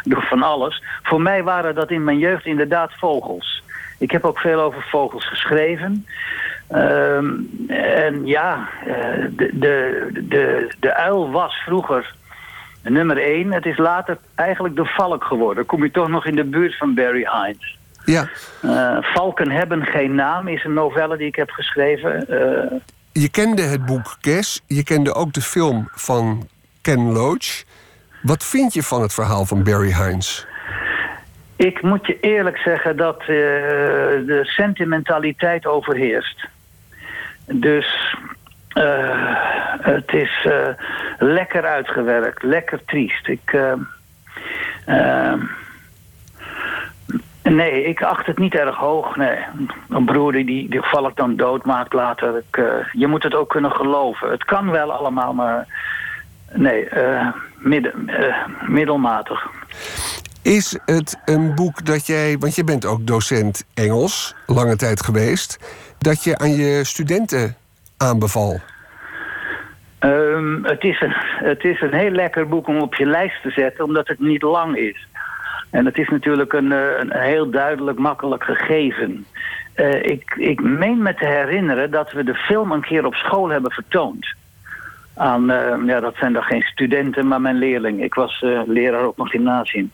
door 0.04 0.22
van 0.22 0.44
alles. 0.44 0.84
Voor 1.04 1.22
mij 1.22 1.44
waren 1.44 1.76
dat 1.76 1.92
in 1.92 2.04
mijn 2.04 2.18
jeugd 2.18 2.46
inderdaad 2.46 2.92
vogels. 2.94 3.64
Ik 3.98 4.12
heb 4.12 4.24
ook 4.26 4.40
veel 4.40 4.60
over 4.60 4.82
vogels 4.82 5.28
geschreven. 5.28 6.06
Ehm, 6.68 7.34
en 7.68 8.26
ja, 8.26 8.70
eh, 8.86 8.94
de, 9.30 9.50
de, 9.54 10.08
de, 10.30 10.74
de 10.80 10.94
uil 10.96 11.32
was 11.32 11.56
vroeger 11.56 12.16
nummer 12.84 13.18
één. 13.18 13.52
Het 13.52 13.66
is 13.66 13.78
later 13.78 14.18
eigenlijk 14.36 14.76
de 14.76 14.86
valk 14.86 15.24
geworden. 15.24 15.66
Kom 15.66 15.84
je 15.84 15.92
toch 15.92 16.08
nog 16.08 16.26
in 16.26 16.36
de 16.36 16.44
buurt 16.44 16.78
van 16.78 16.94
Barry 16.94 17.28
Hines. 17.32 17.78
Ja. 18.06 18.30
Eh, 18.62 18.98
Valken 19.02 19.52
hebben 19.52 19.86
geen 19.86 20.16
naam 20.16 20.48
is 20.48 20.64
een 20.64 20.74
novelle 20.74 21.18
die 21.18 21.28
ik 21.28 21.36
heb 21.36 21.50
geschreven. 21.50 22.28
Eh, 22.28 22.80
Je 23.12 23.30
kende 23.30 23.62
het 23.62 23.86
boek 23.86 24.18
Kes, 24.22 24.62
je 24.68 24.84
kende 24.84 25.14
ook 25.14 25.34
de 25.34 25.42
film 25.42 25.90
van 25.92 26.48
Ken 26.82 27.12
Loach. 27.12 27.64
Wat 28.22 28.44
vind 28.44 28.74
je 28.74 28.84
van 28.84 29.02
het 29.02 29.14
verhaal 29.14 29.46
van 29.46 29.64
Barry 29.64 29.94
Hines? 29.94 30.48
Ik 31.58 31.82
moet 31.82 32.08
je 32.08 32.20
eerlijk 32.20 32.58
zeggen 32.58 32.98
dat 32.98 33.20
eh, 33.20 33.28
de 33.28 34.40
sentimentaliteit 34.44 35.66
overheerst. 35.66 36.48
Dus 37.46 38.16
eh, 38.68 39.36
het 39.82 40.14
is 40.14 40.46
eh, 40.46 40.68
lekker 41.20 41.66
uitgewerkt, 41.66 42.44
lekker 42.44 42.86
triest. 42.86 43.28
Ik, 43.28 43.58
nee, 47.44 47.84
ik 47.84 48.02
acht 48.02 48.26
het 48.26 48.38
niet 48.38 48.56
erg 48.56 48.76
hoog. 48.76 49.16
Nee. 49.16 49.38
Een 49.90 50.06
broer 50.06 50.32
die, 50.32 50.70
die, 50.70 50.82
valk 50.82 51.16
dan 51.16 51.36
doodmaakt 51.36 51.94
later. 51.94 52.38
Ik, 52.38 52.62
je 52.92 53.08
moet 53.08 53.24
het 53.24 53.36
ook 53.36 53.50
kunnen 53.50 53.72
geloven. 53.72 54.32
Het 54.32 54.46
kan 54.46 54.72
wel 54.72 54.92
allemaal, 54.92 55.34
maar 55.34 55.68
nee, 56.54 56.90
midden, 57.56 58.10
middelmatig. 58.68 59.50
Is 60.48 60.80
het 60.86 61.22
een 61.26 61.56
boek 61.56 61.86
dat 61.86 62.08
jij, 62.08 62.38
want 62.38 62.56
je 62.56 62.64
bent 62.64 62.86
ook 62.86 63.08
docent 63.08 63.66
Engels, 63.74 64.36
lange 64.46 64.76
tijd 64.76 65.04
geweest, 65.04 65.60
dat 65.98 66.24
je 66.24 66.38
aan 66.38 66.56
je 66.56 66.84
studenten 66.84 67.56
aanbeval? 67.98 68.60
Ehm, 70.00 70.64
het, 70.64 70.84
is 70.84 71.02
een, 71.02 71.14
het 71.50 71.64
is 71.64 71.82
een 71.82 71.94
heel 71.94 72.12
lekker 72.12 72.48
boek 72.48 72.68
om 72.68 72.78
op 72.78 72.96
je 72.96 73.06
lijst 73.06 73.42
te 73.42 73.50
zetten, 73.50 73.86
omdat 73.86 74.08
het 74.08 74.20
niet 74.20 74.42
lang 74.42 74.78
is. 74.78 75.08
En 75.70 75.86
het 75.86 75.98
is 75.98 76.10
natuurlijk 76.10 76.54
een, 76.54 76.72
eh, 76.72 77.00
een 77.00 77.12
heel 77.12 77.50
duidelijk, 77.50 78.00
makkelijk 78.00 78.44
gegeven. 78.44 79.26
Eh, 79.74 80.04
ik, 80.04 80.36
ik 80.38 80.62
meen 80.62 81.02
me 81.02 81.14
te 81.14 81.26
herinneren 81.26 81.92
dat 81.92 82.12
we 82.12 82.24
de 82.24 82.36
film 82.36 82.72
een 82.72 82.82
keer 82.82 83.06
op 83.06 83.16
school 83.16 83.50
hebben 83.50 83.72
vertoond. 83.72 84.36
Aan, 85.16 85.50
eh, 85.50 85.86
ja, 85.86 86.00
dat 86.00 86.16
zijn 86.16 86.34
dan 86.34 86.44
geen 86.44 86.62
studenten, 86.62 87.28
maar 87.28 87.42
mijn 87.42 87.58
leerling. 87.58 88.04
Ik 88.04 88.14
was 88.14 88.42
eh, 88.42 88.62
leraar 88.66 89.08
op 89.08 89.20
een 89.20 89.28
gymnasium. 89.28 89.92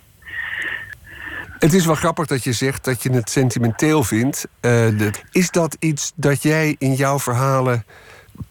Het 1.64 1.74
is 1.74 1.86
wel 1.86 1.96
grappig 1.96 2.26
dat 2.26 2.44
je 2.44 2.52
zegt 2.52 2.86
dat 2.86 3.04
je 3.04 3.12
het 3.12 3.30
sentimenteel 3.30 4.04
vindt. 4.04 4.48
Eh, 4.62 4.88
is 5.32 5.52
dat 5.52 5.78
iets 5.80 6.14
dat 6.16 6.42
jij 6.42 6.76
in 6.80 6.94
jouw 6.94 7.20
verhalen 7.20 7.84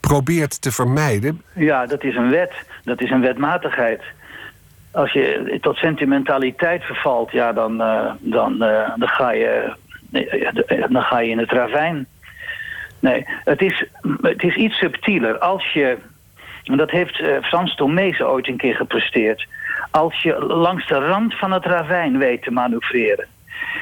probeert 0.01 0.63
te 0.63 0.73
vermijden? 0.73 1.43
Ja, 1.55 1.87
dat 1.87 2.05
is 2.05 2.17
een 2.17 2.31
wet. 2.31 2.53
Dat 2.85 3.01
is 3.01 3.11
een 3.11 3.21
wetmatigheid. 3.21 4.03
Als 4.91 5.13
je 5.13 5.59
tot 5.61 5.77
sentimentaliteit 5.77 6.85
vervalt, 6.85 7.31
ja, 7.31 7.53
dan, 7.53 7.81
eh, 7.81 8.13
dan, 8.19 8.63
eh, 8.63 8.91
dan, 8.97 9.09
ga 9.09 9.33
je, 9.33 9.77
dan 10.89 11.03
ga 11.03 11.19
je 11.19 11.31
in 11.31 11.39
het 11.39 11.51
ravijn. 11.51 12.07
Nee, 12.99 13.25
het 13.27 13.61
is, 13.61 13.85
het 14.23 14.43
is 14.43 14.55
iets 14.55 14.79
subtieler. 14.79 15.39
Als 15.39 15.73
je, 15.73 15.99
en 16.65 16.77
dat 16.77 16.91
heeft 16.91 17.21
eh, 17.21 17.43
Frans 17.43 17.75
Tomezen 17.75 18.29
ooit 18.29 18.49
een 18.49 18.57
keer 18.57 18.75
gepresteerd. 18.75 19.47
Als 19.93 20.23
je 20.23 20.39
langs 20.45 20.87
de 20.87 20.95
rand 20.95 21.39
van 21.39 21.53
het 21.53 21.65
ravijn 21.65 22.19
weet 22.19 22.43
te 22.43 22.51
manoeuvreren. 22.51 23.27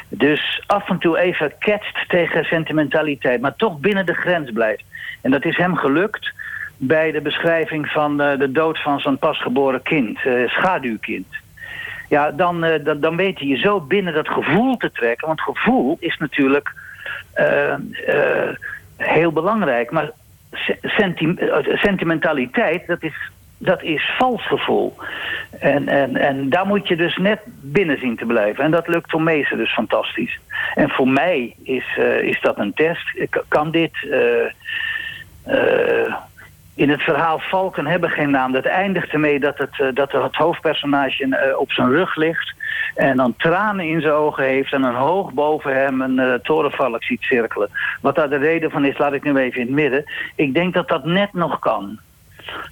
Dus 0.09 0.63
af 0.67 0.89
en 0.89 0.99
toe 0.99 1.19
even 1.19 1.53
ketst 1.59 2.09
tegen 2.09 2.45
sentimentaliteit, 2.45 3.41
maar 3.41 3.57
toch 3.57 3.79
binnen 3.79 4.07
de 4.07 4.15
grens 4.15 4.51
blijft. 4.53 4.85
En 5.21 5.31
dat 5.31 5.45
is 5.45 5.57
hem 5.57 5.77
gelukt 5.77 6.33
bij 6.77 7.11
de 7.11 7.21
beschrijving 7.21 7.87
van 7.87 8.21
eh, 8.21 8.39
de 8.39 8.53
dood 8.53 8.83
van 8.83 9.01
zijn 9.01 9.19
pasgeboren 9.19 9.83
kind, 9.83 10.25
eh, 10.25 10.49
schaduwkind. 10.49 11.35
Ja, 12.09 12.31
dan, 12.31 12.65
eh, 12.65 12.85
dan, 12.85 13.01
dan 13.01 13.17
weet 13.17 13.39
hij 13.39 13.49
je 13.49 13.57
zo 13.57 13.81
binnen 13.81 14.15
dat 14.15 14.29
gevoel 14.29 14.77
te 14.77 14.91
trekken. 14.93 15.27
Want 15.27 15.41
gevoel 15.41 15.97
is 16.01 16.17
natuurlijk 16.17 16.75
heel 18.97 19.33
belangrijk. 19.33 19.91
Maar 19.91 20.11
se- 20.53 20.79
senti- 20.83 21.37
sentimentaliteit, 21.75 22.87
dat 22.87 23.03
is, 23.03 23.15
dat 23.63 23.83
is 23.83 24.11
vals 24.19 24.47
gevoel. 24.47 24.97
En, 25.59 25.89
en, 25.89 26.17
en 26.17 26.49
daar 26.49 26.67
moet 26.67 26.89
je 26.89 26.97
dus 26.97 27.17
net 27.17 27.41
binnen 27.47 27.99
zien 27.99 28.17
te 28.17 28.25
blijven. 28.25 28.65
En 28.65 28.71
dat 28.71 28.89
lukt 28.89 29.11
voor 29.11 29.23
meesten 29.23 29.57
dus 29.57 29.73
fantastisch. 29.73 30.39
En 30.75 30.91
voor 30.91 31.09
mij 31.09 31.55
is, 31.63 31.85
eh, 31.97 32.23
is 32.23 32.41
dat 32.41 32.59
een 32.59 32.75
test. 32.75 33.29
Kan 33.49 33.71
dit... 33.71 33.93
eh, 34.11 34.45
eh, 35.45 36.15
in 36.75 36.91
het 36.91 37.03
verhaal 37.03 37.39
Valken 37.39 37.87
hebben 37.87 38.11
geen 38.11 38.31
naam. 38.31 38.53
Dat 38.53 38.65
eindigt 38.65 39.13
ermee 39.13 39.41
dat 39.41 39.59
het, 39.59 39.97
dat 39.97 40.13
het 40.13 40.37
hoofdpersonage 40.37 41.57
op 41.59 41.73
zijn 41.73 41.89
rug 41.89 42.17
ligt. 42.17 42.55
En 42.95 43.17
dan 43.17 43.35
tranen 43.37 43.85
in 43.85 44.01
zijn 44.01 44.13
ogen 44.13 44.45
heeft. 44.45 44.73
En 44.73 44.83
dan 44.83 44.95
hoog 44.95 45.33
boven 45.33 45.83
hem 45.83 46.01
een 46.01 46.19
eh, 46.19 46.35
torenvalk 46.35 47.05
ziet 47.05 47.23
cirkelen. 47.23 47.71
Wat 48.01 48.15
daar 48.15 48.31
de 48.31 48.37
reden 48.37 48.71
van 48.71 48.85
is, 48.85 48.99
laat 48.99 49.13
ik 49.13 49.23
nu 49.23 49.37
even 49.37 49.61
in 49.61 49.67
het 49.67 49.75
midden. 49.75 50.05
Ik 50.35 50.55
denk 50.55 50.75
dat 50.75 50.89
dat 50.89 51.05
net 51.05 51.33
nog 51.33 51.59
kan. 51.59 51.99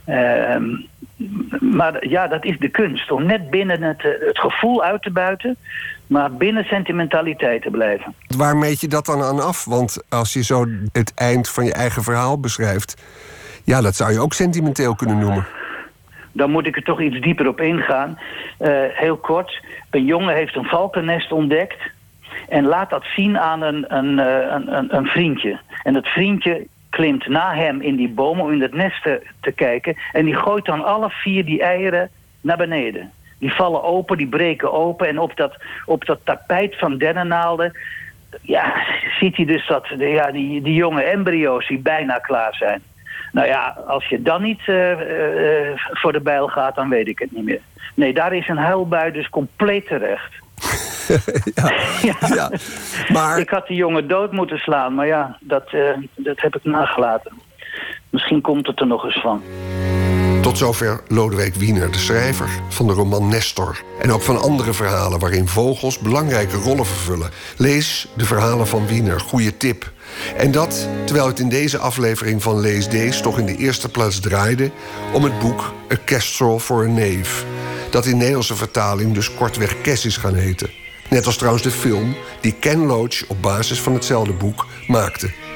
Ehm, 0.04 0.64
maar 1.60 2.08
ja, 2.08 2.26
dat 2.28 2.44
is 2.44 2.58
de 2.58 2.68
kunst. 2.68 3.10
Om 3.10 3.26
net 3.26 3.50
binnen 3.50 3.82
het, 3.82 4.04
eh, 4.04 4.10
het 4.26 4.38
gevoel 4.38 4.82
uit 4.82 5.02
te 5.02 5.10
buiten. 5.10 5.56
Maar 6.06 6.32
binnen 6.32 6.64
sentimentaliteit 6.64 7.62
te 7.62 7.70
blijven. 7.70 8.14
Waar 8.36 8.56
meet 8.56 8.80
je 8.80 8.88
dat 8.88 9.06
dan 9.06 9.22
aan 9.22 9.40
af? 9.40 9.64
Want 9.64 10.04
als 10.08 10.32
je 10.32 10.42
zo 10.42 10.66
het 10.92 11.12
eind 11.14 11.48
van 11.48 11.64
je 11.64 11.72
eigen 11.72 12.02
verhaal 12.02 12.40
beschrijft... 12.40 13.02
ja, 13.64 13.80
dat 13.80 13.96
zou 13.96 14.12
je 14.12 14.20
ook 14.20 14.32
sentimenteel 14.32 14.94
kunnen 14.94 15.18
noemen. 15.18 15.46
dan 16.32 16.50
moet 16.50 16.66
ik 16.66 16.76
er 16.76 16.82
toch 16.82 17.00
iets 17.00 17.20
dieper 17.20 17.48
op 17.48 17.60
ingaan. 17.60 18.18
Eh, 18.58 18.70
heel 18.88 19.16
kort, 19.16 19.62
een 19.90 20.04
jongen 20.04 20.34
heeft 20.34 20.56
een 20.56 20.64
valkennest 20.64 21.32
ontdekt... 21.32 21.78
en 22.48 22.64
laat 22.64 22.90
dat 22.90 23.04
zien 23.16 23.38
aan 23.38 23.62
een, 23.62 23.94
een, 23.96 24.18
eh, 24.18 24.52
een, 24.54 24.76
een, 24.76 24.96
een 24.96 25.06
vriendje. 25.06 25.60
En 25.82 25.92
dat 25.92 26.06
vriendje 26.06 26.66
klimt 26.90 27.28
na 27.28 27.54
hem 27.54 27.80
in 27.80 27.96
die 27.96 28.08
boom 28.08 28.40
om 28.40 28.52
in 28.52 28.60
het 28.60 28.74
nest 28.74 29.02
te, 29.40 29.52
kijken... 29.54 29.96
en 30.12 30.24
die 30.24 30.36
gooit 30.36 30.64
dan 30.64 30.84
alle 30.84 31.10
vier 31.10 31.44
die 31.44 31.62
eieren 31.62 32.10
naar 32.40 32.56
beneden. 32.56 33.12
Die 33.38 33.52
vallen 33.52 33.82
open, 33.82 34.16
die 34.16 34.28
breken 34.28 34.72
open... 34.72 35.08
en 35.08 35.18
op 35.18 35.36
dat, 35.36 35.56
op 35.86 36.04
dat 36.04 36.20
tapijt 36.24 36.78
van 36.78 36.98
dennennaalden... 36.98 37.72
ja, 38.42 38.74
ziet 39.20 39.36
hij 39.36 39.44
dus 39.44 39.66
dat 39.66 39.86
ja, 39.96 40.30
die, 40.30 40.62
die 40.62 40.74
jonge 40.74 41.02
embryo's 41.02 41.68
die 41.68 41.78
bijna 41.78 42.18
klaar 42.18 42.54
zijn... 42.54 42.82
Nou 43.32 43.46
ja, 43.46 43.76
als 43.86 44.08
je 44.08 44.22
dan 44.22 44.42
niet 44.42 44.60
eh, 44.66 44.92
eh, 44.92 45.72
voor 45.76 46.12
de 46.12 46.20
bijl 46.20 46.48
gaat, 46.48 46.74
dan 46.74 46.88
weet 46.88 47.08
ik 47.08 47.18
het 47.18 47.32
niet 47.32 47.44
meer. 47.44 47.60
Nee, 47.94 48.14
daar 48.14 48.32
is 48.32 48.48
een 48.48 48.56
huilbui 48.56 49.12
dus 49.12 49.28
compleet 49.28 49.86
terecht. 49.86 50.34
ja. 52.34 52.50
Maar... 53.08 53.38
Ik 53.38 53.50
had 53.50 53.66
die 53.66 53.76
jongen 53.76 54.08
dood 54.08 54.32
moeten 54.32 54.58
slaan, 54.58 54.94
maar 54.94 55.06
ja, 55.06 55.36
dat, 55.40 55.64
eh, 55.70 55.90
dat 56.16 56.40
heb 56.40 56.56
ik 56.56 56.64
nagelaten. 56.64 57.32
Misschien 58.10 58.40
komt 58.40 58.66
het 58.66 58.80
er 58.80 58.86
nog 58.86 59.04
eens 59.04 59.20
van. 59.20 59.42
Tot 60.42 60.58
zover 60.58 61.00
Lodewijk 61.08 61.54
Wiener, 61.54 61.92
de 61.92 61.98
schrijver 61.98 62.48
van 62.68 62.86
de 62.86 62.92
roman 62.92 63.28
Nestor. 63.28 63.82
En 64.00 64.12
ook 64.12 64.22
van 64.22 64.40
andere 64.40 64.72
verhalen 64.72 65.18
waarin 65.18 65.48
vogels 65.48 65.98
belangrijke 65.98 66.56
rollen 66.56 66.86
vervullen. 66.86 67.30
Lees 67.56 68.08
de 68.16 68.24
verhalen 68.24 68.66
van 68.66 68.86
Wiener, 68.86 69.20
goede 69.20 69.56
tip. 69.56 69.92
En 70.36 70.50
dat 70.50 70.88
terwijl 71.04 71.26
het 71.26 71.38
in 71.38 71.48
deze 71.48 71.78
aflevering 71.78 72.42
van 72.42 72.60
Lees 72.60 72.88
Deze 72.88 73.22
toch 73.22 73.38
in 73.38 73.46
de 73.46 73.56
eerste 73.56 73.88
plaats 73.88 74.20
draaide 74.20 74.70
om 75.12 75.24
het 75.24 75.38
boek 75.38 75.72
A 75.92 75.96
Kestrel 76.04 76.58
for 76.58 76.82
a 76.82 76.86
Knave. 76.86 77.44
Dat 77.90 78.06
in 78.06 78.16
Nederlandse 78.16 78.56
vertaling 78.56 79.14
dus 79.14 79.34
kortweg 79.34 79.80
Kes 79.80 80.04
is 80.04 80.16
gaan 80.16 80.34
heten. 80.34 80.70
Net 81.10 81.26
als 81.26 81.36
trouwens 81.36 81.62
de 81.62 81.70
film 81.70 82.14
die 82.40 82.52
Ken 82.52 82.86
Loach 82.86 83.26
op 83.28 83.42
basis 83.42 83.80
van 83.80 83.92
hetzelfde 83.92 84.32
boek 84.32 84.66
maakte. 84.86 85.47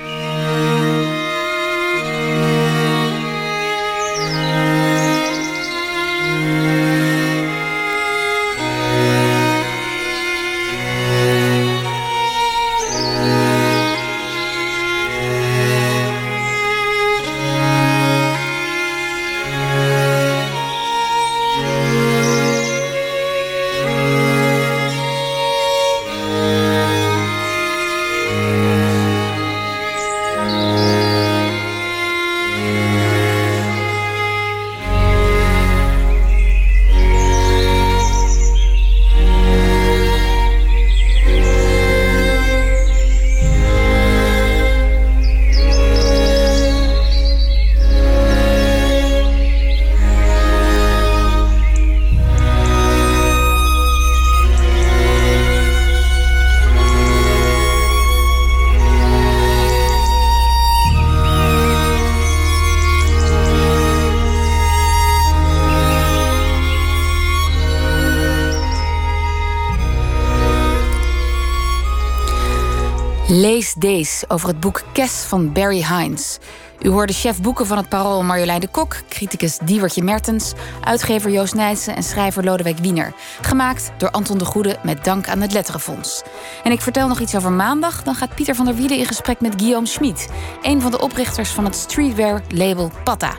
Over 74.33 74.49
het 74.49 74.61
boek 74.61 74.83
Kes 74.93 75.13
van 75.13 75.53
Barry 75.53 75.85
Hines. 75.85 76.39
U 76.81 76.89
hoorde 76.89 77.13
chef 77.13 77.41
boeken 77.41 77.67
van 77.67 77.77
het 77.77 77.89
Parool 77.89 78.23
Marjolein 78.23 78.61
de 78.61 78.69
Kok, 78.69 78.97
criticus 79.09 79.59
Diewertje 79.65 80.03
Mertens, 80.03 80.53
uitgever 80.85 81.31
Joost 81.31 81.55
Nijssen 81.55 81.97
en 81.97 82.03
schrijver 82.03 82.45
Lodewijk 82.45 82.79
Wiener. 82.79 83.13
Gemaakt 83.41 83.91
door 83.99 84.11
Anton 84.11 84.39
de 84.39 84.45
Goede 84.45 84.77
met 84.83 85.05
dank 85.05 85.29
aan 85.29 85.41
het 85.41 85.53
Letterenfonds. 85.53 86.23
En 86.65 86.73
ik 86.73 86.81
vertel 86.81 87.09
nog 87.09 87.21
iets 87.21 87.35
over 87.35 87.53
maandag, 87.53 88.03
dan 88.03 88.15
gaat 88.15 88.35
Pieter 88.35 88.55
van 88.55 88.65
der 88.65 88.75
Wielen 88.75 88.99
in 88.99 89.07
gesprek 89.07 89.41
met 89.41 89.55
Guillaume 89.57 89.87
Schmid, 89.87 90.29
een 90.63 90.81
van 90.81 90.91
de 90.91 91.01
oprichters 91.01 91.51
van 91.51 91.65
het 91.65 91.75
streetwear 91.75 92.43
label 92.49 92.91
Patta. 93.05 93.37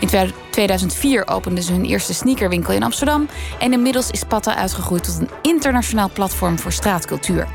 In 0.00 0.08
2004 0.52 1.28
openden 1.28 1.64
ze 1.64 1.72
hun 1.72 1.84
eerste 1.84 2.14
sneakerwinkel 2.14 2.74
in 2.74 2.82
Amsterdam 2.82 3.28
en 3.58 3.72
inmiddels 3.72 4.10
is 4.10 4.24
Patta 4.24 4.56
uitgegroeid 4.56 5.04
tot 5.04 5.18
een 5.18 5.30
internationaal 5.42 6.10
platform 6.12 6.58
voor 6.58 6.72
straatcultuur. 6.72 7.48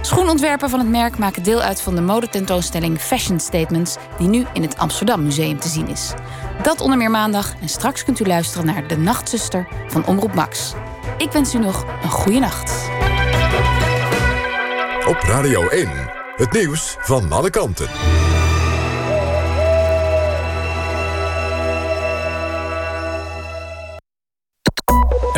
Schoenontwerpen 0.00 0.70
van 0.70 0.78
het 0.78 0.88
merk 0.88 1.18
maken 1.18 1.42
deel 1.42 1.60
uit 1.60 1.80
van 1.80 1.94
de 1.94 2.00
modetentoonstelling 2.00 3.00
Fashion 3.00 3.40
Statements, 3.40 3.96
die 4.18 4.28
nu 4.28 4.46
in 4.52 4.62
het 4.62 4.78
Amsterdam 4.78 5.22
Museum 5.22 5.58
te 5.58 5.68
zien 5.68 5.88
is. 5.88 6.12
Dat 6.62 6.80
onder 6.80 6.98
meer 6.98 7.10
maandag 7.10 7.54
en 7.60 7.68
straks 7.68 8.04
kunt 8.04 8.20
u 8.20 8.26
luisteren 8.26 8.66
naar 8.66 8.88
De 8.88 8.96
Nachtzuster 8.96 9.68
van 9.86 10.06
Omroep 10.06 10.34
Max. 10.34 10.72
Ik 11.18 11.32
wens 11.32 11.54
u 11.54 11.58
nog 11.58 11.84
een 12.02 12.10
goede 12.10 12.38
nacht. 12.38 12.90
Op 15.06 15.16
Radio 15.20 15.68
1, 15.68 15.88
het 16.36 16.52
nieuws 16.52 16.96
van 17.00 17.32
alle 17.32 17.50
kanten. 17.50 18.31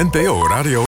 NPO 0.04 0.48
Radio 0.48 0.82